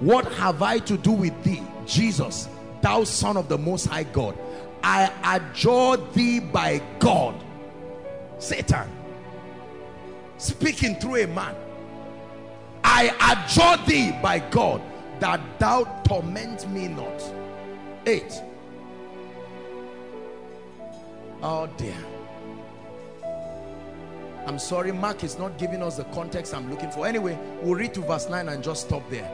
what 0.00 0.24
have 0.32 0.62
I 0.62 0.78
to 0.80 0.96
do 0.98 1.12
with 1.12 1.42
thee 1.44 1.62
Jesus 1.86 2.48
thou 2.82 3.04
son 3.04 3.36
of 3.36 3.48
the 3.48 3.58
most 3.58 3.86
high 3.86 4.04
God? 4.04 4.38
I 4.82 5.12
adjure 5.24 5.96
thee 6.12 6.38
by 6.38 6.80
God. 7.00 7.34
Satan 8.38 8.97
speaking 10.38 10.96
through 10.96 11.24
a 11.24 11.26
man. 11.26 11.54
I 12.84 13.12
adjure 13.20 13.84
thee 13.86 14.12
by 14.22 14.38
God 14.38 14.80
that 15.20 15.40
thou 15.58 15.84
torment 16.04 16.68
me 16.70 16.88
not. 16.88 17.22
Eight. 18.06 18.40
Oh 21.42 21.68
dear. 21.76 21.96
I'm 24.46 24.58
sorry 24.58 24.92
Mark 24.92 25.24
is 25.24 25.38
not 25.38 25.58
giving 25.58 25.82
us 25.82 25.98
the 25.98 26.04
context 26.04 26.54
I'm 26.54 26.70
looking 26.70 26.90
for. 26.90 27.06
Anyway 27.06 27.38
we'll 27.62 27.74
read 27.74 27.94
to 27.94 28.00
verse 28.00 28.28
9 28.28 28.48
and 28.48 28.64
just 28.64 28.86
stop 28.86 29.08
there. 29.10 29.28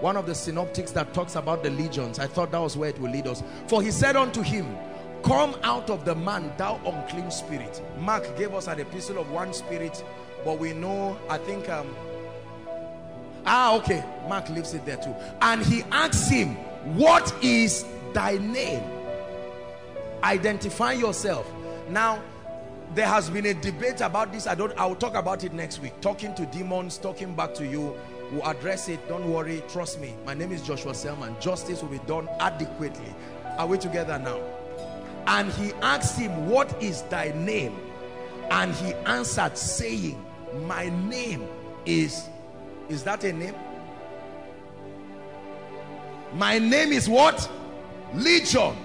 One 0.00 0.16
of 0.16 0.26
the 0.26 0.34
synoptics 0.34 0.92
that 0.92 1.12
talks 1.14 1.36
about 1.36 1.62
the 1.62 1.70
legions 1.70 2.18
I 2.18 2.26
thought 2.26 2.52
that 2.52 2.58
was 2.58 2.76
where 2.76 2.90
it 2.90 3.00
will 3.00 3.10
lead 3.10 3.26
us. 3.26 3.42
For 3.66 3.82
he 3.82 3.90
said 3.90 4.16
unto 4.16 4.42
him 4.42 4.76
come 5.24 5.56
out 5.62 5.90
of 5.90 6.04
the 6.04 6.14
man 6.14 6.52
thou 6.56 6.80
unclean 6.84 7.30
spirit. 7.30 7.82
Mark 7.98 8.36
gave 8.36 8.54
us 8.54 8.68
an 8.68 8.80
epistle 8.80 9.18
of 9.18 9.30
one 9.30 9.52
spirit 9.52 10.04
but 10.44 10.58
we 10.58 10.72
know 10.72 11.18
i 11.28 11.38
think 11.38 11.68
um 11.68 11.94
ah 13.46 13.76
okay 13.76 14.04
mark 14.28 14.48
leaves 14.50 14.74
it 14.74 14.84
there 14.86 14.96
too. 14.96 15.14
And 15.40 15.62
he 15.62 15.82
asks 15.90 16.28
him 16.28 16.56
what 16.96 17.32
is 17.42 17.84
thy 18.12 18.38
name? 18.38 18.82
Identify 20.24 20.92
yourself. 20.92 21.50
Now 21.88 22.22
there 22.94 23.06
has 23.06 23.30
been 23.30 23.46
a 23.46 23.54
debate 23.54 24.00
about 24.00 24.32
this. 24.32 24.46
I 24.46 24.54
don't 24.54 24.76
i 24.78 24.86
will 24.86 24.96
talk 24.96 25.14
about 25.14 25.44
it 25.44 25.52
next 25.52 25.80
week. 25.80 26.00
Talking 26.00 26.34
to 26.34 26.46
demons 26.46 26.98
talking 26.98 27.34
back 27.34 27.54
to 27.54 27.66
you 27.66 27.96
we'll 28.30 28.46
address 28.48 28.88
it. 28.88 29.06
Don't 29.08 29.30
worry 29.30 29.62
trust 29.68 30.00
me. 30.00 30.14
My 30.24 30.34
name 30.34 30.52
is 30.52 30.62
joshua 30.62 30.94
selman. 30.94 31.36
Justice 31.40 31.82
will 31.82 31.90
be 31.90 32.00
done 32.06 32.28
adequately. 32.40 33.14
Are 33.58 33.66
we 33.66 33.78
together 33.78 34.18
now? 34.18 34.40
And 35.26 35.52
he 35.52 35.72
asked 35.82 36.18
him 36.18 36.48
what 36.48 36.82
is 36.82 37.02
thy 37.02 37.32
name? 37.36 37.76
And 38.50 38.74
he 38.74 38.92
answered 39.06 39.56
saying 39.56 40.24
my 40.66 40.88
name 41.08 41.46
is 41.86 42.28
is 42.88 43.02
that 43.04 43.24
a 43.24 43.32
name? 43.32 43.54
My 46.34 46.58
name 46.58 46.92
is 46.92 47.08
what? 47.08 47.50
Legion. 48.14 48.76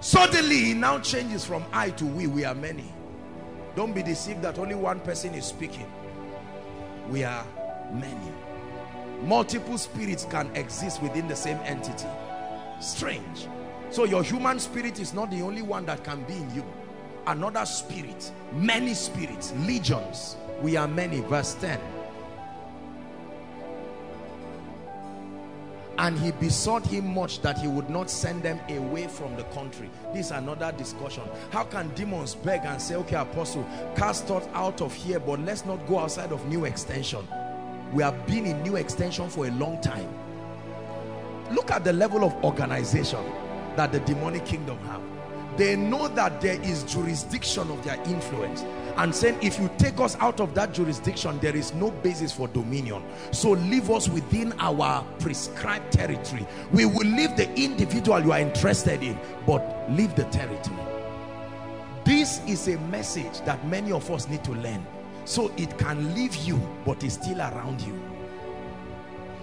Suddenly 0.00 0.56
he 0.56 0.74
now 0.74 0.98
changes 1.00 1.44
from 1.44 1.64
i 1.72 1.90
to 1.90 2.06
we. 2.06 2.26
We 2.26 2.44
are 2.44 2.54
many. 2.54 2.92
Don't 3.74 3.92
be 3.94 4.02
deceived 4.02 4.42
that 4.42 4.58
only 4.58 4.74
one 4.74 5.00
person 5.00 5.34
is 5.34 5.44
speaking. 5.44 5.90
We 7.10 7.24
are 7.24 7.44
many. 7.92 8.32
Multiple 9.22 9.78
spirits 9.78 10.26
can 10.30 10.50
exist 10.54 11.02
within 11.02 11.28
the 11.28 11.36
same 11.36 11.58
entity. 11.64 12.08
Strange. 12.80 13.48
So 13.90 14.04
your 14.04 14.22
human 14.22 14.58
spirit 14.58 14.98
is 15.00 15.14
not 15.14 15.30
the 15.30 15.42
only 15.42 15.62
one 15.62 15.86
that 15.86 16.04
can 16.04 16.22
be 16.24 16.34
in 16.34 16.54
you. 16.54 16.64
Another 17.26 17.66
spirit 17.66 18.30
many 18.52 18.94
spirits 18.94 19.52
legions 19.66 20.36
we 20.62 20.76
are 20.76 20.88
many 20.88 21.20
verse 21.20 21.54
10 21.54 21.80
and 25.98 26.18
he 26.18 26.30
besought 26.32 26.86
him 26.86 27.14
much 27.14 27.40
that 27.40 27.58
he 27.58 27.68
would 27.68 27.88
not 27.88 28.10
send 28.10 28.42
them 28.42 28.60
away 28.68 29.06
from 29.06 29.34
the 29.36 29.44
country. 29.44 29.88
This 30.12 30.26
is 30.26 30.32
another 30.32 30.72
discussion. 30.72 31.22
How 31.50 31.64
can 31.64 31.88
demons 31.94 32.34
beg 32.34 32.60
and 32.64 32.80
say 32.80 32.96
okay 32.96 33.16
apostle 33.16 33.66
cast 33.96 34.30
us 34.30 34.46
out 34.52 34.82
of 34.82 34.94
here 34.94 35.18
but 35.18 35.40
let's 35.40 35.64
not 35.64 35.86
go 35.86 36.00
outside 36.00 36.32
of 36.32 36.46
new 36.48 36.64
extension. 36.64 37.26
We 37.92 38.02
have 38.02 38.26
been 38.26 38.46
in 38.46 38.62
new 38.62 38.76
extension 38.76 39.28
for 39.28 39.46
a 39.46 39.50
long 39.52 39.80
time. 39.80 40.08
Look 41.54 41.70
at 41.70 41.84
the 41.84 41.92
level 41.92 42.24
of 42.24 42.34
organization 42.44 43.24
that 43.76 43.92
the 43.92 44.00
demonic 44.00 44.44
kingdom 44.44 44.78
have. 44.80 45.00
They 45.56 45.76
know 45.76 46.08
that 46.08 46.40
there 46.40 46.60
is 46.60 46.82
jurisdiction 46.84 47.70
of 47.70 47.82
their 47.84 47.96
influence 48.04 48.62
and 48.98 49.14
saying 49.14 49.38
if 49.42 49.58
you 49.58 49.70
take 49.78 50.00
us 50.00 50.16
out 50.16 50.40
of 50.40 50.54
that 50.54 50.72
jurisdiction 50.72 51.38
there 51.40 51.54
is 51.54 51.74
no 51.74 51.90
basis 51.90 52.32
for 52.32 52.48
dominion. 52.48 53.02
So 53.30 53.50
leave 53.50 53.90
us 53.90 54.08
within 54.08 54.52
our 54.58 55.04
prescribed 55.18 55.92
territory. 55.92 56.46
We 56.72 56.86
will 56.86 57.06
leave 57.06 57.36
the 57.36 57.52
individual 57.54 58.20
you 58.20 58.32
are 58.32 58.40
interested 58.40 59.02
in 59.02 59.18
but 59.46 59.90
leave 59.90 60.14
the 60.14 60.24
territory. 60.24 60.80
This 62.04 62.40
is 62.46 62.68
a 62.68 62.78
message 62.82 63.40
that 63.42 63.64
many 63.66 63.92
of 63.92 64.10
us 64.10 64.28
need 64.28 64.44
to 64.44 64.52
learn. 64.52 64.86
So 65.24 65.52
it 65.56 65.76
can 65.76 66.14
leave 66.14 66.36
you 66.36 66.56
but 66.84 67.02
is 67.02 67.14
still 67.14 67.40
around 67.40 67.80
you. 67.82 68.00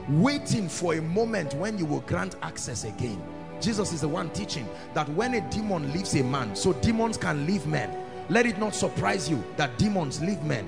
Waiting 0.10 0.68
for 0.68 0.96
a 0.96 1.02
moment 1.02 1.54
when 1.56 1.78
you 1.78 1.86
will 1.86 2.02
grant 2.02 2.36
access 2.42 2.86
again. 2.86 3.22
Jesus 3.62 3.94
is 3.94 4.02
the 4.02 4.08
one 4.08 4.30
teaching 4.32 4.68
that 4.94 5.08
when 5.10 5.36
a 5.36 5.50
demon 5.50 5.92
leaves 5.94 6.16
a 6.16 6.24
man 6.24 6.56
so 6.56 6.74
demons 6.74 7.18
can 7.18 7.46
leave 7.46 7.66
men 7.66 7.98
let 8.30 8.46
it 8.46 8.58
not 8.58 8.76
surprise 8.76 9.30
you 9.30 9.44
that 9.58 9.78
demons 9.78 10.22
leave 10.22 10.42
men. 10.44 10.68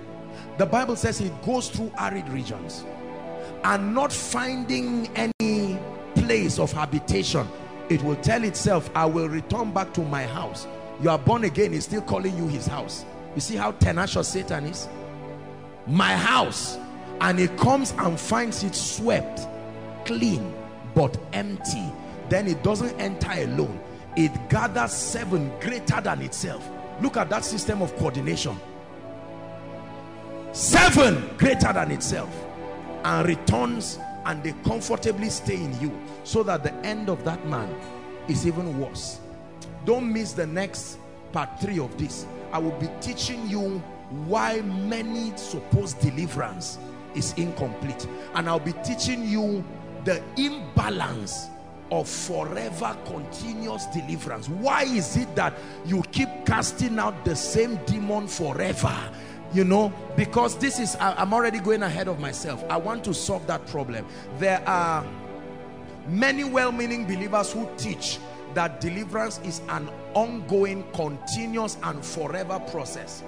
The 0.57 0.65
Bible 0.65 0.95
says 0.95 1.21
it 1.21 1.33
goes 1.43 1.69
through 1.69 1.91
arid 1.97 2.27
regions. 2.29 2.83
And 3.63 3.93
not 3.93 4.13
finding 4.13 5.09
any 5.15 5.79
place 6.15 6.59
of 6.59 6.71
habitation 6.71 7.47
it 7.89 8.01
will 8.01 8.15
tell 8.17 8.43
itself 8.43 8.89
I 8.95 9.05
will 9.05 9.29
return 9.29 9.71
back 9.71 9.93
to 9.93 10.01
my 10.01 10.23
house. 10.23 10.67
You 11.01 11.09
are 11.09 11.19
born 11.19 11.43
again 11.43 11.73
he's 11.73 11.83
still 11.83 12.01
calling 12.01 12.35
you 12.37 12.47
his 12.47 12.65
house. 12.65 13.05
You 13.35 13.41
see 13.41 13.55
how 13.55 13.71
tenacious 13.73 14.27
Satan 14.29 14.65
is? 14.65 14.87
My 15.85 16.15
house. 16.15 16.77
And 17.21 17.37
he 17.37 17.47
comes 17.47 17.93
and 17.99 18.19
finds 18.19 18.63
it 18.63 18.75
swept 18.75 19.41
clean 20.05 20.53
but 20.95 21.15
empty. 21.33 21.91
Then 22.29 22.47
it 22.47 22.63
doesn't 22.63 22.99
enter 22.99 23.31
alone. 23.31 23.79
It 24.15 24.31
gathers 24.49 24.91
seven 24.91 25.51
greater 25.59 26.01
than 26.01 26.21
itself 26.21 26.67
look 27.01 27.17
at 27.17 27.29
that 27.29 27.45
system 27.45 27.81
of 27.81 27.95
coordination. 27.97 28.59
Seven 30.51 31.29
greater 31.37 31.73
than 31.73 31.91
itself 31.91 32.33
and 33.03 33.27
returns 33.27 33.99
and 34.25 34.41
they 34.43 34.53
comfortably 34.63 35.29
stay 35.29 35.55
in 35.55 35.79
you 35.79 35.91
so 36.23 36.43
that 36.43 36.63
the 36.63 36.73
end 36.85 37.09
of 37.09 37.23
that 37.25 37.45
man 37.47 37.73
is 38.27 38.47
even 38.47 38.79
worse. 38.79 39.19
Don't 39.85 40.11
miss 40.11 40.33
the 40.33 40.47
next 40.47 40.97
part 41.31 41.59
three 41.59 41.79
of 41.79 41.95
this. 41.97 42.25
I 42.51 42.57
will 42.57 42.77
be 42.79 42.89
teaching 43.01 43.47
you 43.47 43.79
why 44.25 44.61
many 44.61 45.35
supposed 45.35 45.99
deliverance 45.99 46.79
is 47.15 47.33
incomplete. 47.33 48.07
And 48.33 48.49
i'll 48.49 48.59
be 48.59 48.73
teaching 48.83 49.27
you 49.27 49.63
the 50.03 50.21
imbalance 50.37 51.47
of 51.91 52.07
forever 52.07 52.97
continuous 53.05 53.85
deliverance. 53.87 54.49
Why 54.49 54.83
is 54.83 55.17
it 55.17 55.35
that 55.35 55.53
you 55.85 56.01
keep 56.11 56.29
casting 56.45 56.99
out 56.99 57.25
the 57.25 57.35
same 57.35 57.77
demon 57.85 58.27
forever? 58.27 58.95
You 59.53 59.63
know 59.63 59.93
because 60.17 60.57
this 60.57 60.79
is 60.79 60.97
i'm 60.99 61.33
already 61.33 61.59
going 61.59 61.83
ahead 61.83 62.07
of 62.07 62.19
myself. 62.19 62.63
I 62.69 62.77
want 62.77 63.03
to 63.05 63.13
solve 63.13 63.45
that 63.47 63.65
problem. 63.67 64.05
There 64.39 64.61
are 64.67 65.05
many 66.07 66.43
well-meaning 66.43 67.05
believers 67.05 67.51
who 67.51 67.69
teach 67.77 68.19
that 68.53 68.81
deliverance 68.81 69.39
is 69.43 69.61
an 69.69 69.89
ongoing 70.13 70.83
continuous 70.93 71.77
and 71.83 72.03
forever 72.03 72.59
process. 72.71 73.23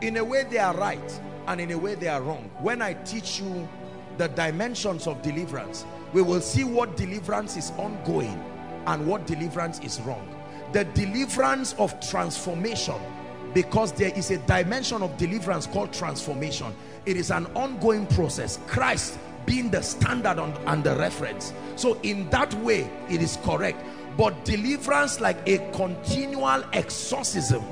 In 0.00 0.16
a 0.16 0.24
way 0.24 0.44
they 0.44 0.58
are 0.58 0.76
right 0.76 1.20
and 1.46 1.60
in 1.60 1.70
a 1.72 1.78
way 1.78 1.94
they 1.94 2.08
are 2.08 2.22
wrong. 2.22 2.50
When 2.60 2.80
i 2.82 2.94
teach 2.94 3.40
you 3.40 3.68
the 4.16 4.28
dimensions 4.28 5.06
of 5.06 5.22
deliverance 5.22 5.84
we 6.12 6.22
will 6.22 6.40
see 6.40 6.64
what 6.64 6.96
deliverance 6.96 7.56
is 7.56 7.72
ongoing 7.76 8.42
and 8.86 9.06
what 9.06 9.26
deliverance 9.26 9.78
is 9.80 10.00
wrong. 10.02 10.26
The 10.72 10.84
deliverance 10.84 11.74
of 11.74 11.98
transformation 12.00 12.96
because 13.54 13.92
there 13.92 14.12
is 14.14 14.30
a 14.30 14.38
dimension 14.38 15.02
of 15.02 15.16
deliverance 15.16 15.66
called 15.66 15.92
transformation. 15.92 16.74
It 17.06 17.16
is 17.16 17.30
an 17.30 17.46
ongoing 17.54 18.06
process. 18.06 18.58
Christ 18.66 19.18
being 19.46 19.70
the 19.70 19.82
standard 19.82 20.38
and 20.38 20.84
the 20.84 20.94
reference. 20.96 21.52
So 21.76 21.98
in 22.02 22.28
that 22.30 22.52
way 22.54 22.90
it 23.08 23.22
is 23.22 23.38
correct. 23.44 23.82
But 24.16 24.44
deliverance 24.44 25.20
like 25.20 25.38
a 25.48 25.58
continual 25.72 26.64
exorcism 26.72 27.64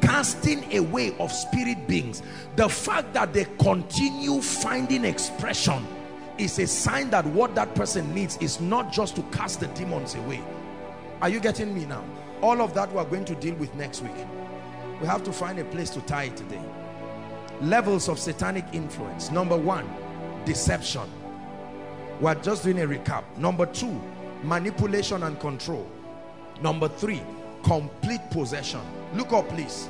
casting 0.00 0.76
away 0.76 1.16
of 1.18 1.32
spirit 1.32 1.86
beings 1.86 2.22
the 2.56 2.68
fact 2.68 3.14
that 3.14 3.32
they 3.32 3.46
continue 3.58 4.40
finding 4.42 5.04
expression 5.04 5.86
is 6.38 6.58
a 6.58 6.66
sign 6.66 7.10
that 7.10 7.24
what 7.26 7.54
that 7.54 7.74
person 7.74 8.12
needs 8.14 8.36
is 8.38 8.60
not 8.60 8.92
just 8.92 9.16
to 9.16 9.22
cast 9.24 9.60
the 9.60 9.68
demons 9.68 10.14
away. 10.14 10.42
Are 11.22 11.28
you 11.28 11.40
getting 11.40 11.72
me 11.74 11.86
now? 11.86 12.04
All 12.42 12.60
of 12.60 12.74
that 12.74 12.92
we're 12.92 13.04
going 13.04 13.24
to 13.26 13.34
deal 13.36 13.54
with 13.54 13.74
next 13.74 14.02
week. 14.02 14.16
We 15.00 15.06
have 15.06 15.22
to 15.24 15.32
find 15.32 15.58
a 15.58 15.64
place 15.64 15.90
to 15.90 16.00
tie 16.02 16.24
it 16.24 16.36
today. 16.36 16.62
Levels 17.60 18.08
of 18.08 18.18
satanic 18.18 18.64
influence. 18.72 19.30
Number 19.30 19.56
one 19.56 19.88
deception. 20.44 21.08
We're 22.20 22.34
just 22.36 22.64
doing 22.64 22.80
a 22.80 22.86
recap. 22.86 23.24
Number 23.36 23.66
two 23.66 24.00
manipulation 24.42 25.22
and 25.22 25.38
control. 25.40 25.86
Number 26.60 26.88
three 26.88 27.22
complete 27.62 28.20
possession. 28.30 28.80
Look 29.14 29.32
up 29.32 29.48
please. 29.48 29.88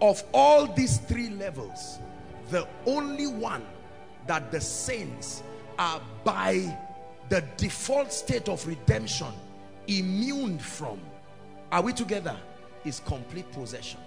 Of 0.00 0.22
all 0.32 0.66
these 0.66 0.98
three 0.98 1.30
levels 1.30 1.98
the 2.50 2.66
only 2.86 3.26
one 3.26 3.64
that 4.28 4.52
the 4.52 4.60
saints 4.60 5.42
are 5.78 6.00
by 6.22 6.78
the 7.28 7.42
default 7.56 8.12
state 8.12 8.48
of 8.48 8.66
redemption 8.66 9.32
immune 9.88 10.58
from. 10.58 11.00
Are 11.72 11.82
we 11.82 11.92
together? 11.92 12.36
Is 12.84 13.00
complete 13.00 13.50
possession. 13.52 14.00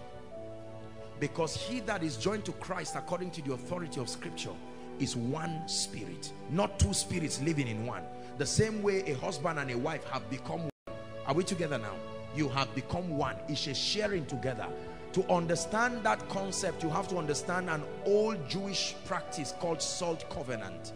Because 1.19 1.55
he 1.55 1.81
that 1.81 2.01
is 2.03 2.17
joined 2.17 2.45
to 2.45 2.51
Christ 2.53 2.95
according 2.95 3.31
to 3.31 3.41
the 3.41 3.53
authority 3.53 3.99
of 3.99 4.09
scripture 4.09 4.53
is 4.99 5.15
one 5.15 5.67
spirit 5.67 6.31
not 6.49 6.79
two 6.79 6.93
spirits 6.93 7.41
living 7.41 7.67
in 7.67 7.85
one. 7.85 8.03
The 8.37 8.45
same 8.45 8.81
way 8.81 9.03
a 9.07 9.13
husband 9.15 9.59
and 9.59 9.69
a 9.71 9.77
wife 9.77 10.03
have 10.09 10.27
become 10.29 10.61
one. 10.61 10.95
Are 11.27 11.33
we 11.33 11.43
together 11.43 11.77
now? 11.77 11.95
You 12.35 12.47
have 12.49 12.73
become 12.73 13.17
one. 13.17 13.35
It's 13.49 13.67
a 13.67 13.73
sharing 13.73 14.25
together 14.25 14.67
to 15.13 15.29
understand 15.31 16.03
that 16.03 16.27
concept 16.29 16.83
you 16.83 16.89
have 16.89 17.07
to 17.09 17.17
understand 17.17 17.69
an 17.69 17.83
old 18.05 18.49
Jewish 18.49 18.95
practice 19.05 19.53
called 19.59 19.81
salt 19.81 20.29
covenant. 20.29 20.93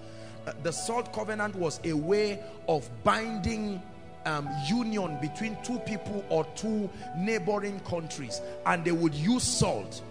Uh, 0.48 0.54
the 0.64 0.72
salt 0.72 1.12
covenant 1.12 1.56
was 1.56 1.80
a 1.84 1.94
way 1.94 2.40
of 2.68 2.90
binding 3.04 3.82
um, 4.26 4.50
union 4.68 5.18
between 5.22 5.58
two 5.64 5.80
people 5.80 6.24
or 6.30 6.46
two 6.56 6.90
neighboring 7.18 7.80
countries 7.82 8.42
and 8.66 8.84
they 8.84 8.92
would 8.92 9.14
use 9.14 9.44
salt. 9.44 10.02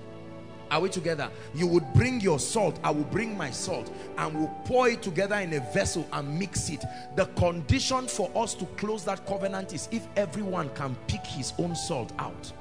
Are 0.71 0.81
we 0.81 0.89
together? 0.89 1.31
You 1.55 1.67
would 1.69 1.85
bring 1.95 2.21
your 2.21 2.39
salt 2.39 2.81
i 2.83 2.91
will 2.91 3.05
bring 3.05 3.37
my 3.37 3.51
salt 3.51 3.93
and 4.19 4.35
we'll 4.37 4.49
pour 4.65 4.89
it 4.89 5.03
together 5.03 5.37
in 5.37 5.53
a 5.53 5.61
vessel 5.73 6.07
and 6.13 6.39
mix 6.39 6.69
it. 6.69 6.85
The 7.17 7.27
condition 7.37 8.07
for 8.09 8.31
us 8.35 8.55
to 8.55 8.67
close 8.77 9.05
that 9.05 9.27
covenant 9.27 9.73
is 9.73 9.89
if 9.93 10.07
everyone 10.17 10.71
can 10.71 10.97
pick 11.07 11.25
his 11.27 11.53
own 11.59 11.75
salt 11.77 12.13
out 12.19 12.53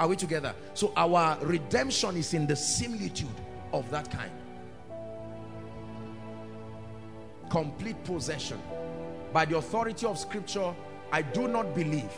are 0.00 0.08
we 0.08 0.16
together? 0.16 0.54
So 0.72 0.92
our 0.96 1.38
redemption 1.42 2.16
is 2.16 2.32
in 2.32 2.46
the 2.46 2.56
similitude 2.56 3.28
of 3.72 3.88
that 3.90 4.10
kind. 4.10 4.32
Complete 7.50 8.02
possession. 8.04 8.60
By 9.32 9.44
the 9.44 9.58
authority 9.58 10.06
of 10.06 10.18
scripture 10.18 10.74
i 11.12 11.22
do 11.22 11.48
not 11.48 11.74
believe 11.74 12.12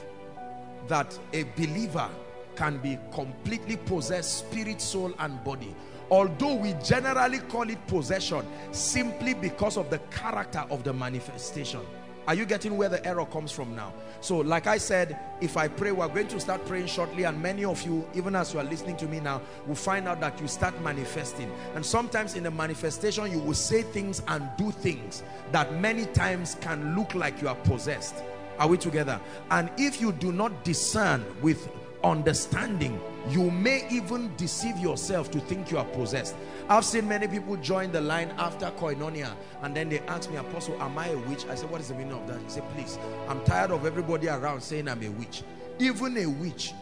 that 0.87 1.19
a 1.33 1.45
believer 1.57 2.09
can 2.57 2.77
be 2.79 2.99
completely 3.13 3.77
possessed 3.77 4.39
spirit 4.39 4.81
soul 4.81 5.13
and 5.19 5.43
body. 5.43 5.75
Although 6.11 6.55
we 6.57 6.75
generally 6.85 7.39
call 7.39 7.69
it 7.71 7.85
possession 7.87 8.47
simply 8.71 9.33
because 9.33 9.77
of 9.77 9.89
the 9.89 9.99
character 10.11 10.65
of 10.71 10.85
the 10.85 10.93
manifestation 10.93 11.81
are 12.27 12.35
you 12.35 12.47
getting 12.47 12.77
where 12.77 12.89
the 12.89 13.05
error 13.07 13.27
comes 13.27 13.51
from 13.51 13.75
now? 13.75 13.93
So 14.21 14.39
like 14.39 14.67
i 14.67 14.79
said 14.79 15.19
if 15.41 15.57
i 15.57 15.67
pray 15.67 15.91
we're 15.91 16.09
going 16.09 16.29
to 16.29 16.39
start 16.39 16.65
praying 16.67 16.87
shortly 16.87 17.25
and 17.25 17.43
many 17.43 17.65
of 17.65 17.83
you 17.83 18.09
even 18.15 18.37
as 18.37 18.55
you 18.55 18.61
are 18.61 18.65
listening 18.65 18.97
to 18.99 19.07
me 19.07 19.19
now 19.19 19.43
will 19.67 19.75
find 19.75 20.07
out 20.07 20.21
that 20.21 20.41
you 20.41 20.49
start 20.49 20.81
manifesting. 20.83 21.51
And 21.75 21.85
sometimes 21.85 22.35
in 22.35 22.45
the 22.45 22.51
manifestation 22.51 23.31
you 23.31 23.39
will 23.39 23.55
say 23.55 23.83
things 23.83 24.23
and 24.29 24.49
do 24.57 24.71
things 24.71 25.23
that 25.51 25.75
many 25.81 26.07
times 26.07 26.57
can 26.61 26.95
look 26.97 27.15
like 27.15 27.41
you 27.43 27.49
are 27.49 27.57
possessed. 27.57 28.23
Are 28.59 28.69
we 28.69 28.79
together? 28.79 29.21
And 29.51 29.71
if 29.77 30.01
you 30.01 30.13
do 30.13 30.31
not 30.31 30.65
discern 30.65 31.25
with 31.41 31.69
understanding 32.05 33.01
you 33.29 33.51
may 33.51 33.87
even 33.91 34.35
deceive 34.37 34.77
yourself 34.79 35.31
to 35.31 35.41
think 35.41 35.71
you 35.71 35.79
are 35.79 35.85
possessed. 35.85 36.35
I've 36.69 36.85
seen 36.85 37.09
many 37.09 37.29
people 37.29 37.57
join 37.57 37.93
the 37.93 38.01
line 38.01 38.33
after 38.39 38.67
koinonia 38.73 39.35
and 39.63 39.77
then 39.77 39.89
they 39.89 40.01
ask 40.01 40.31
me 40.31 40.37
apostle 40.37 40.81
am 40.83 40.99
i 40.99 41.09
a 41.09 41.19
witch? 41.19 41.47
I 41.47 41.55
said 41.55 41.71
what 41.71 41.81
is 41.81 41.89
the 41.89 41.95
meaning 41.95 42.15
of 42.15 42.27
that? 42.27 42.41
He 42.41 42.49
said 42.49 42.65
please 42.75 42.99
i'm 43.29 43.43
tired 43.45 43.71
of 43.71 43.87
everybody 43.87 44.29
around 44.29 44.61
saying 44.61 44.89
i'm 44.89 45.03
a 45.03 45.09
witch. 45.11 45.43
Even 45.79 46.17
a 46.19 46.27
witch 46.27 46.73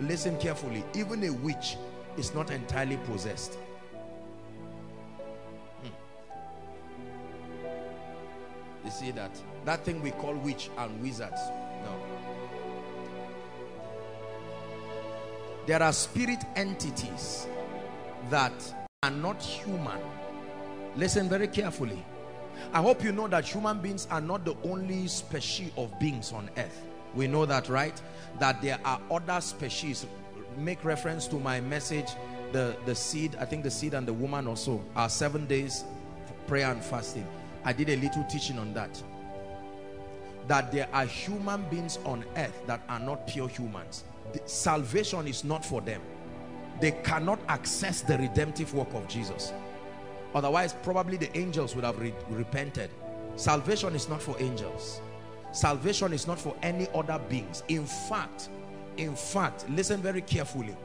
listen 0.00 0.36
carefully 0.38 0.84
even 0.94 1.24
a 1.24 1.30
witch 1.30 1.76
is 2.18 2.34
not 2.34 2.50
entirely 2.50 2.98
possessed. 2.98 3.58
Hmm. 5.82 5.88
you 8.84 8.90
see 8.90 9.10
that? 9.12 9.30
That 9.64 9.84
thing 9.84 10.02
we 10.02 10.10
call 10.12 10.34
witch 10.34 10.70
and 10.78 11.02
wizards 11.02 11.40
there 15.66 15.82
are 15.82 15.92
spirit 15.92 16.44
entities 16.54 17.48
that 18.30 18.52
are 19.02 19.10
not 19.10 19.42
human. 19.42 19.98
Listen 20.96 21.28
very 21.28 21.48
carefully. 21.48 22.04
I 22.72 22.80
hope 22.80 23.02
you 23.02 23.12
know 23.12 23.26
that 23.28 23.44
human 23.44 23.80
beings 23.80 24.06
are 24.10 24.20
not 24.20 24.44
the 24.44 24.56
only 24.62 25.08
species 25.08 25.70
of 25.76 25.98
beings 25.98 26.32
on 26.32 26.48
earth. 26.56 26.82
We 27.14 27.26
know 27.26 27.46
that 27.46 27.68
right? 27.68 28.00
That 28.38 28.62
there 28.62 28.78
are 28.84 29.00
other 29.10 29.40
species. 29.40 30.06
Make 30.56 30.84
reference 30.84 31.26
to 31.28 31.36
my 31.36 31.60
message 31.60 32.08
the 32.52 32.76
the 32.86 32.94
seed 32.94 33.36
I 33.40 33.44
think 33.44 33.64
the 33.64 33.70
seed 33.70 33.92
and 33.92 34.06
the 34.06 34.12
woman 34.12 34.46
also 34.46 34.82
are 34.94 35.08
seven 35.08 35.46
days 35.46 35.84
prayer 36.46 36.70
and 36.70 36.82
fasting. 36.82 37.26
I 37.64 37.72
did 37.72 37.90
a 37.90 37.96
little 37.96 38.24
teaching 38.24 38.58
on 38.58 38.72
that. 38.74 39.02
That 40.46 40.70
there 40.70 40.88
are 40.92 41.04
human 41.04 41.68
beings 41.68 41.98
on 42.04 42.24
earth 42.36 42.56
that 42.66 42.80
are 42.88 43.00
not 43.00 43.26
pure 43.26 43.48
humans 43.48 44.04
salvation 44.44 45.26
is 45.26 45.44
not 45.44 45.64
for 45.64 45.80
them. 45.80 46.02
They 46.80 46.92
cannot 46.92 47.40
access 47.48 48.02
the 48.02 48.18
redemptive 48.18 48.74
work 48.74 48.92
of 48.94 49.08
Jesus. 49.08 49.52
Otherwise 50.34 50.74
probably 50.82 51.16
the 51.16 51.34
angels 51.36 51.74
would 51.74 51.84
have 51.84 51.98
re 51.98 52.12
repented. 52.28 52.90
Salvation 53.36 53.94
is 53.94 54.08
not 54.08 54.20
for 54.20 54.36
angels. 54.38 55.00
Salvation 55.52 56.12
is 56.12 56.26
not 56.26 56.38
for 56.38 56.54
any 56.62 56.86
other 56.94 57.18
beings. 57.28 57.62
In 57.68 57.86
fact 57.86 58.50
in 58.96 59.14
fact 59.14 59.68
listen 59.70 60.00
very 60.02 60.22
carefully. 60.22 60.76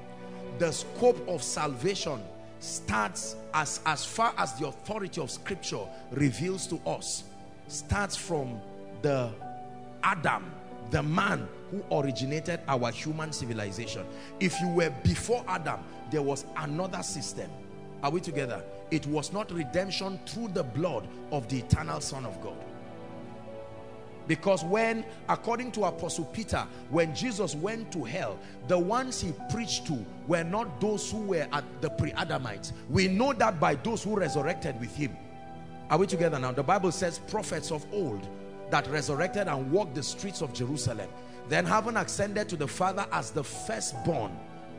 The 0.60 0.72
scope 0.72 1.28
of 1.28 1.42
salvation 1.44 2.22
starts 2.60 3.36
as 3.54 3.82
as 3.86 4.06
far 4.06 4.34
as 4.38 4.54
the 4.54 4.68
authority 4.68 5.20
of 5.20 5.32
scripture 5.32 5.86
reveals 6.12 6.68
to 6.68 6.80
us 6.86 7.24
starts 7.68 8.16
from 8.16 8.62
the 9.02 9.30
Adam 10.04 10.52
the 10.92 11.02
man 11.02 11.48
who 11.72 11.84
originated 11.92 12.60
our 12.68 12.92
human 12.92 13.32
civilization. 13.32 14.06
If 14.40 14.60
you 14.62 14.68
were 14.68 14.92
before 15.04 15.44
Adam 15.48 15.80
there 16.12 16.22
was 16.22 16.46
another 16.58 17.02
system. 17.02 17.50
Are 18.04 18.12
we 18.12 18.20
together? 18.20 18.62
It 18.92 19.08
was 19.08 19.32
not 19.32 19.52
redemption 19.52 20.20
through 20.26 20.50
the 20.50 20.64
blood 20.64 21.08
of 21.32 21.48
the 21.48 21.60
eternal 21.60 22.02
son 22.02 22.26
of 22.26 22.40
God. 22.42 22.58
Because 24.28 24.64
when 24.64 25.04
according 25.30 25.72
to 25.74 25.86
apostle 25.86 26.26
peter 26.26 26.66
when 26.90 27.14
jesus 27.16 27.56
went 27.56 27.92
to 27.92 28.04
hell 28.04 28.38
the 28.68 28.78
ones 28.78 29.20
he 29.20 29.34
preached 29.50 29.88
to 29.88 30.06
were 30.28 30.44
not 30.44 30.80
those 30.80 31.10
who 31.12 31.18
were 31.22 31.48
at 31.52 31.64
the 31.82 31.90
pre-adamites. 31.90 32.72
We 32.90 33.08
know 33.08 33.34
that 33.34 33.60
by 33.60 33.76
those 33.76 34.04
who 34.04 34.16
resurrected 34.16 34.80
with 34.80 34.96
him. 34.96 35.18
Are 35.90 35.98
we 35.98 36.06
together 36.06 36.38
now? 36.38 36.52
The 36.52 36.64
bible 36.64 36.92
says 36.92 37.18
prophets 37.20 37.72
of 37.72 37.84
old 37.92 38.26
that 38.70 38.88
resurrected 38.88 39.48
and 39.48 39.72
walked 39.72 39.96
the 39.96 40.04
streets 40.04 40.42
of 40.42 40.54
jerusalem 40.54 41.10
then 41.50 41.66
having 41.66 41.98
ascended 41.98 42.48
to 42.50 42.56
the 42.56 42.68
father 42.68 43.06
as 43.12 43.32
the 43.32 43.44
firstborn 43.44 44.32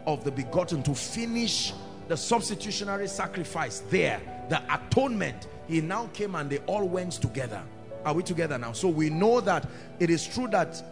of 0.06 0.24
the 0.24 0.30
begotten 0.30 0.82
to 0.82 0.94
finish 0.94 1.72
the 2.08 2.16
substitutionary 2.16 3.06
sacrifice 3.06 3.80
there 3.90 4.20
the 4.48 4.60
atonement 4.74 5.46
he 5.68 5.80
now 5.80 6.06
came 6.12 6.34
and 6.34 6.50
they 6.50 6.58
all 6.60 6.88
went 6.88 7.12
together 7.12 7.62
are 8.04 8.14
we 8.14 8.22
together 8.22 8.58
now? 8.58 8.72
So 8.72 8.88
we 8.88 9.10
know 9.10 9.40
that 9.40 9.68
it 10.00 10.10
is 10.10 10.26
true 10.26 10.48
that 10.48 10.82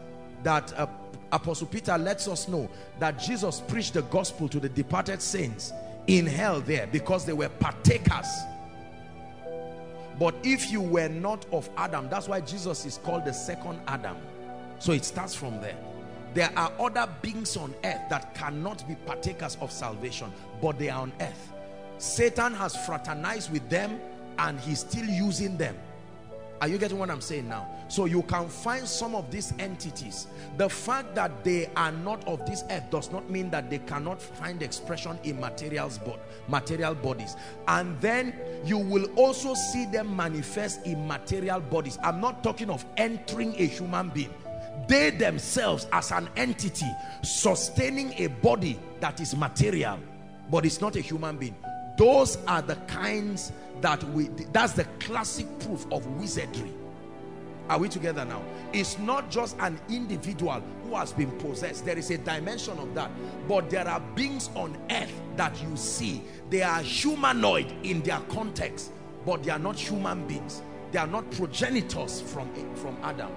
that 0.43 0.73
uh, 0.79 0.87
Apostle 1.33 1.67
Peter 1.67 1.97
lets 1.99 2.27
us 2.29 2.49
know 2.49 2.69
that 2.99 3.19
Jesus 3.19 3.61
preached 3.61 3.95
the 3.95 4.03
gospel 4.03 4.49
to 4.49 4.59
the 4.59 4.69
departed 4.69 5.21
saints 5.21 5.73
in 6.07 6.27
hell 6.27 6.61
there 6.61 6.87
because 6.87 7.25
they 7.25 7.33
were 7.33 7.49
partakers. 7.49 8.27
But 10.19 10.35
if 10.43 10.71
you 10.71 10.81
were 10.81 11.09
not 11.09 11.47
of 11.53 11.69
Adam, 11.77 12.09
that's 12.11 12.29
why 12.29 12.41
Jesus 12.41 12.85
is 12.85 12.99
called 12.99 13.25
the 13.25 13.33
second 13.33 13.81
Adam. 13.87 14.17
So 14.81 14.93
it 14.93 15.05
starts 15.05 15.35
from 15.35 15.61
there. 15.61 15.77
There 16.35 16.51
are 16.57 16.73
other 16.81 17.09
beings 17.23 17.57
on 17.57 17.75
earth 17.85 18.01
that 18.09 18.35
cannot 18.35 18.87
be 18.89 18.97
partakers 19.07 19.57
of 19.61 19.71
salvation, 19.71 20.33
but 20.61 20.79
they 20.79 20.89
are 20.89 21.03
on 21.03 21.13
earth. 21.21 21.53
Satan 21.99 22.55
has 22.55 22.75
fraternized 22.87 23.53
with 23.53 23.69
them 23.69 24.01
and 24.39 24.59
he's 24.59 24.81
still 24.81 25.07
using 25.07 25.57
them 25.57 25.77
are 26.61 26.69
you 26.69 26.77
getting 26.77 26.99
what 26.99 27.11
I'm 27.11 27.23
saying 27.23 27.49
now? 27.49 27.67
So 27.89 28.05
you 28.05 28.23
can 28.23 28.47
find 28.49 28.87
some 28.87 29.15
of 29.15 29.31
these 29.31 29.55
entities. 29.59 30.27
The 30.59 30.69
fact 30.69 31.15
that 31.15 31.43
they 31.43 31.71
are 31.75 31.91
not 31.91 32.27
of 32.29 32.45
this 32.45 32.65
earth 32.71 32.91
does 32.91 33.11
not 33.11 33.31
mean 33.31 33.49
that 33.51 33.71
they 33.71 33.79
cannot 33.79 34.21
find 34.21 34.63
expression 34.63 35.19
in 35.25 35.41
materials, 35.41 35.99
but 35.99 36.21
material 36.49 36.95
bodies. 36.95 37.35
And 37.67 37.99
then 38.03 38.39
you 38.63 38.77
will 38.77 39.07
also 39.17 39.55
see 39.55 39.87
them 39.87 40.15
manifest 40.15 40.87
in 40.87 41.09
material 41.09 41.61
bodies. 41.61 41.99
I'm 42.03 42.21
not 42.21 42.45
talking 42.45 42.69
of 42.69 42.85
entering 42.99 43.55
a 43.57 43.65
human 43.65 44.11
being. 44.11 44.35
They 44.91 45.11
themselves 45.11 45.87
as 45.93 46.11
an 46.11 46.29
entity 46.37 46.91
sustaining 47.23 48.13
a 48.15 48.27
body 48.27 48.77
that 48.99 49.21
is 49.21 49.37
material, 49.37 50.01
but 50.51 50.67
it's 50.67 50.81
not 50.81 50.97
a 50.97 51.01
human 51.01 51.37
being. 51.37 51.55
Those 51.97 52.39
are 52.49 52.61
the 52.61 52.75
kinds 52.89 53.53
that 53.83 54.03
we 54.11 54.31
that's 54.53 54.73
the 54.73 54.83
classic 54.99 55.47
proof 55.61 55.87
of 55.93 56.05
wizardry. 56.19 56.73
Are 57.69 57.79
we 57.79 57.89
together 57.89 58.25
now? 58.25 58.43
It's 58.73 58.99
not 58.99 59.31
just 59.31 59.57
an 59.61 59.79
individual 59.89 60.61
who 60.83 60.97
has 60.97 61.13
been 61.13 61.31
possessed. 61.39 61.85
There 61.85 61.97
is 61.97 62.11
a 62.11 62.19
dimension 62.19 62.77
of 62.81 62.93
that. 62.97 63.13
But 63.47 63.71
there 63.71 63.87
are 63.87 64.01
beings 64.17 64.51
on 64.57 64.77
earth 64.91 65.13
that 65.37 65.55
you 65.63 65.77
see. 65.77 66.21
They 66.51 66.63
are 66.63 66.83
humanoid 66.83 67.73
in 67.85 68.03
their 68.03 68.19
context 68.29 68.91
but 69.25 69.45
they 69.45 69.53
are 69.53 69.59
not 69.61 69.79
human 69.79 70.27
beings. 70.27 70.63
They 70.91 70.99
are 70.99 71.07
not 71.07 71.31
progenitors 71.31 72.21
from 72.23 72.53
from 72.75 72.97
adam 73.05 73.31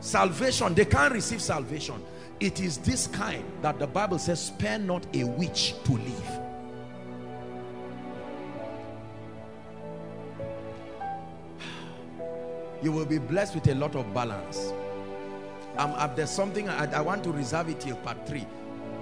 salvation 0.00 0.74
they 0.74 0.84
can't 0.84 1.12
receive 1.12 1.40
salvation. 1.40 2.02
It 2.40 2.60
is 2.60 2.78
this 2.78 3.08
kind 3.08 3.44
that 3.62 3.78
the 3.78 3.86
bible 3.86 4.18
says 4.18 4.40
spare 4.40 4.78
not 4.78 5.04
a 5.14 5.24
witch 5.24 5.74
to 5.84 5.92
live. 5.92 6.40
You 12.82 12.92
will 12.92 13.06
be 13.06 13.18
blessed 13.18 13.56
with 13.56 13.66
a 13.66 13.74
lot 13.74 13.96
of 13.96 14.14
balance. 14.14 14.72
Um, 15.78 15.94
uh, 15.96 16.06
there's 16.14 16.30
something 16.30 16.68
I, 16.68 16.84
I 16.92 17.00
want 17.00 17.24
to 17.24 17.32
reserve 17.32 17.68
it 17.68 17.80
till 17.80 17.96
part 17.96 18.24
three. 18.26 18.46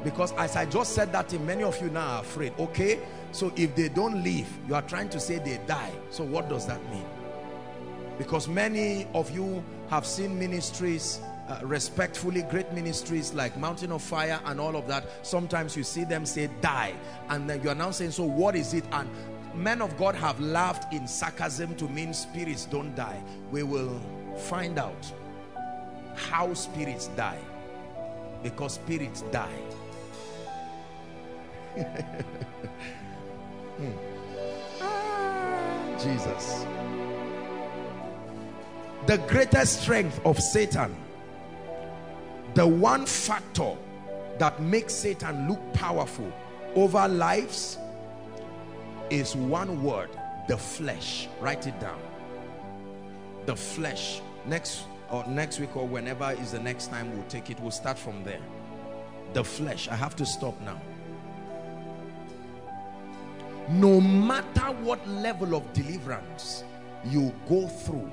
Because 0.03 0.33
as 0.33 0.57
I 0.57 0.65
just 0.65 0.95
said 0.95 1.13
that 1.13 1.33
many 1.41 1.63
of 1.63 1.81
you 1.83 1.91
now 1.91 2.07
are 2.17 2.21
afraid. 2.21 2.53
Okay 2.59 3.01
so 3.33 3.53
if 3.55 3.75
they 3.75 3.91
don't 3.91 4.23
leave 4.25 4.49
you 4.67 4.75
are 4.75 4.83
trying 4.83 5.11
to 5.11 5.21
say 5.21 5.39
they 5.39 5.61
die. 5.67 5.93
So 6.11 6.25
what 6.25 6.49
does 6.49 6.67
that 6.67 6.83
mean? 6.91 7.05
Because 8.17 8.49
many 8.49 9.07
of 9.13 9.31
you 9.31 9.63
have 9.89 10.07
seen 10.07 10.39
ministries 10.39 11.21
uh, 11.49 11.61
respectfully 11.63 12.43
great 12.43 12.73
ministries 12.73 13.33
like 13.33 13.57
mountain 13.57 13.93
of 13.93 14.03
fire 14.03 14.41
and 14.47 14.61
all 14.61 14.75
of 14.77 14.89
that 14.89 15.05
sometimes 15.23 15.77
you 15.77 15.85
see 15.85 16.03
them 16.03 16.27
say 16.27 16.51
die 16.61 16.93
and 17.29 17.49
then 17.49 17.63
you 17.63 17.69
are 17.71 17.75
now 17.75 17.91
saying 17.91 18.11
so 18.11 18.25
what 18.25 18.57
is 18.57 18.75
it 18.75 18.85
and 18.93 19.09
men 19.57 19.81
of 19.81 19.97
God 19.97 20.15
have 20.15 20.39
laughed 20.39 20.93
in 20.93 21.09
sarcasm 21.09 21.75
to 21.77 21.89
mean 21.89 22.13
spirits 22.13 22.67
don't 22.67 22.95
die. 22.95 23.23
We 23.51 23.63
will 23.63 24.01
find 24.37 24.79
out 24.79 25.13
how 26.15 26.53
spirits 26.55 27.09
die. 27.09 27.39
Because 28.43 28.75
spirits 28.75 29.23
die. 29.33 29.49
hmm. 33.77 33.93
Jesus. 35.99 36.67
The 39.07 39.19
greatest 39.29 39.83
strength 39.83 40.21
of 40.25 40.37
Satan, 40.41 40.97
the 42.55 42.67
one 42.67 43.07
factor 43.07 43.77
that 44.39 44.61
makes 44.61 44.95
Satan 44.95 45.49
look 45.49 45.61
powerful 45.75 46.33
over 46.75 47.07
lives, 47.07 47.79
is 49.09 49.37
one 49.37 49.81
word 49.85 50.11
the 50.49 50.59
flesh. 50.59 51.29
Write 51.41 51.69
it 51.69 51.79
down. 51.79 52.01
The 53.47 53.55
flesh. 53.55 54.21
Next 54.45 54.87
or 55.09 55.25
next 55.29 55.61
week 55.61 55.77
or 55.77 55.87
whenever 55.87 56.33
is 56.33 56.51
the 56.51 56.59
next 56.59 56.89
time 56.89 57.13
we'll 57.17 57.29
take 57.29 57.49
it 57.49 57.61
we'll 57.61 57.71
start 57.71 57.97
from 57.97 58.25
there. 58.25 58.41
The 59.35 59.45
flesh. 59.45 59.87
I 59.87 59.95
have 59.95 60.17
to 60.17 60.27
stop 60.27 60.61
now. 60.63 60.81
No 63.69 64.01
matter 64.01 64.73
what 64.83 65.07
level 65.09 65.55
of 65.55 65.73
deliverance 65.73 66.65
you 67.05 67.33
go 67.49 67.69
through 67.69 68.11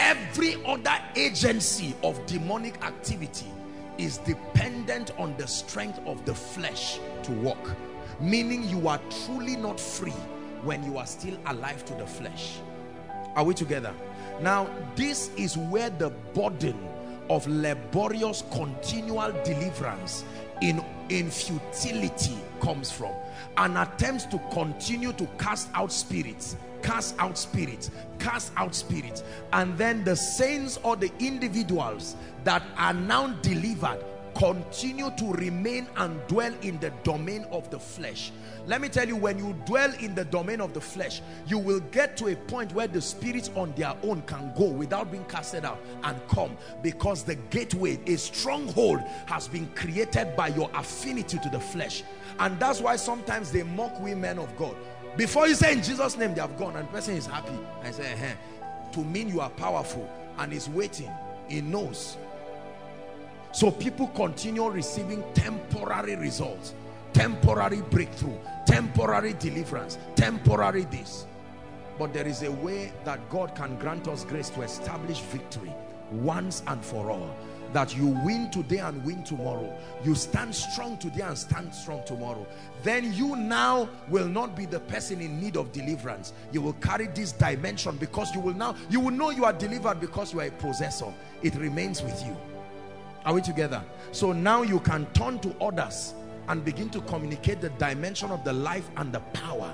every 0.00 0.56
other 0.64 0.98
agency 1.14 1.94
of 2.02 2.24
demonic 2.26 2.82
activity 2.84 3.46
is 3.98 4.18
dependent 4.18 5.12
on 5.18 5.36
the 5.36 5.46
strength 5.46 6.00
of 6.06 6.24
the 6.24 6.34
flesh 6.34 6.98
to 7.22 7.32
work 7.32 7.76
meaning 8.20 8.68
you 8.68 8.86
are 8.86 9.00
truly 9.24 9.56
not 9.56 9.80
free 9.80 10.14
when 10.62 10.84
you 10.84 10.98
are 10.98 11.06
still 11.06 11.36
alive 11.46 11.84
to 11.86 11.94
the 11.94 12.06
flesh. 12.06 12.58
Are 13.34 13.44
we 13.44 13.54
together? 13.54 13.94
Now 14.40 14.68
this 14.94 15.30
is 15.36 15.56
where 15.56 15.90
the 15.90 16.10
burden 16.34 16.78
of 17.30 17.46
laborious 17.46 18.42
continual 18.52 19.32
deliverance 19.44 20.24
in 20.60 20.84
in 21.08 21.30
futility 21.30 22.36
comes 22.60 22.90
from 22.90 23.12
an 23.56 23.76
attempt 23.76 24.30
to 24.30 24.38
continue 24.52 25.12
to 25.12 25.26
cast 25.38 25.68
out 25.74 25.92
spirits 25.92 26.56
cast 26.82 27.14
out 27.18 27.36
spirits 27.36 27.90
cast 28.18 28.52
out 28.56 28.74
spirits 28.74 29.22
and 29.52 29.76
then 29.76 30.02
the 30.04 30.16
saints 30.16 30.78
or 30.82 30.96
the 30.96 31.10
individuals 31.18 32.16
that 32.44 32.62
are 32.76 32.94
now 32.94 33.28
delivered 33.42 34.02
continue 34.34 35.10
to 35.16 35.32
remain 35.32 35.86
and 35.96 36.26
dwell 36.26 36.54
in 36.62 36.78
the 36.80 36.90
domain 37.02 37.44
of 37.50 37.68
the 37.70 37.78
flesh. 37.78 38.32
Let 38.66 38.80
me 38.80 38.88
tell 38.88 39.06
you, 39.06 39.16
when 39.16 39.38
you 39.38 39.54
dwell 39.66 39.92
in 40.00 40.14
the 40.14 40.24
domain 40.24 40.60
of 40.60 40.74
the 40.74 40.80
flesh, 40.80 41.22
you 41.46 41.58
will 41.58 41.80
get 41.92 42.16
to 42.18 42.28
a 42.28 42.36
point 42.36 42.72
where 42.72 42.86
the 42.86 43.00
spirits 43.00 43.50
on 43.54 43.72
their 43.74 43.94
own 44.02 44.22
can 44.22 44.52
go 44.56 44.64
without 44.64 45.10
being 45.10 45.24
casted 45.24 45.64
out 45.64 45.80
and 46.04 46.16
come 46.28 46.56
because 46.82 47.22
the 47.22 47.34
gateway, 47.34 47.98
a 48.06 48.16
stronghold 48.16 49.00
has 49.26 49.48
been 49.48 49.66
created 49.74 50.36
by 50.36 50.48
your 50.48 50.70
affinity 50.74 51.38
to 51.38 51.48
the 51.48 51.60
flesh. 51.60 52.02
And 52.40 52.58
that's 52.58 52.80
why 52.80 52.96
sometimes 52.96 53.52
they 53.52 53.62
mock 53.62 54.00
women 54.00 54.38
of 54.38 54.56
God. 54.56 54.74
Before 55.16 55.46
you 55.46 55.54
say 55.54 55.72
in 55.72 55.82
Jesus' 55.82 56.16
name, 56.16 56.34
they 56.34 56.40
have 56.40 56.58
gone 56.58 56.74
and 56.76 56.88
the 56.88 56.92
person 56.92 57.16
is 57.16 57.26
happy. 57.26 57.58
I 57.84 57.90
say, 57.92 58.12
eh, 58.12 58.34
to 58.92 59.00
mean 59.00 59.28
you 59.28 59.40
are 59.40 59.50
powerful 59.50 60.10
and 60.38 60.52
is 60.52 60.68
waiting. 60.68 61.10
He 61.48 61.60
knows 61.60 62.16
so 63.52 63.70
people 63.70 64.06
continue 64.08 64.68
receiving 64.68 65.24
temporary 65.34 66.14
results, 66.14 66.74
temporary 67.12 67.82
breakthrough, 67.90 68.38
temporary 68.64 69.32
deliverance, 69.34 69.98
temporary 70.14 70.84
this. 70.84 71.26
But 71.98 72.14
there 72.14 72.26
is 72.26 72.44
a 72.44 72.52
way 72.52 72.92
that 73.04 73.28
God 73.28 73.56
can 73.56 73.76
grant 73.78 74.06
us 74.06 74.24
grace 74.24 74.50
to 74.50 74.62
establish 74.62 75.18
victory 75.20 75.72
once 76.12 76.62
and 76.68 76.82
for 76.82 77.10
all. 77.10 77.34
That 77.72 77.96
you 77.96 78.06
win 78.24 78.50
today 78.50 78.78
and 78.78 79.04
win 79.04 79.22
tomorrow. 79.22 79.72
You 80.04 80.14
stand 80.16 80.54
strong 80.54 80.98
today 80.98 81.22
and 81.22 81.38
stand 81.38 81.72
strong 81.72 82.02
tomorrow. 82.04 82.46
Then 82.82 83.12
you 83.12 83.36
now 83.36 83.88
will 84.08 84.26
not 84.26 84.56
be 84.56 84.66
the 84.66 84.80
person 84.80 85.20
in 85.20 85.40
need 85.40 85.56
of 85.56 85.70
deliverance. 85.70 86.32
You 86.52 86.62
will 86.62 86.72
carry 86.74 87.06
this 87.06 87.30
dimension 87.30 87.96
because 87.96 88.34
you 88.34 88.40
will 88.40 88.54
now, 88.54 88.74
you 88.88 88.98
will 88.98 89.12
know 89.12 89.30
you 89.30 89.44
are 89.44 89.52
delivered 89.52 90.00
because 90.00 90.32
you 90.32 90.40
are 90.40 90.46
a 90.46 90.50
possessor. 90.50 91.12
It 91.42 91.54
remains 91.54 92.02
with 92.02 92.20
you. 92.24 92.36
Are 93.24 93.34
we 93.34 93.40
together? 93.40 93.82
So 94.12 94.32
now 94.32 94.62
you 94.62 94.80
can 94.80 95.06
turn 95.12 95.38
to 95.40 95.54
others 95.60 96.14
and 96.48 96.64
begin 96.64 96.90
to 96.90 97.00
communicate 97.02 97.60
the 97.60 97.70
dimension 97.70 98.30
of 98.30 98.42
the 98.42 98.52
life 98.52 98.88
and 98.96 99.12
the 99.12 99.20
power 99.32 99.72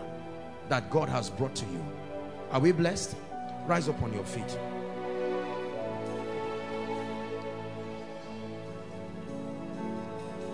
that 0.69 0.91
God 0.91 1.09
has 1.09 1.31
brought 1.31 1.55
to 1.57 1.65
you. 1.67 1.85
Are 2.51 2.61
we 2.61 2.73
blessed? 2.73 3.17
Rise 3.67 3.89
up 3.89 4.03
on 4.03 4.13
your 4.13 4.25
feet. 4.25 4.59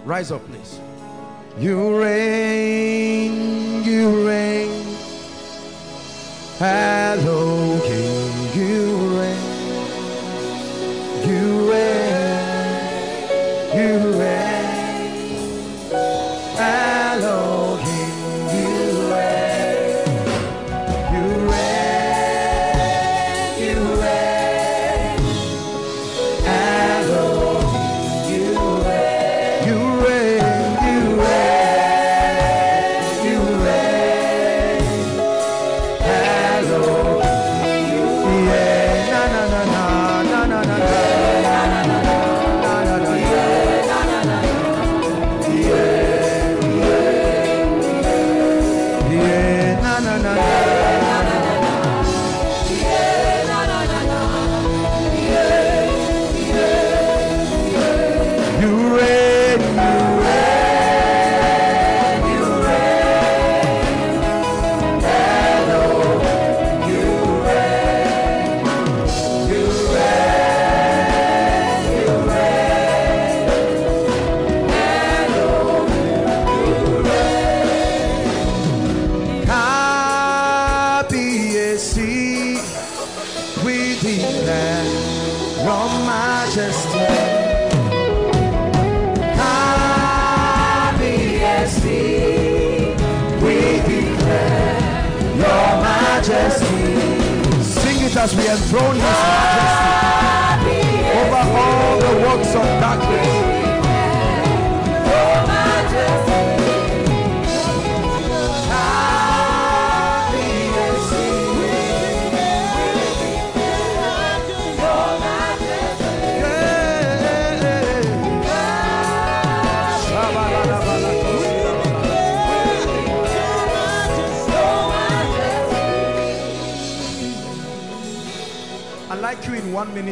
Rise 0.04 0.32
up, 0.32 0.44
please. 0.48 0.80
You 1.58 2.00
reign, 2.00 3.84
you 3.84 4.26
reign. 4.26 4.84
Hello, 6.58 7.51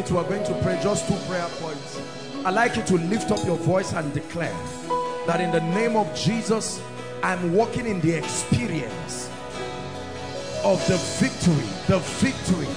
you 0.08 0.18
in 0.18 0.22
one 0.22 0.30
minute, 0.30 0.48
we're 0.48 0.54
going 0.54 0.60
to 0.60 0.64
pray 0.64 0.82
just 0.82 1.08
two 1.08 1.16
prayer 1.28 1.46
points. 1.60 2.00
I'd 2.44 2.54
like 2.54 2.76
you 2.76 2.82
to 2.84 2.94
lift 2.94 3.30
up 3.30 3.44
your 3.44 3.56
voice 3.56 3.92
and 3.92 4.12
declare 4.14 4.56
that 5.26 5.40
in 5.40 5.50
the 5.50 5.60
name 5.60 5.96
of 5.96 6.14
Jesus, 6.14 6.80
I'm 7.22 7.52
walking 7.52 7.86
in 7.86 8.00
the 8.00 8.16
experience 8.16 9.28
of 10.64 10.78
the 10.88 10.96
victory, 11.18 11.66
the 11.86 11.98
victory 12.20 12.68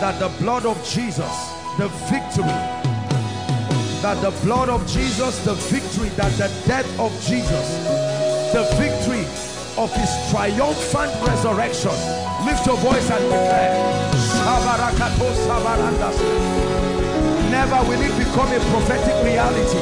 that 0.00 0.18
the 0.20 0.28
blood 0.42 0.66
of 0.66 0.76
Jesus, 0.86 1.52
the 1.78 1.88
victory 2.10 2.92
that 4.02 4.20
the 4.20 4.30
blood 4.44 4.68
of 4.68 4.86
Jesus, 4.86 5.44
the 5.44 5.54
victory 5.54 6.08
that 6.10 6.32
the 6.32 6.48
death 6.66 7.00
of 7.00 7.12
Jesus, 7.24 7.84
the 8.52 8.64
victory 8.76 9.24
of 9.78 9.92
his 9.94 10.30
triumphant 10.30 11.12
resurrection. 11.26 11.92
Lift 12.44 12.66
your 12.66 12.76
voice 12.76 13.10
and 13.10 13.24
declare. 13.24 14.21
Never 17.50 17.80
will 17.88 18.00
it 18.00 18.14
become 18.18 18.50
a 18.52 18.60
prophetic 18.70 19.16
reality. 19.22 19.78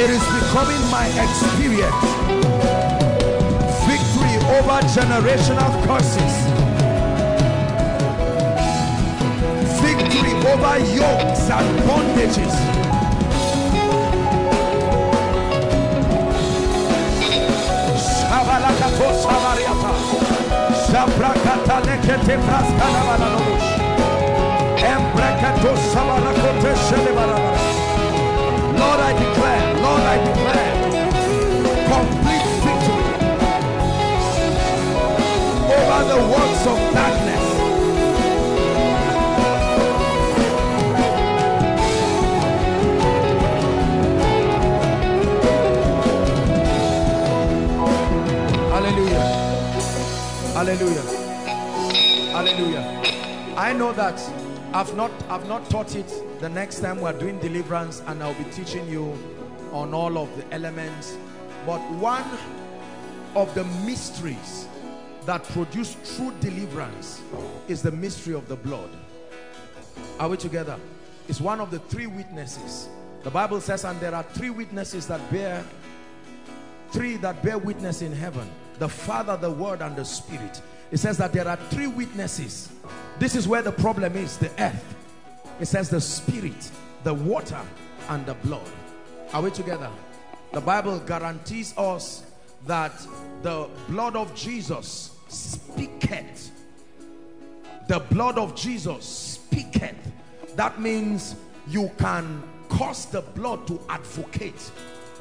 It 0.00 0.10
is 0.10 0.22
becoming 0.38 0.82
my 0.94 1.06
experience. 1.24 2.06
Victory 3.88 4.36
over 4.56 4.78
generational 4.94 5.72
curses. 5.86 6.34
Victory 9.82 10.32
over 10.52 10.78
yokes 10.94 11.50
and 11.50 11.68
bondages. 11.88 12.78
Shelebarabara. 26.88 27.60
Lord, 28.80 29.00
I 29.00 29.12
declare, 29.12 29.64
Lord, 29.84 30.04
I 30.14 30.16
declare 30.28 30.74
complete 31.92 32.48
victory 32.64 33.08
over 35.76 36.00
the 36.12 36.20
works 36.32 36.62
of 36.72 36.78
darkness. 36.94 37.27
I 53.68 53.74
know 53.74 53.92
that 53.92 54.18
I've 54.72 54.96
not 54.96 55.10
I've 55.28 55.46
not 55.46 55.68
taught 55.68 55.94
it 55.94 56.10
the 56.40 56.48
next 56.48 56.80
time 56.80 57.02
we're 57.02 57.12
doing 57.12 57.38
deliverance 57.38 58.02
and 58.06 58.22
I'll 58.22 58.32
be 58.32 58.44
teaching 58.44 58.88
you 58.88 59.12
on 59.72 59.92
all 59.92 60.16
of 60.16 60.34
the 60.38 60.54
elements. 60.54 61.18
But 61.66 61.78
one 62.00 62.24
of 63.36 63.54
the 63.54 63.64
mysteries 63.84 64.66
that 65.26 65.44
produce 65.44 65.98
true 66.16 66.32
deliverance 66.40 67.20
is 67.68 67.82
the 67.82 67.92
mystery 67.92 68.32
of 68.32 68.48
the 68.48 68.56
blood. 68.56 68.88
Are 70.18 70.30
we 70.30 70.38
together? 70.38 70.78
It's 71.28 71.42
one 71.42 71.60
of 71.60 71.70
the 71.70 71.78
three 71.78 72.06
witnesses. 72.06 72.88
The 73.22 73.30
Bible 73.30 73.60
says, 73.60 73.84
and 73.84 74.00
there 74.00 74.14
are 74.14 74.22
three 74.22 74.48
witnesses 74.48 75.06
that 75.08 75.20
bear, 75.30 75.62
three 76.90 77.18
that 77.18 77.42
bear 77.42 77.58
witness 77.58 78.00
in 78.00 78.12
heaven. 78.12 78.50
The 78.78 78.88
Father, 78.88 79.36
the 79.36 79.50
Word, 79.50 79.82
and 79.82 79.94
the 79.94 80.06
Spirit. 80.06 80.62
It 80.90 80.98
says 80.98 81.18
that 81.18 81.32
there 81.32 81.46
are 81.46 81.56
three 81.70 81.86
witnesses. 81.86 82.70
This 83.18 83.34
is 83.34 83.46
where 83.46 83.62
the 83.62 83.72
problem 83.72 84.16
is, 84.16 84.36
the 84.36 84.50
earth. 84.62 84.94
It 85.60 85.66
says 85.66 85.90
the 85.90 86.00
Spirit, 86.00 86.70
the 87.04 87.12
water, 87.12 87.60
and 88.08 88.24
the 88.24 88.34
blood. 88.34 88.68
Are 89.32 89.42
we 89.42 89.50
together? 89.50 89.90
The 90.52 90.60
Bible 90.60 90.98
guarantees 91.00 91.76
us 91.76 92.22
that 92.66 92.92
the 93.42 93.68
blood 93.88 94.16
of 94.16 94.34
Jesus 94.34 95.16
speaketh. 95.28 96.50
The 97.88 97.98
blood 97.98 98.38
of 98.38 98.54
Jesus 98.54 99.04
speaketh. 99.04 99.96
That 100.56 100.80
means 100.80 101.36
you 101.68 101.90
can 101.98 102.42
cause 102.68 103.06
the 103.06 103.20
blood 103.20 103.66
to 103.66 103.80
advocate. 103.88 104.70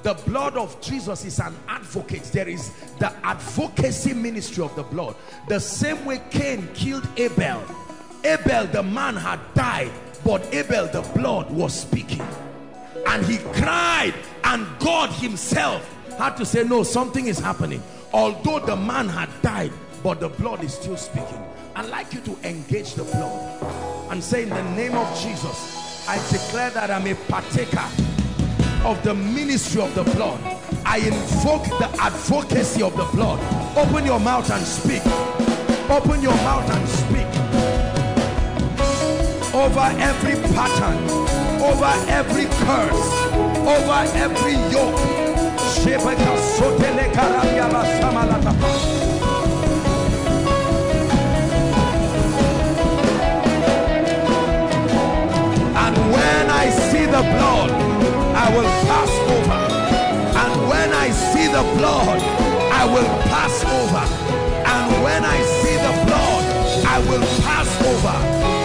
The 0.07 0.13
blood 0.25 0.55
of 0.55 0.79
Jesus 0.79 1.25
is 1.25 1.37
an 1.39 1.53
advocate. 1.67 2.23
There 2.31 2.47
is 2.47 2.71
the 2.97 3.11
advocacy 3.25 4.13
ministry 4.13 4.63
of 4.63 4.73
the 4.77 4.83
blood. 4.83 5.17
The 5.49 5.59
same 5.59 6.05
way 6.05 6.21
Cain 6.29 6.69
killed 6.73 7.05
Abel. 7.17 7.61
Abel, 8.23 8.67
the 8.67 8.83
man, 8.83 9.17
had 9.17 9.41
died, 9.53 9.91
but 10.23 10.41
Abel, 10.53 10.87
the 10.87 11.01
blood, 11.13 11.51
was 11.51 11.77
speaking. 11.77 12.25
And 13.05 13.25
he 13.25 13.39
cried, 13.61 14.13
and 14.45 14.65
God 14.79 15.09
himself 15.09 15.85
had 16.17 16.37
to 16.37 16.45
say, 16.45 16.63
no, 16.63 16.83
something 16.83 17.27
is 17.27 17.39
happening. 17.39 17.83
Although 18.13 18.59
the 18.59 18.77
man 18.77 19.09
had 19.09 19.27
died, 19.41 19.73
but 20.03 20.21
the 20.21 20.29
blood 20.29 20.63
is 20.63 20.73
still 20.73 20.95
speaking. 20.95 21.43
I'd 21.75 21.89
like 21.89 22.13
you 22.13 22.21
to 22.21 22.47
engage 22.47 22.93
the 22.93 23.03
blood 23.03 24.09
and 24.09 24.23
say, 24.23 24.43
in 24.43 24.49
the 24.51 24.63
name 24.73 24.95
of 24.95 25.19
Jesus, 25.19 26.07
I 26.07 26.15
declare 26.31 26.69
that 26.69 26.91
I'm 26.91 27.07
a 27.07 27.15
partaker 27.29 28.16
of 28.87 29.03
the 29.03 29.13
ministry 29.13 29.81
of 29.81 29.93
the 29.95 30.03
blood. 30.15 30.39
I 30.85 30.99
invoke 30.99 31.65
the 31.77 31.89
advocacy 31.99 32.81
of 32.81 32.95
the 32.95 33.03
blood. 33.13 33.37
Open 33.75 34.05
your 34.05 34.17
mouth 34.17 34.49
and 34.49 34.65
speak. 34.65 35.05
Open 35.89 36.21
your 36.21 36.35
mouth 36.47 36.69
and 36.71 36.87
speak. 36.87 37.27
Over 39.53 39.87
every 39.99 40.35
pattern, 40.55 41.03
over 41.61 41.93
every 42.07 42.45
curse, 42.63 43.11
over 43.67 43.99
every 44.15 44.55
yoke. 44.71 44.97
And 55.75 55.95
when 56.13 56.49
I 56.49 56.69
see 56.69 57.05
the 57.05 57.21
blood, 57.35 57.86
I 58.47 58.55
will 58.55 58.71
pass 58.87 59.11
over. 59.27 59.59
And 60.39 60.69
when 60.71 60.93
I 60.93 61.11
see 61.11 61.47
the 61.51 61.63
blood, 61.75 62.15
I 62.71 62.87
will 62.87 63.03
pass 63.27 63.59
over. 63.59 64.05
And 64.63 65.03
when 65.03 65.25
I 65.25 65.35
see 65.59 65.75
the 65.75 65.91
blood, 66.07 66.43
I 66.87 66.97
will 67.11 67.27
pass 67.43 67.67
over. 67.83 68.15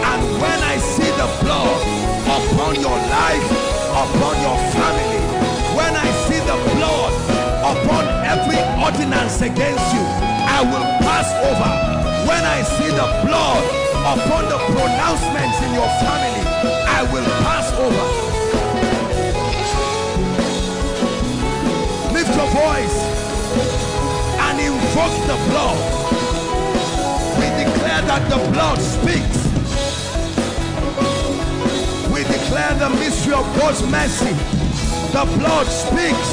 And 0.07 0.23
when 0.39 0.59
I 0.71 0.79
see 0.79 1.11
the 1.19 1.27
blood 1.43 1.83
upon 2.31 2.79
your 2.79 2.95
life, 2.95 3.47
upon 3.91 4.35
your 4.47 4.59
family, 4.71 5.19
when 5.75 5.93
I 5.99 6.09
see 6.31 6.39
the 6.47 6.59
blood 6.79 7.13
upon 7.67 8.07
every 8.23 8.63
ordinance 8.79 9.43
against 9.43 9.87
you, 9.91 10.05
I 10.47 10.63
will 10.63 10.87
pass 11.03 11.27
over. 11.43 11.71
When 12.31 12.45
I 12.47 12.63
see 12.63 12.91
the 12.95 13.09
blood 13.27 13.65
upon 14.15 14.47
the 14.47 14.63
pronouncements 14.79 15.59
in 15.59 15.75
your 15.75 15.91
family, 15.99 16.39
I 16.87 17.03
will 17.11 17.27
pass 17.43 17.67
over. 17.83 18.32
Lift 22.33 22.45
your 22.45 22.63
voice 22.63 22.99
and 24.41 24.61
invoke 24.61 25.17
the 25.29 25.37
blood. 25.51 25.79
We 27.37 27.47
declare 27.61 28.03
that 28.09 28.25
the 28.31 28.39
blood 28.53 28.79
speaks. 28.79 29.39
We 32.09 32.25
declare 32.25 32.75
the 32.79 32.89
mystery 32.97 33.35
of 33.35 33.45
God's 33.61 33.83
mercy. 33.85 34.33
The 35.13 35.25
blood 35.37 35.67
speaks. 35.67 36.31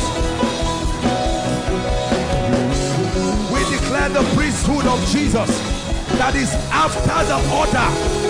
We 3.51 3.59
declare 3.75 4.09
the 4.09 4.23
priesthood 4.35 4.85
of 4.87 4.99
Jesus 5.11 5.51
that 6.15 6.35
is 6.35 6.53
after 6.71 7.19
the 7.27 7.39
order 7.59 7.89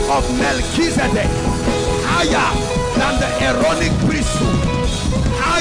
of 0.10 0.26
Melchizedek, 0.40 1.30
higher 2.10 2.50
than 2.98 3.20
the 3.20 3.30
Aaronic 3.46 3.94
priesthood, 4.08 4.69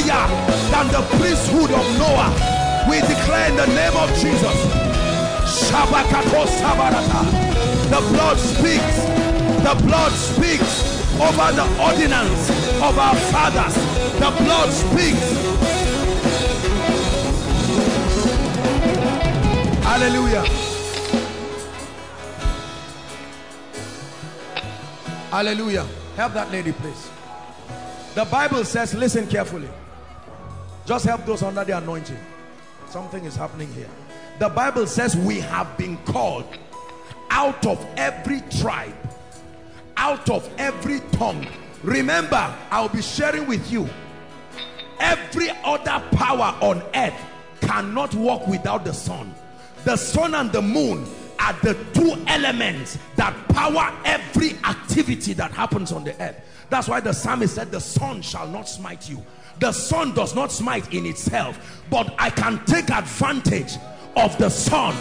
higher 0.00 0.28
than 0.70 0.86
the 0.92 1.02
priesthood 1.16 1.70
of 1.70 1.98
Noah. 1.98 2.30
We 2.88 3.00
declare 3.00 3.50
in 3.50 3.56
the 3.56 3.66
name 3.66 3.96
of 3.96 4.08
Jesus. 4.18 4.56
The 7.90 8.00
blood 8.10 8.38
speaks. 8.38 8.96
The 9.64 9.74
blood 9.86 10.12
speaks 10.12 10.88
over 11.20 11.52
the 11.52 11.66
ordinance 11.82 12.50
of 12.82 12.98
our 12.98 13.16
fathers. 13.32 13.74
The 14.14 14.30
blood 14.44 14.70
speaks. 14.70 15.48
Hallelujah. 19.84 20.44
Hallelujah. 25.30 25.86
Help 26.16 26.32
that 26.34 26.50
lady, 26.50 26.72
please. 26.72 27.10
The 28.14 28.24
Bible 28.24 28.64
says, 28.64 28.94
listen 28.94 29.26
carefully. 29.26 29.68
Just 30.88 31.04
help 31.04 31.26
those 31.26 31.42
under 31.42 31.64
the 31.64 31.76
anointing. 31.76 32.16
Something 32.88 33.26
is 33.26 33.36
happening 33.36 33.70
here. 33.74 33.90
The 34.38 34.48
Bible 34.48 34.86
says 34.86 35.14
we 35.14 35.38
have 35.38 35.76
been 35.76 35.98
called 35.98 36.46
out 37.28 37.66
of 37.66 37.86
every 37.98 38.40
tribe, 38.58 38.94
out 39.98 40.30
of 40.30 40.50
every 40.56 41.00
tongue. 41.12 41.46
Remember, 41.82 42.56
I'll 42.70 42.88
be 42.88 43.02
sharing 43.02 43.46
with 43.46 43.70
you 43.70 43.86
every 44.98 45.50
other 45.62 46.02
power 46.12 46.56
on 46.62 46.82
earth 46.94 47.20
cannot 47.60 48.14
work 48.14 48.46
without 48.46 48.86
the 48.86 48.94
sun. 48.94 49.34
The 49.84 49.96
sun 49.96 50.34
and 50.34 50.50
the 50.50 50.62
moon 50.62 51.06
are 51.38 51.52
the 51.62 51.74
two 51.92 52.16
elements 52.28 52.96
that 53.16 53.36
power 53.48 53.94
every 54.06 54.52
activity 54.64 55.34
that 55.34 55.52
happens 55.52 55.92
on 55.92 56.04
the 56.04 56.18
earth. 56.22 56.40
That's 56.70 56.88
why 56.88 57.00
the 57.00 57.12
psalmist 57.12 57.56
said, 57.56 57.70
The 57.70 57.80
sun 57.80 58.22
shall 58.22 58.48
not 58.48 58.70
smite 58.70 59.08
you. 59.08 59.22
The 59.60 59.72
sun 59.72 60.14
does 60.14 60.34
not 60.34 60.52
smite 60.52 60.92
in 60.94 61.04
itself, 61.06 61.82
but 61.90 62.14
I 62.18 62.30
can 62.30 62.64
take 62.64 62.90
advantage 62.90 63.74
of 64.16 64.36
the 64.38 64.48
sun. 64.48 64.94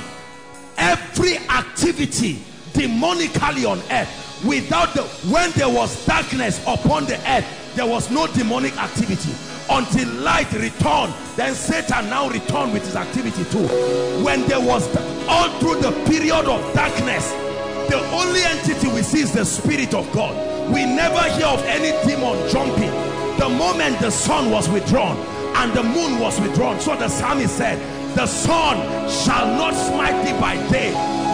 Every 0.77 1.37
activity 1.37 2.41
demonically 2.73 3.69
on 3.69 3.79
earth, 3.91 4.43
without 4.45 4.93
the 4.93 5.03
when 5.31 5.51
there 5.51 5.69
was 5.69 6.05
darkness 6.05 6.61
upon 6.67 7.05
the 7.05 7.17
earth, 7.29 7.45
there 7.75 7.85
was 7.85 8.09
no 8.09 8.27
demonic 8.27 8.75
activity. 8.77 9.33
Until 9.69 10.07
light 10.21 10.49
returned 10.53 11.13
then 11.35 11.53
satan 11.53 12.09
now 12.09 12.29
returned 12.29 12.71
with 12.71 12.85
his 12.85 12.95
activity 12.95 13.43
too. 13.51 13.67
When 14.23 14.47
there 14.47 14.61
was 14.61 14.87
all 15.27 15.49
through 15.59 15.81
the 15.81 15.91
period 16.07 16.45
of 16.47 16.73
darkness 16.73 17.31
the 17.89 17.99
only 18.11 18.43
entity 18.43 18.87
we 18.87 19.01
see 19.01 19.21
is 19.21 19.33
the 19.33 19.43
spirit 19.43 19.93
of 19.93 20.09
god. 20.13 20.35
We 20.73 20.85
never 20.85 21.21
hear 21.33 21.47
of 21.47 21.61
any 21.65 21.91
demon 22.07 22.49
jumping 22.49 22.93
the 23.37 23.49
moment 23.49 23.99
the 23.99 24.11
sun 24.11 24.51
was 24.51 24.69
withdrawn 24.69 25.17
and 25.57 25.73
the 25.73 25.83
moon 25.83 26.19
was 26.19 26.39
withdrawn. 26.39 26.79
So 26.79 26.95
the 26.95 27.09
psalmist 27.09 27.57
said 27.57 27.77
the 28.15 28.25
sun 28.25 28.77
shall 29.09 29.47
not 29.57 29.73
smite 29.73 30.25
thee 30.25 30.39
by 30.39 30.55
day 30.69 30.91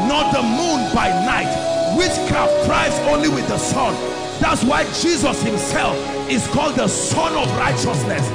nor 0.07 0.23
the 0.33 0.43
moon 0.43 0.93
by 0.93 1.09
night. 1.25 1.51
Witchcraft 1.97 2.65
thrives 2.65 2.97
only 3.11 3.29
with 3.29 3.47
the 3.47 3.57
sun. 3.57 3.93
That's 4.41 4.63
why 4.63 4.83
jesus 5.01 5.41
himself 5.43 5.95
is 6.29 6.45
called 6.47 6.75
the 6.75 6.87
sun 6.87 7.33
of 7.33 7.47
righteousness 7.57 8.27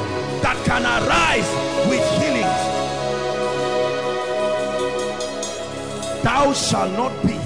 that 0.43 0.57
can 0.65 0.83
arise 0.83 1.49
with 1.89 2.05
healings 2.21 2.79
thou 6.23 6.53
shall 6.53 6.91
not 6.91 7.13
be. 7.27 7.39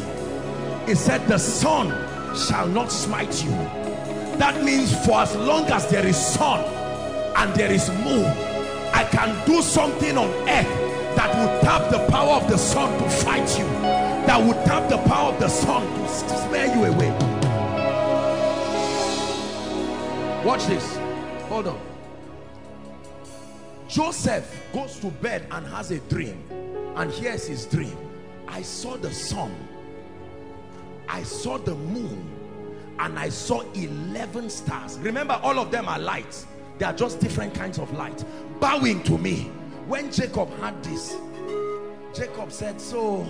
It 0.91 0.97
said 0.97 1.27
the 1.29 1.39
sun 1.39 1.89
shall 2.37 2.67
not 2.67 2.91
smite 2.91 3.45
you 3.45 3.82
that 4.43 4.65
means 4.65 4.93
for 5.07 5.21
as 5.21 5.37
long 5.37 5.65
as 5.67 5.87
there 5.89 6.05
is 6.05 6.17
sun 6.17 6.59
and 7.37 7.55
there 7.55 7.71
is 7.71 7.89
moon 8.05 8.27
i 8.93 9.07
can 9.13 9.31
do 9.47 9.63
something 9.63 10.19
on 10.19 10.29
earth 10.49 10.73
that 11.15 11.31
will 11.37 11.61
tap 11.61 11.89
the 11.93 12.11
power 12.11 12.33
of 12.41 12.51
the 12.51 12.59
sun 12.59 12.91
to 13.01 13.09
fight 13.09 13.49
you 13.57 13.65
that 14.27 14.39
will 14.45 14.61
tap 14.65 14.89
the 14.91 14.99
power 15.09 15.33
of 15.33 15.39
the 15.39 15.49
sun 15.49 15.87
to 16.03 16.09
smear 16.09 16.67
you 16.75 16.85
away 16.87 17.11
watch 20.45 20.67
this 20.67 20.97
hold 21.49 21.69
on 21.69 21.81
Joseph 23.87 24.61
goes 24.73 24.99
to 25.01 25.09
bed 25.09 25.47
and 25.51 25.67
has 25.67 25.91
a 25.91 25.99
dream. 26.09 26.43
And 26.97 27.13
here's 27.13 27.47
his 27.47 27.67
dream. 27.67 27.95
I 28.49 28.63
saw 28.63 28.97
the 28.97 29.13
sun. 29.13 29.55
I 31.07 31.23
saw 31.25 31.59
the 31.59 31.75
moon. 31.75 32.42
And 32.99 33.19
I 33.19 33.29
saw 33.29 33.63
11 33.73 34.51
stars. 34.51 34.99
Remember, 34.99 35.39
all 35.43 35.59
of 35.59 35.71
them 35.71 35.89
are 35.89 35.99
lights. 35.99 36.47
They 36.79 36.85
are 36.85 36.93
just 36.93 37.21
different 37.21 37.55
kinds 37.55 37.79
of 37.79 37.93
light. 37.95 38.25
Bowing 38.61 39.03
to 39.05 39.19
me. 39.19 39.51
When 39.87 40.13
Jacob 40.13 40.49
had 40.59 40.83
this, 40.85 41.17
Jacob 42.15 42.53
said, 42.53 42.81
so 42.81 43.25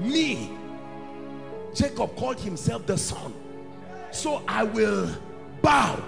me, 0.00 0.50
Jacob 1.74 2.16
called 2.16 2.40
himself 2.40 2.86
the 2.86 2.98
sun. 2.98 3.32
So 4.10 4.42
I 4.48 4.64
will 4.64 5.08
bow. 5.62 6.02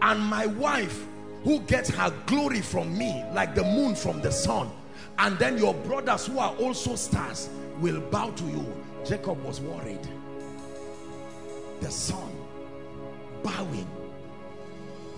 And 0.00 0.20
my 0.20 0.46
wife 0.46 1.06
who 1.44 1.60
gets 1.60 1.90
her 1.90 2.12
glory 2.26 2.60
from 2.60 2.96
me 2.96 3.24
like 3.32 3.54
the 3.54 3.62
moon 3.62 3.94
from 3.94 4.20
the 4.20 4.30
sun 4.30 4.70
and 5.18 5.38
then 5.38 5.56
your 5.58 5.74
brothers 5.74 6.26
who 6.26 6.38
are 6.38 6.54
also 6.56 6.96
stars 6.96 7.48
will 7.80 8.00
bow 8.00 8.30
to 8.30 8.44
you 8.44 8.66
Jacob 9.04 9.42
was 9.44 9.60
worried 9.60 10.06
the 11.80 11.90
sun 11.90 12.32
bowing. 13.42 13.86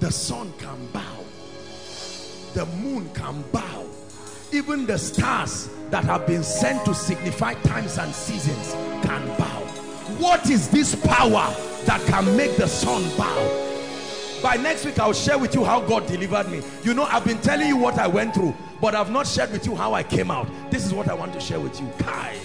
The 0.01 0.11
sun 0.11 0.53
can 0.59 0.87
bow. 0.93 1.25
The 2.55 2.67
moon 2.67 3.11
can 3.15 3.43
bow. 3.53 3.87
Even 4.53 4.87
the 4.87 4.99
stars 4.99 5.71
that 5.91 6.05
have 6.05 6.27
been 6.27 6.43
sent 6.43 6.85
to 6.85 6.95
signify 6.95 7.55
times 7.55 7.99
and 7.99 8.13
seasons 8.15 8.73
can 9.05 9.27
bow. 9.39 9.61
What 10.19 10.51
is 10.51 10.69
this 10.69 10.95
power 11.07 11.55
that 11.85 12.01
can 12.07 12.37
make 12.37 12.57
the 12.57 12.67
sun 12.67 13.03
bow? 13.17 13.67
By 14.43 14.57
next 14.57 14.87
week 14.87 14.99
i'll 14.99 15.13
share 15.13 15.39
with 15.39 15.55
you 15.55 15.65
how 15.65 15.81
god 15.81 16.07
delivered 16.07 16.51
me. 16.51 16.63
You 16.83 16.95
know 16.95 17.05
i've 17.05 17.25
been 17.25 17.39
telling 17.39 17.69
you 17.69 17.77
what 17.77 17.99
i 17.99 18.07
went 18.07 18.35
through 18.35 18.55
but 18.81 18.95
i've 18.95 19.11
not 19.11 19.27
shared 19.27 19.53
with 19.53 19.67
you 19.67 19.77
how 19.77 19.93
i 19.93 20.03
came 20.03 20.31
out. 20.31 20.49
This 20.71 20.85
is 20.87 20.95
what 20.95 21.09
i 21.09 21.15
want 21.15 21.33
to 21.35 21.41
share 21.41 21.61
with 21.61 21.79
you. 21.81 21.89
Kai 21.99 22.37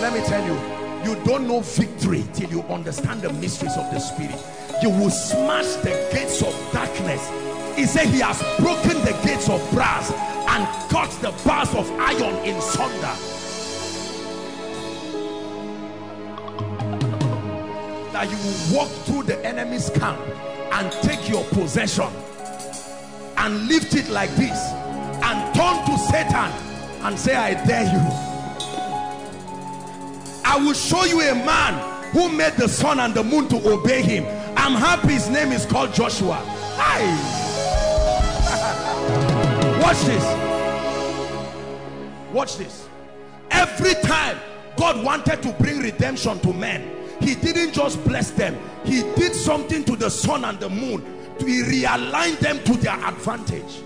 let 0.00 0.14
me 0.14 0.20
tell 0.20 0.44
you 0.46 0.80
you 1.04 1.14
don't 1.24 1.46
know 1.46 1.60
victory 1.60 2.24
till 2.34 2.50
you 2.50 2.62
understand 2.62 3.22
the 3.22 3.32
mysteries 3.34 3.76
of 3.76 3.90
the 3.90 3.98
spirit. 3.98 4.36
You 4.82 4.90
will 4.90 5.10
smash 5.10 5.76
the 5.76 5.90
gates 6.12 6.42
of 6.42 6.54
darkness. 6.72 7.28
He 7.76 7.86
said 7.86 8.06
he 8.08 8.20
has 8.20 8.40
broken 8.58 9.00
the 9.04 9.18
gates 9.24 9.48
of 9.48 9.60
brass 9.72 10.10
and 10.12 10.90
cut 10.90 11.10
the 11.22 11.30
bars 11.46 11.74
of 11.74 11.90
iron 11.98 12.34
in 12.44 12.60
sunder. 12.60 13.16
That 18.12 18.30
you 18.30 18.36
will 18.36 18.76
walk 18.76 18.90
through 19.04 19.22
the 19.22 19.44
enemy's 19.44 19.88
camp 19.90 20.20
and 20.72 20.92
take 21.02 21.28
your 21.28 21.44
possession 21.44 22.08
and 23.38 23.68
lift 23.68 23.94
it 23.94 24.08
like 24.10 24.30
this 24.36 24.58
and 25.22 25.54
turn 25.54 25.84
to 25.86 25.98
Satan 25.98 26.50
and 27.04 27.18
say 27.18 27.34
I 27.34 27.54
dare 27.66 27.90
you 27.90 28.29
I 30.50 30.56
will 30.56 30.72
show 30.72 31.04
you 31.04 31.20
a 31.20 31.34
man 31.34 32.10
who 32.10 32.28
made 32.28 32.54
the 32.54 32.68
sun 32.68 32.98
and 32.98 33.14
the 33.14 33.22
moon 33.22 33.46
to 33.50 33.70
obey 33.70 34.02
him. 34.02 34.24
I'm 34.56 34.72
happy 34.72 35.12
his 35.12 35.28
name 35.28 35.52
is 35.52 35.64
called 35.64 35.94
Joshua. 35.94 36.42
Hi. 36.76 37.00
watch 39.80 40.00
this. 40.00 40.24
Watch 42.32 42.56
this. 42.56 42.88
Every 43.52 43.94
time 44.02 44.38
God 44.76 45.04
wanted 45.04 45.40
to 45.42 45.52
bring 45.52 45.78
redemption 45.78 46.40
to 46.40 46.52
men 46.52 46.96
he 47.20 47.34
didn't 47.34 47.72
just 47.72 48.02
bless 48.04 48.30
them. 48.30 48.58
He 48.84 49.02
did 49.14 49.34
something 49.34 49.84
to 49.84 49.94
the 49.94 50.10
sun 50.10 50.44
and 50.44 50.58
the 50.58 50.68
moon. 50.68 51.04
To 51.38 51.44
realign 51.44 52.38
them 52.38 52.62
to 52.64 52.74
their 52.74 52.98
advantage. 53.06 53.82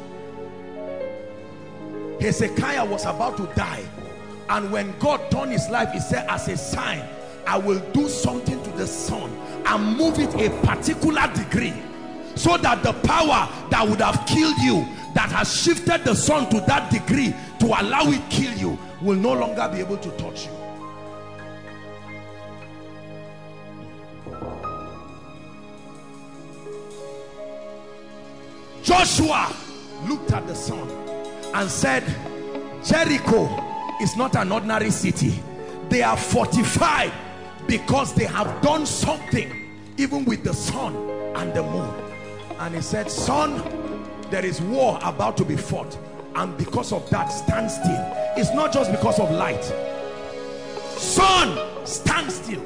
Hezekiah 2.21 2.85
was 2.85 3.05
about 3.05 3.37
to 3.37 3.47
die 3.55 3.85
and 4.49 4.71
when 4.71 4.97
God 4.99 5.31
turned 5.31 5.53
his 5.53 5.69
life 5.71 5.93
he 5.93 6.01
said 6.01 6.27
as 6.29 6.49
a 6.49 6.57
sign 6.57 7.03
I 7.47 7.59
will 7.59 7.81
do 7.93 8.09
something 8.09 8.63
to 8.63 8.71
the 8.73 8.87
sun 8.87 9.31
and 9.67 9.97
move 9.97 10.19
it 10.19 10.35
a 10.35 10.51
particular 10.67 11.27
degree 11.35 11.75
so 12.35 12.57
that 12.59 12.83
the 12.83 12.93
power 13.07 13.49
that 13.71 13.87
would 13.89 14.01
have 14.01 14.27
killed 14.27 14.57
you 14.59 14.87
that 15.15 15.31
has 15.31 15.63
shifted 15.63 16.05
the 16.05 16.15
sun 16.15 16.49
to 16.51 16.61
that 16.67 16.91
degree 16.91 17.35
to 17.61 17.67
allow 17.67 18.11
it 18.11 18.23
kill 18.31 18.53
you 18.55 18.79
will 19.01 19.17
no 19.17 19.33
longer 19.33 19.69
be 19.73 19.79
able 19.79 19.97
to 19.99 20.11
touch 20.13 20.47
you. 20.47 20.53
Joshua 28.83 29.55
looked 30.07 30.33
at 30.33 30.47
the 30.47 30.55
sun 30.55 30.89
and 31.55 31.71
said, 31.71 32.05
Jericho 32.85 33.47
is 34.01 34.17
not 34.17 34.37
an 34.37 34.53
ordinary 34.53 34.91
city. 34.91 35.43
They 35.89 36.03
are 36.03 36.17
fortified 36.17 37.13
because 37.67 38.15
they 38.15 38.25
have 38.25 38.63
done 38.63 38.87
something 38.87 39.51
even 39.97 40.25
with 40.25 40.45
the 40.45 40.53
sun 40.53 40.95
and 41.37 41.55
the 41.55 41.63
moon. 41.63 41.95
And 42.59 42.75
he 42.75 42.81
said, 42.81 43.11
sun, 43.11 43.63
there 44.31 44.45
is 44.45 44.61
war 44.61 44.99
about 45.03 45.37
to 45.39 45.45
be 45.45 45.57
fought. 45.57 45.97
And 46.35 46.57
because 46.57 46.93
of 46.93 47.09
that, 47.11 47.27
stand 47.29 47.71
still. 47.71 48.13
It's 48.37 48.53
not 48.55 48.73
just 48.73 48.91
because 48.91 49.21
of 49.21 49.31
light. 49.31 49.65
Sun, 50.97 51.87
stand 51.87 52.33
still. 52.33 52.63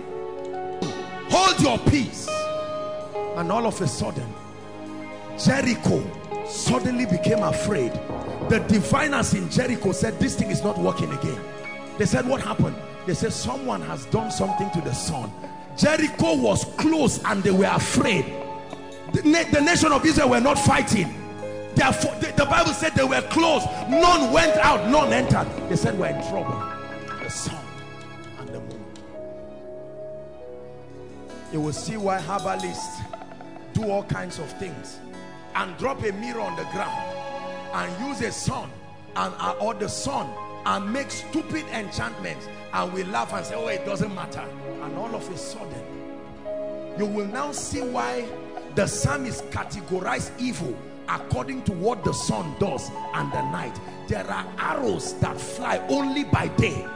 Hold 1.31 1.61
your 1.61 1.79
peace. 1.91 2.29
And 3.37 3.53
all 3.53 3.67
of 3.67 3.81
a 3.81 3.87
sudden, 3.87 4.33
Jericho 5.39 6.03
suddenly 6.47 7.07
became 7.07 7.43
afraid. 7.43 7.93
The 8.49 8.61
diviners 8.61 9.35
in 9.35 9.51
Jericho 9.51 9.93
said, 9.93 10.19
this 10.19 10.35
thing 10.35 10.51
is 10.51 10.65
not 10.65 10.79
working 10.79 11.13
again. 11.13 11.41
They 11.99 12.07
said, 12.07 12.27
what 12.27 12.41
happened? 12.41 12.77
They 13.07 13.13
said, 13.13 13.33
someone 13.33 13.83
has 13.83 14.07
done 14.07 14.31
something 14.31 14.71
to 14.71 14.81
the 14.81 14.95
sun. 14.95 15.31
Jericho 15.77 16.35
was 16.35 16.65
close 16.77 17.23
and 17.25 17.43
they 17.43 17.51
were 17.51 17.67
afraid. 17.67 18.25
The, 19.13 19.23
na 19.25 19.43
the 19.51 19.61
nation 19.61 19.93
of 19.93 20.05
Israel 20.05 20.31
were 20.31 20.41
not 20.41 20.59
fighting. 20.59 21.15
Therefore, 21.75 22.15
the, 22.21 22.33
the 22.33 22.47
Bible 22.47 22.73
said 22.73 22.93
they 22.95 23.05
were 23.05 23.21
close. 23.23 23.65
None 23.89 24.33
went 24.33 24.57
out, 24.57 24.89
none 24.89 25.13
entered. 25.13 25.47
They 25.69 25.77
said, 25.77 25.99
we're 25.99 26.09
in 26.09 26.23
trouble. 26.29 26.63
The 27.23 27.31
sun 27.31 27.65
and 28.39 28.49
the 28.49 28.61
moon. 28.61 28.85
You 31.53 31.61
will 31.61 31.73
see 31.73 31.97
why 31.97 32.19
herbalists 32.19 33.01
do 33.75 33.91
all 33.91 34.05
kinds 34.05 34.39
of 34.39 34.51
things 34.59 34.99
and 35.55 35.77
drop 35.77 36.03
a 36.03 36.13
mirror 36.13 36.41
on 36.41 36.57
the 36.57 36.65
ground 36.65 37.18
and 37.73 38.09
use 38.09 38.21
a 38.21 38.33
sun 38.33 38.71
and 39.17 39.35
uh, 39.39 39.55
or 39.61 39.75
the 39.75 39.89
sun 39.89 40.29
and 40.67 40.93
make 40.93 41.11
stupid 41.11 41.65
enchantments 41.73 42.49
and 42.73 42.93
we 42.93 43.05
laugh 43.05 43.33
and 43.33 43.45
say 43.45 43.55
oh 43.55 43.69
it 43.69 43.85
doesn't 43.85 44.15
matter. 44.15 44.45
And 44.83 44.97
all 44.97 45.15
of 45.15 45.29
a 45.31 45.37
sudden 45.37 45.85
you 46.99 47.07
will 47.07 47.27
now 47.27 47.53
see 47.53 47.81
why 47.81 48.27
the 48.75 48.87
psalmist 48.87 49.45
categorized 49.51 50.31
evil 50.39 50.77
according 51.09 51.63
to 51.65 51.73
what 51.73 52.05
the 52.05 52.13
sun 52.13 52.55
does 52.59 52.91
and 53.15 53.33
the 53.33 53.43
night. 53.51 53.79
There 54.09 54.27
are 54.27 54.47
arrows 54.59 55.15
that 55.21 55.41
fly 55.41 55.79
only 55.89 56.25
by 56.25 56.49
day 56.49 56.87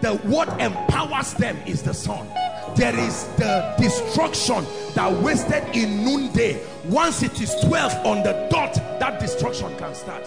the 0.00 0.14
what 0.24 0.48
empowers 0.60 1.34
them 1.34 1.56
is 1.66 1.82
the 1.82 1.92
sun. 1.92 2.28
There 2.76 2.96
is 2.96 3.24
the 3.36 3.74
destruction 3.78 4.64
that 4.94 5.12
wasted 5.22 5.64
in 5.74 6.04
noonday. 6.04 6.62
Once 6.84 7.22
it 7.22 7.40
is 7.40 7.54
12 7.64 8.06
on 8.06 8.22
the 8.22 8.46
dot 8.50 8.74
that 9.00 9.18
destruction 9.18 9.76
can 9.76 9.94
start. 9.94 10.24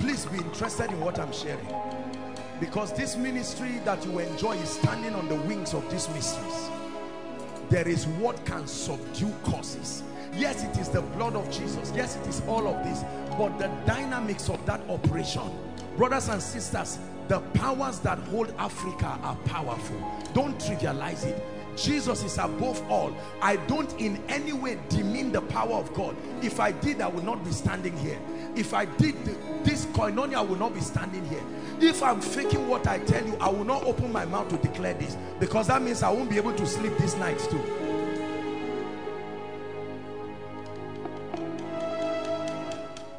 Please 0.00 0.24
be 0.26 0.38
interested 0.38 0.90
in 0.90 1.00
what 1.00 1.18
i'm 1.18 1.32
sharing. 1.32 1.68
Because 2.58 2.92
this 2.94 3.16
ministry 3.16 3.80
that 3.84 4.04
you 4.06 4.18
enjoy 4.20 4.52
is 4.52 4.70
standing 4.70 5.14
on 5.14 5.28
the 5.28 5.34
wings 5.34 5.74
of 5.74 5.88
these 5.90 6.08
mysteries. 6.10 6.70
There 7.68 7.88
is 7.88 8.06
what 8.06 8.44
can 8.46 8.66
subdue 8.66 9.32
causes 9.42 10.02
yes 10.34 10.64
it 10.64 10.76
is 10.78 10.88
the 10.88 11.02
blood 11.02 11.34
of 11.34 11.50
jesus. 11.50 11.92
Yes 11.94 12.16
it 12.16 12.26
is 12.26 12.42
all 12.46 12.66
of 12.66 12.84
this. 12.84 13.04
But 13.38 13.58
the 13.58 13.68
dynamics 13.86 14.48
of 14.48 14.64
that 14.66 14.80
operation 14.88 15.50
brothers 15.96 16.28
and 16.28 16.42
sisters 16.42 16.98
the 17.28 17.40
powers 17.54 17.98
that 18.00 18.18
hold 18.18 18.52
africa 18.58 19.18
are 19.22 19.36
powerful. 19.44 19.96
Don't 20.34 20.58
trivialize 20.58 21.24
it. 21.24 21.42
Jesus 21.76 22.22
is 22.22 22.36
above 22.36 22.82
all. 22.90 23.16
I 23.40 23.56
don't 23.56 23.90
in 23.98 24.22
any 24.28 24.52
way 24.52 24.78
demean 24.90 25.32
the 25.32 25.40
power 25.40 25.74
of 25.74 25.92
god. 25.94 26.16
If 26.42 26.60
i 26.60 26.72
did 26.72 27.00
i 27.00 27.08
would 27.08 27.24
not 27.24 27.44
be 27.44 27.50
standing 27.52 27.96
here. 27.98 28.18
If 28.56 28.74
i 28.74 28.84
did 28.84 29.14
this 29.64 29.86
koinonia 29.86 30.36
i 30.36 30.40
will 30.40 30.56
not 30.56 30.74
be 30.74 30.80
standing 30.80 31.24
here. 31.26 31.42
If 31.80 32.02
i'm 32.02 32.20
faking 32.20 32.68
what 32.68 32.86
i 32.86 32.98
tell 32.98 33.24
you 33.26 33.36
i 33.40 33.48
will 33.48 33.64
not 33.64 33.84
open 33.84 34.12
my 34.12 34.24
mouth 34.24 34.48
to 34.48 34.56
declare 34.58 34.94
this 34.94 35.16
because 35.38 35.68
that 35.68 35.80
means 35.82 36.02
i 36.02 36.10
won't 36.10 36.28
be 36.30 36.36
able 36.36 36.54
to 36.54 36.66
sleep 36.66 36.96
these 36.98 37.14
nights 37.16 37.46
too 37.46 37.62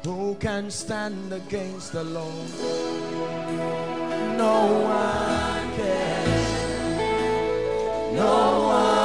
Who 0.04 0.34
can 0.34 0.70
stand 0.70 1.32
against 1.32 1.92
the 1.92 2.04
Lord? 2.04 2.50
No 4.36 4.66
one 4.82 5.76
can. 5.76 6.26
No 8.14 8.66
one. 8.66 9.03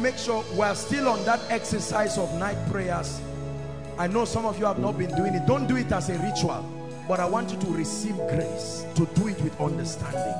Make 0.00 0.16
sure 0.16 0.44
we're 0.54 0.74
still 0.74 1.08
on 1.08 1.24
that 1.24 1.40
exercise 1.50 2.18
of 2.18 2.32
night 2.34 2.58
prayers. 2.70 3.20
I 3.98 4.06
know 4.06 4.24
some 4.24 4.46
of 4.46 4.58
you 4.58 4.64
have 4.64 4.78
not 4.78 4.96
been 4.98 5.14
doing 5.14 5.34
it. 5.34 5.46
Don't 5.46 5.66
do 5.66 5.76
it 5.76 5.92
as 5.92 6.08
a 6.08 6.18
ritual. 6.18 6.64
But 7.06 7.20
I 7.20 7.26
want 7.26 7.50
you 7.50 7.58
to 7.58 7.66
receive 7.66 8.16
grace 8.16 8.86
to 8.94 9.06
do 9.14 9.28
it 9.28 9.40
with 9.40 9.60
understanding. 9.60 10.34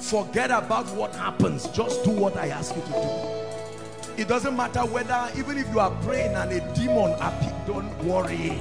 Forget 0.00 0.50
about 0.50 0.86
what 0.94 1.14
happens. 1.14 1.66
Just 1.68 2.04
do 2.04 2.10
what 2.10 2.36
I 2.36 2.48
ask 2.48 2.74
you 2.76 2.82
to 2.82 2.88
do. 2.88 4.22
It 4.22 4.28
doesn't 4.28 4.56
matter 4.56 4.80
whether, 4.80 5.30
even 5.36 5.58
if 5.58 5.68
you 5.70 5.78
are 5.78 5.92
praying 6.02 6.34
and 6.34 6.50
a 6.50 6.74
demon 6.74 7.12
appears, 7.20 7.52
don't 7.66 8.04
worry. 8.04 8.60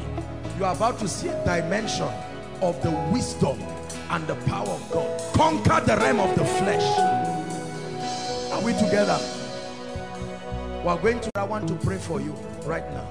You 0.58 0.66
are 0.66 0.76
about 0.76 1.00
to 1.00 1.08
see 1.08 1.30
a 1.30 1.46
dimension 1.46 2.10
of 2.62 2.82
the 2.84 2.92
wisdom 3.12 3.60
and 4.10 4.26
the 4.28 4.36
power 4.46 4.70
of 4.70 4.92
God. 4.92 5.34
Conquer 5.34 5.86
the 5.86 5.98
realm 5.98 6.20
of 6.20 6.36
the 6.36 6.46
flesh. 6.46 6.84
Are 8.52 8.62
we 8.64 8.74
together? 8.74 9.20
We 10.84 10.90
are 10.90 10.98
going 10.98 11.20
to, 11.20 11.32
I 11.36 11.44
want 11.44 11.68
to 11.68 11.76
pray 11.76 11.98
for 11.98 12.22
you 12.22 12.32
right 12.66 12.90
now. 12.92 13.08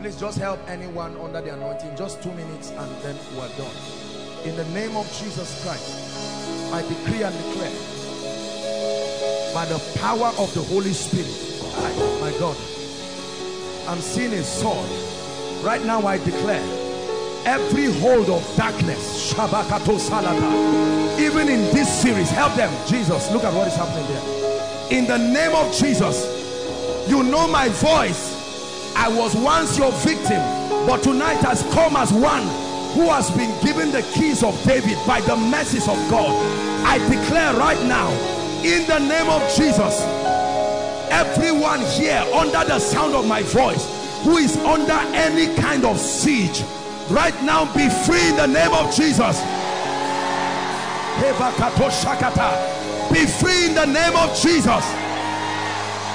Please 0.00 0.16
just 0.16 0.38
help 0.38 0.58
anyone 0.68 1.16
under 1.18 1.40
the 1.40 1.54
anointing. 1.54 1.96
Just 1.96 2.22
two 2.22 2.32
minutes 2.32 2.70
and 2.70 2.90
then 3.02 3.16
we're 3.36 3.48
done. 3.56 3.76
In 4.44 4.56
the 4.56 4.64
name 4.66 4.96
of 4.96 5.06
Jesus 5.12 5.62
Christ, 5.62 6.72
I 6.72 6.82
decree 6.82 7.22
and 7.22 7.34
declare 7.44 7.72
by 9.54 9.64
the 9.66 9.80
power 9.98 10.32
of 10.38 10.52
the 10.54 10.62
Holy 10.62 10.92
Spirit. 10.92 11.30
I, 11.76 12.20
my 12.20 12.38
God, 12.38 12.56
I'm 13.88 14.00
seeing 14.00 14.32
a 14.32 14.42
sword. 14.42 14.88
Right 15.64 15.84
now 15.84 16.06
I 16.06 16.18
declare 16.18 16.62
every 17.46 17.86
hold 18.00 18.28
of 18.28 18.42
darkness, 18.56 19.32
Shabakato 19.32 19.98
even 21.18 21.48
in 21.48 21.60
this 21.72 22.02
series, 22.02 22.30
help 22.30 22.54
them. 22.54 22.72
Jesus, 22.86 23.30
look 23.32 23.44
at 23.44 23.54
what 23.54 23.66
is 23.66 23.76
happening 23.76 24.06
there. 24.08 24.45
In 24.90 25.04
the 25.08 25.18
name 25.18 25.52
of 25.56 25.74
Jesus, 25.74 27.08
you 27.08 27.24
know 27.24 27.48
my 27.48 27.68
voice. 27.68 28.94
I 28.94 29.08
was 29.08 29.34
once 29.34 29.76
your 29.76 29.90
victim, 29.92 30.40
but 30.86 31.02
tonight 31.02 31.38
has 31.38 31.62
come 31.74 31.96
as 31.96 32.12
one 32.12 32.42
who 32.94 33.10
has 33.10 33.28
been 33.32 33.50
given 33.64 33.90
the 33.90 34.02
keys 34.14 34.44
of 34.44 34.54
David 34.62 34.96
by 35.04 35.20
the 35.22 35.34
mercies 35.34 35.88
of 35.88 35.96
God. 36.08 36.30
I 36.86 36.98
declare 37.10 37.54
right 37.54 37.82
now, 37.88 38.08
in 38.62 38.86
the 38.86 39.00
name 39.00 39.28
of 39.28 39.42
Jesus, 39.56 40.02
everyone 41.10 41.80
here 41.80 42.24
under 42.32 42.64
the 42.64 42.78
sound 42.78 43.14
of 43.14 43.26
my 43.26 43.42
voice 43.42 43.84
who 44.22 44.36
is 44.36 44.56
under 44.58 44.98
any 45.14 45.52
kind 45.56 45.84
of 45.84 45.98
siege, 45.98 46.62
right 47.10 47.34
now 47.42 47.64
be 47.74 47.88
free 48.06 48.28
in 48.28 48.36
the 48.36 48.46
name 48.46 48.72
of 48.72 48.94
Jesus. 48.94 49.42
Be 53.16 53.24
free 53.24 53.64
in 53.64 53.74
the 53.74 53.86
name 53.86 54.14
of 54.14 54.28
Jesus. 54.36 54.84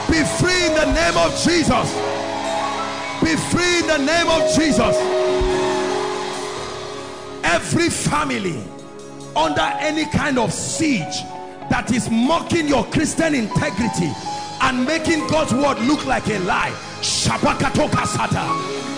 Be 0.08 0.22
free 0.38 0.68
in 0.68 0.76
the 0.76 0.86
name 0.94 1.18
of 1.18 1.32
Jesus. 1.44 1.90
Be 3.24 3.36
free 3.50 3.80
in 3.80 3.88
the 3.88 3.98
name 3.98 4.28
of 4.28 4.54
Jesus. 4.54 4.96
Every 7.44 7.90
family 7.90 8.64
under 9.36 9.68
any 9.80 10.06
kind 10.12 10.38
of 10.38 10.54
siege 10.54 11.24
that 11.72 11.92
is 11.92 12.08
mocking 12.12 12.68
your 12.68 12.86
Christian 12.86 13.34
integrity 13.34 14.14
and 14.62 14.86
making 14.86 15.28
God's 15.28 15.54
word 15.54 15.80
look 15.80 16.06
like 16.06 16.28
a 16.28 16.40
lie. 16.40 16.72
Shabakato 17.02 17.90
kasata. 17.90 18.46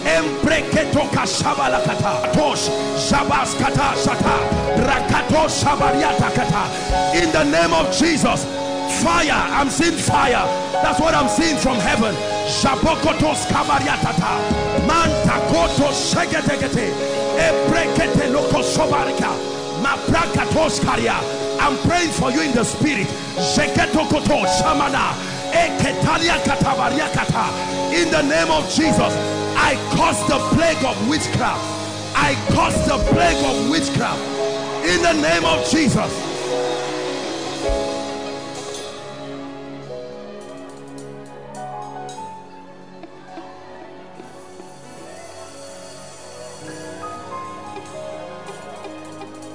Embreketo 0.03 1.07
kashabalakata. 1.09 2.33
Tosh 2.33 2.67
shabaskata 3.07 3.95
shata. 4.03 4.35
Rakato 4.85 5.47
shabariata 5.47 6.29
kata. 6.35 7.17
In 7.17 7.31
the 7.31 7.43
name 7.45 7.73
of 7.73 7.91
Jesus. 7.95 8.45
Fire. 9.01 9.31
I'm 9.31 9.69
seeing 9.69 9.97
fire. 9.97 10.45
That's 10.83 10.99
what 10.99 11.13
I'm 11.13 11.29
seeing 11.29 11.57
from 11.57 11.77
heaven. 11.77 12.13
Shabokotos 12.47 13.45
kabariatata. 13.47 14.31
Mantakoto 14.85 15.91
shegetegete. 15.91 16.91
Ebrekete 17.39 18.31
loko 18.31 18.61
sobarika. 18.61 19.53
I'm 21.59 21.77
praying 21.87 22.11
for 22.11 22.31
you 22.31 22.41
in 22.41 22.51
the 22.53 22.63
spirit. 22.63 23.07
In 27.93 28.09
the 28.09 28.23
name 28.23 28.51
of 28.51 28.67
Jesus, 28.69 29.13
I 29.55 29.75
cause 29.95 30.19
the 30.27 30.39
plague 30.55 30.83
of 30.83 31.07
witchcraft. 31.07 31.61
I 32.15 32.33
cause 32.53 32.75
the 32.87 32.97
plague 33.13 33.45
of 33.45 33.69
witchcraft. 33.69 34.19
In 34.83 35.01
the 35.03 35.13
name 35.13 35.45
of 35.45 35.69
Jesus. 35.69 36.11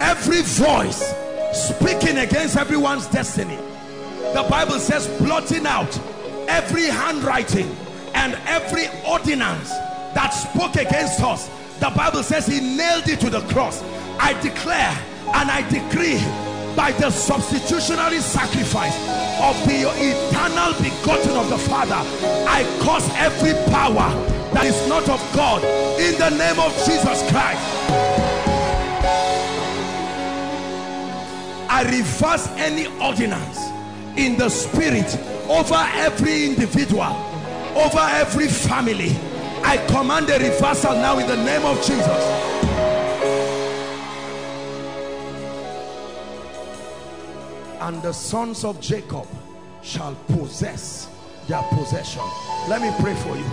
Every 0.01 0.43
voice 0.43 1.12
speaking 1.53 2.19
against 2.19 2.57
everyone's 2.57 3.07
destiny 3.09 3.59
the 4.34 4.46
Bible 4.48 4.78
says 4.78 5.06
blotting 5.20 5.66
out 5.66 5.98
every 6.48 6.84
handwriting 6.84 7.74
and 8.14 8.34
every 8.46 8.86
ordinance 9.09 9.70
that 10.14 10.30
spoke 10.30 10.76
against 10.76 11.20
us. 11.22 11.48
The 11.80 11.90
Bible 11.90 12.22
says 12.22 12.46
he 12.46 12.60
nailed 12.60 13.09
it 13.09 13.20
to 13.20 13.30
the 13.30 13.40
cross. 13.52 13.82
I 14.18 14.32
declare 14.40 14.96
and 15.34 15.50
I 15.50 15.62
decree 15.68 16.18
by 16.74 16.92
the 16.92 17.10
substitutionary 17.10 18.18
sacrifice 18.20 18.96
of 19.40 19.56
the 19.66 19.88
eternal 19.96 20.72
begotten 20.82 21.36
of 21.36 21.48
the 21.50 21.59
Father 21.59 22.00
I 22.48 22.64
cause 22.82 23.09
every 23.14 23.52
power 23.72 24.09
that 24.52 24.64
is 24.64 24.88
not 24.88 25.09
of 25.09 25.20
God 25.34 25.62
in 26.00 26.18
the 26.18 26.30
name 26.30 26.59
of 26.59 26.72
Jesus 26.86 27.28
Christ. 27.30 27.62
I 31.70 31.82
reverse 31.84 32.48
any 32.56 32.86
ordinance 33.00 33.77
in 34.19 34.36
the 34.36 34.49
spirit 34.49 35.16
over 35.49 35.82
every 35.95 36.47
individual 36.47 37.28
over 37.78 38.01
every 38.01 38.49
family. 38.49 39.11
I 39.62 39.77
command 39.89 40.28
a 40.31 40.39
reversal 40.39 40.95
now 40.95 41.19
in 41.19 41.27
the 41.27 41.36
name 41.36 41.65
of 41.65 41.77
Jesus. 41.78 42.24
And 47.81 48.03
the 48.03 48.12
sons 48.12 48.65
of 48.65 48.81
Jacob 48.81 49.27
shall 49.82 50.15
possess 50.27 51.09
their 51.47 51.62
possession. 51.70 52.23
Let 52.69 52.82
me 52.82 52.93
pray 53.01 53.15
for 53.15 53.36
you. 53.36 53.45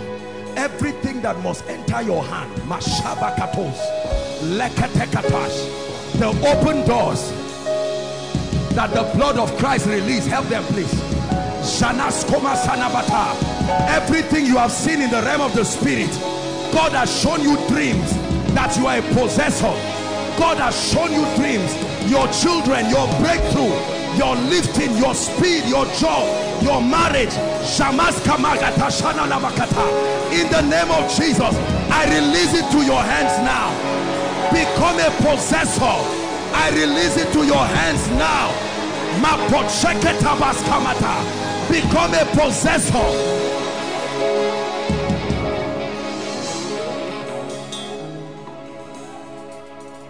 Everything 0.56 1.22
that 1.22 1.38
must 1.40 1.64
enter 1.66 2.02
your 2.02 2.24
hand 2.24 2.52
mashabakatos 2.62 3.78
leketekatash 4.58 5.86
the 6.18 6.28
open 6.48 6.86
doors 6.86 7.30
that 8.76 8.92
the 8.92 9.08
blood 9.16 9.38
of 9.38 9.48
Christ 9.56 9.86
release. 9.86 10.26
Help 10.26 10.46
them 10.48 10.62
please. 10.64 10.92
Everything 13.88 14.44
you 14.44 14.58
have 14.58 14.70
seen 14.70 15.00
in 15.00 15.10
the 15.10 15.22
realm 15.22 15.40
of 15.40 15.54
the 15.56 15.64
spirit 15.64 16.12
God 16.76 16.92
has 16.92 17.08
shown 17.08 17.40
you 17.40 17.56
dreams 17.68 18.12
that 18.52 18.76
you 18.76 18.86
are 18.86 18.98
a 18.98 19.02
possessor. 19.16 19.72
God 20.36 20.58
has 20.60 20.76
shown 20.76 21.10
you 21.10 21.24
dreams. 21.40 21.72
Your 22.12 22.28
children 22.28 22.84
your 22.92 23.08
breakthrough 23.18 23.72
your 24.20 24.36
lifting 24.52 24.92
your 25.00 25.14
speed 25.16 25.64
your 25.64 25.88
job 25.96 26.22
your 26.62 26.80
marriage. 26.84 27.32
In 30.36 30.46
the 30.52 30.62
name 30.68 30.90
of 30.92 31.04
Jesus 31.16 31.54
I 31.88 32.04
release 32.12 32.52
it 32.52 32.68
to 32.76 32.84
your 32.84 33.00
hands 33.00 33.40
now. 33.40 33.72
Become 34.52 35.00
a 35.00 35.10
possessor 35.24 36.25
I 36.54 36.70
release 36.70 37.16
it 37.16 37.32
to 37.32 37.44
your 37.44 37.64
hands 37.64 38.08
now. 38.10 38.52
Become 41.70 42.14
a 42.14 42.24
possessor. 42.36 42.96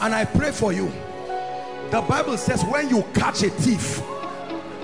And 0.01 0.15
I 0.15 0.25
pray 0.25 0.53
for 0.53 0.73
you. 0.73 0.93
The 1.91 2.03
Bible 2.03 2.37
says 2.37 2.65
when 2.65 2.89
you 2.91 3.03
catch 3.15 3.43
a 3.43 3.51
thief 3.51 4.03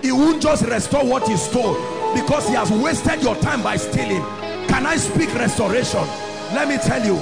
he 0.02 0.10
won't 0.10 0.42
just 0.42 0.64
restore 0.64 1.04
what 1.04 1.26
he 1.28 1.36
stole 1.36 1.74
because 2.14 2.48
he 2.48 2.54
has 2.54 2.70
wasted 2.72 3.22
your 3.22 3.36
time 3.36 3.62
by 3.62 3.76
stealing. 3.76 4.22
Can 4.66 4.84
I 4.84 4.96
speak 4.96 5.32
restoration? 5.34 6.00
Let 6.52 6.68
me 6.68 6.76
tell 6.76 7.04
you 7.06 7.14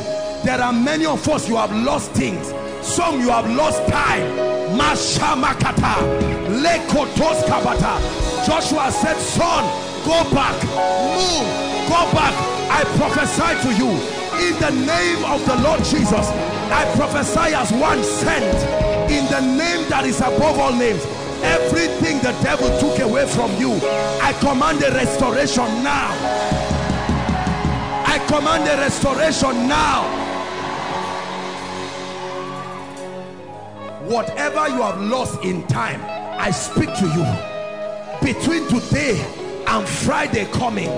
there 0.44 0.60
are 0.60 0.72
many 0.72 1.04
of 1.04 1.28
us 1.28 1.46
you 1.48 1.56
have 1.56 1.74
lost 1.74 2.12
things 2.12 2.52
some 2.82 3.20
you 3.20 3.30
have 3.30 3.48
lost 3.50 3.86
time 3.88 4.50
Mashamakata 4.78 5.94
Lekotos. 6.62 7.40
Joshua 8.46 8.90
said, 8.90 9.16
Son, 9.18 9.64
go 10.04 10.24
back, 10.32 10.54
move, 10.64 11.46
go 11.88 12.00
back. 12.12 12.34
I 12.70 12.84
prophesy 12.96 13.68
to 13.68 13.74
you 13.76 13.90
in 14.46 14.58
the 14.60 14.86
name 14.86 15.24
of 15.24 15.44
the 15.46 15.56
Lord 15.62 15.84
Jesus. 15.84 16.28
I 16.72 16.90
prophesy 16.96 17.54
as 17.54 17.72
one 17.72 18.02
sent 18.02 18.56
in 19.10 19.26
the 19.26 19.40
name 19.40 19.88
that 19.90 20.04
is 20.06 20.20
above 20.20 20.58
all 20.58 20.72
names. 20.72 21.04
Everything 21.42 22.18
the 22.18 22.32
devil 22.42 22.68
took 22.78 22.98
away 23.00 23.26
from 23.26 23.50
you, 23.56 23.72
I 24.22 24.32
command 24.40 24.82
a 24.82 24.90
restoration 24.92 25.82
now. 25.82 26.10
I 28.06 28.18
command 28.28 28.68
a 28.68 28.76
restoration 28.76 29.66
now. 29.68 30.29
Whatever 34.10 34.66
you 34.66 34.82
have 34.82 35.00
lost 35.00 35.40
in 35.44 35.64
time, 35.68 36.00
I 36.36 36.50
speak 36.50 36.90
to 36.98 37.06
you. 37.14 37.22
Between 38.20 38.66
today 38.66 39.14
and 39.68 39.86
Friday 39.86 40.50
coming, 40.50 40.88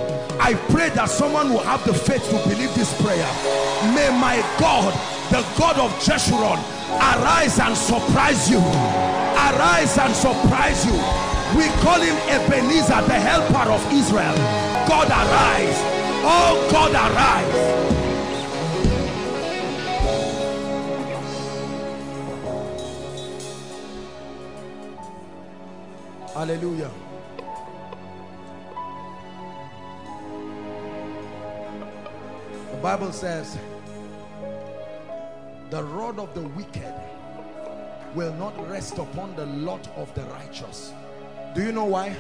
I 0.40 0.55
pray 0.70 0.89
that 0.97 1.10
someone 1.10 1.51
will 1.51 1.60
have 1.60 1.84
the 1.84 1.93
faith 1.93 2.24
to 2.30 2.48
believe 2.48 2.74
this 2.74 2.89
prayer. 3.02 3.28
May 3.93 4.09
my 4.16 4.40
God, 4.59 4.94
the 5.28 5.44
God 5.59 5.76
of 5.76 5.93
Jeshurun, 6.01 6.56
arise 6.97 7.60
and 7.60 7.76
surprise 7.76 8.48
you. 8.48 8.56
Arise 8.56 9.98
and 9.98 10.16
surprise 10.16 10.86
you. 10.86 10.97
We 11.52 11.68
call 11.84 12.01
him 12.01 12.16
Ebenezer, 12.32 13.05
the 13.12 13.20
helper 13.20 13.70
of 13.70 13.84
Israel. 13.93 14.34
God 14.89 15.10
arise. 15.12 15.76
Oh 16.24 16.66
God 16.72 16.94
arise. 16.97 17.91
Hallelujah. 26.35 26.91
The 32.71 32.79
Bible 32.83 33.13
says, 33.13 33.59
the 35.69 35.85
rod 35.85 36.19
of 36.19 36.33
the 36.35 36.41
wicked 36.41 36.95
will 38.15 38.33
not 38.35 38.55
rest 38.71 38.97
upon 38.97 39.37
the 39.37 39.45
lot 39.45 39.87
of 39.95 40.15
the 40.15 40.23
righteous. 40.23 40.95
Do 41.55 41.63
you 41.63 41.71
know 41.71 41.85
why? 41.85 42.17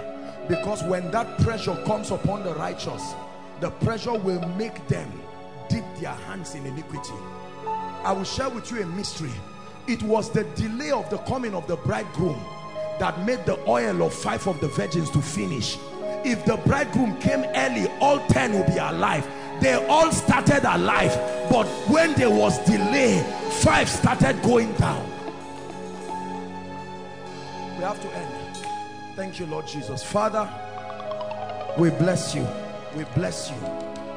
Because 0.46 0.82
when 0.82 1.10
that 1.12 1.38
pressure 1.38 1.76
comes 1.86 2.10
upon 2.10 2.44
the 2.44 2.54
righteous, 2.54 3.14
the 3.60 3.70
pressure 3.70 4.18
will 4.18 4.46
make 4.58 4.86
them 4.88 5.10
dip 5.70 5.84
their 6.00 6.12
hands 6.12 6.54
in 6.54 6.66
iniquity. 6.66 7.14
I 8.04 8.12
will 8.12 8.24
share 8.24 8.50
with 8.50 8.70
you 8.70 8.82
a 8.82 8.86
mystery. 8.86 9.32
It 9.86 10.02
was 10.02 10.30
the 10.30 10.44
delay 10.54 10.90
of 10.90 11.08
the 11.08 11.18
coming 11.18 11.54
of 11.54 11.66
the 11.66 11.76
bridegroom 11.76 12.38
that 12.98 13.24
made 13.24 13.44
the 13.46 13.58
oil 13.68 14.02
of 14.02 14.12
five 14.12 14.46
of 14.46 14.60
the 14.60 14.68
virgins 14.68 15.10
to 15.10 15.20
finish. 15.20 15.78
If 16.24 16.44
the 16.44 16.56
bridegroom 16.58 17.18
came 17.18 17.44
early, 17.54 17.88
all 18.00 18.20
10 18.28 18.52
will 18.52 18.66
be 18.66 18.78
alive. 18.78 19.26
They 19.60 19.74
all 19.86 20.10
started 20.12 20.64
alive, 20.64 21.12
but 21.50 21.66
when 21.88 22.14
there 22.14 22.30
was 22.30 22.58
delay, 22.64 23.22
five 23.62 23.88
started 23.88 24.42
going 24.42 24.72
down. 24.74 25.08
We 27.76 27.84
have 27.84 28.00
to 28.00 28.16
end. 28.16 28.66
Thank 29.16 29.38
you, 29.38 29.46
Lord 29.46 29.66
Jesus. 29.66 30.02
Father, 30.02 30.48
we 31.78 31.90
bless 31.90 32.34
you. 32.34 32.46
We 32.96 33.04
bless 33.14 33.50
you 33.50 33.56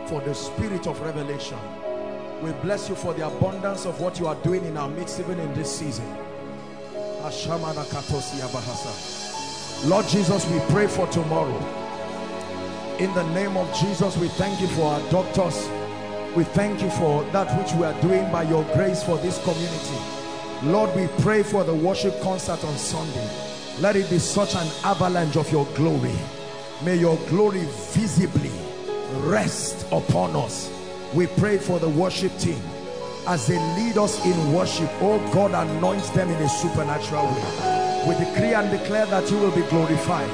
for 0.07 0.21
the 0.21 0.33
spirit 0.33 0.87
of 0.87 0.99
revelation. 1.01 1.57
We 2.41 2.51
bless 2.53 2.89
you 2.89 2.95
for 2.95 3.13
the 3.13 3.27
abundance 3.27 3.85
of 3.85 3.99
what 3.99 4.19
you 4.19 4.27
are 4.27 4.35
doing 4.35 4.65
in 4.65 4.77
our 4.77 4.89
midst, 4.89 5.19
even 5.19 5.39
in 5.39 5.53
this 5.53 5.75
season. 5.75 6.05
Lord 9.85 10.07
Jesus, 10.07 10.49
we 10.51 10.59
pray 10.71 10.87
for 10.87 11.07
tomorrow. 11.07 11.57
In 12.99 13.13
the 13.13 13.27
name 13.33 13.57
of 13.57 13.73
Jesus, 13.75 14.15
we 14.17 14.27
thank 14.29 14.61
you 14.61 14.67
for 14.67 14.93
our 14.93 15.11
doctors. 15.11 15.67
We 16.35 16.43
thank 16.43 16.81
you 16.81 16.89
for 16.91 17.23
that 17.31 17.47
which 17.57 17.73
we 17.73 17.85
are 17.85 17.99
doing 18.01 18.31
by 18.31 18.43
your 18.43 18.63
grace 18.75 19.03
for 19.03 19.17
this 19.17 19.43
community. 19.43 19.97
Lord, 20.63 20.95
we 20.95 21.07
pray 21.23 21.43
for 21.43 21.63
the 21.63 21.73
worship 21.73 22.19
concert 22.21 22.63
on 22.63 22.77
Sunday. 22.77 23.29
Let 23.79 23.95
it 23.95 24.09
be 24.09 24.19
such 24.19 24.55
an 24.55 24.67
avalanche 24.83 25.35
of 25.35 25.51
your 25.51 25.65
glory. 25.75 26.15
May 26.83 26.95
your 26.95 27.17
glory 27.27 27.65
visibly 27.91 28.51
rest 29.21 29.85
upon 29.91 30.35
us. 30.35 30.71
We 31.13 31.27
pray 31.27 31.57
for 31.57 31.79
the 31.79 31.89
worship 31.89 32.37
team 32.37 32.61
as 33.27 33.47
they 33.47 33.59
lead 33.75 33.97
us 33.97 34.23
in 34.25 34.53
worship. 34.53 34.89
Oh 35.01 35.19
God, 35.33 35.51
anoint 35.51 36.03
them 36.13 36.29
in 36.29 36.41
a 36.41 36.49
supernatural 36.49 37.25
way. 37.25 38.05
We 38.07 38.15
decree 38.23 38.53
and 38.53 38.69
declare 38.69 39.05
that 39.07 39.29
you 39.31 39.37
will 39.37 39.55
be 39.55 39.63
glorified 39.63 40.29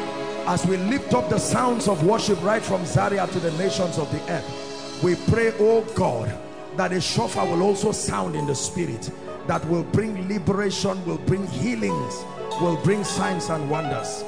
as 0.47 0.65
we 0.65 0.77
lift 0.77 1.13
up 1.13 1.29
the 1.29 1.37
sounds 1.37 1.87
of 1.87 2.03
worship 2.05 2.41
right 2.43 2.61
from 2.61 2.85
Zaria 2.85 3.27
to 3.27 3.39
the 3.39 3.51
nations 3.53 3.97
of 3.97 4.11
the 4.11 4.31
earth. 4.31 5.01
We 5.03 5.15
pray, 5.31 5.53
oh 5.59 5.81
God, 5.95 6.37
that 6.77 6.91
a 6.91 6.99
shofar 6.99 7.45
will 7.45 7.63
also 7.63 7.91
sound 7.91 8.35
in 8.35 8.45
the 8.45 8.55
spirit 8.55 9.09
that 9.47 9.65
will 9.67 9.83
bring 9.83 10.27
liberation, 10.27 11.03
will 11.05 11.17
bring 11.19 11.47
healings, 11.47 12.23
will 12.59 12.77
bring 12.83 13.03
signs 13.03 13.49
and 13.49 13.69
wonders. 13.69 14.23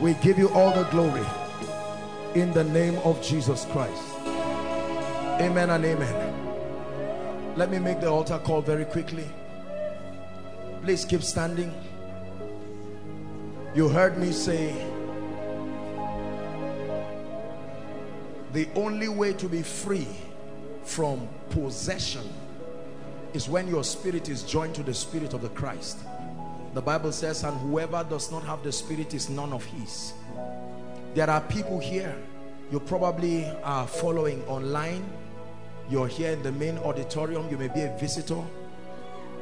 We 0.00 0.14
give 0.14 0.38
you 0.38 0.48
all 0.50 0.72
the 0.74 0.84
glory 0.90 1.26
in 2.34 2.52
the 2.52 2.64
name 2.64 2.96
of 2.98 3.22
Jesus 3.22 3.64
Christ. 3.70 4.02
Amen 5.40 5.70
and 5.70 5.84
amen. 5.84 6.25
Let 7.56 7.70
me 7.70 7.78
make 7.78 8.00
the 8.00 8.10
altar 8.10 8.38
call 8.38 8.60
very 8.60 8.84
quickly. 8.84 9.24
Please 10.82 11.06
keep 11.06 11.22
standing. 11.22 11.72
You 13.74 13.88
heard 13.88 14.18
me 14.18 14.30
say, 14.30 14.74
the 18.52 18.68
only 18.74 19.08
way 19.08 19.32
to 19.32 19.48
be 19.48 19.62
free 19.62 20.06
from 20.84 21.28
possession 21.48 22.28
is 23.32 23.48
when 23.48 23.68
your 23.68 23.84
spirit 23.84 24.28
is 24.28 24.42
joined 24.42 24.74
to 24.74 24.82
the 24.82 24.94
spirit 24.94 25.32
of 25.32 25.40
the 25.40 25.48
Christ. 25.48 25.98
The 26.74 26.82
Bible 26.82 27.10
says, 27.10 27.42
and 27.42 27.58
whoever 27.60 28.04
does 28.08 28.30
not 28.30 28.44
have 28.44 28.62
the 28.62 28.70
spirit 28.70 29.14
is 29.14 29.30
none 29.30 29.54
of 29.54 29.64
his. 29.64 30.12
There 31.14 31.30
are 31.30 31.40
people 31.40 31.78
here, 31.78 32.14
you 32.70 32.80
probably 32.80 33.46
are 33.64 33.86
following 33.86 34.44
online. 34.44 35.04
You're 35.88 36.08
here 36.08 36.32
in 36.32 36.42
the 36.42 36.52
main 36.52 36.78
auditorium. 36.78 37.48
You 37.50 37.58
may 37.58 37.68
be 37.68 37.82
a 37.82 37.96
visitor. 37.98 38.42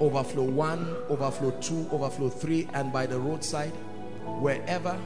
Overflow 0.00 0.42
one, 0.42 0.94
overflow 1.08 1.52
two, 1.60 1.88
overflow 1.90 2.28
three, 2.28 2.68
and 2.74 2.92
by 2.92 3.06
the 3.06 3.18
roadside, 3.18 3.72
wherever. 4.40 4.98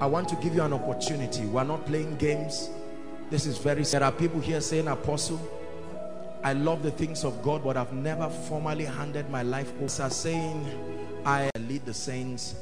I 0.00 0.06
want 0.06 0.28
to 0.28 0.36
give 0.36 0.54
you 0.54 0.62
an 0.62 0.72
opportunity. 0.72 1.46
We're 1.46 1.64
not 1.64 1.84
playing 1.86 2.16
games. 2.16 2.70
This 3.30 3.46
is 3.46 3.58
very, 3.58 3.82
there 3.82 4.04
are 4.04 4.12
people 4.12 4.40
here 4.40 4.60
saying, 4.60 4.86
Apostle, 4.86 5.40
I 6.42 6.52
love 6.52 6.82
the 6.82 6.90
things 6.90 7.24
of 7.24 7.42
God, 7.42 7.64
but 7.64 7.76
I've 7.76 7.92
never 7.92 8.28
formally 8.28 8.84
handed 8.84 9.28
my 9.30 9.42
life 9.42 9.72
over. 9.80 10.10
Saying, 10.10 10.66
I 11.24 11.50
lead 11.58 11.84
the 11.84 11.94
saints 11.94 12.54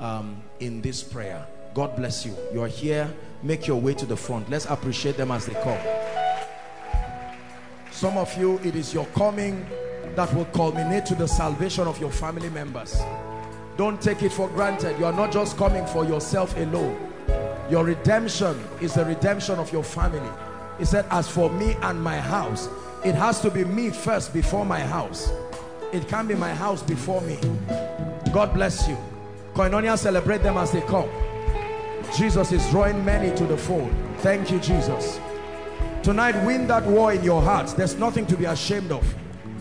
um, 0.00 0.42
in 0.60 0.80
this 0.80 1.02
prayer. 1.02 1.46
God 1.74 1.96
bless 1.96 2.24
you. 2.24 2.34
You're 2.52 2.68
here. 2.68 3.12
Make 3.42 3.66
your 3.66 3.80
way 3.80 3.94
to 3.94 4.06
the 4.06 4.16
front. 4.16 4.48
Let's 4.48 4.66
appreciate 4.66 5.16
them 5.16 5.30
as 5.30 5.46
they 5.46 5.54
come. 5.54 5.78
Some 7.90 8.16
of 8.16 8.36
you, 8.38 8.58
it 8.64 8.76
is 8.76 8.94
your 8.94 9.06
coming 9.06 9.66
that 10.14 10.32
will 10.34 10.46
culminate 10.46 11.06
to 11.06 11.14
the 11.14 11.26
salvation 11.26 11.86
of 11.86 12.00
your 12.00 12.10
family 12.10 12.50
members. 12.50 13.00
Don't 13.76 14.00
take 14.00 14.22
it 14.22 14.32
for 14.32 14.48
granted. 14.48 14.98
You 14.98 15.06
are 15.06 15.12
not 15.12 15.32
just 15.32 15.56
coming 15.56 15.86
for 15.86 16.04
yourself 16.04 16.56
alone. 16.56 17.12
Your 17.70 17.84
redemption 17.84 18.58
is 18.80 18.94
the 18.94 19.04
redemption 19.04 19.58
of 19.58 19.72
your 19.72 19.84
family. 19.84 20.30
He 20.78 20.84
said, 20.84 21.06
as 21.10 21.28
for 21.28 21.50
me 21.50 21.74
and 21.82 22.02
my 22.02 22.18
house, 22.18 22.68
it 23.04 23.14
has 23.14 23.40
to 23.40 23.50
be 23.50 23.64
me 23.64 23.90
first 23.90 24.32
before 24.32 24.64
my 24.64 24.80
house. 24.80 25.30
It 25.92 26.08
can't 26.08 26.28
be 26.28 26.34
my 26.34 26.52
house 26.52 26.82
before 26.82 27.20
me. 27.20 27.38
God 28.32 28.52
bless 28.54 28.88
you. 28.88 28.96
Koinonia, 29.54 29.96
celebrate 29.96 30.42
them 30.42 30.56
as 30.56 30.72
they 30.72 30.80
come. 30.82 31.08
Jesus 32.16 32.52
is 32.52 32.68
drawing 32.70 33.04
many 33.04 33.36
to 33.36 33.44
the 33.44 33.56
fold. 33.56 33.92
Thank 34.18 34.50
you, 34.50 34.58
Jesus. 34.60 35.20
Tonight, 36.02 36.42
win 36.44 36.66
that 36.68 36.84
war 36.86 37.12
in 37.12 37.22
your 37.22 37.42
hearts. 37.42 37.72
There's 37.72 37.96
nothing 37.96 38.26
to 38.26 38.36
be 38.36 38.44
ashamed 38.44 38.92
of. 38.92 39.04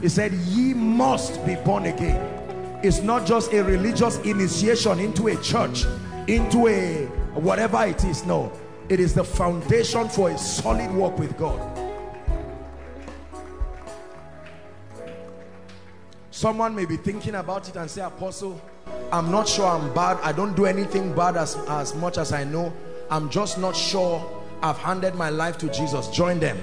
He 0.01 0.09
said, 0.09 0.31
ye 0.33 0.73
must 0.73 1.43
be 1.45 1.55
born 1.55 1.85
again. 1.85 2.79
It's 2.83 3.01
not 3.01 3.25
just 3.25 3.51
a 3.53 3.63
religious 3.63 4.17
initiation 4.19 4.99
into 4.99 5.27
a 5.27 5.35
church, 5.41 5.85
into 6.27 6.67
a 6.67 7.05
whatever 7.33 7.83
it 7.85 8.03
is. 8.03 8.25
No, 8.25 8.51
it 8.87 8.99
is 8.99 9.13
the 9.13 9.23
foundation 9.23 10.07
for 10.07 10.29
a 10.29 10.37
solid 10.37 10.93
walk 10.93 11.17
with 11.17 11.35
God. 11.37 11.59
Someone 16.29 16.75
may 16.75 16.85
be 16.85 16.97
thinking 16.97 17.33
about 17.33 17.67
it 17.67 17.75
and 17.77 17.89
say, 17.89 18.01
Apostle, 18.01 18.61
I'm 19.11 19.31
not 19.31 19.47
sure 19.47 19.65
I'm 19.65 19.91
bad. 19.95 20.17
I 20.21 20.31
don't 20.31 20.55
do 20.55 20.67
anything 20.67 21.15
bad 21.15 21.35
as, 21.35 21.55
as 21.67 21.95
much 21.95 22.19
as 22.19 22.31
I 22.31 22.43
know. 22.43 22.71
I'm 23.09 23.31
just 23.31 23.57
not 23.57 23.75
sure 23.75 24.36
I've 24.61 24.77
handed 24.77 25.15
my 25.15 25.29
life 25.29 25.57
to 25.59 25.71
Jesus. 25.71 26.07
Join 26.09 26.39
them. 26.39 26.57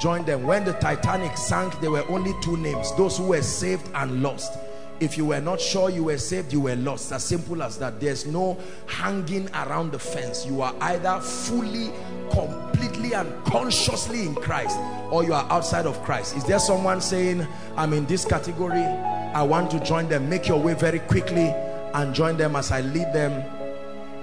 Join 0.00 0.24
them. 0.24 0.44
When 0.44 0.64
the 0.64 0.72
Titanic 0.74 1.36
sank, 1.36 1.80
there 1.80 1.90
were 1.90 2.08
only 2.08 2.34
two 2.42 2.56
names. 2.56 2.94
Those 2.96 3.18
who 3.18 3.28
were 3.28 3.42
saved 3.42 3.88
and 3.94 4.22
lost. 4.22 4.58
If 5.00 5.18
you 5.18 5.26
were 5.26 5.40
not 5.40 5.60
sure 5.60 5.90
you 5.90 6.04
were 6.04 6.18
saved, 6.18 6.52
you 6.52 6.60
were 6.60 6.76
lost. 6.76 7.12
As 7.12 7.24
simple 7.24 7.62
as 7.62 7.76
that. 7.78 8.00
There's 8.00 8.26
no 8.26 8.58
hanging 8.86 9.48
around 9.50 9.92
the 9.92 9.98
fence. 9.98 10.46
You 10.46 10.62
are 10.62 10.74
either 10.80 11.20
fully, 11.20 11.92
completely 12.30 13.12
and 13.12 13.44
consciously 13.44 14.26
in 14.26 14.34
Christ 14.34 14.78
or 15.10 15.24
you 15.24 15.34
are 15.34 15.46
outside 15.52 15.86
of 15.86 16.02
Christ. 16.02 16.36
Is 16.36 16.44
there 16.44 16.58
someone 16.58 17.00
saying, 17.00 17.46
I'm 17.76 17.92
in 17.92 18.06
this 18.06 18.24
category? 18.24 18.82
I 18.82 19.42
want 19.42 19.70
to 19.72 19.80
join 19.80 20.08
them. 20.08 20.28
Make 20.28 20.48
your 20.48 20.60
way 20.60 20.74
very 20.74 21.00
quickly 21.00 21.48
and 21.94 22.14
join 22.14 22.36
them 22.36 22.56
as 22.56 22.72
I 22.72 22.80
lead 22.80 23.12
them 23.12 23.32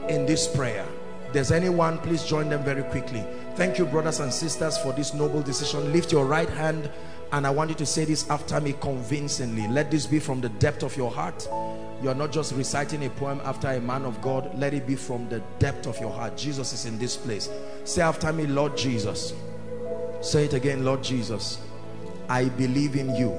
in 0.09 0.25
this 0.25 0.47
prayer. 0.47 0.85
There's 1.31 1.51
anyone, 1.51 1.99
please 1.99 2.23
join 2.23 2.49
them 2.49 2.63
very 2.63 2.83
quickly. 2.83 3.23
Thank 3.55 3.77
you, 3.77 3.85
brothers 3.85 4.19
and 4.19 4.33
sisters, 4.33 4.77
for 4.77 4.93
this 4.93 5.13
noble 5.13 5.41
decision. 5.41 5.91
Lift 5.91 6.11
your 6.11 6.25
right 6.25 6.49
hand 6.49 6.89
and 7.31 7.45
I 7.45 7.51
want 7.51 7.69
you 7.69 7.75
to 7.75 7.85
say 7.85 8.05
this 8.05 8.27
after 8.29 8.59
me 8.59 8.73
convincingly. 8.81 9.67
Let 9.67 9.91
this 9.91 10.07
be 10.07 10.19
from 10.19 10.41
the 10.41 10.49
depth 10.49 10.81
of 10.81 10.97
your 10.97 11.11
heart. 11.11 11.47
You 12.01 12.09
are 12.09 12.15
not 12.15 12.31
just 12.31 12.53
reciting 12.53 13.05
a 13.05 13.09
poem 13.11 13.39
after 13.43 13.67
a 13.67 13.79
man 13.79 14.05
of 14.05 14.19
God. 14.21 14.57
Let 14.57 14.73
it 14.73 14.87
be 14.87 14.95
from 14.95 15.29
the 15.29 15.39
depth 15.59 15.85
of 15.85 15.99
your 15.99 16.11
heart. 16.11 16.35
Jesus 16.37 16.73
is 16.73 16.85
in 16.85 16.97
this 16.97 17.15
place. 17.15 17.49
Say 17.83 18.01
after 18.01 18.33
me, 18.33 18.47
Lord 18.47 18.75
Jesus. 18.75 19.33
Say 20.21 20.45
it 20.45 20.53
again, 20.53 20.83
Lord 20.83 21.03
Jesus. 21.03 21.59
I 22.29 22.45
believe 22.45 22.95
in 22.95 23.15
you 23.15 23.37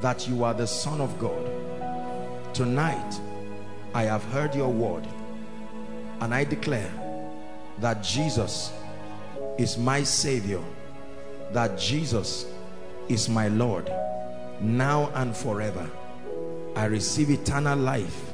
that 0.00 0.28
you 0.28 0.44
are 0.44 0.52
the 0.52 0.66
Son 0.66 1.00
of 1.00 1.18
God. 1.18 1.50
Tonight, 2.54 3.20
I 3.94 4.02
have 4.02 4.24
heard 4.24 4.54
your 4.54 4.72
word 4.72 5.06
and 6.20 6.34
I 6.34 6.44
declare 6.44 6.90
that 7.78 8.02
Jesus 8.02 8.72
is 9.58 9.76
my 9.78 10.02
Savior, 10.02 10.62
that 11.52 11.78
Jesus 11.78 12.46
is 13.08 13.28
my 13.28 13.48
Lord, 13.48 13.90
now 14.60 15.10
and 15.14 15.36
forever. 15.36 15.88
I 16.74 16.86
receive 16.86 17.30
eternal 17.30 17.78
life. 17.78 18.32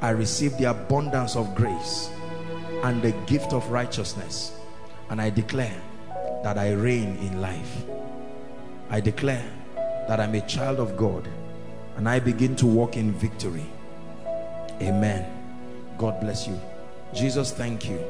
I 0.00 0.10
receive 0.10 0.56
the 0.56 0.70
abundance 0.70 1.36
of 1.36 1.54
grace 1.54 2.10
and 2.82 3.02
the 3.02 3.12
gift 3.26 3.52
of 3.52 3.70
righteousness. 3.70 4.52
And 5.10 5.20
I 5.20 5.30
declare 5.30 5.80
that 6.42 6.56
I 6.56 6.72
reign 6.72 7.16
in 7.18 7.40
life. 7.40 7.84
I 8.88 9.00
declare 9.00 9.44
that 10.08 10.20
I'm 10.20 10.34
a 10.34 10.46
child 10.46 10.80
of 10.80 10.96
God 10.96 11.28
and 11.96 12.08
I 12.08 12.18
begin 12.18 12.56
to 12.56 12.66
walk 12.66 12.96
in 12.96 13.12
victory. 13.12 13.66
Amen. 14.80 15.26
God 15.98 16.18
bless 16.20 16.48
you. 16.48 16.58
Jesus, 17.14 17.50
thank 17.50 17.88
you 17.88 18.00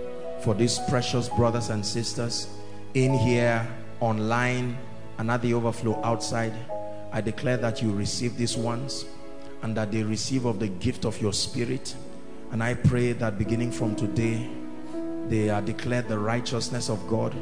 for 0.43 0.55
these 0.55 0.78
precious 0.89 1.28
brothers 1.28 1.70
and 1.70 1.85
sisters 1.85 2.48
in 2.94 3.14
here, 3.14 3.66
online, 4.01 4.77
and 5.18 5.31
at 5.31 5.43
the 5.43 5.55
overflow 5.55 6.01
outside. 6.05 6.52
I 7.12 7.20
declare 7.20 7.56
that 7.59 7.82
you 7.82 7.93
receive 7.93 8.36
these 8.36 8.56
ones 8.56 9.05
and 9.62 9.77
that 9.77 9.90
they 9.90 10.02
receive 10.02 10.44
of 10.44 10.59
the 10.59 10.68
gift 10.68 11.05
of 11.05 11.20
your 11.20 11.32
spirit. 11.32 11.94
And 12.52 12.62
I 12.62 12.74
pray 12.74 13.12
that 13.12 13.39
beginning 13.39 13.72
from 13.72 13.97
today, 13.97 14.48
they 15.28 15.51
are 15.51 15.62
declared 15.62 16.09
the 16.09 16.18
righteousness 16.18 16.90
of 16.90 17.06
God 17.09 17.35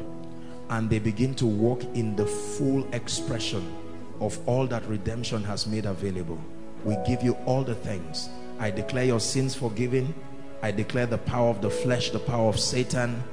and 0.69 0.89
they 0.89 0.99
begin 0.99 1.33
to 1.35 1.45
walk 1.45 1.83
in 1.95 2.15
the 2.15 2.25
full 2.25 2.87
expression 2.93 3.75
of 4.19 4.37
all 4.47 4.67
that 4.67 4.85
redemption 4.85 5.43
has 5.43 5.65
made 5.67 5.85
available. 5.85 6.39
We 6.83 6.95
give 7.05 7.23
you 7.23 7.33
all 7.45 7.63
the 7.63 7.75
thanks. 7.75 8.29
I 8.59 8.71
declare 8.71 9.05
your 9.05 9.19
sins 9.19 9.55
forgiven. 9.55 10.13
I 10.61 10.71
declare 10.71 11.05
the 11.05 11.17
power 11.17 11.49
of 11.49 11.61
the 11.61 11.69
flesh, 11.69 12.09
the 12.09 12.19
power 12.19 12.49
of 12.49 12.59
Satan, 12.59 13.23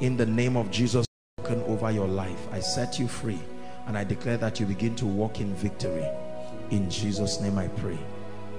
in 0.00 0.16
the 0.16 0.24
name 0.24 0.56
of 0.56 0.70
Jesus 0.70 1.04
broken 1.36 1.62
over 1.64 1.90
your 1.90 2.06
life. 2.06 2.48
I 2.52 2.60
set 2.60 2.98
you 2.98 3.06
free 3.06 3.38
and 3.86 3.98
I 3.98 4.04
declare 4.04 4.38
that 4.38 4.60
you 4.60 4.66
begin 4.66 4.94
to 4.96 5.06
walk 5.06 5.40
in 5.40 5.54
victory. 5.56 6.06
In 6.70 6.88
Jesus' 6.88 7.40
name 7.40 7.58
I 7.58 7.68
pray. 7.68 7.98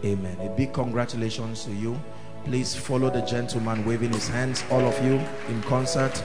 Amen. 0.06 0.38
A 0.39 0.49
big 0.49 0.72
congratulations 0.73 1.65
to 1.65 1.72
you. 1.72 1.99
Please 2.45 2.76
follow 2.76 3.10
the 3.10 3.22
gentleman 3.22 3.85
waving 3.85 4.14
his 4.14 4.27
hands. 4.27 4.64
All 4.69 4.81
of 4.81 5.03
you 5.03 5.14
in 5.48 5.61
concert, 5.64 6.15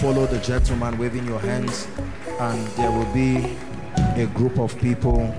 follow 0.00 0.26
the 0.26 0.38
gentleman 0.40 0.98
waving 0.98 1.26
your 1.26 1.40
hands 1.40 1.86
and 2.38 2.66
there 2.68 2.90
will 2.90 3.12
be 3.14 3.56
a 4.20 4.26
group 4.34 4.58
of 4.58 4.78
people 4.78 5.34